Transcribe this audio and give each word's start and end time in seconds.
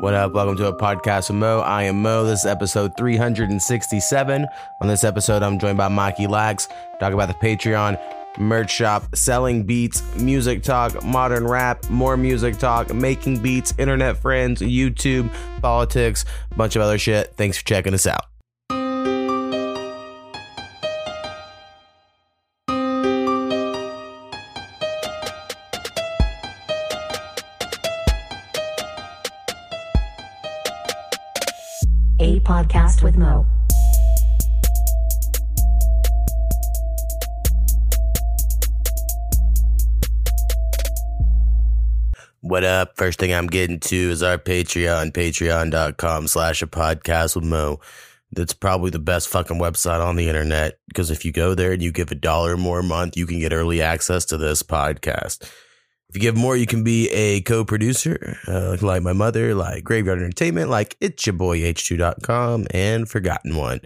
What 0.00 0.14
up? 0.14 0.32
Welcome 0.32 0.56
to 0.56 0.66
a 0.66 0.74
podcast 0.74 1.28
with 1.28 1.36
Mo. 1.36 1.60
I 1.60 1.82
am 1.82 2.00
Mo. 2.00 2.24
This 2.24 2.40
is 2.40 2.46
episode 2.46 2.96
367. 2.96 4.46
On 4.80 4.88
this 4.88 5.04
episode, 5.04 5.42
I'm 5.42 5.58
joined 5.58 5.76
by 5.76 5.88
Mikey 5.88 6.26
Lax. 6.26 6.68
Talk 6.98 7.12
about 7.12 7.28
the 7.28 7.34
Patreon 7.34 8.00
merch 8.38 8.70
shop, 8.70 9.14
selling 9.14 9.62
beats, 9.62 10.02
music 10.16 10.62
talk, 10.62 11.04
modern 11.04 11.46
rap, 11.46 11.86
more 11.90 12.16
music 12.16 12.56
talk, 12.56 12.94
making 12.94 13.42
beats, 13.42 13.74
internet 13.76 14.16
friends, 14.16 14.62
YouTube, 14.62 15.30
politics, 15.60 16.24
bunch 16.56 16.76
of 16.76 16.80
other 16.80 16.96
shit. 16.96 17.34
Thanks 17.36 17.58
for 17.58 17.66
checking 17.66 17.92
us 17.92 18.06
out. 18.06 18.24
With 33.02 33.16
Mo. 33.16 33.46
What 42.42 42.64
up? 42.64 42.96
First 42.96 43.18
thing 43.18 43.32
I'm 43.32 43.46
getting 43.46 43.80
to 43.80 43.96
is 43.96 44.22
our 44.22 44.38
Patreon, 44.38 45.12
patreon.com 45.12 46.26
slash 46.26 46.62
a 46.62 46.66
podcast 46.66 47.36
with 47.36 47.44
Mo. 47.44 47.80
That's 48.32 48.54
probably 48.54 48.90
the 48.90 48.98
best 48.98 49.28
fucking 49.28 49.58
website 49.58 50.04
on 50.04 50.16
the 50.16 50.28
internet 50.28 50.78
because 50.88 51.10
if 51.10 51.24
you 51.24 51.32
go 51.32 51.54
there 51.54 51.72
and 51.72 51.82
you 51.82 51.92
give 51.92 52.10
a 52.10 52.14
dollar 52.14 52.56
more 52.56 52.80
a 52.80 52.84
month, 52.84 53.16
you 53.16 53.26
can 53.26 53.40
get 53.40 53.52
early 53.52 53.82
access 53.82 54.24
to 54.26 54.36
this 54.36 54.62
podcast. 54.62 55.48
If 56.10 56.16
you 56.16 56.22
give 56.22 56.36
more, 56.36 56.56
you 56.56 56.66
can 56.66 56.82
be 56.82 57.08
a 57.10 57.40
co-producer, 57.42 58.36
uh, 58.48 58.76
like 58.80 59.00
my 59.00 59.12
mother, 59.12 59.54
like 59.54 59.84
Graveyard 59.84 60.18
Entertainment, 60.18 60.68
like 60.68 60.96
it's 61.00 61.24
your 61.24 61.34
boy 61.34 61.60
H2.com 61.60 62.66
and 62.72 63.08
Forgotten 63.08 63.54
One. 63.54 63.80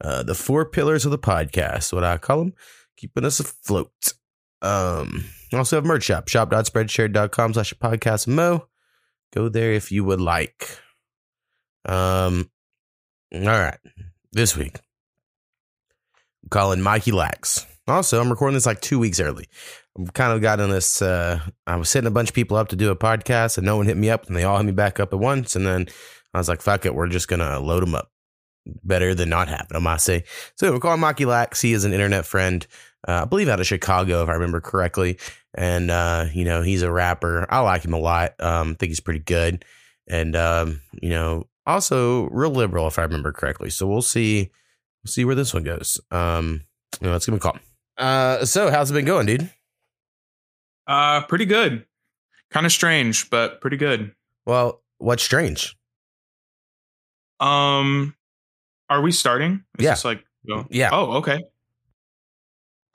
Uh, 0.00 0.22
the 0.22 0.34
four 0.34 0.64
pillars 0.64 1.04
of 1.04 1.10
the 1.10 1.18
podcast, 1.18 1.92
what 1.92 2.04
I 2.04 2.16
call 2.16 2.38
them, 2.38 2.54
keeping 2.96 3.22
us 3.26 3.38
afloat. 3.38 4.14
Um, 4.62 5.26
I 5.52 5.58
also 5.58 5.76
have 5.76 5.84
merch 5.84 6.04
shop, 6.04 6.28
shop.spreadshirt.com 6.28 7.52
slash 7.52 7.74
podcast 7.74 8.26
mo. 8.26 8.66
Go 9.34 9.50
there 9.50 9.72
if 9.72 9.92
you 9.92 10.04
would 10.04 10.22
like. 10.22 10.70
Um, 11.84 12.50
all 13.30 13.40
right. 13.40 13.78
This 14.32 14.56
week, 14.56 14.80
I'm 16.42 16.48
calling 16.48 16.80
Mikey 16.80 17.12
Lax. 17.12 17.66
Also, 17.86 18.20
I'm 18.20 18.30
recording 18.30 18.54
this 18.54 18.66
like 18.66 18.80
two 18.80 18.98
weeks 18.98 19.20
early. 19.20 19.48
Kind 20.14 20.32
of 20.32 20.40
got 20.40 20.56
this. 20.56 21.02
Uh, 21.02 21.40
I 21.66 21.76
was 21.76 21.88
setting 21.88 22.06
a 22.06 22.12
bunch 22.12 22.28
of 22.28 22.34
people 22.34 22.56
up 22.56 22.68
to 22.68 22.76
do 22.76 22.90
a 22.90 22.96
podcast, 22.96 23.58
and 23.58 23.64
no 23.64 23.76
one 23.76 23.86
hit 23.86 23.96
me 23.96 24.10
up, 24.10 24.26
and 24.26 24.36
they 24.36 24.44
all 24.44 24.56
hit 24.56 24.66
me 24.66 24.72
back 24.72 25.00
up 25.00 25.12
at 25.12 25.18
once. 25.18 25.56
And 25.56 25.66
then 25.66 25.88
I 26.32 26.38
was 26.38 26.48
like, 26.48 26.62
"Fuck 26.62 26.86
it, 26.86 26.94
we're 26.94 27.08
just 27.08 27.26
gonna 27.26 27.58
load 27.58 27.82
them 27.82 27.94
up. 27.94 28.12
Better 28.84 29.14
than 29.14 29.28
not 29.28 29.48
having 29.48 29.72
them, 29.72 29.86
I 29.86 29.96
say." 29.96 30.24
So 30.56 30.72
we're 30.72 30.78
calling 30.78 31.00
Mikey 31.00 31.24
Lax. 31.24 31.60
He 31.60 31.72
is 31.72 31.84
an 31.84 31.92
internet 31.92 32.26
friend, 32.26 32.64
uh, 33.06 33.22
I 33.22 33.24
believe 33.24 33.48
out 33.48 33.60
of 33.60 33.66
Chicago, 33.66 34.22
if 34.22 34.28
I 34.28 34.34
remember 34.34 34.60
correctly. 34.60 35.18
And 35.54 35.90
uh, 35.90 36.26
you 36.32 36.44
know, 36.44 36.62
he's 36.62 36.82
a 36.82 36.92
rapper. 36.92 37.46
I 37.48 37.60
like 37.60 37.84
him 37.84 37.92
a 37.94 37.98
lot. 37.98 38.34
Um, 38.40 38.74
think 38.74 38.90
he's 38.90 39.00
pretty 39.00 39.20
good, 39.20 39.64
and 40.06 40.36
um, 40.36 40.80
you 41.00 41.10
know, 41.10 41.48
also 41.66 42.28
real 42.28 42.50
liberal, 42.50 42.86
if 42.86 42.98
I 42.98 43.02
remember 43.02 43.32
correctly. 43.32 43.70
So 43.70 43.86
we'll 43.86 44.02
see. 44.02 44.50
We'll 45.04 45.10
see 45.10 45.24
where 45.24 45.34
this 45.34 45.54
one 45.54 45.62
goes. 45.62 46.00
Um, 46.10 46.62
you 47.00 47.06
know, 47.06 47.12
let's 47.12 47.26
give 47.26 47.32
him 47.32 47.38
a 47.38 47.40
call. 47.40 47.58
Uh, 47.96 48.44
so 48.44 48.70
how's 48.70 48.90
it 48.90 48.94
been 48.94 49.04
going, 49.04 49.26
dude? 49.26 49.50
Uh, 50.88 51.20
pretty 51.26 51.44
good. 51.44 51.84
Kind 52.50 52.66
of 52.66 52.72
strange, 52.72 53.28
but 53.28 53.60
pretty 53.60 53.76
good. 53.76 54.14
Well, 54.46 54.82
what's 54.96 55.22
strange? 55.22 55.76
Um, 57.40 58.14
are 58.88 59.02
we 59.02 59.12
starting? 59.12 59.64
Is 59.78 59.84
Yeah. 59.84 59.96
Like? 60.02 60.24
Yeah. 60.70 60.88
Oh, 60.92 61.18
okay. 61.18 61.44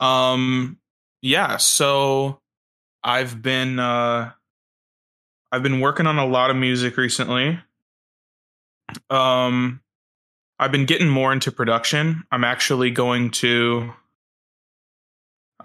Um, 0.00 0.78
yeah. 1.22 1.56
So 1.58 2.40
I've 3.04 3.40
been 3.40 3.78
uh, 3.78 4.32
I've 5.52 5.62
been 5.62 5.78
working 5.80 6.08
on 6.08 6.18
a 6.18 6.26
lot 6.26 6.50
of 6.50 6.56
music 6.56 6.96
recently. 6.96 7.60
Um, 9.08 9.80
I've 10.58 10.72
been 10.72 10.86
getting 10.86 11.08
more 11.08 11.32
into 11.32 11.52
production. 11.52 12.24
I'm 12.32 12.42
actually 12.42 12.90
going 12.90 13.30
to. 13.32 13.92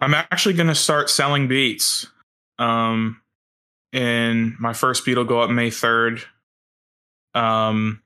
I'm 0.01 0.13
actually 0.13 0.53
going 0.53 0.67
to 0.67 0.75
start 0.75 1.09
selling 1.09 1.47
beats. 1.47 2.07
Um, 2.59 3.21
and 3.91 4.53
my 4.59 4.73
first 4.73 5.05
beat 5.05 5.17
will 5.17 5.23
go 5.23 5.41
up 5.41 5.49
May 5.49 5.69
3rd. 5.69 6.23
Um, 7.33 8.03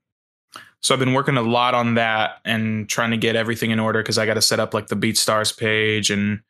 so 0.81 0.93
I've 0.93 0.99
been 0.99 1.13
working 1.13 1.37
a 1.37 1.41
lot 1.41 1.73
on 1.73 1.95
that 1.95 2.39
and 2.43 2.87
trying 2.89 3.11
to 3.11 3.17
get 3.17 3.35
everything 3.35 3.71
in 3.71 3.79
order 3.79 4.01
because 4.01 4.17
I 4.17 4.25
got 4.25 4.33
to 4.33 4.41
set 4.41 4.59
up 4.59 4.73
like 4.73 4.87
the 4.87 4.95
BeatStars 4.95 5.57
page 5.57 6.09
and 6.11 6.41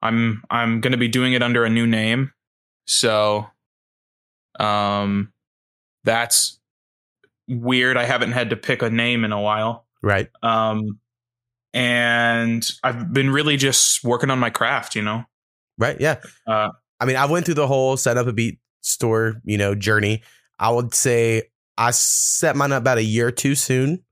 I'm 0.00 0.42
I'm 0.50 0.80
going 0.80 0.92
to 0.92 0.98
be 0.98 1.08
doing 1.08 1.34
it 1.34 1.42
under 1.42 1.64
a 1.64 1.70
new 1.70 1.86
name. 1.86 2.32
So 2.86 3.46
um 4.58 5.32
that's 6.04 6.58
weird. 7.48 7.96
I 7.96 8.04
haven't 8.04 8.32
had 8.32 8.50
to 8.50 8.56
pick 8.56 8.82
a 8.82 8.88
name 8.88 9.24
in 9.24 9.32
a 9.32 9.40
while. 9.40 9.86
Right. 10.02 10.30
Um 10.42 10.98
and 11.74 12.66
I've 12.82 13.12
been 13.12 13.30
really 13.30 13.56
just 13.58 14.02
working 14.02 14.30
on 14.30 14.38
my 14.38 14.50
craft, 14.50 14.94
you 14.94 15.02
know. 15.02 15.24
Right. 15.76 16.00
Yeah. 16.00 16.20
Uh 16.46 16.70
I 17.04 17.06
mean, 17.06 17.16
I 17.16 17.26
went 17.26 17.44
through 17.44 17.56
the 17.56 17.66
whole 17.66 17.98
set 17.98 18.16
up 18.16 18.26
a 18.26 18.32
beat 18.32 18.60
store, 18.80 19.34
you 19.44 19.58
know, 19.58 19.74
journey. 19.74 20.22
I 20.58 20.70
would 20.70 20.94
say 20.94 21.42
I 21.76 21.90
set 21.90 22.56
mine 22.56 22.72
up 22.72 22.80
about 22.80 22.96
a 22.96 23.04
year 23.04 23.30
too 23.30 23.54
soon. 23.54 24.02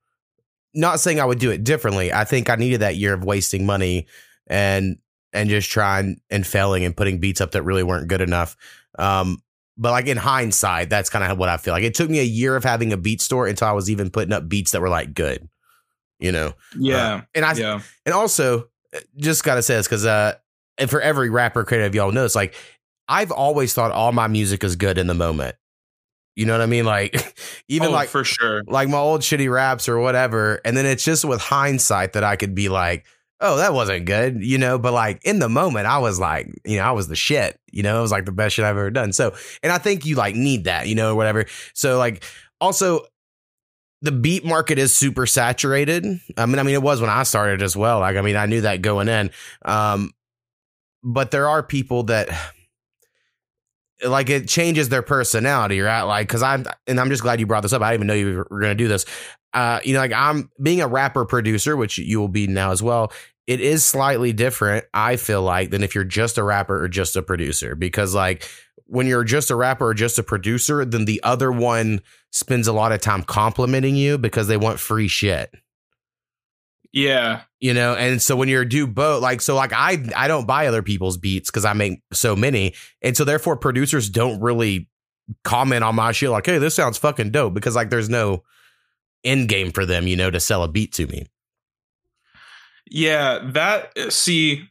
Not 0.75 1.01
saying 1.01 1.19
I 1.19 1.25
would 1.25 1.39
do 1.39 1.51
it 1.51 1.65
differently. 1.65 2.13
I 2.13 2.25
think 2.25 2.51
I 2.51 2.57
needed 2.57 2.81
that 2.81 2.97
year 2.97 3.15
of 3.15 3.25
wasting 3.25 3.65
money 3.65 4.09
and 4.47 4.99
and 5.33 5.49
just 5.49 5.71
trying 5.71 6.21
and 6.29 6.47
failing 6.47 6.85
and 6.85 6.95
putting 6.95 7.19
beats 7.19 7.41
up 7.41 7.53
that 7.53 7.63
really 7.63 7.83
weren't 7.83 8.09
good 8.09 8.21
enough. 8.21 8.59
Um, 8.99 9.43
but 9.79 9.93
like 9.93 10.07
in 10.07 10.19
hindsight, 10.19 10.91
that's 10.91 11.09
kind 11.09 11.25
of 11.25 11.39
what 11.39 11.49
I 11.49 11.57
feel 11.57 11.73
like. 11.73 11.85
It 11.85 11.95
took 11.95 12.11
me 12.11 12.21
a 12.21 12.25
year 12.25 12.57
of 12.57 12.65
having 12.65 12.93
a 12.93 12.99
beat 12.99 13.23
store 13.23 13.47
until 13.47 13.69
I 13.69 13.73
was 13.73 13.91
even 13.91 14.11
putting 14.11 14.35
up 14.35 14.51
beats 14.51 14.73
that 14.73 14.83
were 14.83 14.91
like 14.91 15.15
good, 15.15 15.49
you 16.19 16.31
know. 16.31 16.53
yeah. 16.79 17.15
Uh, 17.15 17.21
and 17.35 17.45
I 17.47 17.55
yeah. 17.55 17.81
and 18.05 18.15
also, 18.15 18.69
uh, 18.95 19.01
just 19.17 19.45
gotta 19.45 19.63
say 19.63 19.77
this 19.77 19.87
because, 19.87 20.05
uh, 20.05 20.35
and 20.77 20.91
for 20.91 21.01
every 21.01 21.31
rapper 21.31 21.65
creative, 21.65 21.95
y'all 21.95 22.13
know, 22.13 22.25
it's 22.25 22.35
like 22.35 22.55
I've 23.09 23.33
always 23.33 23.75
thought 23.75 23.91
all 23.93 24.13
my 24.13 24.29
music 24.29 24.65
is 24.65 24.77
good 24.77 24.99
in 24.99 25.07
the 25.07 25.15
moment. 25.15 25.57
You 26.35 26.47
know 26.47 26.53
what 26.53 26.63
I 26.63 26.67
mean? 26.67 26.85
Like, 26.85 27.35
even 27.69 27.89
oh, 27.89 27.93
like 27.93 28.09
for 28.09 28.25
sure. 28.25 28.63
like 28.67 28.89
my 28.89 28.99
old 28.99 29.21
shitty 29.21 29.53
raps 29.53 29.89
or 29.89 29.99
whatever, 29.99 30.61
and 30.65 30.77
then 30.77 30.87
it's 30.87 31.05
just 31.05 31.25
with 31.25 31.41
hindsight 31.41 32.15
that 32.15 32.25
I 32.25 32.37
could 32.37 32.55
be 32.55 32.69
like, 32.69 33.05
oh, 33.41 33.57
that 33.57 33.75
wasn't 33.75 34.07
good, 34.07 34.43
you 34.43 34.57
know. 34.57 34.79
But 34.79 34.95
like 34.95 35.21
in 35.25 35.41
the 35.41 35.49
moment, 35.49 35.87
I 35.87 35.99
was 35.99 36.19
like, 36.19 36.49
you 36.65 36.79
know, 36.79 36.85
I 36.85 36.93
was 36.93 37.09
the 37.09 37.17
shit. 37.17 37.59
You 37.71 37.83
know, 37.83 37.99
it 37.99 38.03
was 38.03 38.13
like 38.13 38.25
the 38.25 38.33
best 38.33 38.55
shit 38.55 38.65
I've 38.65 38.77
ever 38.77 38.91
done. 38.91 39.13
So, 39.13 39.35
and 39.63 39.73
I 39.73 39.79
think 39.79 40.07
you 40.07 40.15
like 40.15 40.35
need 40.35 40.65
that, 40.65 40.89
you 40.89 40.95
know, 40.95 41.13
or 41.13 41.15
whatever. 41.15 41.45
So, 41.75 41.99
like, 41.99 42.25
also 42.61 43.03
the 44.01 44.13
beat 44.13 44.45
market 44.45 44.79
is 44.79 44.97
super 44.97 45.27
saturated. 45.27 46.05
I 46.37 46.47
mean, 46.47 46.59
I 46.59 46.63
mean, 46.63 46.75
it 46.75 46.83
was 46.83 47.01
when 47.01 47.11
I 47.11 47.25
started 47.25 47.63
as 47.63 47.77
well. 47.77 48.01
Like, 48.01 48.17
I 48.17 48.23
mean, 48.23 48.37
I 48.37 48.47
knew 48.47 48.63
that 48.63 48.83
going 48.83 49.09
in. 49.09 49.31
Um, 49.65 50.13
but 51.05 51.31
there 51.31 51.49
are 51.49 51.63
people 51.63 52.05
that 52.05 52.29
like 54.05 54.31
it 54.31 54.49
changes 54.49 54.89
their 54.89 55.03
personality, 55.03 55.81
right? 55.81 56.03
Like, 56.03 56.29
cause 56.29 56.43
I'm, 56.43 56.65
and 56.87 57.01
I'm 57.01 57.09
just 57.09 57.23
glad 57.23 57.41
you 57.41 57.47
brought 57.47 57.63
this 57.63 57.73
up. 57.73 57.83
I 57.83 57.93
didn't 57.93 58.05
even 58.05 58.07
know 58.07 58.15
you 58.15 58.45
were 58.51 58.61
going 58.61 58.77
to 58.77 58.83
do 58.83 58.89
this. 58.89 59.05
Uh, 59.53 59.81
you 59.85 59.93
know, 59.93 60.01
like 60.01 60.13
I'm 60.13 60.51
being 60.63 60.81
a 60.81 60.89
rapper 60.89 61.25
producer, 61.25 61.77
which 61.77 61.99
you 61.99 62.21
will 62.21 62.29
be 62.29 62.47
now 62.47 62.71
as 62.73 62.83
well. 62.83 63.13
It 63.47 63.61
is 63.61 63.85
slightly 63.85 64.33
different, 64.33 64.85
I 64.95 65.17
feel 65.17 65.43
like, 65.43 65.71
than 65.71 65.83
if 65.83 65.95
you're 65.95 66.05
just 66.05 66.39
a 66.39 66.43
rapper 66.43 66.83
or 66.83 66.89
just 66.89 67.17
a 67.17 67.23
producer, 67.23 67.75
because 67.75 68.15
like 68.15 68.49
when 68.87 69.07
you're 69.07 69.25
just 69.25 69.51
a 69.51 69.57
rapper 69.57 69.89
or 69.89 69.95
just 69.95 70.19
a 70.19 70.23
producer, 70.23 70.85
then 70.85 71.05
the 71.05 71.23
other 71.23 71.51
one 71.51 72.01
spends 72.31 72.67
a 72.67 72.73
lot 72.73 72.93
of 72.93 73.01
time 73.01 73.23
complimenting 73.23 73.97
you 73.97 74.17
because 74.17 74.49
they 74.49 74.57
want 74.57 74.79
free 74.79 75.09
shit 75.09 75.55
Yeah. 76.93 77.43
you 77.59 77.73
know 77.73 77.95
and 77.95 78.21
so 78.21 78.37
when 78.37 78.49
you're 78.49 78.63
a 78.63 78.69
do 78.69 78.87
both 78.87 79.23
like 79.23 79.41
so 79.41 79.55
like 79.55 79.73
i 79.73 80.05
i 80.15 80.29
don't 80.29 80.47
buy 80.47 80.67
other 80.67 80.83
people's 80.83 81.17
beats 81.17 81.51
because 81.51 81.65
i 81.65 81.73
make 81.73 82.03
so 82.13 82.37
many 82.37 82.75
and 83.01 83.17
so 83.17 83.25
therefore 83.25 83.57
producers 83.57 84.11
don't 84.11 84.41
really 84.41 84.89
comment 85.43 85.83
on 85.85 85.95
my 85.95 86.13
shit 86.13 86.29
like 86.29 86.45
hey 86.45 86.59
this 86.59 86.75
sounds 86.75 86.99
fucking 86.99 87.31
dope 87.31 87.55
because 87.55 87.75
like 87.75 87.89
there's 87.89 88.11
no 88.11 88.43
end 89.25 89.49
game 89.49 89.71
for 89.73 89.87
them 89.87 90.07
you 90.07 90.17
know 90.17 90.31
to 90.31 90.39
sell 90.41 90.63
a 90.63 90.69
beat 90.69 90.93
to 90.93 91.07
me 91.07 91.25
Yeah, 92.91 93.39
that 93.53 94.13
see 94.13 94.69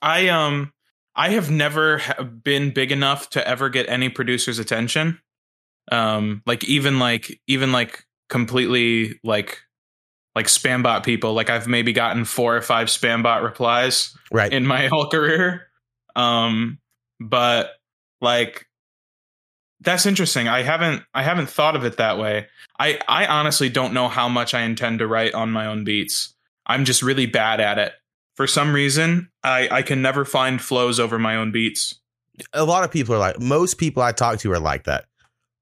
I 0.00 0.28
um 0.28 0.72
I 1.14 1.30
have 1.30 1.50
never 1.50 2.00
been 2.42 2.72
big 2.72 2.92
enough 2.92 3.30
to 3.30 3.46
ever 3.46 3.68
get 3.68 3.88
any 3.88 4.08
producer's 4.08 4.58
attention. 4.58 5.20
Um 5.92 6.42
like 6.46 6.64
even 6.64 6.98
like 6.98 7.40
even 7.46 7.72
like 7.72 8.04
completely 8.28 9.20
like 9.22 9.60
like 10.36 10.46
spam 10.46 10.82
bot 10.82 11.02
people 11.02 11.32
like 11.32 11.48
I've 11.48 11.66
maybe 11.66 11.94
gotten 11.94 12.26
four 12.26 12.54
or 12.54 12.60
five 12.60 12.88
spam 12.88 13.22
bot 13.22 13.42
replies 13.42 14.14
right 14.30 14.52
in 14.52 14.66
my 14.66 14.86
whole 14.92 15.08
career. 15.08 15.66
Um 16.14 16.78
but 17.18 17.70
like 18.20 18.66
That's 19.80 20.04
interesting. 20.04 20.46
I 20.46 20.62
haven't 20.62 21.02
I 21.14 21.22
haven't 21.22 21.48
thought 21.48 21.74
of 21.74 21.84
it 21.84 21.96
that 21.96 22.18
way. 22.18 22.48
I 22.78 23.00
I 23.08 23.26
honestly 23.26 23.70
don't 23.70 23.94
know 23.94 24.08
how 24.08 24.28
much 24.28 24.52
I 24.52 24.60
intend 24.60 24.98
to 24.98 25.06
write 25.06 25.34
on 25.34 25.50
my 25.50 25.66
own 25.66 25.84
beats. 25.84 26.34
I'm 26.66 26.84
just 26.84 27.02
really 27.02 27.26
bad 27.26 27.58
at 27.58 27.78
it. 27.78 27.92
For 28.34 28.46
some 28.46 28.74
reason, 28.74 29.30
I 29.42 29.68
I 29.70 29.82
can 29.82 30.02
never 30.02 30.26
find 30.26 30.60
flows 30.60 31.00
over 31.00 31.18
my 31.18 31.36
own 31.36 31.50
beats. 31.50 31.98
A 32.52 32.66
lot 32.66 32.84
of 32.84 32.90
people 32.90 33.14
are 33.14 33.18
like 33.18 33.40
most 33.40 33.78
people 33.78 34.02
I 34.02 34.12
talk 34.12 34.38
to 34.40 34.52
are 34.52 34.60
like 34.60 34.84
that. 34.84 35.06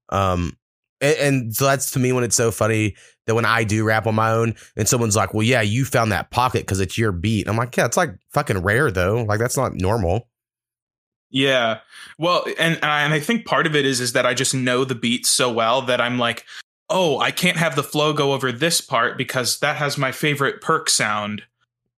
Um 0.09 0.57
and, 0.99 1.17
and 1.17 1.55
so 1.55 1.63
that's 1.63 1.91
to 1.91 1.99
me 1.99 2.11
when 2.11 2.25
it's 2.25 2.35
so 2.35 2.51
funny 2.51 2.95
that 3.25 3.35
when 3.35 3.45
I 3.45 3.63
do 3.63 3.83
rap 3.83 4.07
on 4.07 4.15
my 4.15 4.31
own 4.31 4.55
and 4.75 4.87
someone's 4.87 5.15
like, 5.15 5.33
"Well, 5.33 5.43
yeah, 5.43 5.61
you 5.61 5.85
found 5.85 6.11
that 6.11 6.31
pocket 6.31 6.61
because 6.61 6.79
it's 6.79 6.97
your 6.97 7.11
beat." 7.11 7.47
I'm 7.47 7.57
like, 7.57 7.75
"Yeah, 7.75 7.85
it's 7.85 7.97
like 7.97 8.11
fucking 8.29 8.59
rare 8.59 8.91
though. 8.91 9.23
Like 9.23 9.39
that's 9.39 9.57
not 9.57 9.73
normal." 9.73 10.27
Yeah. 11.29 11.79
Well, 12.17 12.45
and 12.57 12.75
and 12.75 13.13
I 13.13 13.19
think 13.19 13.45
part 13.45 13.67
of 13.67 13.75
it 13.75 13.85
is 13.85 13.99
is 13.99 14.13
that 14.13 14.25
I 14.25 14.33
just 14.33 14.53
know 14.53 14.85
the 14.85 14.95
beat 14.95 15.25
so 15.25 15.51
well 15.51 15.81
that 15.83 15.99
I'm 15.99 16.17
like, 16.17 16.45
"Oh, 16.89 17.19
I 17.19 17.31
can't 17.31 17.57
have 17.57 17.75
the 17.75 17.83
flow 17.83 18.13
go 18.13 18.33
over 18.33 18.51
this 18.51 18.81
part 18.81 19.17
because 19.17 19.59
that 19.59 19.75
has 19.77 19.97
my 19.97 20.11
favorite 20.11 20.61
perc 20.61 20.89
sound." 20.89 21.43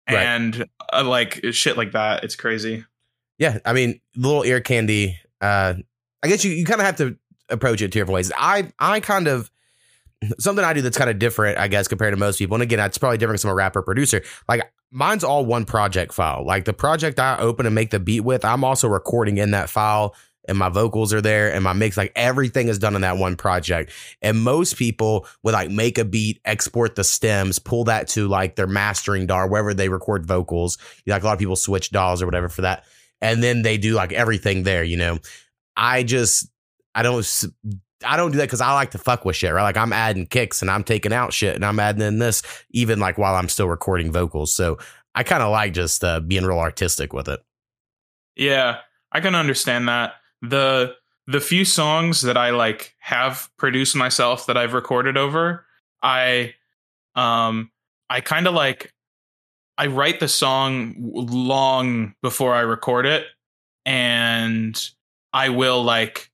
Right. 0.08 0.18
And 0.18 0.66
uh, 0.92 1.04
like 1.04 1.44
shit 1.50 1.76
like 1.76 1.92
that. 1.92 2.22
It's 2.22 2.36
crazy. 2.36 2.84
Yeah, 3.38 3.58
I 3.64 3.72
mean, 3.72 4.00
little 4.16 4.44
ear 4.44 4.60
candy. 4.60 5.18
Uh, 5.40 5.74
I 6.22 6.28
guess 6.28 6.44
you, 6.44 6.52
you 6.52 6.64
kind 6.64 6.80
of 6.80 6.86
have 6.86 6.96
to 6.96 7.18
approach 7.48 7.82
it 7.82 7.92
two 7.92 8.00
different 8.00 8.14
ways. 8.14 8.32
I 8.36 8.72
I 8.78 9.00
kind 9.00 9.28
of 9.28 9.50
something 10.38 10.64
I 10.64 10.72
do 10.72 10.82
that's 10.82 10.98
kind 10.98 11.10
of 11.10 11.18
different, 11.18 11.58
I 11.58 11.68
guess, 11.68 11.88
compared 11.88 12.12
to 12.12 12.16
most 12.16 12.38
people. 12.38 12.54
And 12.54 12.62
again, 12.62 12.80
it's 12.80 12.98
probably 12.98 13.18
different 13.18 13.40
from 13.40 13.50
a 13.50 13.54
rapper 13.54 13.82
producer. 13.82 14.22
Like 14.48 14.72
mine's 14.90 15.24
all 15.24 15.44
one 15.44 15.64
project 15.64 16.12
file. 16.12 16.44
Like 16.44 16.64
the 16.64 16.72
project 16.72 17.18
I 17.18 17.38
open 17.38 17.66
and 17.66 17.74
make 17.74 17.90
the 17.90 18.00
beat 18.00 18.20
with, 18.20 18.44
I'm 18.44 18.64
also 18.64 18.88
recording 18.88 19.38
in 19.38 19.50
that 19.52 19.68
file 19.68 20.14
and 20.48 20.56
my 20.56 20.68
vocals 20.68 21.12
are 21.12 21.20
there 21.20 21.52
and 21.52 21.62
my 21.64 21.72
mix 21.72 21.96
like 21.96 22.12
everything 22.14 22.68
is 22.68 22.78
done 22.78 22.94
in 22.94 23.02
that 23.02 23.16
one 23.16 23.36
project 23.36 23.92
and 24.22 24.40
most 24.40 24.76
people 24.76 25.26
would 25.42 25.54
like 25.54 25.70
make 25.70 25.98
a 25.98 26.04
beat 26.04 26.40
export 26.44 26.94
the 26.94 27.04
stems 27.04 27.58
pull 27.58 27.84
that 27.84 28.08
to 28.08 28.28
like 28.28 28.56
their 28.56 28.66
mastering 28.66 29.26
DAW 29.26 29.46
wherever 29.46 29.74
they 29.74 29.88
record 29.88 30.24
vocals 30.24 30.78
like 31.06 31.22
a 31.22 31.26
lot 31.26 31.32
of 31.32 31.38
people 31.38 31.56
switch 31.56 31.90
DAWs 31.90 32.22
or 32.22 32.26
whatever 32.26 32.48
for 32.48 32.62
that 32.62 32.84
and 33.20 33.42
then 33.42 33.62
they 33.62 33.76
do 33.76 33.94
like 33.94 34.12
everything 34.12 34.62
there 34.62 34.84
you 34.84 34.96
know 34.96 35.18
i 35.76 36.02
just 36.02 36.48
i 36.94 37.02
don't 37.02 37.24
I 38.04 38.16
don't 38.16 38.30
do 38.30 38.38
that 38.38 38.44
because 38.44 38.60
I 38.60 38.72
like 38.74 38.90
to 38.92 38.98
fuck 38.98 39.24
with 39.24 39.36
shit, 39.36 39.52
right? 39.52 39.62
Like 39.62 39.76
I'm 39.76 39.92
adding 39.92 40.26
kicks 40.26 40.60
and 40.60 40.70
I'm 40.70 40.84
taking 40.84 41.12
out 41.12 41.32
shit 41.32 41.54
and 41.54 41.64
I'm 41.64 41.80
adding 41.80 42.02
in 42.02 42.18
this 42.18 42.42
even 42.70 43.00
like 43.00 43.16
while 43.16 43.34
I'm 43.34 43.48
still 43.48 43.68
recording 43.68 44.12
vocals. 44.12 44.52
So 44.52 44.78
I 45.14 45.22
kind 45.22 45.42
of 45.42 45.50
like 45.50 45.72
just 45.72 46.04
uh, 46.04 46.20
being 46.20 46.44
real 46.44 46.58
artistic 46.58 47.12
with 47.12 47.28
it. 47.28 47.40
Yeah, 48.36 48.80
I 49.12 49.20
can 49.20 49.34
understand 49.34 49.88
that. 49.88 50.14
The 50.42 50.94
the 51.26 51.40
few 51.40 51.64
songs 51.64 52.22
that 52.22 52.36
I 52.36 52.50
like 52.50 52.94
have 52.98 53.48
produced 53.56 53.96
myself 53.96 54.46
that 54.46 54.56
I've 54.56 54.74
recorded 54.74 55.16
over, 55.16 55.64
I 56.02 56.54
um 57.14 57.70
I 58.10 58.20
kind 58.20 58.46
of 58.46 58.54
like 58.54 58.92
I 59.78 59.86
write 59.86 60.20
the 60.20 60.28
song 60.28 60.94
long 60.98 62.14
before 62.22 62.54
I 62.54 62.60
record 62.60 63.06
it 63.06 63.26
and 63.84 64.90
I 65.32 65.48
will 65.50 65.82
like 65.82 66.30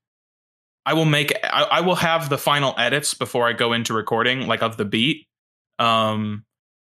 I 0.85 0.93
will 0.93 1.05
make 1.05 1.33
I, 1.43 1.63
I, 1.63 1.81
will 1.81 1.95
have 1.95 2.29
the 2.29 2.37
final 2.37 2.75
edits 2.77 3.13
before 3.13 3.47
I 3.47 3.53
go 3.53 3.73
into 3.73 3.93
recording, 3.93 4.47
like 4.47 4.61
of 4.61 4.77
the 4.77 4.85
beat. 4.85 5.27
Um 5.79 6.45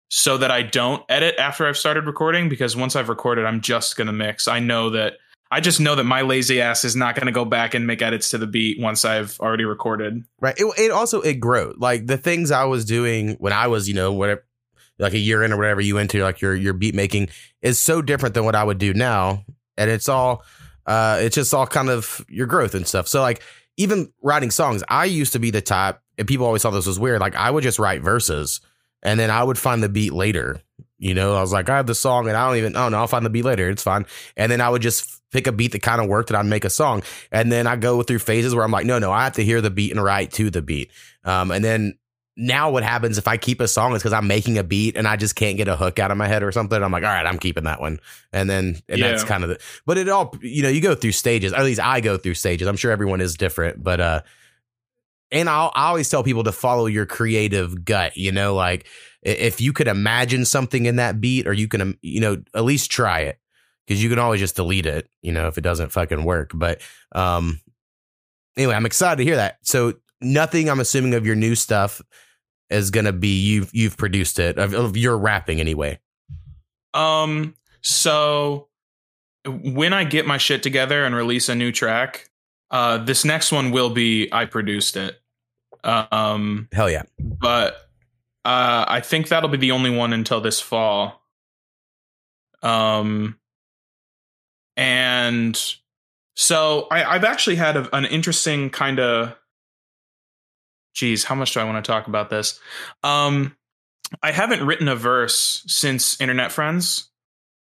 so 0.09 0.37
that 0.37 0.51
I 0.51 0.61
don't 0.61 1.03
edit 1.09 1.35
after 1.39 1.65
I've 1.65 1.77
started 1.77 2.05
recording 2.05 2.47
because 2.47 2.75
once 2.75 2.95
I've 2.95 3.09
recorded, 3.09 3.45
I'm 3.45 3.61
just 3.61 3.97
gonna 3.97 4.13
mix. 4.13 4.47
I 4.47 4.59
know 4.59 4.89
that 4.91 5.13
I 5.51 5.61
just 5.61 5.79
know 5.79 5.95
that 5.95 6.03
my 6.03 6.21
lazy 6.21 6.61
ass 6.61 6.85
is 6.85 6.95
not 6.95 7.15
gonna 7.15 7.31
go 7.31 7.45
back 7.45 7.73
and 7.73 7.87
make 7.87 8.01
edits 8.01 8.29
to 8.31 8.37
the 8.37 8.47
beat 8.47 8.79
once 8.79 9.05
I've 9.05 9.39
already 9.39 9.65
recorded. 9.65 10.23
Right. 10.39 10.55
It, 10.57 10.65
it 10.77 10.91
also 10.91 11.21
it 11.21 11.35
grew. 11.35 11.73
Like 11.77 12.07
the 12.07 12.17
things 12.17 12.51
I 12.51 12.65
was 12.65 12.85
doing 12.85 13.35
when 13.39 13.53
I 13.53 13.67
was, 13.67 13.87
you 13.87 13.93
know, 13.93 14.13
whatever 14.13 14.45
like 14.99 15.13
a 15.13 15.19
year 15.19 15.43
in 15.43 15.51
or 15.51 15.57
whatever 15.57 15.81
you 15.81 15.97
into 15.97 16.21
like 16.21 16.41
your 16.41 16.55
your 16.55 16.73
beat 16.73 16.95
making 16.95 17.29
is 17.61 17.79
so 17.79 18.01
different 18.01 18.35
than 18.35 18.45
what 18.45 18.55
I 18.55 18.63
would 18.63 18.77
do 18.77 18.93
now. 18.93 19.43
And 19.77 19.89
it's 19.89 20.07
all 20.07 20.43
uh 20.85 21.19
it's 21.21 21.35
just 21.35 21.53
all 21.53 21.67
kind 21.67 21.89
of 21.89 22.23
your 22.29 22.47
growth 22.47 22.75
and 22.75 22.87
stuff. 22.87 23.07
So 23.07 23.21
like 23.21 23.41
even 23.77 24.11
writing 24.21 24.51
songs, 24.51 24.83
I 24.87 25.05
used 25.05 25.33
to 25.33 25.39
be 25.39 25.51
the 25.51 25.61
type, 25.61 25.99
and 26.17 26.27
people 26.27 26.45
always 26.45 26.61
thought 26.61 26.71
this 26.71 26.87
was 26.87 26.99
weird. 26.99 27.19
Like 27.19 27.35
I 27.35 27.51
would 27.51 27.63
just 27.63 27.79
write 27.79 28.01
verses 28.01 28.61
and 29.05 29.19
then 29.19 29.29
I 29.29 29.43
would 29.43 29.57
find 29.57 29.83
the 29.83 29.89
beat 29.89 30.13
later. 30.13 30.61
You 30.97 31.13
know, 31.13 31.35
I 31.35 31.41
was 31.41 31.53
like, 31.53 31.69
I 31.69 31.77
have 31.77 31.87
the 31.87 31.95
song 31.95 32.27
and 32.27 32.35
I 32.35 32.47
don't 32.47 32.57
even, 32.57 32.75
oh 32.75 32.89
no, 32.89 32.97
I'll 32.97 33.07
find 33.07 33.25
the 33.25 33.29
beat 33.29 33.45
later. 33.45 33.69
It's 33.69 33.83
fine. 33.83 34.05
And 34.35 34.51
then 34.51 34.61
I 34.61 34.69
would 34.69 34.81
just 34.81 35.21
pick 35.31 35.45
a 35.45 35.51
beat 35.51 35.73
that 35.73 35.81
kind 35.81 36.01
of 36.01 36.07
worked 36.07 36.29
and 36.29 36.37
I'd 36.37 36.45
make 36.45 36.65
a 36.65 36.69
song. 36.69 37.03
And 37.31 37.51
then 37.51 37.67
I 37.67 37.75
go 37.75 38.01
through 38.01 38.19
phases 38.19 38.55
where 38.55 38.63
I'm 38.63 38.71
like, 38.71 38.85
no, 38.85 38.97
no, 38.97 39.11
I 39.11 39.25
have 39.25 39.33
to 39.33 39.43
hear 39.43 39.61
the 39.61 39.69
beat 39.69 39.91
and 39.91 40.03
write 40.03 40.31
to 40.33 40.49
the 40.49 40.61
beat. 40.61 40.91
Um, 41.23 41.51
and 41.51 41.63
then 41.63 41.97
now 42.37 42.69
what 42.69 42.83
happens 42.83 43.17
if 43.17 43.27
I 43.27 43.37
keep 43.37 43.61
a 43.61 43.67
song 43.67 43.93
is 43.93 44.01
because 44.01 44.11
I'm 44.13 44.27
making 44.27 44.57
a 44.57 44.63
beat 44.63 44.97
and 44.97 45.07
I 45.07 45.15
just 45.15 45.35
can't 45.35 45.55
get 45.55 45.67
a 45.69 45.75
hook 45.75 45.99
out 45.99 46.11
of 46.11 46.17
my 46.17 46.27
head 46.27 46.43
or 46.43 46.51
something. 46.51 46.81
I'm 46.83 46.91
like, 46.91 47.03
all 47.03 47.09
right, 47.09 47.25
I'm 47.25 47.39
keeping 47.39 47.63
that 47.63 47.79
one. 47.79 47.99
And 48.33 48.49
then 48.49 48.81
and 48.89 48.99
Yeah. 48.99 49.09
that's 49.09 49.23
kind 49.23 49.43
of 49.43 49.49
the 49.49 49.59
but 49.85 49.97
it 49.97 50.09
all 50.09 50.35
you 50.41 50.61
know, 50.63 50.69
you 50.69 50.81
go 50.81 50.95
through 50.95 51.13
stages. 51.13 51.53
At 51.53 51.63
least 51.63 51.79
I 51.79 52.01
go 52.01 52.17
through 52.17 52.33
stages. 52.33 52.67
I'm 52.67 52.75
sure 52.75 52.91
everyone 52.91 53.21
is 53.21 53.35
different, 53.35 53.81
but 53.83 53.99
uh 54.01 54.21
and 55.31 55.49
I'll, 55.49 55.71
I 55.73 55.87
always 55.87 56.07
tell 56.09 56.23
people 56.23 56.43
to 56.43 56.51
follow 56.51 56.85
your 56.85 57.05
creative 57.05 57.83
gut, 57.83 58.15
you 58.15 58.31
know, 58.31 58.53
like 58.53 58.85
if 59.21 59.59
you 59.59 59.73
could 59.73 59.87
imagine 59.87 60.45
something 60.45 60.85
in 60.85 60.97
that 60.97 61.19
beat 61.19 61.47
or 61.47 61.53
you 61.53 61.67
can, 61.67 61.97
you 62.01 62.21
know, 62.21 62.43
at 62.53 62.63
least 62.63 62.91
try 62.91 63.21
it 63.21 63.39
because 63.87 64.03
you 64.03 64.09
can 64.09 64.19
always 64.19 64.39
just 64.39 64.55
delete 64.55 64.85
it, 64.85 65.09
you 65.21 65.31
know, 65.31 65.47
if 65.47 65.57
it 65.57 65.61
doesn't 65.61 65.91
fucking 65.91 66.23
work. 66.23 66.51
But, 66.53 66.81
um, 67.13 67.59
anyway, 68.55 68.75
I'm 68.75 68.85
excited 68.85 69.17
to 69.17 69.23
hear 69.23 69.37
that. 69.37 69.57
So 69.63 69.93
nothing 70.21 70.69
I'm 70.69 70.79
assuming 70.79 71.15
of 71.15 71.25
your 71.25 71.35
new 71.35 71.55
stuff 71.55 72.01
is 72.75 72.91
going 72.91 73.05
to 73.05 73.13
be 73.13 73.39
you've, 73.41 73.73
you've 73.73 73.97
produced 73.97 74.37
it 74.39 74.57
of, 74.57 74.73
of 74.73 74.95
your 74.97 75.17
rapping 75.17 75.59
anyway. 75.59 75.99
Um 76.93 77.55
so 77.81 78.67
when 79.45 79.93
I 79.93 80.03
get 80.03 80.25
my 80.25 80.37
shit 80.37 80.63
together 80.63 81.05
and 81.05 81.15
release 81.15 81.49
a 81.49 81.55
new 81.55 81.71
track, 81.71 82.29
uh 82.71 82.97
this 82.99 83.25
next 83.25 83.51
one 83.51 83.71
will 83.71 83.89
be 83.89 84.29
I 84.31 84.45
produced 84.45 84.95
it. 84.97 85.19
Um 85.83 86.67
Hell 86.71 86.89
yeah. 86.89 87.03
but 87.19 87.85
uh, 88.45 88.85
I 88.87 88.99
think 88.99 89.29
that'll 89.29 89.49
be 89.49 89.57
the 89.57 89.71
only 89.71 89.89
one 89.89 90.13
until 90.13 90.39
this 90.39 90.61
fall. 90.61 91.23
Um, 92.61 93.39
and 94.77 95.59
so 96.35 96.87
I, 96.91 97.03
I've 97.03 97.23
actually 97.23 97.55
had 97.55 97.75
a, 97.75 97.95
an 97.95 98.05
interesting 98.05 98.69
kind 98.69 98.99
of. 98.99 99.35
Geez, 100.95 101.23
how 101.25 101.35
much 101.35 101.53
do 101.53 101.59
I 101.59 101.65
want 101.65 101.83
to 101.83 101.87
talk 101.91 102.07
about 102.07 102.29
this? 102.31 102.59
Um, 103.03 103.55
I 104.23 104.31
haven't 104.31 104.65
written 104.65 104.87
a 104.87 104.95
verse 104.95 105.63
since 105.67 106.19
Internet 106.19 106.51
Friends, 106.51 107.11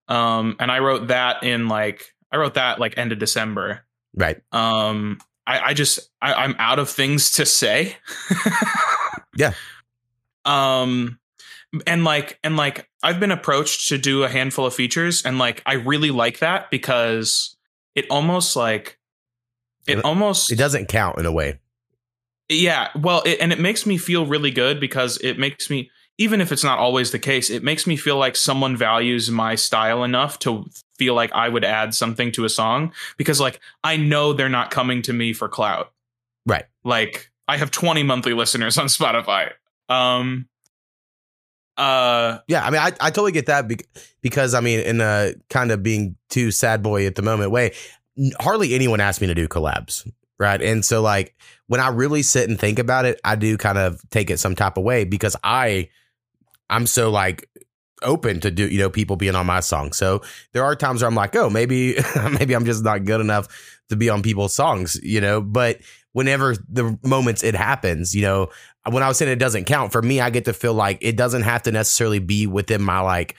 um, 0.07 0.55
and 0.59 0.71
I 0.71 0.79
wrote 0.79 1.09
that 1.09 1.43
in 1.43 1.67
like 1.67 2.15
I 2.31 2.37
wrote 2.37 2.55
that 2.55 2.79
like 2.79 2.97
end 2.97 3.11
of 3.11 3.19
December. 3.19 3.81
Right. 4.15 4.41
Um, 4.51 5.19
I, 5.45 5.59
I 5.59 5.73
just 5.73 5.99
I, 6.21 6.33
I'm 6.33 6.55
out 6.57 6.79
of 6.79 6.89
things 6.89 7.33
to 7.33 7.45
say. 7.45 7.97
Yeah. 9.37 9.53
Um, 10.43 11.19
and 11.87 12.03
like 12.03 12.39
and 12.43 12.57
like 12.57 12.89
I've 13.03 13.19
been 13.19 13.31
approached 13.31 13.87
to 13.89 13.97
do 13.97 14.23
a 14.23 14.27
handful 14.29 14.65
of 14.65 14.73
features, 14.73 15.23
and 15.23 15.37
like 15.37 15.61
I 15.65 15.73
really 15.75 16.11
like 16.11 16.39
that 16.39 16.69
because 16.71 17.55
it 17.95 18.05
almost 18.09 18.55
like 18.57 18.97
it 19.87 19.99
It- 19.99 20.05
almost 20.05 20.51
It 20.51 20.57
doesn't 20.57 20.87
count 20.87 21.19
in 21.19 21.25
a 21.25 21.31
way. 21.31 21.59
Yeah 22.49 22.89
well 22.95 23.21
it, 23.25 23.37
and 23.39 23.53
it 23.53 23.59
makes 23.59 23.85
me 23.85 23.97
feel 23.97 24.25
really 24.25 24.51
good 24.51 24.79
because 24.79 25.17
it 25.19 25.37
makes 25.39 25.69
me 25.69 25.89
even 26.17 26.41
if 26.41 26.51
it's 26.51 26.63
not 26.63 26.79
always 26.79 27.11
the 27.11 27.19
case 27.19 27.49
it 27.49 27.63
makes 27.63 27.87
me 27.87 27.95
feel 27.95 28.17
like 28.17 28.35
someone 28.35 28.75
values 28.75 29.29
my 29.31 29.55
style 29.55 30.03
enough 30.03 30.39
to 30.39 30.65
feel 30.97 31.13
like 31.13 31.31
i 31.33 31.47
would 31.47 31.63
add 31.63 31.93
something 31.95 32.31
to 32.31 32.43
a 32.45 32.49
song 32.49 32.91
because 33.17 33.39
like 33.39 33.59
i 33.83 33.95
know 33.95 34.33
they're 34.33 34.49
not 34.49 34.71
coming 34.71 35.01
to 35.01 35.13
me 35.13 35.31
for 35.33 35.47
clout. 35.47 35.91
Right. 36.45 36.65
like 36.83 37.31
i 37.47 37.57
have 37.57 37.71
20 37.71 38.03
monthly 38.03 38.33
listeners 38.33 38.77
on 38.77 38.87
spotify. 38.87 39.51
Um 39.87 40.47
uh 41.77 42.39
Yeah, 42.47 42.65
I 42.65 42.69
mean, 42.71 42.81
I, 42.81 42.91
I 42.99 43.09
totally 43.09 43.31
get 43.31 43.45
that 43.45 43.67
bec- 43.67 43.87
because 44.21 44.53
I 44.53 44.59
mean, 44.59 44.81
in 44.81 44.99
a 45.01 45.33
kind 45.49 45.71
of 45.71 45.81
being 45.81 46.15
too 46.29 46.51
sad 46.51 46.83
boy 46.83 47.05
at 47.07 47.15
the 47.15 47.21
moment 47.21 47.51
way, 47.51 47.73
n- 48.17 48.31
hardly 48.39 48.75
anyone 48.75 48.99
asked 48.99 49.21
me 49.21 49.27
to 49.27 49.33
do 49.33 49.47
collabs, 49.47 50.05
right? 50.39 50.61
And 50.61 50.83
so, 50.83 51.01
like, 51.01 51.35
when 51.67 51.79
I 51.81 51.89
really 51.89 52.23
sit 52.23 52.49
and 52.49 52.59
think 52.59 52.79
about 52.79 53.05
it, 53.05 53.19
I 53.23 53.35
do 53.35 53.57
kind 53.57 53.77
of 53.77 54.01
take 54.09 54.29
it 54.29 54.39
some 54.39 54.55
type 54.55 54.77
of 54.77 54.83
way 54.83 55.03
because 55.03 55.35
I, 55.43 55.89
I'm 56.69 56.87
so 56.87 57.11
like 57.11 57.47
open 58.01 58.39
to 58.39 58.51
do, 58.51 58.67
you 58.67 58.79
know, 58.79 58.89
people 58.89 59.17
being 59.17 59.35
on 59.35 59.45
my 59.45 59.59
song. 59.59 59.91
So 59.91 60.21
there 60.53 60.63
are 60.63 60.75
times 60.75 61.01
where 61.01 61.09
I'm 61.09 61.15
like, 61.15 61.35
oh, 61.35 61.49
maybe, 61.49 61.97
maybe 62.39 62.55
I'm 62.55 62.65
just 62.65 62.83
not 62.83 63.05
good 63.05 63.21
enough 63.21 63.47
to 63.89 63.95
be 63.95 64.09
on 64.09 64.21
people's 64.21 64.55
songs, 64.55 64.99
you 65.03 65.21
know. 65.21 65.41
But 65.41 65.79
whenever 66.13 66.55
the 66.67 66.97
moments 67.03 67.43
it 67.43 67.55
happens, 67.55 68.15
you 68.15 68.21
know, 68.21 68.49
when 68.89 69.03
I 69.03 69.07
was 69.07 69.17
saying 69.17 69.31
it 69.31 69.39
doesn't 69.39 69.65
count 69.65 69.91
for 69.91 70.01
me, 70.01 70.21
I 70.21 70.29
get 70.29 70.45
to 70.45 70.53
feel 70.53 70.73
like 70.73 70.99
it 71.01 71.17
doesn't 71.17 71.43
have 71.43 71.63
to 71.63 71.71
necessarily 71.71 72.19
be 72.19 72.47
within 72.47 72.81
my 72.81 73.01
like 73.01 73.35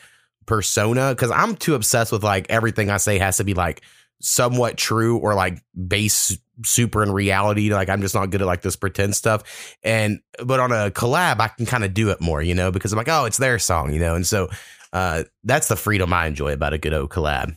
persona 0.46 1.10
because 1.10 1.30
I'm 1.30 1.56
too 1.56 1.74
obsessed 1.74 2.12
with 2.12 2.22
like 2.22 2.46
everything 2.50 2.90
I 2.90 2.98
say 2.98 3.18
has 3.18 3.38
to 3.38 3.44
be 3.44 3.54
like 3.54 3.82
somewhat 4.20 4.76
true 4.76 5.18
or 5.18 5.34
like 5.34 5.62
base 5.86 6.38
super 6.64 7.02
in 7.02 7.10
reality. 7.10 7.72
Like 7.72 7.88
I'm 7.88 8.00
just 8.00 8.14
not 8.14 8.30
good 8.30 8.42
at 8.42 8.46
like 8.46 8.62
this 8.62 8.76
pretend 8.76 9.16
stuff. 9.16 9.76
And 9.82 10.20
but 10.44 10.60
on 10.60 10.72
a 10.72 10.90
collab, 10.90 11.40
I 11.40 11.48
can 11.48 11.66
kind 11.66 11.84
of 11.84 11.94
do 11.94 12.10
it 12.10 12.20
more, 12.20 12.42
you 12.42 12.54
know, 12.54 12.70
because 12.70 12.92
I'm 12.92 12.96
like, 12.96 13.08
oh, 13.08 13.24
it's 13.24 13.38
their 13.38 13.58
song, 13.58 13.92
you 13.92 14.00
know. 14.00 14.14
And 14.14 14.26
so 14.26 14.48
uh, 14.92 15.24
that's 15.44 15.68
the 15.68 15.76
freedom 15.76 16.12
I 16.12 16.26
enjoy 16.26 16.52
about 16.52 16.72
a 16.72 16.78
good 16.78 16.94
old 16.94 17.10
collab. 17.10 17.56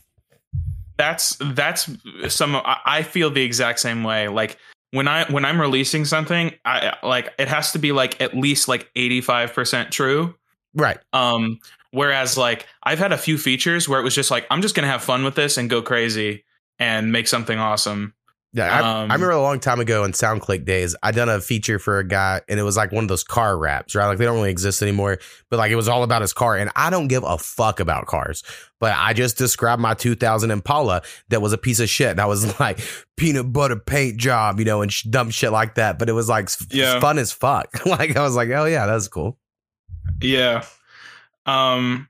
That's 0.96 1.36
that's 1.40 1.90
some. 2.28 2.60
I 2.64 3.02
feel 3.02 3.30
the 3.30 3.42
exact 3.42 3.80
same 3.80 4.04
way. 4.04 4.28
Like 4.28 4.58
when 4.92 5.08
I 5.08 5.30
when 5.30 5.44
I'm 5.44 5.60
releasing 5.60 6.04
something, 6.04 6.52
I 6.64 6.96
like 7.02 7.32
it 7.38 7.48
has 7.48 7.72
to 7.72 7.78
be 7.78 7.90
like 7.90 8.20
at 8.20 8.34
least 8.36 8.68
like 8.68 8.90
85% 8.94 9.90
true. 9.90 10.36
Right. 10.72 10.98
Um 11.12 11.58
whereas 11.90 12.38
like 12.38 12.66
I've 12.82 12.98
had 12.98 13.12
a 13.12 13.18
few 13.18 13.38
features 13.38 13.88
where 13.88 14.00
it 14.00 14.04
was 14.04 14.14
just 14.14 14.30
like 14.30 14.46
I'm 14.50 14.62
just 14.62 14.74
going 14.74 14.84
to 14.84 14.90
have 14.90 15.02
fun 15.02 15.24
with 15.24 15.34
this 15.34 15.56
and 15.56 15.70
go 15.70 15.82
crazy 15.82 16.44
and 16.78 17.12
make 17.12 17.28
something 17.28 17.58
awesome. 17.58 18.14
Yeah, 18.54 18.72
I, 18.72 18.78
um, 18.78 19.10
I, 19.10 19.14
remember 19.14 19.30
a 19.30 19.42
long 19.42 19.58
time 19.58 19.80
ago 19.80 20.04
in 20.04 20.12
SoundClick 20.12 20.64
days, 20.64 20.94
I 21.02 21.10
done 21.10 21.28
a 21.28 21.40
feature 21.40 21.80
for 21.80 21.98
a 21.98 22.06
guy, 22.06 22.40
and 22.48 22.60
it 22.60 22.62
was 22.62 22.76
like 22.76 22.92
one 22.92 23.02
of 23.02 23.08
those 23.08 23.24
car 23.24 23.58
raps, 23.58 23.96
right? 23.96 24.06
Like 24.06 24.18
they 24.18 24.24
don't 24.24 24.36
really 24.36 24.52
exist 24.52 24.80
anymore, 24.80 25.18
but 25.50 25.56
like 25.56 25.72
it 25.72 25.76
was 25.76 25.88
all 25.88 26.04
about 26.04 26.22
his 26.22 26.32
car, 26.32 26.56
and 26.56 26.70
I 26.76 26.88
don't 26.88 27.08
give 27.08 27.24
a 27.24 27.36
fuck 27.36 27.80
about 27.80 28.06
cars, 28.06 28.44
but 28.78 28.94
I 28.96 29.12
just 29.12 29.36
described 29.36 29.82
my 29.82 29.94
2000 29.94 30.52
Impala 30.52 31.02
that 31.30 31.42
was 31.42 31.52
a 31.52 31.58
piece 31.58 31.80
of 31.80 31.88
shit. 31.88 32.10
And 32.10 32.20
I 32.20 32.26
was 32.26 32.60
like 32.60 32.78
peanut 33.16 33.52
butter 33.52 33.74
paint 33.74 34.18
job, 34.18 34.60
you 34.60 34.64
know, 34.64 34.82
and 34.82 34.92
sh- 34.92 35.02
dumb 35.02 35.30
shit 35.30 35.50
like 35.50 35.74
that. 35.74 35.98
But 35.98 36.08
it 36.08 36.12
was 36.12 36.28
like 36.28 36.48
yeah. 36.70 37.00
fun 37.00 37.18
as 37.18 37.32
fuck. 37.32 37.84
like 37.86 38.16
I 38.16 38.22
was 38.22 38.36
like, 38.36 38.50
oh 38.50 38.66
yeah, 38.66 38.86
that's 38.86 39.08
cool. 39.08 39.36
Yeah. 40.20 40.64
Um, 41.44 42.08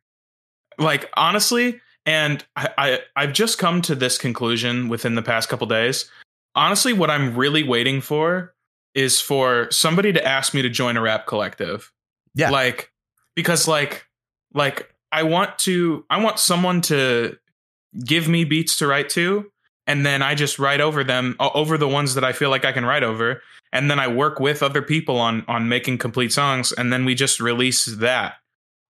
like 0.76 1.10
honestly, 1.16 1.80
and 2.06 2.44
I, 2.56 2.68
I 2.76 2.98
I've 3.16 3.32
just 3.32 3.58
come 3.58 3.82
to 3.82 3.94
this 3.94 4.18
conclusion 4.18 4.88
within 4.88 5.14
the 5.14 5.22
past 5.22 5.48
couple 5.48 5.66
days 5.66 6.10
honestly, 6.54 6.92
what 6.92 7.10
I'm 7.10 7.34
really 7.34 7.62
waiting 7.62 8.00
for 8.00 8.54
is 8.94 9.20
for 9.20 9.70
somebody 9.70 10.12
to 10.12 10.24
ask 10.24 10.54
me 10.54 10.62
to 10.62 10.68
join 10.68 10.96
a 10.96 11.00
rap 11.00 11.26
collective. 11.26 11.92
Yeah. 12.34 12.50
Like, 12.50 12.92
because 13.34 13.66
like, 13.66 14.06
like 14.52 14.94
I 15.10 15.24
want 15.24 15.58
to, 15.60 16.04
I 16.10 16.22
want 16.22 16.38
someone 16.38 16.80
to 16.82 17.36
give 18.04 18.28
me 18.28 18.44
beats 18.44 18.76
to 18.78 18.86
write 18.86 19.08
to. 19.10 19.50
And 19.86 20.06
then 20.06 20.22
I 20.22 20.34
just 20.34 20.58
write 20.58 20.80
over 20.80 21.04
them, 21.04 21.36
over 21.38 21.76
the 21.76 21.88
ones 21.88 22.14
that 22.14 22.24
I 22.24 22.32
feel 22.32 22.50
like 22.50 22.64
I 22.64 22.72
can 22.72 22.86
write 22.86 23.02
over. 23.02 23.42
And 23.72 23.90
then 23.90 23.98
I 23.98 24.08
work 24.08 24.40
with 24.40 24.62
other 24.62 24.80
people 24.80 25.18
on, 25.18 25.44
on 25.46 25.68
making 25.68 25.98
complete 25.98 26.32
songs. 26.32 26.72
And 26.72 26.92
then 26.92 27.04
we 27.04 27.14
just 27.14 27.40
release 27.40 27.84
that. 27.84 28.36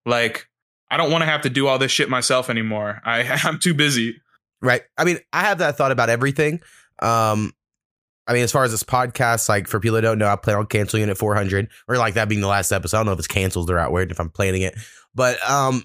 Like, 0.07 0.49
I 0.91 0.97
don't 0.97 1.11
want 1.11 1.23
to 1.23 1.27
have 1.27 1.43
to 1.43 1.51
do 1.51 1.67
all 1.67 1.79
this 1.79 1.91
shit 1.91 2.09
myself 2.09 2.51
anymore. 2.51 3.01
I, 3.05 3.23
I'm 3.45 3.59
too 3.59 3.75
busy. 3.75 4.21
Right. 4.61 4.83
I 4.97 5.05
mean, 5.05 5.19
I 5.33 5.43
have 5.43 5.59
that 5.59 5.77
thought 5.77 5.93
about 5.93 6.11
everything. 6.11 6.61
Um, 7.01 7.53
I 8.27 8.33
mean, 8.33 8.43
as 8.43 8.53
far 8.53 8.65
as 8.65 8.71
this 8.71 8.83
podcast, 8.83 9.49
like 9.49 9.69
for 9.69 9.79
people 9.81 9.97
that 9.97 10.03
don't 10.03 10.19
know, 10.19 10.29
I 10.29 10.37
plan 10.37 10.57
on 10.57 10.67
canceling 10.67 11.03
it 11.03 11.09
at 11.11 11.19
400 11.19 11.69
or 11.89 11.97
like 11.97 12.15
that 12.15 12.29
being 12.29 12.41
the 12.41 12.49
last 12.49 12.73
episode. 12.73 12.97
I 12.97 13.01
don't 13.01 13.07
know 13.07 13.13
if 13.13 13.19
it's 13.19 13.29
canceled 13.29 13.71
or 13.71 13.79
out 13.79 13.93
weird 13.93 14.11
if 14.11 14.19
I'm 14.19 14.31
planning 14.31 14.63
it, 14.63 14.75
but 15.15 15.39
um, 15.49 15.85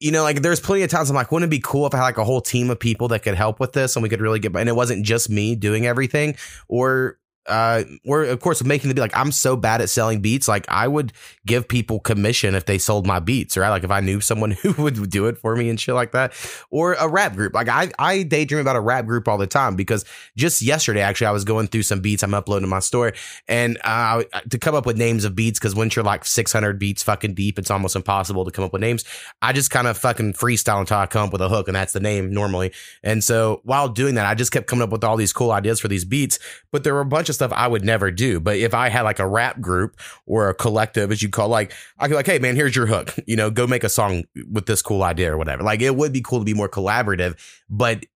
you 0.00 0.10
know, 0.10 0.22
like 0.22 0.42
there's 0.42 0.60
plenty 0.60 0.82
of 0.82 0.90
times 0.90 1.10
I'm 1.10 1.16
like, 1.16 1.30
wouldn't 1.30 1.48
it 1.48 1.56
be 1.56 1.62
cool 1.64 1.86
if 1.86 1.94
I 1.94 1.98
had 1.98 2.04
like 2.04 2.18
a 2.18 2.24
whole 2.24 2.40
team 2.40 2.70
of 2.70 2.80
people 2.80 3.08
that 3.08 3.22
could 3.22 3.34
help 3.34 3.60
with 3.60 3.72
this 3.72 3.94
and 3.94 4.02
we 4.02 4.08
could 4.08 4.20
really 4.20 4.40
get, 4.40 4.54
and 4.56 4.68
it 4.68 4.74
wasn't 4.74 5.04
just 5.04 5.30
me 5.30 5.54
doing 5.54 5.86
everything 5.86 6.36
or 6.66 7.18
uh, 7.48 7.84
we're 8.04 8.26
of 8.26 8.40
course 8.40 8.62
making 8.62 8.88
the 8.88 8.94
beat. 8.94 9.00
Like 9.00 9.16
I'm 9.16 9.32
so 9.32 9.56
bad 9.56 9.80
at 9.80 9.88
selling 9.88 10.20
beats. 10.20 10.48
Like 10.48 10.66
I 10.68 10.86
would 10.86 11.12
give 11.46 11.66
people 11.66 12.00
commission 12.00 12.54
if 12.54 12.66
they 12.66 12.78
sold 12.78 13.06
my 13.06 13.20
beats, 13.20 13.56
right? 13.56 13.70
Like 13.70 13.84
if 13.84 13.90
I 13.90 14.00
knew 14.00 14.20
someone 14.20 14.50
who 14.62 14.82
would 14.82 15.10
do 15.10 15.26
it 15.26 15.38
for 15.38 15.56
me 15.56 15.70
and 15.70 15.80
shit 15.80 15.94
like 15.94 16.12
that, 16.12 16.34
or 16.70 16.94
a 16.94 17.08
rap 17.08 17.34
group. 17.34 17.54
Like 17.54 17.68
I 17.68 17.90
I 17.98 18.22
daydream 18.22 18.60
about 18.60 18.76
a 18.76 18.80
rap 18.80 19.06
group 19.06 19.26
all 19.26 19.38
the 19.38 19.46
time 19.46 19.76
because 19.76 20.04
just 20.36 20.62
yesterday 20.62 21.00
actually 21.00 21.28
I 21.28 21.32
was 21.32 21.44
going 21.44 21.68
through 21.68 21.82
some 21.82 22.00
beats 22.00 22.22
I'm 22.22 22.34
uploading 22.34 22.64
to 22.64 22.68
my 22.68 22.80
store 22.80 23.12
and 23.48 23.78
uh, 23.84 24.22
to 24.50 24.58
come 24.58 24.74
up 24.74 24.86
with 24.86 24.96
names 24.96 25.24
of 25.24 25.34
beats 25.34 25.58
because 25.58 25.74
once 25.74 25.96
you're 25.96 26.04
like 26.04 26.24
600 26.24 26.78
beats 26.78 27.02
fucking 27.02 27.34
deep, 27.34 27.58
it's 27.58 27.70
almost 27.70 27.96
impossible 27.96 28.44
to 28.44 28.50
come 28.50 28.64
up 28.64 28.72
with 28.72 28.82
names. 28.82 29.04
I 29.40 29.52
just 29.52 29.70
kind 29.70 29.86
of 29.86 29.96
fucking 29.96 30.34
freestyle 30.34 30.80
until 30.80 30.98
I 30.98 31.06
come 31.06 31.26
up 31.26 31.32
with 31.32 31.40
a 31.40 31.48
hook 31.48 31.68
and 31.68 31.76
that's 31.76 31.92
the 31.92 32.00
name 32.00 32.30
normally. 32.30 32.72
And 33.02 33.24
so 33.24 33.60
while 33.64 33.88
doing 33.88 34.16
that, 34.16 34.26
I 34.26 34.34
just 34.34 34.52
kept 34.52 34.66
coming 34.66 34.82
up 34.82 34.90
with 34.90 35.04
all 35.04 35.16
these 35.16 35.32
cool 35.32 35.50
ideas 35.50 35.80
for 35.80 35.88
these 35.88 36.04
beats, 36.04 36.38
but 36.70 36.84
there 36.84 36.94
were 36.94 37.00
a 37.00 37.06
bunch 37.06 37.28
of 37.28 37.37
stuff 37.38 37.52
I 37.52 37.66
would 37.66 37.84
never 37.84 38.10
do. 38.10 38.40
But 38.40 38.58
if 38.58 38.74
I 38.74 38.88
had 38.88 39.02
like 39.02 39.18
a 39.18 39.26
rap 39.26 39.60
group 39.60 39.98
or 40.26 40.48
a 40.48 40.54
collective, 40.54 41.10
as 41.10 41.22
you 41.22 41.28
call, 41.28 41.48
like 41.48 41.72
I 41.98 42.04
could 42.04 42.10
be 42.10 42.16
like, 42.16 42.26
hey 42.26 42.38
man, 42.38 42.56
here's 42.56 42.76
your 42.76 42.86
hook. 42.86 43.14
You 43.28 43.36
know, 43.36 43.50
go 43.50 43.66
make 43.66 43.84
a 43.84 43.90
song 43.90 44.24
with 44.50 44.64
this 44.64 44.80
cool 44.80 45.02
idea 45.02 45.34
or 45.34 45.36
whatever. 45.36 45.62
Like 45.62 45.82
it 45.82 45.94
would 45.94 46.14
be 46.14 46.22
cool 46.22 46.38
to 46.38 46.46
be 46.46 46.54
more 46.54 46.68
collaborative, 46.68 47.38
but 47.68 48.06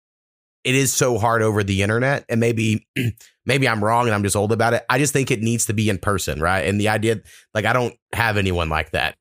it 0.65 0.75
is 0.75 0.91
so 0.91 1.19
hard 1.19 1.43
over 1.43 1.63
the 1.63 1.83
internet. 1.83 2.25
And 2.31 2.41
maybe 2.41 2.87
maybe 3.45 3.69
I'm 3.69 3.85
wrong 3.85 4.07
and 4.07 4.15
I'm 4.15 4.23
just 4.23 4.37
old 4.37 4.53
about 4.53 4.73
it. 4.73 4.87
I 4.89 4.99
just 4.99 5.13
think 5.13 5.31
it 5.31 5.43
needs 5.43 5.67
to 5.67 5.75
be 5.75 5.91
in 5.91 5.99
person, 5.99 6.41
right? 6.41 6.63
And 6.63 6.81
the 6.81 6.89
idea, 6.89 7.21
like 7.53 7.67
I 7.67 7.75
don't 7.75 7.95
have 8.15 8.39
anyone 8.39 8.71
like 8.71 8.93
that. 8.93 9.17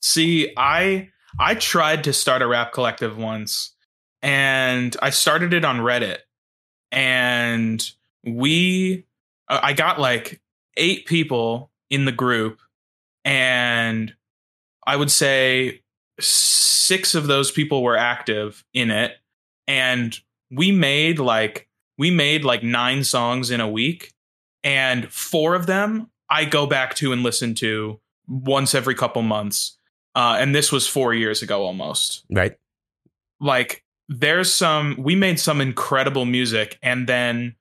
See, 0.00 0.52
I 0.56 1.08
I 1.38 1.56
tried 1.56 2.04
to 2.04 2.12
start 2.12 2.42
a 2.42 2.46
rap 2.46 2.72
collective 2.72 3.16
once 3.16 3.74
and 4.22 4.96
I 5.02 5.10
started 5.10 5.52
it 5.52 5.64
on 5.64 5.78
Reddit 5.78 6.18
and 6.92 7.90
we 8.24 9.06
I 9.48 9.72
got 9.72 10.00
like 10.00 10.40
eight 10.76 11.06
people 11.06 11.70
in 11.90 12.04
the 12.04 12.12
group, 12.12 12.60
and 13.24 14.14
I 14.86 14.96
would 14.96 15.10
say 15.10 15.82
six 16.20 17.14
of 17.14 17.26
those 17.26 17.50
people 17.50 17.82
were 17.82 17.96
active 17.96 18.64
in 18.72 18.90
it, 18.90 19.12
and 19.66 20.18
we 20.50 20.72
made 20.72 21.18
like 21.18 21.68
we 21.98 22.10
made 22.10 22.44
like 22.44 22.62
nine 22.62 23.04
songs 23.04 23.50
in 23.50 23.60
a 23.60 23.68
week, 23.68 24.12
and 24.62 25.12
four 25.12 25.54
of 25.54 25.66
them 25.66 26.10
I 26.28 26.44
go 26.44 26.66
back 26.66 26.94
to 26.96 27.12
and 27.12 27.22
listen 27.22 27.54
to 27.56 28.00
once 28.26 28.74
every 28.74 28.94
couple 28.94 29.22
months. 29.22 29.78
Uh, 30.14 30.36
and 30.38 30.54
this 30.54 30.70
was 30.70 30.86
four 30.86 31.12
years 31.12 31.42
ago 31.42 31.64
almost. 31.64 32.24
Right. 32.30 32.56
Like 33.40 33.84
there's 34.08 34.52
some 34.52 34.96
we 34.98 35.14
made 35.14 35.40
some 35.40 35.60
incredible 35.60 36.24
music 36.24 36.78
and 36.82 37.06
then 37.06 37.56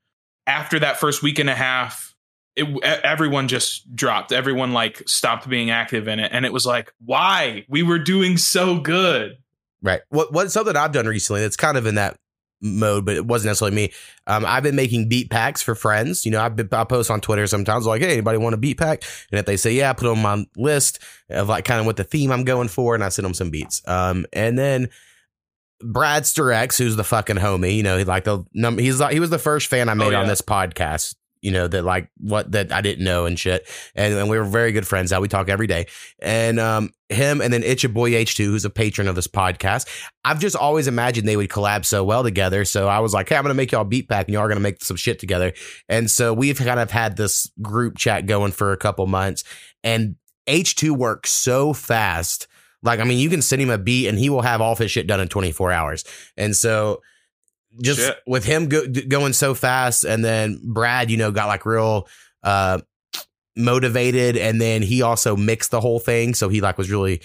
after 0.48 0.80
that 0.80 1.00
first 1.00 1.24
week 1.24 1.40
and 1.40 1.50
a 1.50 1.56
half, 1.56 2.16
it, 2.56 2.84
everyone 2.84 3.48
just 3.48 3.96
dropped. 3.96 4.32
Everyone 4.32 4.74
like 4.74 5.02
stopped 5.08 5.48
being 5.50 5.72
active 5.72 6.08
in 6.08 6.20
it, 6.20 6.32
and 6.34 6.46
it 6.46 6.54
was 6.54 6.66
like, 6.66 6.94
why? 7.04 7.66
We 7.68 7.84
were 7.84 8.00
doing 8.00 8.38
so 8.38 8.80
good. 8.80 9.38
Right. 9.82 10.02
What 10.10 10.32
what 10.32 10.52
something 10.52 10.76
I've 10.76 10.92
done 10.92 11.08
recently 11.08 11.42
that's 11.42 11.58
kind 11.58 11.78
of 11.78 11.86
in 11.86 11.96
that 11.96 12.18
mode, 12.62 13.06
but 13.06 13.16
it 13.16 13.26
wasn't 13.26 13.50
necessarily 13.50 13.76
me. 13.76 13.92
Um, 14.26 14.46
I've 14.46 14.64
been 14.64 14.76
making 14.76 15.10
beat 15.10 15.30
packs 15.30 15.62
for 15.62 15.76
friends. 15.76 16.26
You 16.26 16.32
know, 16.32 16.42
I've 16.42 16.56
been, 16.56 16.70
I 16.72 16.86
post 16.86 17.12
on 17.12 17.20
Twitter 17.20 17.46
sometimes 17.46 17.86
like, 17.86 18.02
hey, 18.02 18.14
anybody 18.14 18.38
want 18.38 18.54
a 18.54 18.58
beat 18.58 18.78
pack? 18.78 19.04
And 19.32 19.40
if 19.40 19.46
they 19.46 19.58
say 19.58 19.74
yeah, 19.74 19.90
I 19.90 19.94
put 19.94 20.08
on 20.08 20.22
my 20.22 20.46
list 20.56 21.00
of 21.30 21.50
like 21.50 21.66
kind 21.66 21.80
of 21.80 21.86
what 21.86 21.98
the 21.98 22.04
theme 22.04 22.32
I'm 22.32 22.46
going 22.46 22.70
for, 22.70 22.96
and 22.96 23.04
I 23.04 23.10
send 23.10 23.26
them 23.26 23.34
some 23.34 23.50
beats. 23.50 23.82
Um, 23.88 24.26
and 24.32 24.58
then 24.58 24.90
Brad 25.82 26.24
Sturex, 26.24 26.78
who's 26.78 26.96
the 26.96 27.04
fucking 27.04 27.38
homie, 27.38 27.76
you 27.76 27.84
know, 27.84 27.98
he 27.98 28.04
like 28.04 28.24
the 28.24 28.46
number, 28.54 28.82
he's 28.82 29.00
like, 29.00 29.14
he 29.14 29.20
was 29.20 29.30
the 29.30 29.40
first 29.40 29.68
fan 29.68 29.90
I 29.90 29.94
made 29.94 30.08
oh, 30.08 30.10
yeah. 30.12 30.22
on 30.22 30.28
this 30.28 30.42
podcast, 30.42 31.16
you 31.42 31.52
know, 31.52 31.68
that 31.68 31.84
like 31.84 32.10
what 32.18 32.52
that 32.54 32.72
I 32.72 32.82
didn't 32.82 33.04
know 33.04 33.26
and 33.26 33.38
shit. 33.38 33.68
And, 33.96 34.14
and 34.14 34.30
we 34.30 34.38
were 34.38 34.46
very 34.46 34.72
good 34.72 34.88
friends 34.88 35.12
now. 35.12 35.20
We 35.20 35.28
talk 35.28 35.50
every 35.50 35.68
day. 35.68 35.88
And 36.20 36.60
um, 36.60 36.92
him 37.10 37.42
and 37.42 37.54
then 37.54 37.64
Itcha 37.64 37.94
Boy 37.94 38.12
H2, 38.12 38.46
who's 38.46 38.66
a 38.66 38.70
patron 38.70 39.08
of 39.08 39.16
this 39.16 39.28
podcast. 39.28 39.88
I've 40.24 40.40
just 40.40 40.56
always 40.56 40.88
imagined 40.88 41.28
they 41.28 41.38
would 41.38 41.50
collab 41.50 41.84
so 41.86 42.04
well 42.04 42.24
together. 42.24 42.64
So 42.64 42.88
I 42.88 43.00
was 43.00 43.14
like, 43.14 43.28
hey, 43.28 43.36
I'm 43.36 43.44
going 43.44 43.50
to 43.50 43.56
make 43.56 43.72
y'all 43.72 43.84
beat 43.84 44.08
pack 44.08 44.28
and 44.28 44.34
y'all 44.34 44.44
are 44.44 44.48
going 44.48 44.58
to 44.58 44.64
make 44.64 44.82
some 44.84 44.98
shit 44.98 45.20
together. 45.20 45.54
And 45.90 46.10
so 46.10 46.34
we've 46.34 46.58
kind 46.58 46.80
of 46.80 46.92
had 46.92 47.18
this 47.18 47.52
group 47.62 47.98
chat 47.98 48.26
going 48.26 48.54
for 48.54 48.72
a 48.72 48.78
couple 48.78 49.06
months. 49.08 49.44
And 49.84 50.16
H2 50.48 50.92
works 50.92 51.32
so 51.32 51.74
fast 51.74 52.48
like, 52.84 53.00
I 53.00 53.04
mean, 53.04 53.18
you 53.18 53.30
can 53.30 53.42
send 53.42 53.62
him 53.62 53.70
a 53.70 53.78
beat 53.78 54.08
and 54.08 54.18
he 54.18 54.30
will 54.30 54.42
have 54.42 54.62
all 54.62 54.76
his 54.76 54.92
shit 54.92 55.08
done 55.08 55.20
in 55.20 55.30
24 55.30 55.72
hours. 55.72 56.04
And 56.38 56.56
so 56.56 57.02
just 57.82 58.00
shit. 58.00 58.18
with 58.28 58.46
him 58.46 58.68
go, 58.68 58.86
going 59.08 59.34
so 59.34 59.54
fast 59.54 60.04
and 60.04 60.24
then 60.24 60.60
Brad, 60.64 61.10
you 61.10 61.18
know, 61.18 61.32
got 61.32 61.48
like 61.48 61.66
real, 61.66 62.08
uh, 62.44 62.80
motivated 63.56 64.36
and 64.36 64.60
then 64.60 64.82
he 64.82 65.04
also 65.04 65.36
mixed 65.36 65.70
the 65.70 65.80
whole 65.80 66.00
thing 66.00 66.34
so 66.34 66.50
he 66.50 66.60
like 66.60 66.76
was 66.76 66.90
really 66.90 67.22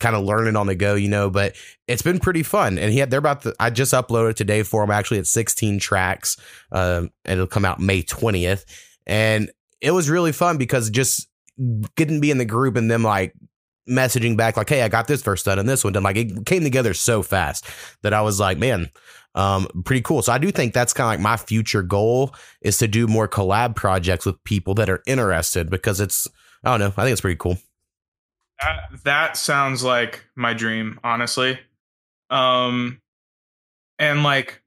kind 0.00 0.16
of 0.16 0.24
learning 0.24 0.56
on 0.56 0.66
the 0.66 0.74
go 0.74 0.94
you 0.94 1.08
know 1.08 1.28
but 1.28 1.54
it's 1.86 2.00
been 2.00 2.18
pretty 2.18 2.42
fun 2.42 2.78
and 2.78 2.92
he 2.92 2.98
had 2.98 3.10
they're 3.10 3.18
about 3.18 3.42
the 3.42 3.54
i 3.60 3.68
just 3.68 3.92
uploaded 3.92 4.34
today 4.34 4.62
for 4.62 4.82
him 4.82 4.90
actually 4.90 5.18
at 5.18 5.26
16 5.26 5.78
tracks 5.78 6.38
um 6.72 7.10
and 7.26 7.34
it'll 7.34 7.46
come 7.46 7.66
out 7.66 7.78
may 7.78 8.02
20th 8.02 8.64
and 9.06 9.50
it 9.82 9.90
was 9.90 10.08
really 10.08 10.32
fun 10.32 10.56
because 10.56 10.88
just 10.88 11.28
getting 11.94 12.20
be 12.20 12.30
in 12.30 12.38
the 12.38 12.46
group 12.46 12.76
and 12.76 12.90
them 12.90 13.02
like 13.02 13.34
messaging 13.88 14.36
back 14.36 14.56
like, 14.56 14.68
"Hey, 14.68 14.82
I 14.82 14.88
got 14.88 15.06
this 15.06 15.22
verse 15.22 15.42
done 15.42 15.58
and 15.58 15.68
this 15.68 15.84
one 15.84 15.92
done." 15.92 16.02
Like 16.02 16.16
it 16.16 16.46
came 16.46 16.62
together 16.62 16.94
so 16.94 17.22
fast 17.22 17.66
that 18.02 18.12
I 18.12 18.22
was 18.22 18.40
like, 18.40 18.58
"Man, 18.58 18.90
um, 19.34 19.66
pretty 19.84 20.02
cool." 20.02 20.22
So 20.22 20.32
I 20.32 20.38
do 20.38 20.50
think 20.50 20.72
that's 20.72 20.92
kind 20.92 21.06
of 21.06 21.10
like 21.12 21.20
my 21.20 21.36
future 21.36 21.82
goal 21.82 22.34
is 22.60 22.78
to 22.78 22.88
do 22.88 23.06
more 23.06 23.28
collab 23.28 23.76
projects 23.76 24.26
with 24.26 24.42
people 24.44 24.74
that 24.74 24.88
are 24.88 25.02
interested 25.06 25.70
because 25.70 26.00
it's 26.00 26.28
I 26.64 26.70
don't 26.70 26.80
know, 26.80 26.92
I 26.96 27.04
think 27.04 27.12
it's 27.12 27.20
pretty 27.20 27.36
cool. 27.36 27.58
That 28.60 29.04
that 29.04 29.36
sounds 29.36 29.84
like 29.84 30.24
my 30.34 30.54
dream, 30.54 30.98
honestly. 31.04 31.58
Um, 32.30 33.00
and 33.98 34.22
like 34.22 34.62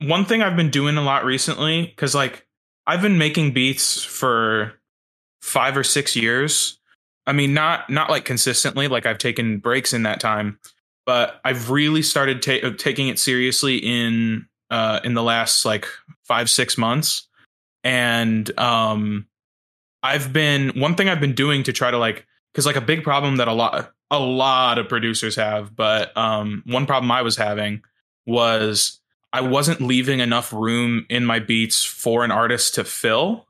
one 0.00 0.24
thing 0.24 0.42
I've 0.42 0.56
been 0.56 0.70
doing 0.70 0.96
a 0.96 1.02
lot 1.02 1.24
recently, 1.24 1.86
because 1.86 2.14
like 2.14 2.46
I've 2.86 3.02
been 3.02 3.18
making 3.18 3.52
beats 3.52 4.02
for 4.02 4.74
five 5.42 5.76
or 5.76 5.84
six 5.84 6.16
years. 6.16 6.79
I 7.30 7.32
mean, 7.32 7.54
not 7.54 7.88
not 7.88 8.10
like 8.10 8.24
consistently, 8.24 8.88
like 8.88 9.06
I've 9.06 9.18
taken 9.18 9.58
breaks 9.58 9.92
in 9.92 10.02
that 10.02 10.18
time, 10.18 10.58
but 11.06 11.40
I've 11.44 11.70
really 11.70 12.02
started 12.02 12.42
ta- 12.42 12.70
taking 12.76 13.06
it 13.06 13.20
seriously 13.20 13.76
in 13.76 14.48
uh, 14.68 14.98
in 15.04 15.14
the 15.14 15.22
last 15.22 15.64
like 15.64 15.86
five 16.24 16.50
six 16.50 16.76
months, 16.76 17.28
and 17.84 18.58
um, 18.58 19.28
I've 20.02 20.32
been 20.32 20.70
one 20.70 20.96
thing 20.96 21.08
I've 21.08 21.20
been 21.20 21.36
doing 21.36 21.62
to 21.62 21.72
try 21.72 21.92
to 21.92 21.98
like 21.98 22.26
because 22.52 22.66
like 22.66 22.74
a 22.74 22.80
big 22.80 23.04
problem 23.04 23.36
that 23.36 23.46
a 23.46 23.52
lot 23.52 23.92
a 24.10 24.18
lot 24.18 24.78
of 24.78 24.88
producers 24.88 25.36
have, 25.36 25.76
but 25.76 26.16
um, 26.16 26.64
one 26.66 26.84
problem 26.84 27.12
I 27.12 27.22
was 27.22 27.36
having 27.36 27.82
was 28.26 28.98
I 29.32 29.42
wasn't 29.42 29.80
leaving 29.80 30.18
enough 30.18 30.52
room 30.52 31.06
in 31.08 31.24
my 31.24 31.38
beats 31.38 31.84
for 31.84 32.24
an 32.24 32.32
artist 32.32 32.74
to 32.74 32.82
fill. 32.82 33.46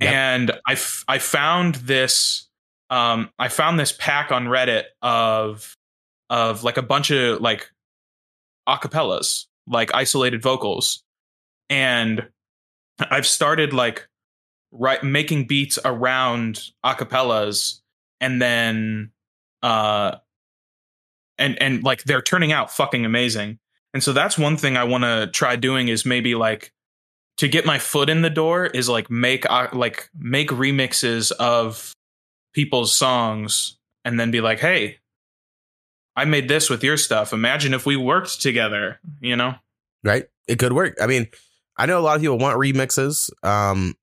Yep. 0.00 0.12
And 0.12 0.50
I, 0.64 0.72
f- 0.74 1.04
I 1.08 1.18
found 1.18 1.74
this 1.76 2.48
um, 2.92 3.30
I 3.38 3.48
found 3.48 3.80
this 3.80 3.90
pack 3.90 4.30
on 4.30 4.44
Reddit 4.44 4.84
of 5.00 5.74
of 6.28 6.62
like 6.62 6.76
a 6.76 6.82
bunch 6.82 7.10
of 7.10 7.40
like 7.40 7.70
acapellas, 8.68 9.46
like 9.66 9.94
isolated 9.94 10.42
vocals. 10.42 11.02
And 11.70 12.28
I've 13.10 13.26
started 13.26 13.72
like 13.72 14.06
right 14.72 15.02
making 15.02 15.46
beats 15.46 15.78
around 15.82 16.70
acapellas 16.84 17.80
and 18.20 18.40
then 18.40 19.10
uh 19.62 20.16
and 21.38 21.60
and 21.62 21.82
like 21.82 22.04
they're 22.04 22.22
turning 22.22 22.52
out 22.52 22.70
fucking 22.70 23.04
amazing 23.04 23.58
and 23.92 24.02
so 24.02 24.14
that's 24.14 24.38
one 24.38 24.56
thing 24.56 24.78
i 24.78 24.84
want 24.84 25.04
to 25.04 25.28
try 25.30 25.56
doing 25.56 25.88
is 25.88 26.06
maybe 26.06 26.34
like 26.34 26.72
to 27.36 27.48
get 27.48 27.66
my 27.66 27.78
foot 27.78 28.08
in 28.08 28.22
the 28.22 28.30
door 28.30 28.64
is 28.64 28.88
like 28.88 29.10
make 29.10 29.44
uh, 29.50 29.68
like 29.74 30.08
make 30.18 30.48
remixes 30.48 31.32
of 31.32 31.92
people's 32.52 32.94
songs 32.94 33.76
and 34.04 34.18
then 34.18 34.30
be 34.30 34.40
like 34.40 34.60
hey 34.60 34.98
i 36.16 36.24
made 36.24 36.48
this 36.48 36.68
with 36.68 36.84
your 36.84 36.96
stuff 36.96 37.32
imagine 37.32 37.74
if 37.74 37.86
we 37.86 37.96
worked 37.96 38.40
together 38.40 39.00
you 39.20 39.36
know 39.36 39.54
right 40.04 40.26
it 40.48 40.58
could 40.58 40.72
work 40.72 40.96
i 41.00 41.06
mean 41.06 41.26
i 41.76 41.86
know 41.86 41.98
a 41.98 42.02
lot 42.02 42.16
of 42.16 42.22
people 42.22 42.38
want 42.38 42.58
remixes 42.58 43.30
um 43.44 43.94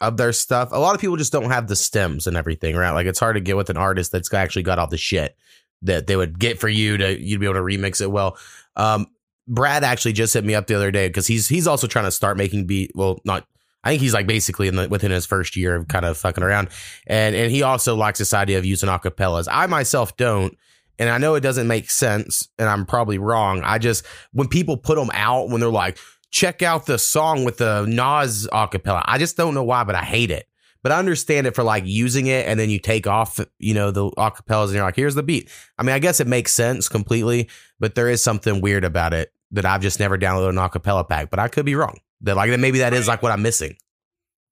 of 0.00 0.16
their 0.16 0.32
stuff. 0.32 0.70
A 0.72 0.78
lot 0.78 0.94
of 0.94 1.00
people 1.00 1.16
just 1.16 1.32
don't 1.32 1.50
have 1.50 1.68
the 1.68 1.76
stems 1.76 2.26
and 2.26 2.36
everything, 2.36 2.74
right? 2.74 2.92
Like 2.92 3.06
it's 3.06 3.18
hard 3.18 3.36
to 3.36 3.40
get 3.40 3.56
with 3.56 3.70
an 3.70 3.76
artist 3.76 4.12
that's 4.12 4.32
actually 4.32 4.62
got 4.62 4.78
all 4.78 4.86
the 4.86 4.96
shit 4.96 5.36
that 5.82 6.06
they 6.06 6.16
would 6.16 6.38
get 6.38 6.58
for 6.58 6.68
you 6.68 6.96
to 6.96 7.20
you'd 7.20 7.40
be 7.40 7.46
able 7.46 7.54
to 7.54 7.60
remix 7.60 8.00
it 8.00 8.10
well. 8.10 8.38
Um, 8.76 9.06
Brad 9.46 9.84
actually 9.84 10.12
just 10.12 10.34
hit 10.34 10.44
me 10.44 10.54
up 10.54 10.66
the 10.66 10.74
other 10.74 10.90
day 10.90 11.08
because 11.08 11.26
he's 11.26 11.48
he's 11.48 11.66
also 11.66 11.86
trying 11.86 12.04
to 12.04 12.10
start 12.10 12.36
making 12.36 12.66
beat. 12.66 12.92
Well, 12.94 13.20
not 13.24 13.46
I 13.82 13.90
think 13.90 14.02
he's 14.02 14.14
like 14.14 14.26
basically 14.26 14.68
in 14.68 14.76
the 14.76 14.88
within 14.88 15.10
his 15.10 15.26
first 15.26 15.56
year 15.56 15.74
of 15.76 15.88
kind 15.88 16.04
of 16.04 16.16
fucking 16.16 16.44
around, 16.44 16.68
and 17.06 17.34
and 17.34 17.50
he 17.50 17.62
also 17.62 17.96
likes 17.96 18.18
this 18.18 18.34
idea 18.34 18.58
of 18.58 18.64
using 18.64 18.88
acapellas. 18.88 19.48
I 19.50 19.66
myself 19.66 20.16
don't. 20.16 20.56
And 20.98 21.08
I 21.08 21.16
know 21.16 21.34
it 21.34 21.40
doesn't 21.40 21.66
make 21.66 21.88
sense, 21.88 22.46
and 22.58 22.68
I'm 22.68 22.84
probably 22.84 23.16
wrong. 23.16 23.62
I 23.64 23.78
just 23.78 24.04
when 24.32 24.48
people 24.48 24.76
put 24.76 24.96
them 24.96 25.10
out, 25.14 25.48
when 25.48 25.58
they're 25.60 25.70
like, 25.70 25.96
check 26.30 26.62
out 26.62 26.86
the 26.86 26.98
song 26.98 27.44
with 27.44 27.58
the 27.58 27.86
Nas 27.86 28.46
acapella. 28.52 29.02
I 29.06 29.18
just 29.18 29.36
don't 29.36 29.54
know 29.54 29.64
why, 29.64 29.84
but 29.84 29.94
I 29.94 30.02
hate 30.02 30.30
it. 30.30 30.46
But 30.82 30.92
I 30.92 30.98
understand 30.98 31.46
it 31.46 31.54
for 31.54 31.62
like 31.62 31.84
using 31.86 32.26
it 32.26 32.46
and 32.46 32.58
then 32.58 32.70
you 32.70 32.78
take 32.78 33.06
off, 33.06 33.38
you 33.58 33.74
know, 33.74 33.90
the 33.90 34.10
acapellas 34.12 34.66
and 34.66 34.74
you're 34.74 34.84
like, 34.84 34.96
here's 34.96 35.14
the 35.14 35.22
beat. 35.22 35.50
I 35.78 35.82
mean, 35.82 35.94
I 35.94 35.98
guess 35.98 36.20
it 36.20 36.26
makes 36.26 36.52
sense 36.52 36.88
completely, 36.88 37.50
but 37.78 37.94
there 37.94 38.08
is 38.08 38.22
something 38.22 38.62
weird 38.62 38.84
about 38.84 39.12
it 39.12 39.32
that 39.50 39.66
I've 39.66 39.82
just 39.82 40.00
never 40.00 40.16
downloaded 40.16 40.50
an 40.50 40.56
acapella 40.56 41.06
pack, 41.06 41.28
but 41.28 41.38
I 41.38 41.48
could 41.48 41.66
be 41.66 41.74
wrong. 41.74 41.98
That 42.22 42.36
like 42.36 42.50
that 42.50 42.60
maybe 42.60 42.78
that 42.78 42.92
is 42.92 43.08
like 43.08 43.22
what 43.22 43.32
I'm 43.32 43.42
missing. 43.42 43.76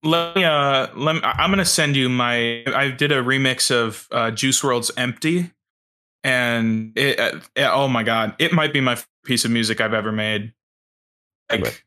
Let 0.04 0.36
me, 0.36 0.44
uh, 0.44 0.86
let 0.94 1.16
me, 1.16 1.20
I'm 1.24 1.50
gonna 1.50 1.64
send 1.64 1.96
you 1.96 2.08
my. 2.08 2.62
I 2.66 2.90
did 2.90 3.10
a 3.10 3.22
remix 3.22 3.70
of 3.70 4.06
uh, 4.12 4.30
Juice 4.30 4.60
WRLD's 4.62 4.92
"Empty," 4.96 5.50
and 6.22 6.92
it, 6.96 7.18
uh, 7.18 7.40
oh 7.72 7.88
my 7.88 8.04
god, 8.04 8.36
it 8.38 8.52
might 8.52 8.72
be 8.72 8.80
my 8.80 8.96
piece 9.24 9.44
of 9.44 9.50
music 9.50 9.80
I've 9.80 9.94
ever 9.94 10.12
made. 10.12 10.52
Like, 11.50 11.84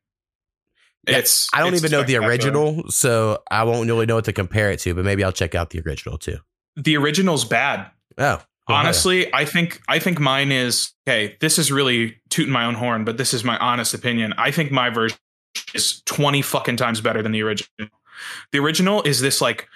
it's 1.07 1.49
I 1.53 1.59
don't 1.59 1.73
it's 1.73 1.83
even 1.83 1.91
know 1.91 2.03
the 2.03 2.17
original, 2.17 2.83
so 2.89 3.41
I 3.49 3.63
won't 3.63 3.87
really 3.87 4.05
know 4.05 4.15
what 4.15 4.25
to 4.25 4.33
compare 4.33 4.71
it 4.71 4.79
to. 4.81 4.93
But 4.93 5.05
maybe 5.05 5.23
I'll 5.23 5.31
check 5.31 5.55
out 5.55 5.69
the 5.69 5.79
original 5.81 6.17
too. 6.17 6.37
The 6.75 6.97
original's 6.97 7.45
bad. 7.45 7.91
Oh, 8.17 8.41
honestly. 8.67 9.33
I 9.33 9.45
think 9.45 9.81
I 9.87 9.99
think 9.99 10.19
mine 10.19 10.51
is 10.51 10.93
okay. 11.07 11.37
This 11.39 11.57
is 11.57 11.71
really 11.71 12.21
tooting 12.29 12.51
my 12.51 12.65
own 12.65 12.75
horn, 12.75 13.03
but 13.03 13.17
this 13.17 13.33
is 13.33 13.43
my 13.43 13.57
honest 13.57 13.93
opinion. 13.93 14.33
I 14.37 14.51
think 14.51 14.71
my 14.71 14.89
version 14.89 15.17
is 15.73 16.01
twenty 16.05 16.41
fucking 16.41 16.77
times 16.77 17.01
better 17.01 17.21
than 17.21 17.31
the 17.31 17.41
original. 17.41 17.89
The 18.51 18.59
original 18.59 19.01
is 19.03 19.21
this 19.21 19.41
like 19.41 19.67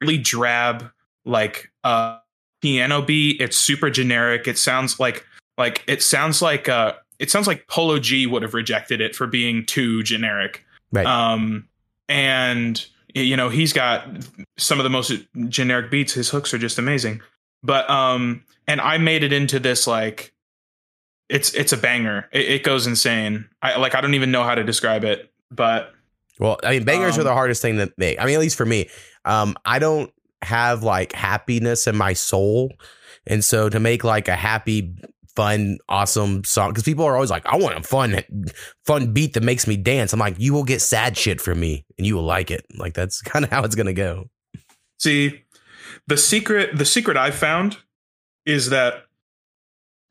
really 0.00 0.18
drab, 0.18 0.90
like 1.24 1.70
uh 1.84 2.18
piano 2.62 3.02
beat. 3.02 3.40
It's 3.40 3.56
super 3.56 3.90
generic. 3.90 4.46
It 4.48 4.58
sounds 4.58 5.00
like 5.00 5.26
like 5.58 5.84
it 5.86 6.02
sounds 6.02 6.42
like 6.42 6.68
uh 6.68 6.94
it 7.18 7.30
sounds 7.30 7.46
like 7.46 7.66
Polo 7.66 7.98
G 7.98 8.26
would 8.26 8.42
have 8.42 8.54
rejected 8.54 9.00
it 9.00 9.14
for 9.14 9.26
being 9.26 9.66
too 9.66 10.02
generic. 10.02 10.64
Right. 10.90 11.06
Um, 11.06 11.68
and 12.08 12.84
you 13.14 13.36
know 13.36 13.48
he's 13.50 13.72
got 13.72 14.08
some 14.56 14.80
of 14.80 14.84
the 14.84 14.90
most 14.90 15.12
generic 15.48 15.90
beats. 15.90 16.14
His 16.14 16.30
hooks 16.30 16.54
are 16.54 16.58
just 16.58 16.78
amazing. 16.78 17.20
But 17.62 17.88
um, 17.90 18.42
and 18.66 18.80
I 18.80 18.96
made 18.98 19.22
it 19.22 19.32
into 19.32 19.60
this 19.60 19.86
like, 19.86 20.32
it's 21.30 21.54
it's 21.54 21.72
a 21.72 21.76
banger. 21.76 22.28
It, 22.32 22.46
it 22.46 22.62
goes 22.64 22.86
insane. 22.86 23.48
I 23.62 23.78
like 23.78 23.94
I 23.94 24.00
don't 24.00 24.14
even 24.14 24.30
know 24.30 24.42
how 24.42 24.54
to 24.54 24.64
describe 24.64 25.04
it, 25.04 25.32
but 25.50 25.92
well, 26.38 26.58
I 26.64 26.72
mean, 26.72 26.84
bangers 26.84 27.14
um, 27.14 27.20
are 27.20 27.24
the 27.24 27.34
hardest 27.34 27.62
thing 27.62 27.76
to 27.76 27.92
make. 27.96 28.20
I 28.20 28.24
mean, 28.24 28.34
at 28.34 28.40
least 28.40 28.56
for 28.56 28.66
me, 28.66 28.88
um, 29.24 29.56
I 29.64 29.78
don't 29.78 30.10
have 30.42 30.82
like 30.82 31.12
happiness 31.12 31.86
in 31.86 31.96
my 31.96 32.14
soul. 32.14 32.72
And 33.26 33.44
so 33.44 33.68
to 33.68 33.78
make 33.78 34.04
like 34.04 34.26
a 34.26 34.34
happy 34.34 34.94
fun, 35.36 35.78
awesome 35.88 36.42
song. 36.44 36.70
Because 36.70 36.84
people 36.84 37.04
are 37.04 37.14
always 37.14 37.30
like, 37.30 37.44
I 37.46 37.56
want 37.56 37.78
a 37.78 37.82
fun, 37.82 38.22
fun 38.86 39.12
beat 39.12 39.34
that 39.34 39.42
makes 39.42 39.66
me 39.66 39.76
dance. 39.76 40.14
I'm 40.14 40.18
like, 40.18 40.36
you 40.38 40.54
will 40.54 40.64
get 40.64 40.80
sad 40.80 41.16
shit 41.16 41.40
from 41.40 41.60
me 41.60 41.84
and 41.98 42.06
you 42.06 42.16
will 42.16 42.24
like 42.24 42.50
it. 42.50 42.64
Like 42.74 42.94
that's 42.94 43.20
kind 43.22 43.44
of 43.44 43.50
how 43.50 43.62
it's 43.62 43.74
gonna 43.74 43.92
go. 43.92 44.30
See, 44.98 45.42
the 46.06 46.16
secret, 46.16 46.76
the 46.76 46.86
secret 46.86 47.18
I 47.18 47.30
found 47.30 47.76
is 48.46 48.70
that 48.70 49.04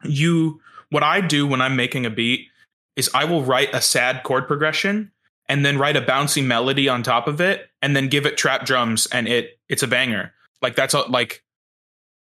you 0.03 0.62
what 0.89 1.04
I 1.04 1.21
do 1.21 1.47
when 1.47 1.62
I'm 1.62 1.75
making 1.75 2.06
a 2.06 2.10
beat 2.10 2.47
is 2.95 3.10
I 3.13 3.25
will 3.25 3.43
write 3.43 3.73
a 3.73 3.82
sad 3.82 4.23
chord 4.23 4.47
progression 4.47 5.12
and 5.47 5.65
then 5.65 5.78
write 5.78 5.95
a 5.95 6.02
bouncy 6.02 6.43
melody 6.43 6.89
on 6.89 7.04
top 7.04 7.28
of 7.28 7.41
it 7.41 7.69
and 7.82 7.95
then 7.95 8.08
give 8.08 8.25
it 8.25 8.38
trap 8.38 8.65
drums 8.65 9.08
and 9.12 9.28
it 9.28 9.60
it's 9.67 9.84
a 9.84 9.88
banger. 9.88 10.34
Like 10.62 10.75
that's 10.75 10.93
a, 10.93 11.02
like 11.02 11.43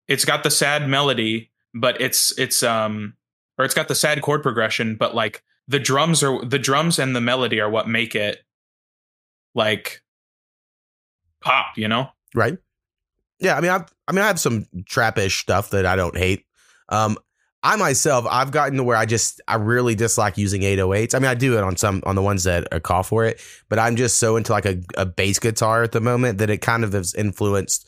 it's 0.07 0.25
got 0.25 0.43
the 0.43 0.51
sad 0.51 0.87
melody 0.87 1.51
but 1.73 1.99
it's 2.01 2.37
it's 2.37 2.63
um 2.63 3.13
or 3.57 3.65
it's 3.65 3.73
got 3.73 3.87
the 3.87 3.95
sad 3.95 4.21
chord 4.21 4.43
progression, 4.43 4.95
but 4.95 5.15
like 5.15 5.43
the 5.67 5.79
drums 5.79 6.23
are 6.23 6.43
the 6.45 6.59
drums 6.59 6.99
and 6.99 7.15
the 7.15 7.21
melody 7.21 7.59
are 7.59 7.69
what 7.69 7.87
make 7.87 8.15
it 8.15 8.43
like 9.55 10.01
pop, 11.41 11.77
you 11.77 11.87
know? 11.87 12.09
Right. 12.35 12.57
Yeah, 13.39 13.55
I 13.57 13.61
mean 13.61 13.71
I 13.71 13.85
I 14.07 14.11
mean 14.11 14.23
I 14.23 14.27
have 14.27 14.39
some 14.39 14.65
trappish 14.83 15.39
stuff 15.39 15.71
that 15.71 15.85
I 15.85 15.95
don't 15.95 16.17
hate. 16.17 16.45
Um 16.89 17.17
I 17.67 17.75
myself, 17.75 18.25
I've 18.29 18.51
gotten 18.51 18.77
to 18.77 18.83
where 18.83 18.95
I 18.95 19.05
just 19.05 19.41
I 19.45 19.55
really 19.55 19.93
dislike 19.93 20.37
using 20.37 20.61
808s. 20.61 21.13
I 21.13 21.19
mean, 21.19 21.29
I 21.29 21.33
do 21.33 21.57
it 21.57 21.65
on 21.65 21.75
some 21.75 22.01
on 22.05 22.15
the 22.15 22.21
ones 22.21 22.45
that 22.45 22.65
are 22.71 22.79
call 22.79 23.03
for 23.03 23.25
it, 23.25 23.41
but 23.67 23.77
I'm 23.77 23.97
just 23.97 24.19
so 24.19 24.37
into 24.37 24.53
like 24.53 24.65
a, 24.65 24.81
a 24.97 25.05
bass 25.05 25.37
guitar 25.37 25.83
at 25.83 25.91
the 25.91 25.99
moment 25.99 26.37
that 26.37 26.49
it 26.49 26.61
kind 26.61 26.85
of 26.85 26.93
has 26.93 27.13
influenced 27.13 27.85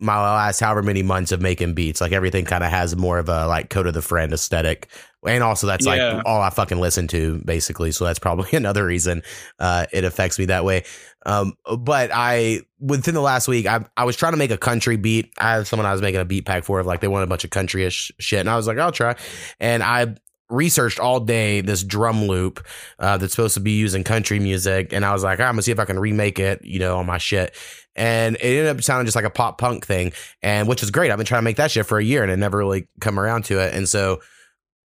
my 0.00 0.16
last 0.16 0.58
however 0.58 0.82
many 0.82 1.02
months 1.02 1.32
of 1.32 1.42
making 1.42 1.74
beats. 1.74 2.00
Like 2.00 2.12
everything 2.12 2.46
kind 2.46 2.64
of 2.64 2.70
has 2.70 2.96
more 2.96 3.18
of 3.18 3.28
a 3.28 3.46
like 3.46 3.68
Kota 3.68 3.92
the 3.92 4.00
Friend 4.00 4.32
aesthetic. 4.32 4.88
And 5.26 5.42
also 5.42 5.66
that's 5.66 5.84
yeah. 5.84 6.14
like 6.14 6.26
all 6.26 6.40
I 6.40 6.48
fucking 6.48 6.80
listen 6.80 7.06
to 7.08 7.42
basically. 7.44 7.92
So 7.92 8.06
that's 8.06 8.18
probably 8.18 8.48
another 8.56 8.86
reason 8.86 9.22
uh, 9.58 9.84
it 9.92 10.04
affects 10.04 10.38
me 10.38 10.46
that 10.46 10.64
way. 10.64 10.84
Um, 11.26 11.54
but 11.78 12.10
I 12.12 12.60
within 12.80 13.14
the 13.14 13.20
last 13.20 13.48
week, 13.48 13.66
I 13.66 13.84
I 13.96 14.04
was 14.04 14.16
trying 14.16 14.32
to 14.32 14.38
make 14.38 14.50
a 14.50 14.58
country 14.58 14.96
beat. 14.96 15.32
I 15.38 15.54
had 15.54 15.66
someone 15.66 15.86
I 15.86 15.92
was 15.92 16.02
making 16.02 16.20
a 16.20 16.24
beat 16.24 16.46
pack 16.46 16.64
for 16.64 16.80
of 16.80 16.86
like 16.86 17.00
they 17.00 17.08
wanted 17.08 17.24
a 17.24 17.28
bunch 17.28 17.44
of 17.44 17.50
countryish 17.50 18.10
shit, 18.18 18.40
and 18.40 18.50
I 18.50 18.56
was 18.56 18.66
like, 18.66 18.78
I'll 18.78 18.92
try. 18.92 19.16
And 19.60 19.82
I 19.82 20.14
researched 20.50 21.00
all 21.00 21.20
day 21.20 21.62
this 21.62 21.82
drum 21.82 22.26
loop 22.26 22.64
uh, 22.98 23.16
that's 23.16 23.32
supposed 23.32 23.54
to 23.54 23.60
be 23.60 23.72
using 23.72 24.04
country 24.04 24.38
music, 24.38 24.92
and 24.92 25.04
I 25.04 25.12
was 25.12 25.22
like, 25.22 25.40
I'm 25.40 25.52
gonna 25.52 25.62
see 25.62 25.72
if 25.72 25.78
I 25.78 25.84
can 25.84 25.98
remake 25.98 26.38
it, 26.38 26.64
you 26.64 26.78
know, 26.78 26.98
on 26.98 27.06
my 27.06 27.18
shit 27.18 27.54
and 27.96 28.36
it 28.36 28.42
ended 28.42 28.66
up 28.66 28.82
sounding 28.82 29.06
just 29.06 29.16
like 29.16 29.24
a 29.24 29.30
pop 29.30 29.58
punk 29.58 29.86
thing, 29.86 30.12
and 30.42 30.68
which 30.68 30.82
is 30.82 30.90
great. 30.90 31.10
I've 31.10 31.16
been 31.16 31.26
trying 31.26 31.40
to 31.40 31.44
make 31.44 31.56
that 31.56 31.70
shit 31.70 31.86
for 31.86 31.98
a 31.98 32.04
year, 32.04 32.22
and 32.22 32.32
it 32.32 32.36
never 32.36 32.58
really 32.58 32.88
come 33.00 33.18
around 33.18 33.44
to 33.46 33.60
it. 33.60 33.74
And 33.74 33.88
so 33.88 34.20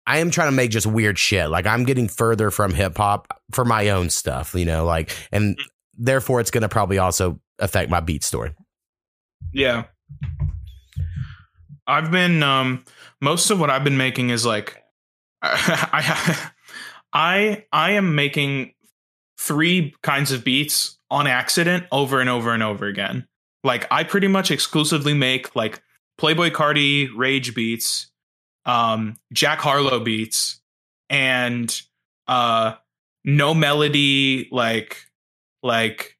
I 0.05 0.19
am 0.19 0.31
trying 0.31 0.49
to 0.49 0.55
make 0.55 0.71
just 0.71 0.87
weird 0.87 1.17
shit. 1.17 1.49
Like 1.49 1.65
I'm 1.65 1.83
getting 1.83 2.07
further 2.07 2.51
from 2.51 2.73
hip 2.73 2.97
hop 2.97 3.27
for 3.51 3.65
my 3.65 3.89
own 3.89 4.09
stuff, 4.09 4.53
you 4.55 4.65
know, 4.65 4.85
like, 4.85 5.11
and 5.31 5.57
mm-hmm. 5.57 5.67
Therefore 5.97 6.39
it's 6.39 6.51
going 6.51 6.61
to 6.61 6.69
probably 6.69 6.97
also 6.97 7.39
affect 7.59 7.89
my 7.89 7.99
beat 7.99 8.23
story. 8.23 8.53
Yeah. 9.53 9.85
I've 11.85 12.11
been, 12.11 12.43
um, 12.43 12.83
most 13.21 13.49
of 13.49 13.59
what 13.59 13.69
I've 13.69 13.83
been 13.83 13.97
making 13.97 14.29
is 14.29 14.45
like, 14.45 14.83
I, 15.41 16.49
I, 17.13 17.65
I 17.71 17.91
am 17.91 18.15
making 18.15 18.73
three 19.37 19.95
kinds 20.01 20.31
of 20.31 20.43
beats 20.43 20.97
on 21.09 21.27
accident 21.27 21.85
over 21.91 22.19
and 22.19 22.29
over 22.29 22.53
and 22.53 22.63
over 22.63 22.85
again. 22.85 23.27
Like 23.63 23.87
I 23.91 24.03
pretty 24.03 24.27
much 24.27 24.51
exclusively 24.51 25.13
make 25.13 25.55
like 25.55 25.81
Playboi 26.19 26.51
Carti 26.51 27.09
rage 27.15 27.55
beats, 27.55 28.11
um, 28.65 29.15
Jack 29.31 29.59
Harlow 29.59 29.99
beats, 29.99 30.59
and 31.09 31.81
uh 32.27 32.73
no 33.23 33.53
melody 33.53 34.49
like 34.51 35.06
like 35.67 36.17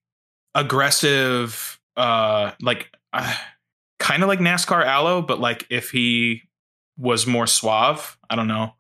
aggressive 0.56 1.80
uh 1.96 2.52
like 2.62 2.92
uh, 3.14 3.34
kind 4.00 4.22
of 4.24 4.28
like 4.30 4.40
NASCAR 4.40 4.86
Aloe, 4.86 5.22
but 5.22 5.40
like 5.40 5.66
if 5.70 5.90
he 5.92 6.44
was 6.98 7.26
more 7.26 7.48
suave. 7.48 8.18
I 8.30 8.36
don't 8.36 8.48
know. 8.48 8.74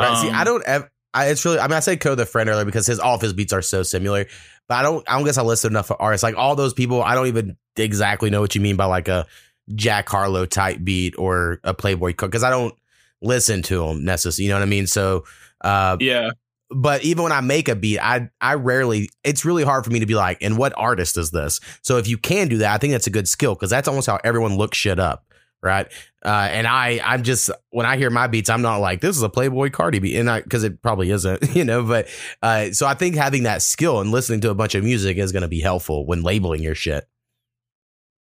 Right. 0.00 0.16
See, 0.18 0.28
I 0.28 0.40
Um, 0.40 0.44
don't. 0.44 0.64
Ev- 0.66 0.90
I, 1.14 1.26
it's 1.30 1.44
really. 1.44 1.58
I 1.58 1.66
mean, 1.66 1.76
I 1.76 1.80
said 1.80 2.00
Kota 2.00 2.16
the 2.16 2.26
Friend 2.26 2.48
earlier 2.48 2.64
because 2.64 2.86
his 2.86 2.98
all 3.00 3.14
of 3.14 3.20
his 3.22 3.32
beats 3.32 3.52
are 3.52 3.62
so 3.62 3.82
similar. 3.82 4.26
But 4.68 4.74
I 4.76 4.82
don't. 4.82 5.08
I 5.08 5.16
don't 5.16 5.24
guess 5.24 5.38
I 5.38 5.42
listed 5.42 5.70
enough 5.72 5.86
for 5.88 6.00
artists. 6.00 6.22
Like 6.22 6.36
all 6.36 6.54
those 6.54 6.74
people, 6.74 7.02
I 7.02 7.14
don't 7.14 7.26
even 7.28 7.56
exactly 7.76 8.30
know 8.30 8.40
what 8.40 8.54
you 8.54 8.60
mean 8.60 8.76
by 8.76 8.84
like 8.84 9.08
a 9.08 9.26
Jack 9.74 10.08
Harlow 10.08 10.46
type 10.46 10.78
beat 10.84 11.14
or 11.18 11.60
a 11.64 11.74
Playboy 11.74 12.14
Cook 12.14 12.30
because 12.30 12.44
I 12.44 12.50
don't 12.50 12.74
listen 13.22 13.62
to 13.62 13.86
them 13.86 14.04
necessarily. 14.04 14.44
You 14.46 14.50
know 14.50 14.56
what 14.56 14.62
I 14.66 14.70
mean? 14.70 14.86
So, 14.86 15.24
uh, 15.62 15.96
Yeah. 16.00 16.30
But 16.70 17.02
even 17.02 17.22
when 17.22 17.32
I 17.32 17.40
make 17.40 17.68
a 17.68 17.74
beat, 17.74 17.98
I 17.98 18.28
I 18.40 18.54
rarely. 18.54 19.08
It's 19.24 19.44
really 19.44 19.64
hard 19.64 19.84
for 19.84 19.90
me 19.90 20.00
to 20.00 20.06
be 20.06 20.14
like, 20.14 20.38
and 20.42 20.58
what 20.58 20.74
artist 20.76 21.16
is 21.16 21.30
this? 21.30 21.60
So 21.82 21.96
if 21.96 22.06
you 22.06 22.18
can 22.18 22.48
do 22.48 22.58
that, 22.58 22.74
I 22.74 22.78
think 22.78 22.92
that's 22.92 23.06
a 23.06 23.10
good 23.10 23.28
skill 23.28 23.54
because 23.54 23.70
that's 23.70 23.88
almost 23.88 24.06
how 24.06 24.18
everyone 24.22 24.56
looks 24.56 24.76
shit 24.76 24.98
up, 24.98 25.24
right? 25.62 25.86
Uh, 26.24 26.48
and 26.50 26.66
I 26.66 27.00
I'm 27.02 27.22
just 27.22 27.50
when 27.70 27.86
I 27.86 27.96
hear 27.96 28.10
my 28.10 28.26
beats, 28.26 28.50
I'm 28.50 28.60
not 28.60 28.78
like 28.78 29.00
this 29.00 29.16
is 29.16 29.22
a 29.22 29.30
Playboi 29.30 29.70
Carti 29.70 30.00
beat, 30.00 30.16
and 30.16 30.44
because 30.44 30.62
it 30.62 30.82
probably 30.82 31.10
isn't, 31.10 31.42
you 31.56 31.64
know. 31.64 31.82
But 31.84 32.08
uh, 32.42 32.72
so 32.72 32.86
I 32.86 32.94
think 32.94 33.14
having 33.14 33.44
that 33.44 33.62
skill 33.62 34.00
and 34.00 34.10
listening 34.10 34.40
to 34.42 34.50
a 34.50 34.54
bunch 34.54 34.74
of 34.74 34.84
music 34.84 35.16
is 35.16 35.32
going 35.32 35.42
to 35.42 35.48
be 35.48 35.60
helpful 35.60 36.04
when 36.04 36.22
labeling 36.22 36.62
your 36.62 36.74
shit. 36.74 37.08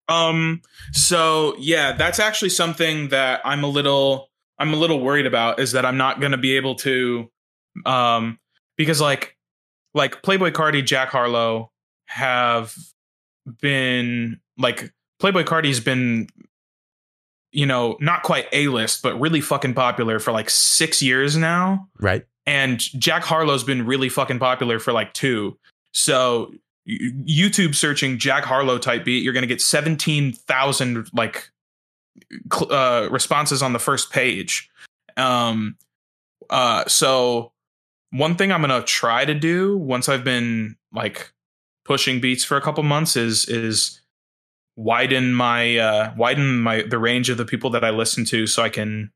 Um 0.07 0.61
so 0.93 1.55
yeah, 1.59 1.91
that's 1.91 2.19
actually 2.19 2.49
something 2.49 3.09
that 3.09 3.41
I'm 3.43 3.65
a 3.65 3.67
little 3.67 4.29
I'm 4.57 4.73
a 4.73 4.77
little 4.77 5.01
worried 5.01 5.25
about 5.25 5.59
is 5.59 5.73
that 5.73 5.85
I'm 5.85 5.97
not 5.97 6.19
going 6.19 6.31
to 6.31 6.37
be 6.37 6.55
able 6.55 6.75
to 6.75 7.29
um 7.85 8.39
because 8.77 8.99
like 9.01 9.35
like 9.93 10.21
Playboi 10.21 10.51
Carti, 10.51 10.85
Jack 10.85 11.09
Harlow 11.09 11.71
have 12.07 12.75
been 13.61 14.39
like 14.57 14.93
Playboi 15.21 15.45
Carti's 15.45 15.79
been 15.79 16.27
you 17.53 17.65
know, 17.65 17.97
not 18.01 18.23
quite 18.23 18.45
A-list, 18.51 19.01
but 19.01 19.19
really 19.19 19.41
fucking 19.41 19.73
popular 19.73 20.19
for 20.19 20.31
like 20.31 20.49
6 20.49 21.01
years 21.01 21.37
now. 21.37 21.87
Right. 21.99 22.25
and 22.45 22.79
Jack 22.79 23.23
Harlow's 23.23 23.63
been 23.63 23.85
really 23.85 24.09
fucking 24.09 24.37
popular 24.39 24.79
for 24.79 24.91
like 24.93 25.13
two. 25.13 25.57
So 25.93 26.53
YouTube 26.87 27.73
searching 27.73 28.19
Jack 28.19 28.43
Harlow 28.43 28.77
type 28.77 29.03
beat, 29.05 29.23
you're 29.23 29.33
gonna 29.33 29.47
get 29.47 29.61
seventeen 29.61 30.31
thousand 30.33 31.09
like 31.13 31.49
cl- 32.53 32.71
uh, 32.71 33.07
responses 33.09 33.61
on 33.63 33.73
the 33.73 33.79
first 33.79 34.11
page. 34.11 34.69
Um, 35.17 35.77
uh, 36.49 36.85
so 36.87 37.51
one 38.11 38.35
thing 38.35 38.51
I'm 38.51 38.61
gonna 38.61 38.83
try 38.83 39.25
to 39.25 39.33
do 39.33 39.77
once 39.77 40.09
I've 40.09 40.23
been 40.23 40.75
like 40.93 41.31
pushing 41.85 42.19
beats 42.19 42.43
for 42.43 42.57
a 42.57 42.61
couple 42.61 42.83
months 42.83 43.15
is 43.15 43.47
is 43.47 44.01
widen 44.75 45.33
my 45.33 45.77
uh 45.77 46.13
widen 46.15 46.59
my 46.59 46.83
the 46.83 46.99
range 46.99 47.29
of 47.29 47.37
the 47.37 47.45
people 47.45 47.69
that 47.71 47.83
I 47.83 47.89
listen 47.89 48.25
to 48.25 48.45
so 48.45 48.61
I 48.61 48.69
can 48.69 49.11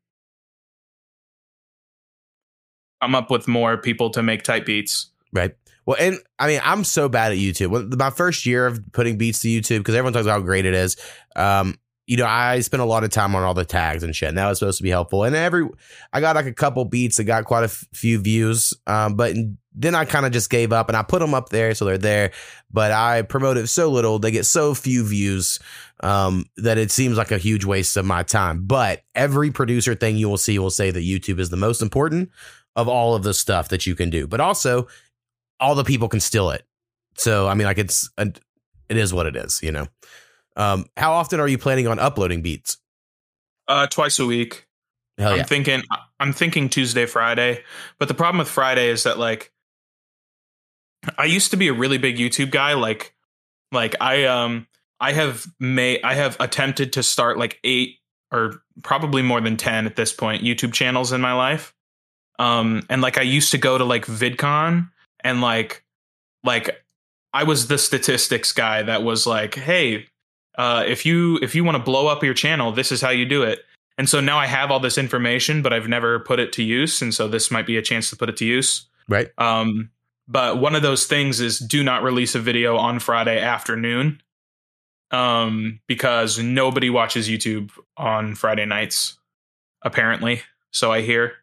come 3.02 3.16
up 3.16 3.32
with 3.32 3.48
more 3.48 3.78
people 3.78 4.10
to 4.12 4.24
make 4.24 4.44
type 4.44 4.66
beats. 4.66 5.10
Right. 5.34 5.56
Well, 5.86 5.98
and 6.00 6.20
I 6.38 6.48
mean, 6.48 6.62
I'm 6.64 6.84
so 6.84 7.10
bad 7.10 7.32
at 7.32 7.40
YouTube. 7.40 7.98
My 7.98 8.12
first 8.12 8.46
year 8.46 8.68
of 8.68 8.80
putting 8.92 9.18
beats 9.18 9.40
to 9.40 9.48
YouTube, 9.48 9.80
because 9.80 9.96
everyone 9.96 10.14
talks 10.14 10.26
about 10.26 10.34
how 10.34 10.46
great 10.46 10.66
it 10.66 10.76
is. 10.76 10.96
Um, 11.36 11.76
you 12.12 12.18
know, 12.18 12.26
I 12.26 12.60
spent 12.60 12.84
a 12.84 12.86
lot 12.86 13.06
of 13.06 13.10
time 13.10 13.36
on 13.36 13.44
all 13.44 13.54
the 13.54 13.64
tags 13.64 14.04
and 14.04 14.14
shit. 14.14 14.28
And 14.28 14.38
that 14.38 14.50
was 14.50 14.60
supposed 14.60 14.80
to 14.80 14.84
be 14.84 14.90
helpful. 14.90 15.24
And 15.24 15.34
every, 15.34 15.66
I 16.12 16.20
got 16.20 16.36
like 16.36 16.46
a 16.46 16.52
couple 16.52 16.84
beats 16.84 17.16
that 17.16 17.24
got 17.24 17.46
quite 17.46 17.62
a 17.62 17.72
f- 17.72 17.86
few 17.94 18.20
views. 18.20 18.74
Um, 18.86 19.16
but 19.16 19.34
then 19.74 19.96
I 19.96 20.04
kind 20.04 20.26
of 20.26 20.34
just 20.34 20.50
gave 20.50 20.74
up 20.74 20.90
and 20.90 20.98
I 20.98 21.04
put 21.04 21.20
them 21.20 21.34
up 21.34 21.48
there, 21.48 21.74
so 21.74 21.86
they're 21.86 21.98
there. 21.98 22.32
But 22.70 22.92
I 22.92 23.22
promote 23.22 23.56
it 23.56 23.68
so 23.68 23.90
little, 23.90 24.20
they 24.20 24.32
get 24.32 24.46
so 24.46 24.74
few 24.74 25.06
views, 25.06 25.60
um, 26.02 26.44
that 26.58 26.78
it 26.78 26.92
seems 26.92 27.16
like 27.16 27.32
a 27.32 27.38
huge 27.38 27.64
waste 27.64 27.96
of 27.96 28.04
my 28.04 28.24
time. 28.24 28.66
But 28.66 29.04
every 29.16 29.50
producer 29.50 29.96
thing 29.96 30.18
you 30.18 30.28
will 30.28 30.36
see 30.36 30.60
will 30.60 30.70
say 30.70 30.92
that 30.92 31.06
YouTube 31.06 31.40
is 31.40 31.50
the 31.50 31.56
most 31.56 31.82
important 31.82 32.30
of 32.76 32.90
all 32.90 33.16
of 33.16 33.24
the 33.24 33.34
stuff 33.34 33.70
that 33.70 33.86
you 33.86 33.96
can 33.96 34.10
do. 34.10 34.28
But 34.28 34.42
also, 34.42 34.90
all 35.62 35.76
the 35.76 35.86
people 35.86 36.10
can 36.10 36.20
steal 36.20 36.50
it. 36.50 36.66
So 37.16 37.48
I 37.48 37.54
mean, 37.54 37.68
like 37.68 37.78
it's 37.78 38.10
it 38.18 38.38
is 38.90 39.14
what 39.14 39.28
it 39.28 39.38
is, 39.38 39.62
you 39.64 39.72
know. 39.72 39.88
Um, 40.56 40.86
how 40.98 41.14
often 41.14 41.40
are 41.40 41.48
you 41.48 41.58
planning 41.58 41.88
on 41.88 42.00
uploading 42.00 42.42
beats? 42.42 42.78
Uh, 43.68 43.88
twice 43.88 44.20
a 44.20 44.26
week. 44.26 44.68
Hell 45.18 45.36
yeah, 45.36 45.42
I'm 45.42 45.48
thinking 45.48 45.82
I'm 46.20 46.34
thinking 46.34 46.70
Tuesday, 46.70 47.06
Friday. 47.06 47.64
But 48.00 48.08
the 48.08 48.14
problem 48.14 48.40
with 48.40 48.48
Friday 48.48 48.90
is 48.90 49.04
that 49.04 49.18
like 49.18 49.52
I 51.18 51.26
used 51.26 51.52
to 51.52 51.58
be 51.58 51.68
a 51.68 51.74
really 51.74 51.98
big 51.98 52.18
YouTube 52.18 52.52
guy. 52.52 52.74
Like 52.74 53.14
like 53.72 53.96
I 54.02 54.26
um 54.26 54.68
I 55.00 55.14
have 55.14 55.46
made 55.60 56.02
I 56.04 56.16
have 56.16 56.38
attempted 56.40 56.94
to 56.94 57.04
start 57.04 57.38
like 57.38 57.60
eight 57.64 57.98
or 58.32 58.62
probably 58.84 59.22
more 59.22 59.42
than 59.42 59.58
ten 59.58 59.86
at 59.86 59.96
this 59.96 60.14
point 60.14 60.44
YouTube 60.44 60.74
channels 60.74 61.12
in 61.12 61.22
my 61.22 61.34
life. 61.34 61.74
Um 62.40 62.84
and 62.90 63.02
like 63.02 63.18
I 63.18 63.24
used 63.24 63.52
to 63.52 63.58
go 63.58 63.78
to 63.78 63.84
like 63.84 64.06
VidCon 64.06 64.90
and 65.24 65.42
like 65.42 65.84
like 66.44 66.84
I 67.34 67.44
was 67.44 67.68
the 67.68 67.78
statistics 67.78 68.52
guy 68.52 68.84
that 68.84 69.04
was 69.04 69.26
like, 69.26 69.56
hey, 69.56 70.08
uh, 70.62 70.84
if 70.86 71.08
you 71.08 71.40
if 71.42 71.56
you 71.56 71.64
want 71.64 71.76
to 71.76 71.82
blow 71.82 72.06
up 72.06 72.24
your 72.24 72.36
channel, 72.36 72.72
this 72.72 72.92
is 72.92 73.02
how 73.02 73.10
you 73.10 73.26
do 73.26 73.42
it. 73.42 73.62
And 73.98 74.08
so 74.08 74.22
now 74.22 74.38
I 74.38 74.46
have 74.46 74.70
all 74.70 74.80
this 74.80 74.96
information, 74.96 75.64
but 75.64 75.74
I've 75.74 75.88
never 75.88 76.20
put 76.20 76.40
it 76.40 76.54
to 76.54 76.64
use, 76.64 77.02
and 77.02 77.12
so 77.12 77.28
this 77.28 77.50
might 77.50 77.66
be 77.66 77.78
a 77.78 77.82
chance 77.82 78.12
to 78.12 78.16
put 78.16 78.30
it 78.30 78.38
to 78.38 78.46
use. 78.46 78.86
right? 79.10 79.30
Um, 79.40 79.90
but 80.28 80.60
one 80.60 80.76
of 80.76 80.84
those 80.84 81.08
things 81.08 81.40
is 81.40 81.58
do 81.58 81.84
not 81.84 82.04
release 82.04 82.36
a 82.36 82.40
video 82.40 82.78
on 82.78 83.00
Friday 83.00 83.40
afternoon, 83.42 84.22
um, 85.10 85.80
because 85.88 86.38
nobody 86.38 86.92
watches 86.92 87.28
YouTube 87.28 87.72
on 87.98 88.36
Friday 88.36 88.68
nights, 88.68 89.18
apparently. 89.82 90.44
So 90.70 90.92
I 90.92 91.02
hear. 91.02 91.34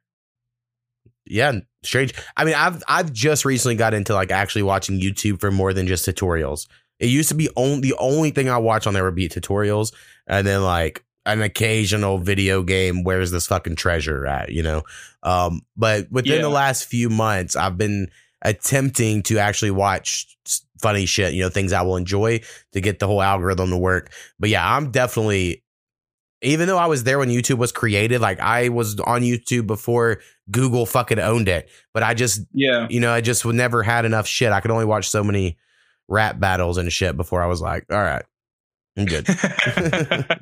Yeah, 1.26 1.54
strange. 1.82 2.14
I 2.36 2.44
mean, 2.44 2.54
I've 2.54 2.84
I've 2.86 3.12
just 3.12 3.44
recently 3.44 3.74
got 3.74 3.94
into 3.94 4.14
like 4.14 4.30
actually 4.30 4.62
watching 4.62 5.00
YouTube 5.00 5.40
for 5.40 5.50
more 5.50 5.74
than 5.74 5.88
just 5.88 6.06
tutorials. 6.06 6.68
It 6.98 7.06
used 7.06 7.28
to 7.28 7.34
be 7.34 7.48
only 7.56 7.80
the 7.90 7.96
only 7.98 8.30
thing 8.30 8.48
I 8.48 8.58
watch 8.58 8.86
on 8.86 8.94
there 8.94 9.04
would 9.04 9.14
be 9.14 9.28
tutorials, 9.28 9.92
and 10.26 10.46
then 10.46 10.62
like 10.62 11.04
an 11.26 11.42
occasional 11.42 12.18
video 12.18 12.62
game. 12.62 13.04
Where's 13.04 13.30
this 13.30 13.46
fucking 13.46 13.76
treasure 13.76 14.26
at? 14.26 14.50
You 14.50 14.62
know. 14.62 14.82
Um, 15.22 15.62
but 15.76 16.10
within 16.10 16.36
Yeah. 16.36 16.42
the 16.42 16.48
last 16.48 16.84
few 16.86 17.08
months, 17.10 17.54
I've 17.56 17.76
been 17.78 18.08
attempting 18.42 19.22
to 19.24 19.38
actually 19.38 19.70
watch 19.72 20.26
funny 20.80 21.06
shit. 21.06 21.34
You 21.34 21.42
know, 21.42 21.48
things 21.50 21.72
I 21.72 21.82
will 21.82 21.96
enjoy 21.96 22.40
to 22.72 22.80
get 22.80 22.98
the 22.98 23.06
whole 23.06 23.20
algorithm 23.22 23.70
to 23.70 23.76
work. 23.76 24.12
But 24.38 24.48
yeah, 24.50 24.76
I'm 24.76 24.90
definitely. 24.90 25.62
Even 26.40 26.68
though 26.68 26.78
I 26.78 26.86
was 26.86 27.02
there 27.02 27.18
when 27.18 27.30
YouTube 27.30 27.58
was 27.58 27.72
created, 27.72 28.20
like 28.20 28.38
I 28.38 28.68
was 28.68 29.00
on 29.00 29.22
YouTube 29.22 29.66
before 29.66 30.20
Google 30.52 30.86
fucking 30.86 31.18
owned 31.18 31.48
it. 31.48 31.68
But 31.92 32.04
I 32.04 32.14
just, 32.14 32.42
Yeah. 32.52 32.86
you 32.88 33.00
know, 33.00 33.10
I 33.12 33.20
just 33.20 33.44
never 33.44 33.82
had 33.82 34.04
enough 34.04 34.28
shit. 34.28 34.52
I 34.52 34.60
could 34.60 34.70
only 34.70 34.84
watch 34.84 35.10
so 35.10 35.24
many 35.24 35.58
rap 36.08 36.40
battles 36.40 36.78
and 36.78 36.92
shit 36.92 37.16
before 37.16 37.42
I 37.42 37.46
was 37.46 37.60
like, 37.60 37.84
all 37.90 38.02
right, 38.02 38.24
I'm 38.96 39.04
good. 39.04 39.26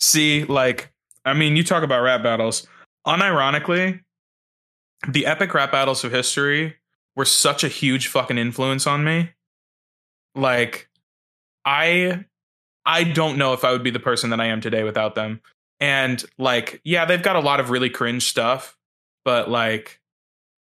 See, 0.00 0.44
like, 0.44 0.92
I 1.24 1.34
mean, 1.34 1.56
you 1.56 1.64
talk 1.64 1.82
about 1.82 2.02
rap 2.02 2.22
battles. 2.22 2.66
Unironically, 3.06 4.00
the 5.08 5.26
epic 5.26 5.52
rap 5.54 5.72
battles 5.72 6.04
of 6.04 6.12
history 6.12 6.76
were 7.16 7.24
such 7.24 7.64
a 7.64 7.68
huge 7.68 8.08
fucking 8.08 8.38
influence 8.38 8.86
on 8.86 9.04
me. 9.04 9.30
Like, 10.34 10.88
I 11.64 12.24
I 12.86 13.04
don't 13.04 13.38
know 13.38 13.52
if 13.52 13.64
I 13.64 13.72
would 13.72 13.82
be 13.82 13.90
the 13.90 14.00
person 14.00 14.30
that 14.30 14.40
I 14.40 14.46
am 14.46 14.60
today 14.60 14.84
without 14.84 15.14
them. 15.14 15.40
And 15.80 16.24
like, 16.38 16.80
yeah, 16.84 17.04
they've 17.04 17.22
got 17.22 17.36
a 17.36 17.40
lot 17.40 17.60
of 17.60 17.70
really 17.70 17.90
cringe 17.90 18.26
stuff, 18.26 18.76
but 19.24 19.50
like, 19.50 20.00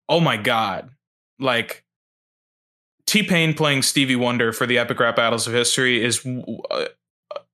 oh 0.10 0.20
my 0.20 0.38
god, 0.38 0.90
like 1.40 1.85
T 3.08 3.24
Pain 3.24 3.54
playing 3.54 3.84
Stevie 3.84 4.16
Wonder 4.16 4.52
for 4.52 4.66
the 4.66 4.78
epic 4.78 5.00
rap 5.00 5.16
battles 5.16 5.48
of 5.48 5.54
history 5.54 6.04
is 6.04 6.26
uh, 6.26 6.86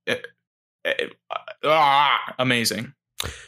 uh, 0.08 0.16
uh, 1.64 2.18
amazing. 2.40 2.94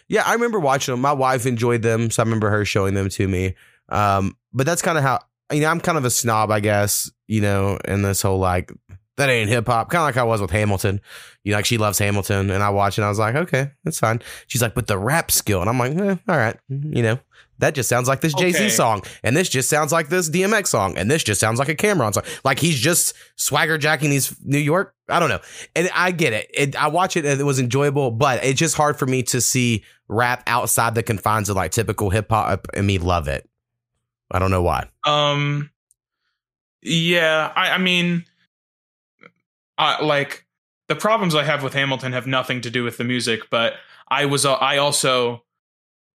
yeah, 0.08 0.24
I 0.26 0.34
remember 0.34 0.60
watching 0.60 0.94
them. 0.94 1.02
My 1.02 1.14
wife 1.14 1.46
enjoyed 1.46 1.82
them, 1.82 2.12
so 2.12 2.22
I 2.22 2.26
remember 2.26 2.50
her 2.50 2.66
showing 2.66 2.94
them 2.94 3.10
to 3.10 3.28
me. 3.28 3.56
Um, 3.90 4.38
but 4.52 4.66
that's 4.66 4.82
kind 4.82 4.98
of 4.98 5.04
how 5.04 5.20
you 5.52 5.62
know 5.62 5.70
I'm 5.70 5.80
kind 5.80 5.98
of 5.98 6.06
a 6.06 6.10
snob, 6.10 6.52
I 6.52 6.60
guess. 6.60 7.12
You 7.28 7.42
know, 7.42 7.80
in 7.86 8.02
this 8.02 8.22
whole 8.22 8.40
like 8.40 8.72
that 9.18 9.30
ain't 9.30 9.50
hip 9.50 9.68
hop. 9.68 9.90
Kind 9.90 10.02
of 10.02 10.06
like 10.06 10.18
I 10.18 10.24
was 10.24 10.42
with 10.42 10.52
Hamilton. 10.52 11.00
You 11.44 11.52
know, 11.52 11.58
like 11.58 11.66
she 11.66 11.78
loves 11.78 12.00
Hamilton, 12.00 12.50
and 12.50 12.64
I 12.64 12.70
watch 12.70 12.98
it. 12.98 13.02
and 13.02 13.06
I 13.06 13.10
was 13.10 13.20
like, 13.20 13.36
okay, 13.36 13.72
that's 13.84 14.00
fine. 14.00 14.22
She's 14.48 14.62
like, 14.62 14.76
but 14.76 14.88
the 14.88 14.98
rap 14.98 15.32
skill, 15.32 15.62
and 15.62 15.70
I'm 15.70 15.80
like, 15.80 15.96
eh, 15.96 16.16
all 16.28 16.38
right, 16.38 16.58
you 16.70 17.04
know, 17.04 17.20
that 17.64 17.74
just 17.76 17.90
sounds 17.90 18.08
like 18.08 18.22
this 18.22 18.34
Jay 18.34 18.52
Z 18.52 18.58
Okay. 18.58 18.70
song, 18.70 19.02
and 19.24 19.36
this 19.36 19.50
just 19.50 19.70
sounds 19.70 19.92
like 19.92 20.10
this 20.10 20.30
DMX 20.30 20.68
song, 20.68 20.98
and 20.98 21.10
this 21.10 21.24
just 21.24 21.40
sounds 21.42 21.60
like 21.60 21.70
a 21.70 21.76
Cam'ron 21.76 22.14
song. 22.14 22.24
Like 22.44 22.60
he's 22.60 22.80
just 22.80 23.14
swagger 23.36 23.78
jacking 23.78 24.10
these 24.10 24.36
New 24.44 24.58
York. 24.60 24.94
I 25.10 25.20
don't 25.20 25.30
know, 25.30 25.40
and 25.76 25.90
I 25.94 26.12
get 26.12 26.34
it. 26.34 26.50
it. 26.54 26.76
I 26.76 26.88
watch 26.88 27.18
it, 27.18 27.26
and 27.26 27.40
it 27.40 27.44
was 27.44 27.60
enjoyable, 27.60 28.12
but 28.12 28.44
it's 28.44 28.60
just 28.60 28.76
hard 28.76 28.98
for 29.00 29.06
me 29.06 29.24
to 29.24 29.42
see 29.42 29.84
rap 30.08 30.44
outside 30.48 30.96
the 30.96 31.04
confines 31.04 31.50
of 31.50 31.56
like 31.56 31.72
typical 31.72 32.10
hip 32.10 32.28
hop, 32.30 32.68
and 32.74 32.86
me 32.86 32.98
love 33.00 33.28
it. 33.28 33.50
I 34.32 34.40
don't 34.40 34.52
know 34.52 34.62
why. 34.64 34.88
Um, 35.06 35.70
yeah, 36.82 37.52
I, 37.56 37.72
I 37.72 37.78
mean, 37.78 38.26
I 39.78 40.04
like 40.04 40.46
the 40.88 40.96
problems 40.96 41.36
I 41.36 41.44
have 41.44 41.64
with 41.64 41.74
Hamilton 41.74 42.14
have 42.14 42.28
nothing 42.28 42.62
to 42.62 42.70
do 42.70 42.84
with 42.84 42.98
the 42.98 43.04
music, 43.04 43.50
but 43.50 43.74
I 44.10 44.26
was, 44.26 44.46
uh, 44.46 44.54
I 44.54 44.78
also, 44.78 45.43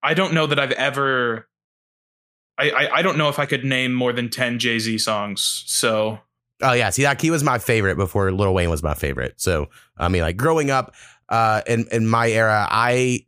I 0.02 0.14
don't 0.14 0.34
know 0.34 0.46
that 0.46 0.58
I've 0.58 0.72
ever, 0.72 1.48
I, 2.56 2.70
I, 2.70 2.96
I 2.98 3.02
don't 3.02 3.18
know 3.18 3.28
if 3.28 3.38
I 3.38 3.46
could 3.46 3.64
name 3.64 3.92
more 3.92 4.12
than 4.12 4.30
ten 4.30 4.58
Jay 4.58 4.78
Z 4.78 4.98
songs. 4.98 5.64
So 5.66 6.20
Oh 6.60 6.72
yeah, 6.72 6.90
see 6.90 7.02
that 7.02 7.20
he 7.20 7.30
was 7.30 7.44
my 7.44 7.58
favorite 7.58 7.96
before 7.96 8.32
Lil 8.32 8.52
Wayne 8.52 8.70
was 8.70 8.82
my 8.82 8.94
favorite. 8.94 9.34
So 9.36 9.68
I 9.96 10.08
mean, 10.08 10.22
like 10.22 10.36
growing 10.36 10.70
up, 10.70 10.94
uh, 11.28 11.62
in 11.66 11.86
in 11.92 12.08
my 12.08 12.28
era, 12.30 12.66
I 12.68 13.26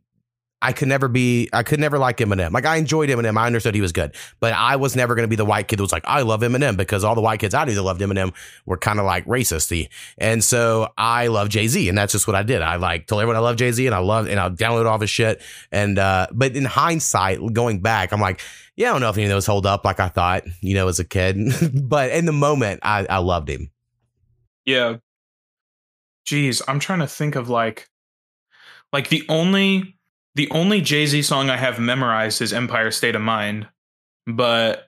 I 0.61 0.73
could 0.73 0.87
never 0.87 1.07
be, 1.07 1.49
I 1.51 1.63
could 1.63 1.79
never 1.79 1.97
like 1.97 2.17
Eminem. 2.17 2.51
Like 2.51 2.65
I 2.65 2.77
enjoyed 2.77 3.09
Eminem, 3.09 3.37
I 3.37 3.47
understood 3.47 3.73
he 3.73 3.81
was 3.81 3.91
good, 3.91 4.15
but 4.39 4.53
I 4.53 4.75
was 4.75 4.95
never 4.95 5.15
going 5.15 5.23
to 5.23 5.29
be 5.29 5.35
the 5.35 5.45
white 5.45 5.67
kid 5.67 5.79
that 5.79 5.83
was 5.83 5.91
like, 5.91 6.03
I 6.05 6.21
love 6.21 6.41
Eminem 6.41 6.77
because 6.77 7.03
all 7.03 7.15
the 7.15 7.21
white 7.21 7.39
kids 7.39 7.53
I 7.53 7.65
knew 7.65 7.73
that 7.73 7.81
loved 7.81 8.01
Eminem 8.01 8.33
were 8.65 8.77
kind 8.77 8.99
of 8.99 9.05
like 9.05 9.25
racisty, 9.25 9.89
and 10.17 10.43
so 10.43 10.91
I 10.97 11.27
love 11.27 11.49
Jay 11.49 11.67
Z, 11.67 11.89
and 11.89 11.97
that's 11.97 12.11
just 12.11 12.27
what 12.27 12.35
I 12.35 12.43
did. 12.43 12.61
I 12.61 12.75
like 12.75 13.07
told 13.07 13.21
everyone 13.21 13.37
I 13.37 13.39
love 13.39 13.55
Jay 13.55 13.71
Z, 13.71 13.85
and 13.85 13.95
I 13.95 13.99
love, 13.99 14.27
and 14.27 14.39
I 14.39 14.49
download 14.49 14.85
all 14.85 14.99
his 14.99 15.09
shit, 15.09 15.41
and 15.71 15.97
uh, 15.97 16.27
but 16.31 16.55
in 16.55 16.65
hindsight, 16.65 17.39
going 17.53 17.81
back, 17.81 18.11
I'm 18.13 18.21
like. 18.21 18.41
Yeah, 18.77 18.89
I 18.89 18.91
don't 18.93 19.01
know 19.01 19.09
if 19.09 19.17
any 19.17 19.25
of 19.25 19.29
those 19.29 19.45
hold 19.45 19.65
up 19.65 19.83
like 19.83 19.99
I 19.99 20.07
thought, 20.07 20.43
you 20.61 20.73
know, 20.73 20.87
as 20.87 20.97
a 20.97 21.03
kid. 21.03 21.37
but 21.83 22.09
in 22.11 22.25
the 22.25 22.31
moment, 22.31 22.79
I, 22.83 23.05
I 23.07 23.17
loved 23.17 23.49
him. 23.49 23.69
yeah, 24.65 24.95
geez, 26.25 26.61
I'm 26.67 26.79
trying 26.79 26.99
to 26.99 27.07
think 27.07 27.35
of 27.35 27.49
like, 27.49 27.89
like 28.93 29.09
the 29.09 29.23
only, 29.29 29.97
the 30.35 30.49
only 30.51 30.81
Jay 30.81 31.05
Z 31.05 31.21
song 31.23 31.49
I 31.49 31.57
have 31.57 31.79
memorized 31.79 32.41
is 32.41 32.53
Empire 32.53 32.91
State 32.91 33.15
of 33.15 33.21
Mind, 33.21 33.67
but. 34.27 34.87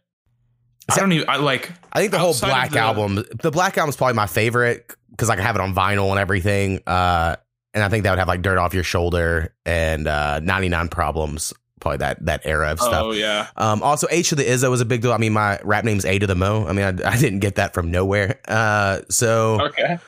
I 0.92 0.98
don't 0.98 1.14
even. 1.14 1.30
I 1.30 1.38
like. 1.38 1.72
I 1.94 2.00
think 2.00 2.12
the 2.12 2.20
whole 2.20 2.34
Black 2.42 2.72
the- 2.72 2.80
album, 2.80 3.24
the 3.42 3.52
Black 3.52 3.78
album 3.78 3.90
is 3.90 3.96
probably 3.96 4.16
my 4.16 4.28
favorite 4.28 4.94
because 5.12 5.30
I 5.30 5.36
can 5.36 5.46
have 5.46 5.56
it 5.56 5.62
on 5.62 5.74
vinyl 5.74 6.10
and 6.12 6.20
everything. 6.20 6.82
Uh, 6.86 7.38
and 7.74 7.82
I 7.84 7.88
think 7.88 8.04
that 8.04 8.10
would 8.10 8.20
have 8.20 8.28
like 8.28 8.42
Dirt 8.42 8.58
Off 8.58 8.74
Your 8.74 8.84
Shoulder 8.84 9.56
and 9.66 10.08
uh, 10.10 10.42
99 10.42 10.90
Problems, 10.90 11.54
probably 11.80 12.00
that 12.00 12.26
that 12.26 12.42
era 12.44 12.72
of 12.74 12.82
stuff. 12.82 13.02
Oh 13.02 13.12
yeah. 13.14 13.48
Um, 13.56 13.82
also, 13.82 14.08
H 14.12 14.30
to 14.30 14.36
the 14.36 14.44
Izzo 14.44 14.70
was 14.70 14.82
a 14.82 14.86
big 14.86 15.02
deal. 15.02 15.14
I 15.14 15.18
mean, 15.18 15.32
my 15.32 15.58
rap 15.64 15.86
name's 15.86 16.04
A 16.04 16.20
to 16.20 16.28
the 16.28 16.36
Mo. 16.36 16.68
I 16.68 16.74
mean, 16.74 16.84
I, 17.02 17.12
I 17.14 17.18
didn't 17.18 17.40
get 17.40 17.56
that 17.56 17.74
from 17.74 17.90
nowhere. 17.90 18.42
Uh, 18.48 19.00
so 19.10 19.62
Okay. 19.62 20.00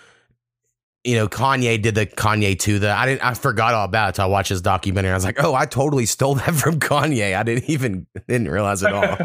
You 1.05 1.15
know, 1.15 1.27
Kanye 1.27 1.79
did 1.79 1.93
the 1.93 2.07
Kanye 2.07 2.57
to 2.59 2.79
the. 2.79 2.89
I 2.89 3.05
didn't. 3.05 3.23
I 3.23 3.35
forgot 3.35 3.75
all 3.75 3.85
about 3.85 4.09
it. 4.09 4.15
Till 4.15 4.25
I 4.25 4.27
watched 4.27 4.49
his 4.49 4.61
documentary. 4.61 5.11
I 5.11 5.13
was 5.13 5.23
like, 5.23 5.41
oh, 5.41 5.53
I 5.53 5.67
totally 5.67 6.07
stole 6.07 6.35
that 6.35 6.55
from 6.55 6.79
Kanye. 6.79 7.35
I 7.35 7.43
didn't 7.43 7.69
even 7.69 8.07
didn't 8.27 8.49
realize 8.49 8.81
it 8.81 8.91
all. 8.91 9.17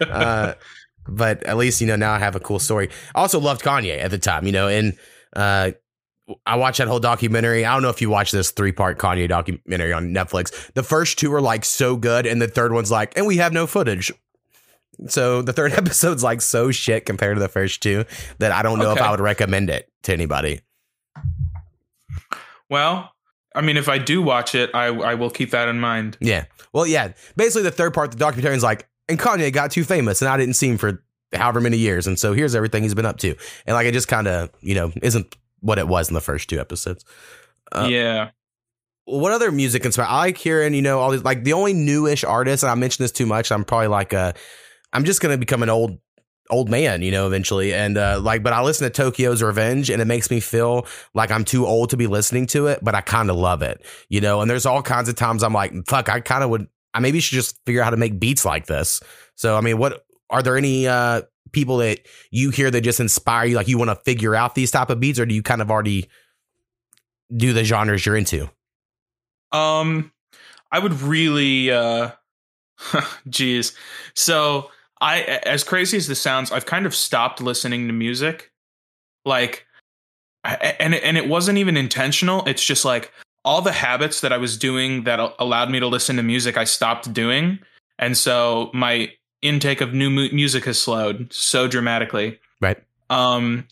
uh, 0.00 0.54
but 1.08 1.42
at 1.44 1.56
least 1.56 1.80
you 1.80 1.86
know 1.86 1.96
now 1.96 2.12
I 2.12 2.18
have 2.18 2.36
a 2.36 2.40
cool 2.40 2.58
story. 2.58 2.90
I 3.14 3.20
also 3.20 3.40
loved 3.40 3.62
Kanye 3.62 3.98
at 3.98 4.10
the 4.10 4.18
time, 4.18 4.44
you 4.44 4.52
know, 4.52 4.68
and 4.68 4.96
uh, 5.34 5.72
I 6.44 6.56
watched 6.56 6.78
that 6.78 6.88
whole 6.88 7.00
documentary. 7.00 7.64
I 7.64 7.72
don't 7.72 7.82
know 7.82 7.88
if 7.88 8.02
you 8.02 8.10
watched 8.10 8.32
this 8.32 8.50
three 8.50 8.72
part 8.72 8.98
Kanye 8.98 9.26
documentary 9.26 9.94
on 9.94 10.12
Netflix. 10.12 10.72
The 10.74 10.82
first 10.82 11.18
two 11.18 11.32
are 11.32 11.40
like 11.40 11.64
so 11.64 11.96
good, 11.96 12.26
and 12.26 12.42
the 12.42 12.48
third 12.48 12.72
one's 12.74 12.90
like, 12.90 13.16
and 13.16 13.26
we 13.26 13.38
have 13.38 13.54
no 13.54 13.66
footage. 13.66 14.12
So 15.08 15.40
the 15.40 15.54
third 15.54 15.72
episode's 15.78 16.22
like 16.22 16.42
so 16.42 16.70
shit 16.70 17.06
compared 17.06 17.36
to 17.36 17.40
the 17.40 17.48
first 17.48 17.82
two 17.82 18.04
that 18.38 18.52
I 18.52 18.60
don't 18.60 18.78
know 18.78 18.92
if 18.92 19.00
I 19.00 19.10
would 19.10 19.20
recommend 19.20 19.70
it 19.70 19.90
to 20.02 20.12
anybody. 20.12 20.60
Well, 22.72 23.12
I 23.54 23.60
mean, 23.60 23.76
if 23.76 23.90
I 23.90 23.98
do 23.98 24.22
watch 24.22 24.54
it, 24.54 24.70
I 24.72 24.86
I 24.86 25.14
will 25.14 25.28
keep 25.28 25.50
that 25.50 25.68
in 25.68 25.78
mind. 25.78 26.16
Yeah. 26.22 26.46
Well, 26.72 26.86
yeah. 26.86 27.12
Basically, 27.36 27.64
the 27.64 27.70
third 27.70 27.92
part, 27.92 28.12
the 28.12 28.16
documentary 28.16 28.56
is 28.56 28.62
like, 28.62 28.88
and 29.10 29.18
Kanye 29.18 29.52
got 29.52 29.72
too 29.72 29.84
famous, 29.84 30.22
and 30.22 30.30
I 30.30 30.38
didn't 30.38 30.54
see 30.54 30.70
him 30.70 30.78
for 30.78 31.04
however 31.34 31.60
many 31.60 31.76
years, 31.76 32.06
and 32.06 32.18
so 32.18 32.32
here's 32.32 32.54
everything 32.54 32.82
he's 32.82 32.94
been 32.94 33.04
up 33.04 33.18
to, 33.18 33.36
and 33.66 33.74
like 33.74 33.86
it 33.86 33.92
just 33.92 34.08
kind 34.08 34.26
of, 34.26 34.48
you 34.62 34.74
know, 34.74 34.90
isn't 35.02 35.36
what 35.60 35.78
it 35.78 35.86
was 35.86 36.08
in 36.08 36.14
the 36.14 36.22
first 36.22 36.48
two 36.48 36.60
episodes. 36.60 37.04
Uh, 37.72 37.88
yeah. 37.90 38.30
What 39.04 39.32
other 39.32 39.52
music 39.52 39.84
inspired? 39.84 40.08
I 40.08 40.18
like 40.20 40.38
hearing, 40.38 40.72
you 40.72 40.80
know, 40.80 40.98
all 40.98 41.10
these 41.10 41.24
like 41.24 41.44
the 41.44 41.52
only 41.52 41.74
newish 41.74 42.24
artists, 42.24 42.62
and 42.62 42.70
I 42.70 42.74
mention 42.74 43.04
this 43.04 43.12
too 43.12 43.26
much. 43.26 43.52
I'm 43.52 43.64
probably 43.64 43.88
like 43.88 44.14
a, 44.14 44.32
I'm 44.94 45.04
just 45.04 45.20
gonna 45.20 45.36
become 45.36 45.62
an 45.62 45.68
old 45.68 45.98
old 46.50 46.68
man, 46.68 47.02
you 47.02 47.10
know, 47.10 47.26
eventually. 47.26 47.72
And 47.72 47.96
uh 47.96 48.20
like, 48.20 48.42
but 48.42 48.52
I 48.52 48.62
listen 48.62 48.90
to 48.90 48.90
Tokyo's 48.90 49.42
Revenge 49.42 49.90
and 49.90 50.02
it 50.02 50.06
makes 50.06 50.30
me 50.30 50.40
feel 50.40 50.86
like 51.14 51.30
I'm 51.30 51.44
too 51.44 51.66
old 51.66 51.90
to 51.90 51.96
be 51.96 52.06
listening 52.06 52.46
to 52.48 52.66
it, 52.66 52.80
but 52.82 52.94
I 52.94 53.00
kind 53.00 53.30
of 53.30 53.36
love 53.36 53.62
it, 53.62 53.84
you 54.08 54.20
know, 54.20 54.40
and 54.40 54.50
there's 54.50 54.66
all 54.66 54.82
kinds 54.82 55.08
of 55.08 55.14
times 55.14 55.42
I'm 55.42 55.52
like, 55.52 55.72
fuck, 55.86 56.08
I 56.08 56.20
kind 56.20 56.44
of 56.44 56.50
would 56.50 56.68
I 56.94 57.00
maybe 57.00 57.20
should 57.20 57.36
just 57.36 57.58
figure 57.64 57.80
out 57.80 57.84
how 57.84 57.90
to 57.90 57.96
make 57.96 58.18
beats 58.18 58.44
like 58.44 58.66
this. 58.66 59.00
So 59.34 59.56
I 59.56 59.60
mean, 59.60 59.78
what 59.78 60.04
are 60.30 60.42
there 60.42 60.56
any 60.56 60.86
uh 60.86 61.22
people 61.52 61.78
that 61.78 62.00
you 62.30 62.50
hear 62.50 62.70
that 62.70 62.80
just 62.80 63.00
inspire 63.00 63.46
you, 63.46 63.56
like 63.56 63.68
you 63.68 63.78
want 63.78 63.90
to 63.90 63.96
figure 64.04 64.34
out 64.34 64.54
these 64.54 64.70
type 64.70 64.90
of 64.90 65.00
beats, 65.00 65.18
or 65.18 65.26
do 65.26 65.34
you 65.34 65.42
kind 65.42 65.62
of 65.62 65.70
already 65.70 66.08
do 67.34 67.52
the 67.52 67.64
genres 67.64 68.04
you're 68.04 68.16
into? 68.16 68.48
Um, 69.52 70.12
I 70.70 70.78
would 70.78 71.00
really, 71.02 71.70
uh, 71.70 72.10
geez. 73.28 73.76
So 74.14 74.70
I, 75.02 75.20
as 75.20 75.64
crazy 75.64 75.98
as 75.98 76.06
this 76.06 76.22
sounds, 76.22 76.50
I've 76.52 76.64
kind 76.64 76.86
of 76.86 76.94
stopped 76.94 77.42
listening 77.42 77.88
to 77.88 77.92
music. 77.92 78.52
Like, 79.26 79.66
and 80.44 80.94
it, 80.94 81.02
and 81.04 81.16
it 81.16 81.28
wasn't 81.28 81.58
even 81.58 81.76
intentional. 81.76 82.44
It's 82.46 82.64
just 82.64 82.84
like 82.84 83.12
all 83.44 83.60
the 83.62 83.72
habits 83.72 84.20
that 84.20 84.32
I 84.32 84.38
was 84.38 84.56
doing 84.56 85.04
that 85.04 85.34
allowed 85.38 85.70
me 85.70 85.80
to 85.80 85.86
listen 85.86 86.16
to 86.16 86.22
music, 86.22 86.56
I 86.56 86.64
stopped 86.64 87.12
doing, 87.12 87.58
and 87.98 88.16
so 88.16 88.70
my 88.72 89.12
intake 89.42 89.80
of 89.80 89.92
new 89.92 90.10
mu- 90.10 90.30
music 90.32 90.64
has 90.64 90.80
slowed 90.80 91.32
so 91.32 91.66
dramatically. 91.66 92.38
Right. 92.60 92.78
Um, 93.10 93.66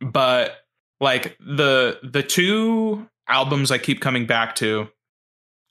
but 0.00 0.64
like 1.00 1.36
the 1.40 1.98
the 2.02 2.22
two 2.22 3.08
albums 3.26 3.70
I 3.70 3.78
keep 3.78 4.00
coming 4.00 4.26
back 4.26 4.54
to, 4.56 4.88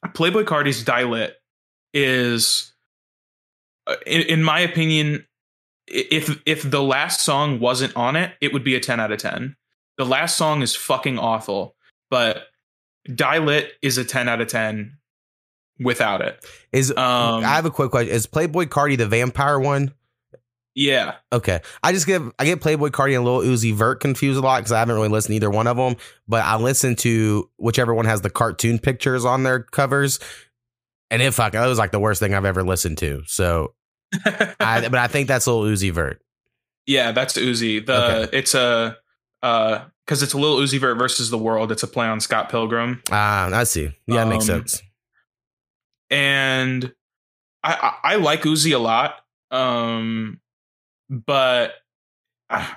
Playboi 0.06 0.46
Carti's 0.46 0.84
"Die 0.84 1.04
Lit" 1.04 1.36
is, 1.94 2.73
in, 4.06 4.22
in 4.22 4.44
my 4.44 4.60
opinion, 4.60 5.26
if 5.88 6.42
if 6.46 6.70
the 6.70 6.82
last 6.82 7.22
song 7.22 7.60
wasn't 7.60 7.96
on 7.96 8.16
it, 8.16 8.34
it 8.42 8.54
would 8.54 8.64
be 8.64 8.76
a 8.76 8.80
ten 8.80 9.00
out 9.00 9.12
of 9.12 9.20
ten. 9.20 9.56
The 9.98 10.06
last 10.06 10.38
song 10.38 10.62
is 10.62 10.76
fucking 10.76 11.20
awful, 11.20 11.76
but 12.10 12.48
"Die 13.14 13.38
Lit" 13.40 13.74
is 13.82 13.98
a 13.98 14.06
ten 14.06 14.30
out 14.30 14.42
of 14.42 14.48
ten 14.48 14.98
without 15.80 16.22
it. 16.22 16.44
Is 16.72 16.92
Um, 16.92 17.44
I 17.44 17.56
have 17.56 17.66
a 17.66 17.72
quick 17.72 17.92
question. 17.92 18.14
Is 18.14 18.28
Playboi 18.28 18.68
Carti 18.68 18.98
the 18.98 19.08
vampire 19.08 19.60
one? 19.60 19.94
Yeah, 20.76 21.16
Okay, 21.32 21.60
I 21.84 21.92
just 21.92 22.08
give 22.08 22.32
I 22.40 22.46
get 22.46 22.60
Playboi 22.60 22.90
Carti 22.90 23.16
and 23.16 23.24
Lil 23.24 23.42
Uzi 23.42 23.74
Vert 23.74 24.00
confused 24.00 24.40
a 24.40 24.42
lot 24.42 24.58
because 24.60 24.72
I 24.72 24.80
haven't 24.80 24.96
really 24.96 25.10
listened 25.10 25.34
to 25.34 25.36
either 25.36 25.52
one 25.52 25.68
of 25.68 25.78
them. 25.78 25.98
But 26.28 26.44
I 26.44 26.56
listen 26.56 26.96
to 26.98 27.48
whichever 27.58 27.94
one 27.94 28.06
has 28.06 28.22
the 28.22 28.32
cartoon 28.32 28.80
pictures 28.80 29.24
on 29.24 29.44
their 29.44 29.60
covers, 29.60 30.20
and 31.14 31.22
it 31.22 31.32
fuck 31.34 31.54
that 31.54 31.66
was 31.68 31.78
like 31.78 31.92
the 31.92 32.00
worst 32.00 32.20
thing 32.20 32.34
I've 32.34 32.44
ever 32.46 32.64
listened 32.64 32.98
to. 32.98 33.22
So, 33.28 33.74
I, 34.26 34.82
but 34.90 34.96
I 34.96 35.08
think 35.08 35.28
that's 35.30 35.48
Lil 35.48 35.62
Uzi 35.62 35.92
Vert. 35.92 36.22
yeah, 36.86 37.12
that's 37.14 37.38
Uzi. 37.38 37.86
The 37.86 38.30
it's 38.34 38.54
a 38.56 38.98
uh 39.42 39.86
because 40.06 40.22
it's 40.24 40.34
a 40.34 40.38
little 40.38 40.58
Uzi 40.58 40.80
Vert 40.80 40.98
versus 40.98 41.30
the 41.30 41.38
world. 41.38 41.72
It's 41.72 41.84
a 41.84 41.88
play 41.88 42.08
on 42.08 42.20
Scott 42.20 42.50
Pilgrim. 42.50 43.02
Ah, 43.12 43.50
I 43.54 43.64
see. 43.64 43.92
Yeah, 44.08 44.26
that 44.26 44.28
makes 44.28 44.50
Um, 44.50 44.60
sense. 44.60 44.82
and 46.10 46.94
I, 47.64 47.74
I 48.04 48.14
I 48.14 48.16
like 48.16 48.42
Uzi 48.42 48.74
a 48.76 48.80
lot. 48.80 49.16
Um, 49.52 50.40
but 51.10 51.74
uh, 52.50 52.68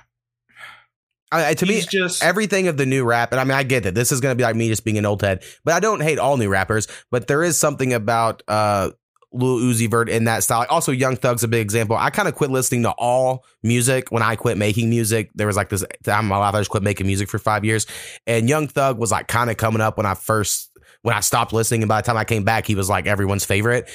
I, 1.31 1.53
to 1.55 1.65
me, 1.65 1.73
he's 1.75 1.87
just 1.87 2.23
everything 2.23 2.67
of 2.67 2.77
the 2.77 2.85
new 2.85 3.03
rap, 3.03 3.31
and 3.31 3.41
I 3.41 3.43
mean, 3.43 3.53
I 3.53 3.63
get 3.63 3.83
that 3.83 3.95
this 3.95 4.11
is 4.11 4.21
going 4.21 4.31
to 4.31 4.37
be 4.37 4.43
like 4.43 4.55
me 4.55 4.69
just 4.69 4.85
being 4.85 4.97
an 4.97 5.05
old 5.05 5.21
head, 5.21 5.43
but 5.65 5.73
I 5.73 5.79
don't 5.79 6.01
hate 6.01 6.19
all 6.19 6.37
new 6.37 6.49
rappers. 6.49 6.87
But 7.11 7.27
there 7.27 7.43
is 7.43 7.57
something 7.57 7.93
about 7.93 8.43
uh, 8.47 8.91
Lil 9.33 9.57
Uzi 9.57 9.89
Vert 9.89 10.09
in 10.09 10.23
that 10.23 10.43
style. 10.43 10.65
Also, 10.69 10.91
Young 10.91 11.17
Thug's 11.17 11.43
a 11.43 11.47
big 11.47 11.61
example. 11.61 11.97
I 11.97 12.09
kind 12.11 12.27
of 12.27 12.35
quit 12.35 12.49
listening 12.49 12.83
to 12.83 12.91
all 12.91 13.45
music 13.61 14.09
when 14.09 14.23
I 14.23 14.35
quit 14.37 14.57
making 14.57 14.89
music. 14.89 15.29
There 15.35 15.47
was 15.47 15.57
like 15.57 15.69
this 15.69 15.83
time 16.03 16.25
in 16.25 16.29
my 16.29 16.37
life 16.37 16.55
I 16.55 16.59
just 16.59 16.69
quit 16.69 16.83
making 16.83 17.07
music 17.07 17.29
for 17.29 17.39
five 17.39 17.65
years, 17.65 17.87
and 18.25 18.47
Young 18.47 18.67
Thug 18.67 18.97
was 18.97 19.11
like 19.11 19.27
kind 19.27 19.49
of 19.49 19.57
coming 19.57 19.81
up 19.81 19.97
when 19.97 20.05
I 20.05 20.13
first 20.13 20.71
when 21.01 21.15
I 21.15 21.19
stopped 21.19 21.53
listening, 21.53 21.83
and 21.83 21.89
by 21.89 22.01
the 22.01 22.05
time 22.05 22.17
I 22.17 22.25
came 22.25 22.43
back, 22.43 22.65
he 22.65 22.75
was 22.75 22.89
like 22.89 23.05
everyone's 23.05 23.45
favorite. 23.45 23.89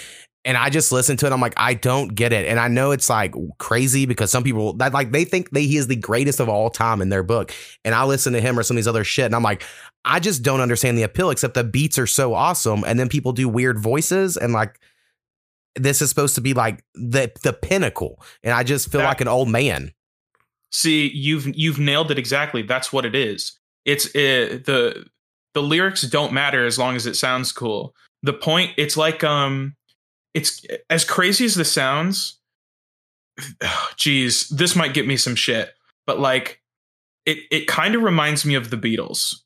And 0.45 0.57
I 0.57 0.71
just 0.71 0.91
listen 0.93 1.17
to 1.19 1.27
it. 1.27 1.33
I'm 1.33 1.41
like, 1.41 1.55
I 1.57 1.75
don't 1.75 2.15
get 2.15 2.33
it. 2.33 2.47
And 2.49 2.59
I 2.59 2.69
know 2.69 2.91
it's 2.91 3.09
like 3.09 3.35
crazy 3.59 4.07
because 4.07 4.31
some 4.31 4.43
people 4.43 4.73
that 4.75 4.93
like 4.93 5.13
they 5.13 5.25
think 5.25 5.51
that 5.51 5.61
he 5.61 5.77
is 5.77 5.87
the 5.87 5.97
greatest 5.97 6.41
of 6.41 6.49
all 6.49 6.69
time 6.71 7.01
in 7.01 7.09
their 7.11 7.23
book. 7.23 7.53
And 7.85 7.95
I 7.95 8.05
listen 8.05 8.33
to 8.33 8.41
him 8.41 8.59
or 8.59 8.63
some 8.63 8.77
of 8.77 8.79
these 8.79 8.89
other 8.89 9.05
shit, 9.05 9.27
and 9.27 9.35
I'm 9.37 9.43
like, 9.43 9.63
I 10.05 10.19
just 10.19 10.43
don't 10.43 10.61
understand 10.61 10.99
the 10.99 11.05
appeal, 11.05 11.31
except 11.31 11.55
the 11.55 11.63
beats 11.65 11.99
are 11.99 12.09
so 12.09 12.35
awesome. 12.35 12.83
And 12.85 12.99
then 12.99 13.09
people 13.09 13.33
do 13.33 13.49
weird 13.49 13.79
voices 13.79 14.37
and 14.37 14.53
like 14.53 14.81
this 15.75 16.03
is 16.03 16.09
supposed 16.11 16.35
to 16.35 16.41
be 16.41 16.53
like 16.55 16.85
the 16.95 17.31
the 17.43 17.53
pinnacle. 17.53 18.21
And 18.43 18.53
I 18.53 18.63
just 18.63 18.91
feel 18.91 19.01
That- 19.01 19.07
like 19.09 19.21
an 19.21 19.29
old 19.29 19.49
man. 19.49 19.93
See, 20.71 21.09
you've 21.11 21.47
you've 21.57 21.79
nailed 21.79 22.11
it 22.11 22.19
exactly. 22.19 22.63
That's 22.63 22.93
what 22.93 23.05
it 23.05 23.15
is. 23.15 23.59
It's 23.85 24.07
uh, 24.07 24.59
the 24.65 25.07
the 25.55 25.63
lyrics 25.63 26.03
don't 26.03 26.33
matter 26.33 26.65
as 26.67 26.79
long 26.79 26.97
as 26.97 27.07
it 27.07 27.15
sounds 27.15 27.53
cool. 27.53 27.95
The 28.23 28.33
point 28.33 28.73
it's 28.77 28.97
like 28.97 29.23
um 29.23 29.77
it's 30.35 30.65
as 30.91 31.05
crazy 31.05 31.45
as 31.45 31.55
this 31.55 31.73
sounds. 31.73 32.39
Geez, 33.97 34.49
this 34.49 34.77
might 34.77 34.95
get 34.95 35.07
me 35.07 35.17
some 35.17 35.35
shit, 35.35 35.71
but 36.07 36.19
like 36.19 36.63
it 37.27 37.39
it 37.51 37.67
kind 37.67 37.95
of 37.95 38.03
reminds 38.03 38.45
me 38.45 38.55
of 38.55 38.71
the 38.71 38.77
Beatles. 38.77 39.37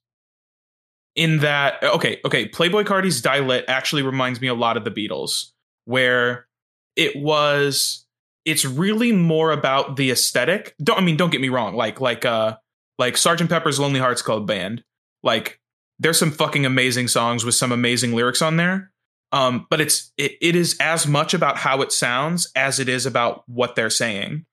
In 1.14 1.38
that 1.38 1.82
okay, 1.82 2.20
okay, 2.24 2.48
Playboi 2.48 2.84
Carti's 2.84 3.22
Die 3.22 3.40
Lit 3.40 3.64
actually 3.68 4.02
reminds 4.02 4.40
me 4.40 4.48
a 4.48 4.54
lot 4.54 4.76
of 4.76 4.84
the 4.84 4.90
Beatles 4.90 5.52
where 5.86 6.46
it 6.94 7.16
was 7.16 8.04
it's 8.44 8.64
really 8.64 9.12
more 9.12 9.50
about 9.50 9.96
the 9.96 10.10
aesthetic. 10.10 10.74
Don't 10.82 10.98
I 10.98 11.02
mean 11.02 11.16
don't 11.16 11.30
get 11.30 11.40
me 11.40 11.48
wrong, 11.48 11.74
like 11.74 12.00
like 12.00 12.24
uh 12.24 12.56
like 12.98 13.16
Sergeant 13.16 13.50
Pepper's 13.50 13.80
Lonely 13.80 14.00
Hearts 14.00 14.22
Club 14.22 14.46
Band. 14.46 14.84
Like 15.22 15.60
there's 15.98 16.18
some 16.18 16.30
fucking 16.30 16.66
amazing 16.66 17.08
songs 17.08 17.44
with 17.44 17.54
some 17.54 17.72
amazing 17.72 18.12
lyrics 18.14 18.42
on 18.42 18.56
there. 18.56 18.92
Um, 19.32 19.66
but 19.68 19.80
it's 19.80 20.12
it, 20.16 20.32
it 20.40 20.56
is 20.56 20.76
as 20.80 21.06
much 21.06 21.34
about 21.34 21.56
how 21.56 21.82
it 21.82 21.92
sounds 21.92 22.50
as 22.54 22.78
it 22.78 22.88
is 22.88 23.06
about 23.06 23.42
what 23.48 23.74
they're 23.74 23.90
saying. 23.90 24.46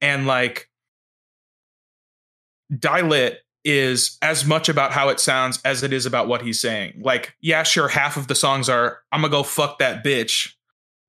And 0.00 0.26
like 0.26 0.68
Die 2.76 3.00
Lit 3.02 3.40
is 3.64 4.16
as 4.22 4.44
much 4.44 4.68
about 4.68 4.92
how 4.92 5.08
it 5.08 5.20
sounds 5.20 5.60
as 5.64 5.82
it 5.82 5.92
is 5.92 6.06
about 6.06 6.28
what 6.28 6.42
he's 6.42 6.60
saying. 6.60 7.00
Like, 7.02 7.34
yeah, 7.40 7.62
sure, 7.64 7.88
half 7.88 8.16
of 8.16 8.28
the 8.28 8.34
songs 8.34 8.68
are 8.68 9.00
I'm 9.12 9.20
gonna 9.20 9.30
go 9.30 9.42
fuck 9.42 9.78
that 9.80 10.04
bitch. 10.04 10.52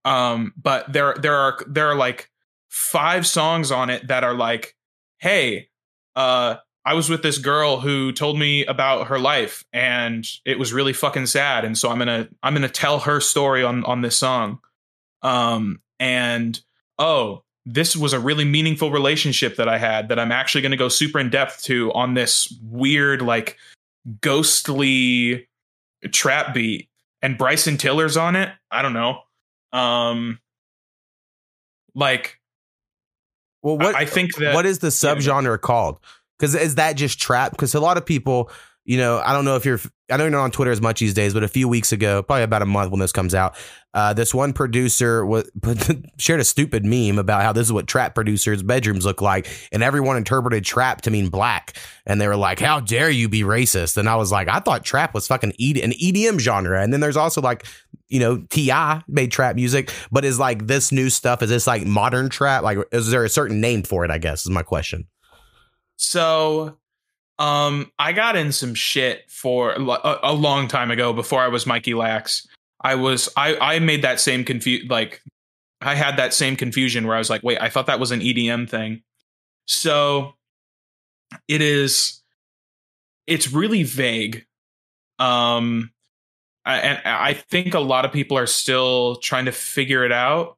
Um, 0.06 0.54
but 0.62 0.92
there 0.92 1.16
there 1.20 1.36
are 1.36 1.58
there 1.68 1.88
are 1.88 1.96
like 1.96 2.30
five 2.70 3.26
songs 3.26 3.72
on 3.72 3.90
it 3.90 4.08
that 4.08 4.24
are 4.24 4.34
like, 4.34 4.76
hey, 5.20 5.70
uh, 6.16 6.56
I 6.88 6.94
was 6.94 7.10
with 7.10 7.22
this 7.22 7.38
girl 7.38 7.82
who 7.82 8.14
told 8.14 8.40
me 8.40 8.66
about 8.66 9.08
her 9.08 9.20
life 9.20 9.66
and 9.74 10.26
it 10.46 10.58
was 10.58 10.72
really 10.72 10.94
fucking 10.94 11.26
sad. 11.26 11.66
And 11.66 11.78
so 11.78 11.90
I'm 11.90 11.98
gonna 11.98 12.30
I'm 12.42 12.54
gonna 12.54 12.70
tell 12.70 13.00
her 13.00 13.20
story 13.20 13.62
on 13.62 13.84
on 13.84 14.02
this 14.02 14.16
song. 14.16 14.60
Um, 15.22 15.82
and 16.00 16.58
oh, 16.98 17.44
this 17.66 17.98
was 17.98 18.14
a 18.14 18.22
really 18.22 18.46
meaningful 18.46 18.90
relationship 18.90 19.58
that 19.58 19.68
I 19.68 19.78
had 19.78 20.08
that 20.08 20.18
I'm 20.18 20.32
actually 20.32 20.62
gonna 20.62 20.78
go 20.78 20.88
super 20.88 21.20
in 21.20 21.30
depth 21.30 21.64
to 21.64 21.92
on 21.92 22.14
this 22.14 22.58
weird, 22.64 23.22
like 23.22 23.58
ghostly 24.22 25.50
trap 26.14 26.54
beat. 26.54 26.88
And 27.22 27.38
Bryson 27.38 27.76
Tiller's 27.76 28.16
on 28.16 28.38
it. 28.38 28.50
I 28.72 28.82
don't 28.82 28.94
know. 28.94 29.24
Um 29.74 30.40
like 31.94 32.40
Well, 33.62 33.78
what 33.78 33.94
I, 33.94 34.04
I 34.04 34.06
think 34.06 34.38
that 34.38 34.56
what 34.56 34.66
is 34.66 34.80
the 34.80 34.88
subgenre 34.88 35.60
called? 35.60 36.00
Because 36.38 36.56
is 36.56 36.76
that 36.76 36.94
just 36.94 37.20
trap? 37.20 37.52
Because 37.52 37.74
a 37.76 37.80
lot 37.80 37.98
of 37.98 38.06
people, 38.06 38.52
you 38.86 38.98
know, 38.98 39.20
I 39.20 39.34
don't 39.34 39.46
know 39.46 39.56
if 39.56 39.66
you're, 39.66 39.80
I 40.10 40.18
don't 40.18 40.32
know 40.32 40.40
on 40.40 40.52
Twitter 40.52 40.72
as 40.72 40.82
much 40.82 41.00
these 41.00 41.14
days, 41.14 41.34
but 41.34 41.44
a 41.44 41.48
few 41.48 41.68
weeks 41.68 41.92
ago, 41.92 42.24
probably 42.24 42.44
about 42.44 42.62
a 42.62 42.66
month 42.66 42.92
when 42.92 43.00
this 43.00 43.12
comes 43.12 43.36
out, 43.36 43.56
uh, 43.94 44.14
this 44.14 44.34
one 44.34 44.54
producer 44.54 45.26
was, 45.26 45.50
shared 46.18 46.40
a 46.40 46.44
stupid 46.46 46.86
meme 46.86 47.20
about 47.20 47.42
how 47.42 47.52
this 47.52 47.68
is 47.68 47.74
what 47.74 47.88
trap 47.88 48.16
producers' 48.16 48.64
bedrooms 48.64 49.06
look 49.06 49.22
like, 49.22 49.48
and 49.72 49.84
everyone 49.84 50.16
interpreted 50.16 50.64
trap 50.64 51.02
to 51.02 51.12
mean 51.12 51.30
black, 51.30 51.76
and 52.06 52.22
they 52.22 52.28
were 52.28 52.36
like, 52.36 52.60
"How 52.60 52.80
dare 52.80 53.10
you 53.10 53.28
be 53.28 53.42
racist?" 53.42 53.98
And 53.98 54.08
I 54.08 54.16
was 54.16 54.32
like, 54.32 54.48
"I 54.48 54.60
thought 54.60 54.86
trap 54.86 55.14
was 55.14 55.28
fucking 55.28 55.54
ED, 55.60 55.78
an 55.78 55.92
EDM 55.92 56.40
genre," 56.40 56.82
and 56.82 56.94
then 56.94 57.00
there's 57.00 57.18
also 57.18 57.42
like, 57.42 57.66
you 58.08 58.20
know, 58.20 58.38
T.I. 58.50 59.02
made 59.08 59.32
trap 59.32 59.56
music, 59.56 59.92
but 60.12 60.24
is 60.24 60.40
like 60.40 60.68
this 60.68 60.92
new 60.92 61.10
stuff? 61.10 61.42
Is 61.42 61.50
this 61.50 61.68
like 61.68 61.86
modern 61.86 62.30
trap? 62.30 62.64
Like, 62.64 62.78
is 62.92 63.10
there 63.10 63.26
a 63.26 63.30
certain 63.30 63.60
name 63.60 63.84
for 63.84 64.06
it? 64.06 64.12
I 64.12 64.18
guess 64.18 64.46
is 64.46 64.52
my 64.52 64.64
question. 64.64 65.08
So, 65.98 66.78
um, 67.40 67.92
I 68.00 68.14
got 68.14 68.36
in 68.36 68.52
some 68.52 68.74
shit 68.74 69.30
for 69.30 69.74
a, 69.74 70.20
a 70.24 70.34
long 70.34 70.68
time 70.68 70.90
ago 70.90 71.14
before 71.14 71.42
I 71.42 71.48
was 71.48 71.68
Mikey 71.68 71.94
Lax. 71.94 72.48
I 72.82 72.96
was 72.96 73.30
I 73.36 73.58
I 73.58 73.80
made 73.80 74.04
that 74.04 74.20
same 74.20 74.44
confu 74.44 74.86
like 74.90 75.22
I 75.82 75.96
had 75.96 76.18
that 76.18 76.34
same 76.34 76.56
confusion 76.56 77.06
where 77.06 77.16
I 77.16 77.20
was 77.20 77.30
like, 77.30 77.44
wait, 77.44 77.62
I 77.62 77.70
thought 77.70 77.88
that 77.88 78.00
was 78.00 78.12
an 78.12 78.22
EDM 78.22 78.70
thing. 78.70 79.02
So 79.66 80.34
it 81.48 81.62
is 81.62 82.22
it's 83.26 83.52
really 83.52 83.84
vague. 83.84 84.46
Um 85.20 85.92
I, 86.66 86.80
and 86.80 87.02
I 87.06 87.34
think 87.34 87.74
a 87.74 87.80
lot 87.80 88.06
of 88.06 88.12
people 88.12 88.38
are 88.38 88.48
still 88.48 89.18
trying 89.18 89.46
to 89.46 89.52
figure 89.52 90.04
it 90.04 90.12
out. 90.12 90.58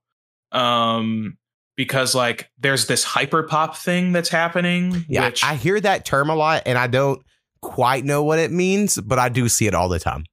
Um 0.52 1.38
because 1.80 2.14
like 2.14 2.52
there's 2.60 2.88
this 2.88 3.06
hyper 3.06 3.42
pop 3.42 3.78
thing 3.78 4.12
that's 4.12 4.28
happening. 4.28 5.06
Yeah, 5.08 5.28
which, 5.28 5.46
I 5.46 5.56
hear 5.56 5.80
that 5.80 6.04
term 6.04 6.30
a 6.30 6.36
lot, 6.36 6.64
and 6.66 6.78
I 6.78 6.88
don't 6.88 7.22
quite 7.62 8.04
know 8.04 8.22
what 8.22 8.38
it 8.38 8.52
means, 8.52 8.98
but 8.98 9.18
I 9.18 9.30
do 9.30 9.48
see 9.48 9.66
it 9.66 9.74
all 9.74 9.88
the 9.88 9.98
time. 9.98 10.26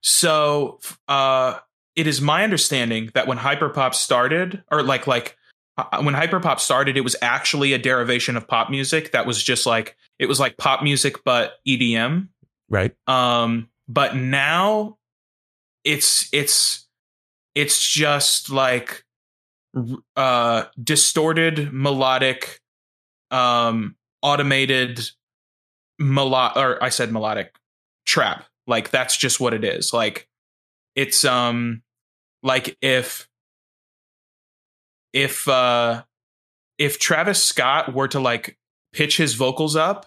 So, 0.00 0.80
uh, 1.06 1.60
it 1.94 2.08
is 2.08 2.20
my 2.20 2.42
understanding 2.42 3.12
that 3.14 3.28
when 3.28 3.38
hyperpop 3.38 3.94
started, 3.94 4.64
or 4.68 4.82
like 4.82 5.06
like 5.06 5.36
uh, 5.78 6.02
when 6.02 6.12
hyperpop 6.16 6.58
started, 6.58 6.96
it 6.96 7.02
was 7.02 7.14
actually 7.22 7.72
a 7.72 7.78
derivation 7.78 8.36
of 8.36 8.48
pop 8.48 8.68
music 8.68 9.12
that 9.12 9.26
was 9.26 9.40
just 9.40 9.66
like 9.66 9.96
it 10.18 10.26
was 10.26 10.40
like 10.40 10.56
pop 10.56 10.82
music 10.82 11.22
but 11.24 11.52
EDM. 11.68 12.30
Right? 12.68 12.96
Um, 13.06 13.68
but 13.86 14.16
now 14.16 14.98
it's 15.84 16.28
it's 16.32 16.88
it's 17.54 17.80
just 17.80 18.50
like 18.50 19.03
uh 20.16 20.64
distorted 20.82 21.72
melodic 21.72 22.60
um 23.30 23.96
automated 24.22 25.00
melo 25.98 26.50
or 26.56 26.82
I 26.82 26.88
said 26.88 27.12
melodic 27.12 27.54
trap. 28.06 28.44
Like 28.66 28.90
that's 28.90 29.16
just 29.16 29.40
what 29.40 29.54
it 29.54 29.64
is. 29.64 29.92
Like 29.92 30.28
it's 30.94 31.24
um 31.24 31.82
like 32.42 32.76
if 32.80 33.28
if 35.12 35.48
uh 35.48 36.02
if 36.78 36.98
Travis 36.98 37.42
Scott 37.42 37.94
were 37.94 38.08
to 38.08 38.20
like 38.20 38.58
pitch 38.92 39.16
his 39.16 39.34
vocals 39.34 39.76
up 39.76 40.06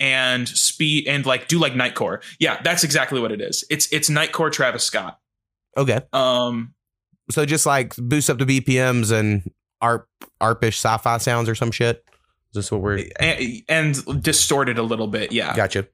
and 0.00 0.48
speed 0.48 1.06
and 1.08 1.26
like 1.26 1.48
do 1.48 1.58
like 1.58 1.74
nightcore. 1.74 2.22
Yeah 2.38 2.60
that's 2.62 2.84
exactly 2.84 3.20
what 3.20 3.32
it 3.32 3.40
is. 3.40 3.64
It's 3.70 3.92
it's 3.92 4.08
nightcore 4.08 4.52
Travis 4.52 4.84
Scott. 4.84 5.18
Okay. 5.76 6.00
um 6.12 6.74
So 7.30 7.44
just 7.44 7.66
like 7.66 7.94
boost 7.96 8.30
up 8.30 8.38
the 8.38 8.44
BPMs 8.60 9.12
and 9.12 9.50
ARP, 9.80 10.08
ARPish 10.40 10.74
sci-fi 10.84 11.18
sounds 11.18 11.48
or 11.48 11.54
some 11.54 11.70
shit. 11.70 12.04
Is 12.50 12.54
this 12.54 12.72
what 12.72 12.80
we're? 12.80 13.04
and, 13.20 13.62
and 13.68 14.22
distorted 14.22 14.78
a 14.78 14.82
little 14.82 15.06
bit 15.06 15.32
yeah 15.32 15.54
Gotcha. 15.54 15.86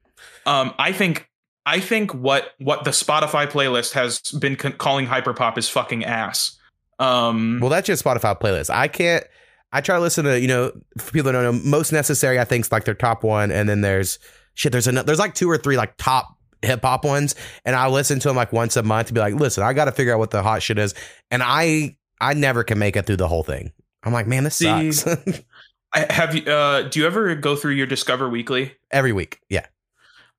um 0.45 0.73
i 0.79 0.93
think 0.93 1.29
i 1.65 1.81
think 1.81 2.13
what 2.13 2.51
what 2.59 2.85
the 2.85 2.91
spotify 2.91 3.45
playlist 3.45 3.91
has 3.91 4.21
been 4.39 4.57
c- 4.57 4.71
calling 4.71 5.05
hyperpop 5.05 5.57
is 5.57 5.67
fucking 5.67 6.05
ass 6.05 6.57
um 6.99 7.59
Well, 7.59 7.69
that's 7.69 7.87
just 7.87 8.05
Spotify 8.05 8.39
playlist. 8.39 8.69
I 8.69 8.87
can't. 8.87 9.25
I 9.73 9.81
try 9.81 9.95
to 9.97 10.01
listen 10.01 10.23
to 10.23 10.39
you 10.39 10.47
know 10.47 10.71
for 10.97 11.11
people 11.11 11.25
that 11.25 11.33
don't 11.33 11.43
know 11.43 11.61
most 11.69 11.91
necessary. 11.91 12.39
I 12.39 12.45
think 12.45 12.63
is 12.65 12.71
like 12.71 12.85
their 12.85 12.93
top 12.93 13.21
one, 13.25 13.51
and 13.51 13.67
then 13.67 13.81
there's 13.81 14.17
shit. 14.53 14.71
There's 14.71 14.87
another. 14.87 15.05
There's 15.07 15.19
like 15.19 15.35
two 15.35 15.49
or 15.51 15.57
three 15.57 15.75
like 15.75 15.97
top 15.97 16.37
hip 16.65 16.81
hop 16.83 17.05
ones, 17.05 17.35
and 17.63 17.75
I 17.75 17.87
listen 17.87 18.19
to 18.19 18.27
them 18.27 18.35
like 18.35 18.51
once 18.51 18.75
a 18.75 18.83
month 18.83 19.07
to 19.07 19.13
be 19.13 19.19
like, 19.19 19.35
listen, 19.35 19.63
I 19.63 19.73
got 19.73 19.85
to 19.85 19.91
figure 19.91 20.13
out 20.13 20.19
what 20.19 20.31
the 20.31 20.43
hot 20.43 20.61
shit 20.61 20.77
is, 20.77 20.93
and 21.31 21.41
I 21.43 21.97
I 22.19 22.33
never 22.33 22.63
can 22.63 22.79
make 22.79 22.95
it 22.95 23.05
through 23.05 23.17
the 23.17 23.27
whole 23.27 23.43
thing. 23.43 23.71
I'm 24.03 24.13
like, 24.13 24.27
man, 24.27 24.43
this 24.43 24.55
See, 24.55 24.91
sucks. 24.91 25.41
I, 25.93 26.11
have 26.11 26.35
you 26.35 26.43
uh 26.51 26.83
do 26.83 26.99
you 26.99 27.05
ever 27.05 27.33
go 27.35 27.55
through 27.55 27.73
your 27.73 27.87
discover 27.87 28.29
weekly 28.29 28.73
Every 28.91 29.13
week, 29.13 29.39
yeah. 29.49 29.65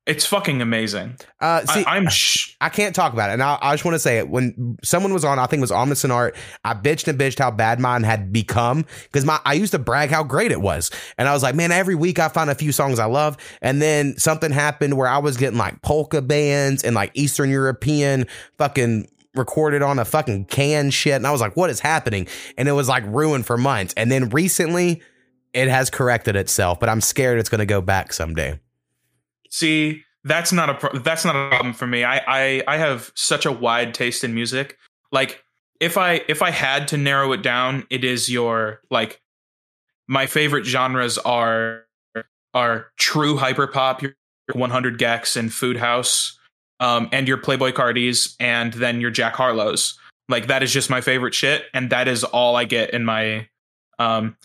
It's 0.07 0.25
fucking 0.25 0.61
amazing 0.61 1.17
Uh, 1.39 1.63
see, 1.65 1.83
I, 1.85 1.97
i'm 1.97 2.07
sh- 2.07 2.55
I 2.59 2.69
can't 2.69 2.95
talk 2.95 3.13
about 3.13 3.29
it. 3.29 3.33
And 3.33 3.43
I, 3.43 3.59
I 3.61 3.73
just 3.73 3.85
want 3.85 3.93
to 3.95 3.99
say 3.99 4.17
it. 4.17 4.29
When 4.29 4.77
someone 4.83 5.13
was 5.13 5.23
on, 5.23 5.37
I 5.37 5.45
think 5.45 5.59
it 5.59 5.61
was 5.61 5.71
Omnis 5.71 6.03
and 6.03 6.11
Art, 6.11 6.35
I 6.63 6.73
bitched 6.73 7.07
and 7.07 7.19
bitched 7.19 7.37
how 7.37 7.51
bad 7.51 7.79
mine 7.79 8.03
had 8.03 8.33
become 8.33 8.85
because 9.03 9.25
my 9.25 9.39
I 9.45 9.53
used 9.53 9.73
to 9.73 9.79
brag 9.79 10.09
how 10.09 10.23
great 10.23 10.51
it 10.51 10.61
was. 10.61 10.89
And 11.17 11.27
I 11.27 11.33
was 11.33 11.43
like, 11.43 11.53
man, 11.53 11.71
every 11.71 11.93
week 11.93 12.17
I 12.17 12.29
find 12.29 12.49
a 12.49 12.55
few 12.55 12.71
songs 12.71 12.97
I 12.97 13.05
love. 13.05 13.37
And 13.61 13.81
then 13.81 14.17
something 14.17 14.51
happened 14.51 14.97
where 14.97 15.07
I 15.07 15.19
was 15.19 15.37
getting 15.37 15.59
like 15.59 15.81
polka 15.83 16.21
bands 16.21 16.83
and 16.83 16.95
like 16.95 17.11
Eastern 17.13 17.49
European 17.51 18.25
fucking 18.57 19.07
recorded 19.35 19.83
on 19.83 19.99
a 19.99 20.05
fucking 20.05 20.45
can 20.45 20.89
shit. 20.89 21.13
And 21.13 21.27
I 21.27 21.31
was 21.31 21.41
like, 21.41 21.55
what 21.55 21.69
is 21.69 21.79
happening? 21.79 22.27
And 22.57 22.67
it 22.67 22.71
was 22.71 22.89
like 22.89 23.03
ruined 23.05 23.45
for 23.45 23.57
months. 23.57 23.93
And 23.95 24.11
then 24.11 24.29
recently 24.29 25.01
it 25.53 25.67
has 25.67 25.89
corrected 25.89 26.35
itself, 26.35 26.79
but 26.79 26.89
I'm 26.89 27.01
scared 27.01 27.39
it's 27.39 27.49
going 27.49 27.59
to 27.59 27.65
go 27.65 27.81
back 27.81 28.13
someday. 28.13 28.59
See 29.49 30.03
that's 30.23 30.51
not 30.51 30.69
a 30.69 30.73
pro- 30.73 30.99
that's 30.99 31.23
not 31.23 31.35
a 31.35 31.49
problem 31.49 31.73
for 31.73 31.87
me 31.87 32.03
I, 32.03 32.17
I 32.27 32.63
i 32.67 32.77
have 32.77 33.11
such 33.15 33.45
a 33.45 33.51
wide 33.51 33.93
taste 33.93 34.25
in 34.25 34.33
music 34.33 34.77
like 35.11 35.45
if 35.79 35.97
I 35.97 36.21
if 36.27 36.41
I 36.41 36.51
had 36.51 36.87
to 36.89 36.97
narrow 36.97 37.31
it 37.33 37.41
down, 37.41 37.85
it 37.89 38.03
is 38.03 38.29
your 38.29 38.81
like 38.89 39.21
my 40.07 40.25
favorite 40.25 40.65
genres 40.65 41.17
are 41.17 41.83
are 42.53 42.87
true 42.97 43.37
hyperpop, 43.37 44.01
your 44.01 44.13
100 44.53 44.97
gecs 44.97 45.35
and 45.35 45.53
Food 45.53 45.77
House, 45.77 46.39
um, 46.79 47.09
and 47.11 47.27
your 47.27 47.37
Playboi 47.37 47.73
Carti's, 47.73 48.35
and 48.39 48.73
then 48.73 49.01
your 49.01 49.11
Jack 49.11 49.35
Harlow's. 49.35 49.99
Like 50.29 50.47
that 50.47 50.63
is 50.63 50.73
just 50.73 50.89
my 50.89 51.01
favorite 51.01 51.33
shit, 51.33 51.65
and 51.73 51.89
that 51.91 52.07
is 52.07 52.23
all 52.23 52.55
I 52.55 52.65
get 52.65 52.91
in 52.91 53.05
my 53.05 53.47
um, 53.99 54.35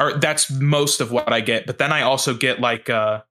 or 0.00 0.14
that's 0.14 0.50
most 0.50 1.00
of 1.00 1.12
what 1.12 1.32
I 1.32 1.40
get. 1.40 1.66
But 1.66 1.78
then 1.78 1.92
I 1.92 2.02
also 2.02 2.34
get 2.34 2.60
like 2.60 2.88
uh, 2.88 3.22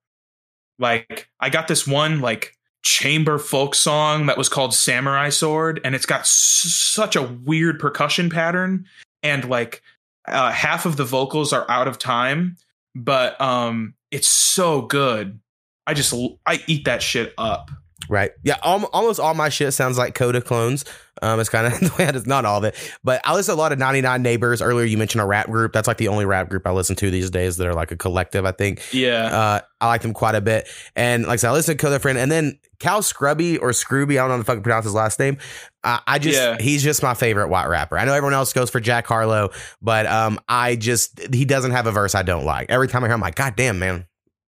like 0.79 1.29
I 1.39 1.49
got 1.49 1.67
this 1.67 1.87
one 1.87 2.21
like 2.21 2.55
chamber 2.83 3.37
folk 3.37 3.75
song 3.75 4.27
that 4.27 4.37
was 4.37 4.49
called 4.49 4.73
Samurai 4.73 5.29
Sword, 5.29 5.81
and 5.83 5.95
it's 5.95 6.05
got 6.05 6.21
s- 6.21 6.29
such 6.29 7.15
a 7.15 7.23
weird 7.23 7.79
percussion 7.79 8.29
pattern, 8.29 8.85
and 9.23 9.49
like 9.49 9.81
uh, 10.27 10.51
half 10.51 10.85
of 10.85 10.97
the 10.97 11.05
vocals 11.05 11.53
are 11.53 11.69
out 11.69 11.87
of 11.87 11.97
time, 11.97 12.57
but 12.95 13.39
um, 13.41 13.93
it's 14.11 14.27
so 14.27 14.81
good. 14.83 15.39
I 15.85 15.93
just 15.93 16.13
I 16.45 16.61
eat 16.67 16.85
that 16.85 17.01
shit 17.01 17.33
up. 17.37 17.71
Right. 18.09 18.31
Yeah. 18.43 18.57
Al- 18.63 18.85
almost 18.93 19.19
all 19.19 19.33
my 19.33 19.49
shit 19.49 19.73
sounds 19.73 19.97
like 19.97 20.15
Kota 20.15 20.41
clones. 20.41 20.85
Um, 21.21 21.39
it's 21.39 21.49
kind 21.49 21.65
of 21.67 21.79
the 21.79 21.93
way 21.97 22.07
it 22.07 22.15
is. 22.15 22.25
Not 22.27 22.45
all 22.45 22.59
of 22.59 22.63
it, 22.63 22.75
but 23.03 23.21
I 23.25 23.33
listen 23.33 23.53
to 23.55 23.59
a 23.59 23.61
lot 23.61 23.71
of 23.71 23.79
99 23.79 24.21
Neighbors. 24.21 24.61
Earlier, 24.61 24.85
you 24.85 24.97
mentioned 24.97 25.21
a 25.21 25.25
rap 25.25 25.47
group. 25.47 25.73
That's 25.73 25.87
like 25.87 25.97
the 25.97 26.09
only 26.09 26.25
rap 26.25 26.47
group 26.47 26.65
I 26.67 26.71
listen 26.71 26.95
to 26.97 27.09
these 27.11 27.29
days 27.31 27.57
that 27.57 27.67
are 27.67 27.73
like 27.73 27.91
a 27.91 27.97
collective. 27.97 28.45
I 28.45 28.51
think. 28.51 28.81
Yeah. 28.93 29.25
Uh, 29.25 29.61
I 29.81 29.87
like 29.87 30.01
them 30.03 30.13
quite 30.13 30.35
a 30.35 30.41
bit. 30.41 30.67
And 30.95 31.23
like 31.23 31.33
I 31.33 31.35
said, 31.37 31.49
I 31.49 31.53
listen 31.53 31.75
to 31.77 31.81
Kota 31.83 31.99
Friend, 31.99 32.17
and 32.17 32.31
then 32.31 32.59
Cal 32.79 33.01
Scruby 33.01 33.59
or 33.61 33.71
Scrooby. 33.73 34.19
I 34.19 34.21
don't 34.21 34.29
know 34.29 34.33
how 34.35 34.37
to 34.37 34.43
fucking 34.43 34.63
pronounce 34.63 34.85
his 34.85 34.93
last 34.93 35.17
name. 35.19 35.37
Uh, 35.83 35.99
I 36.05 36.19
just 36.19 36.37
Yeah. 36.39 36.57
he's 36.59 36.83
just 36.83 37.01
my 37.01 37.15
favorite 37.15 37.47
white 37.49 37.67
rapper. 37.67 37.97
I 37.97 38.05
know 38.05 38.13
everyone 38.13 38.33
else 38.35 38.53
goes 38.53 38.69
for 38.69 38.79
Jack 38.79 39.07
Harlow, 39.07 39.49
but 39.81 40.05
um, 40.05 40.39
I 40.47 40.75
just 40.75 41.33
he 41.33 41.45
doesn't 41.45 41.71
have 41.71 41.87
a 41.87 41.91
verse 41.91 42.13
I 42.13 42.21
don't 42.21 42.45
like. 42.45 42.69
Every 42.69 42.87
time 42.87 43.03
I 43.03 43.07
hear, 43.07 43.15
him, 43.15 43.21
I'm 43.23 43.25
like, 43.27 43.35
God 43.35 43.55
damn, 43.55 43.79
man, 43.79 44.05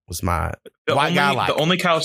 was 0.07 0.21
my 0.21 0.53
the 0.85 0.95
white 0.95 1.05
only, 1.07 1.15
guy 1.15 1.31
like. 1.31 1.47
the 1.47 1.55
only 1.61 1.77
cow 1.77 1.99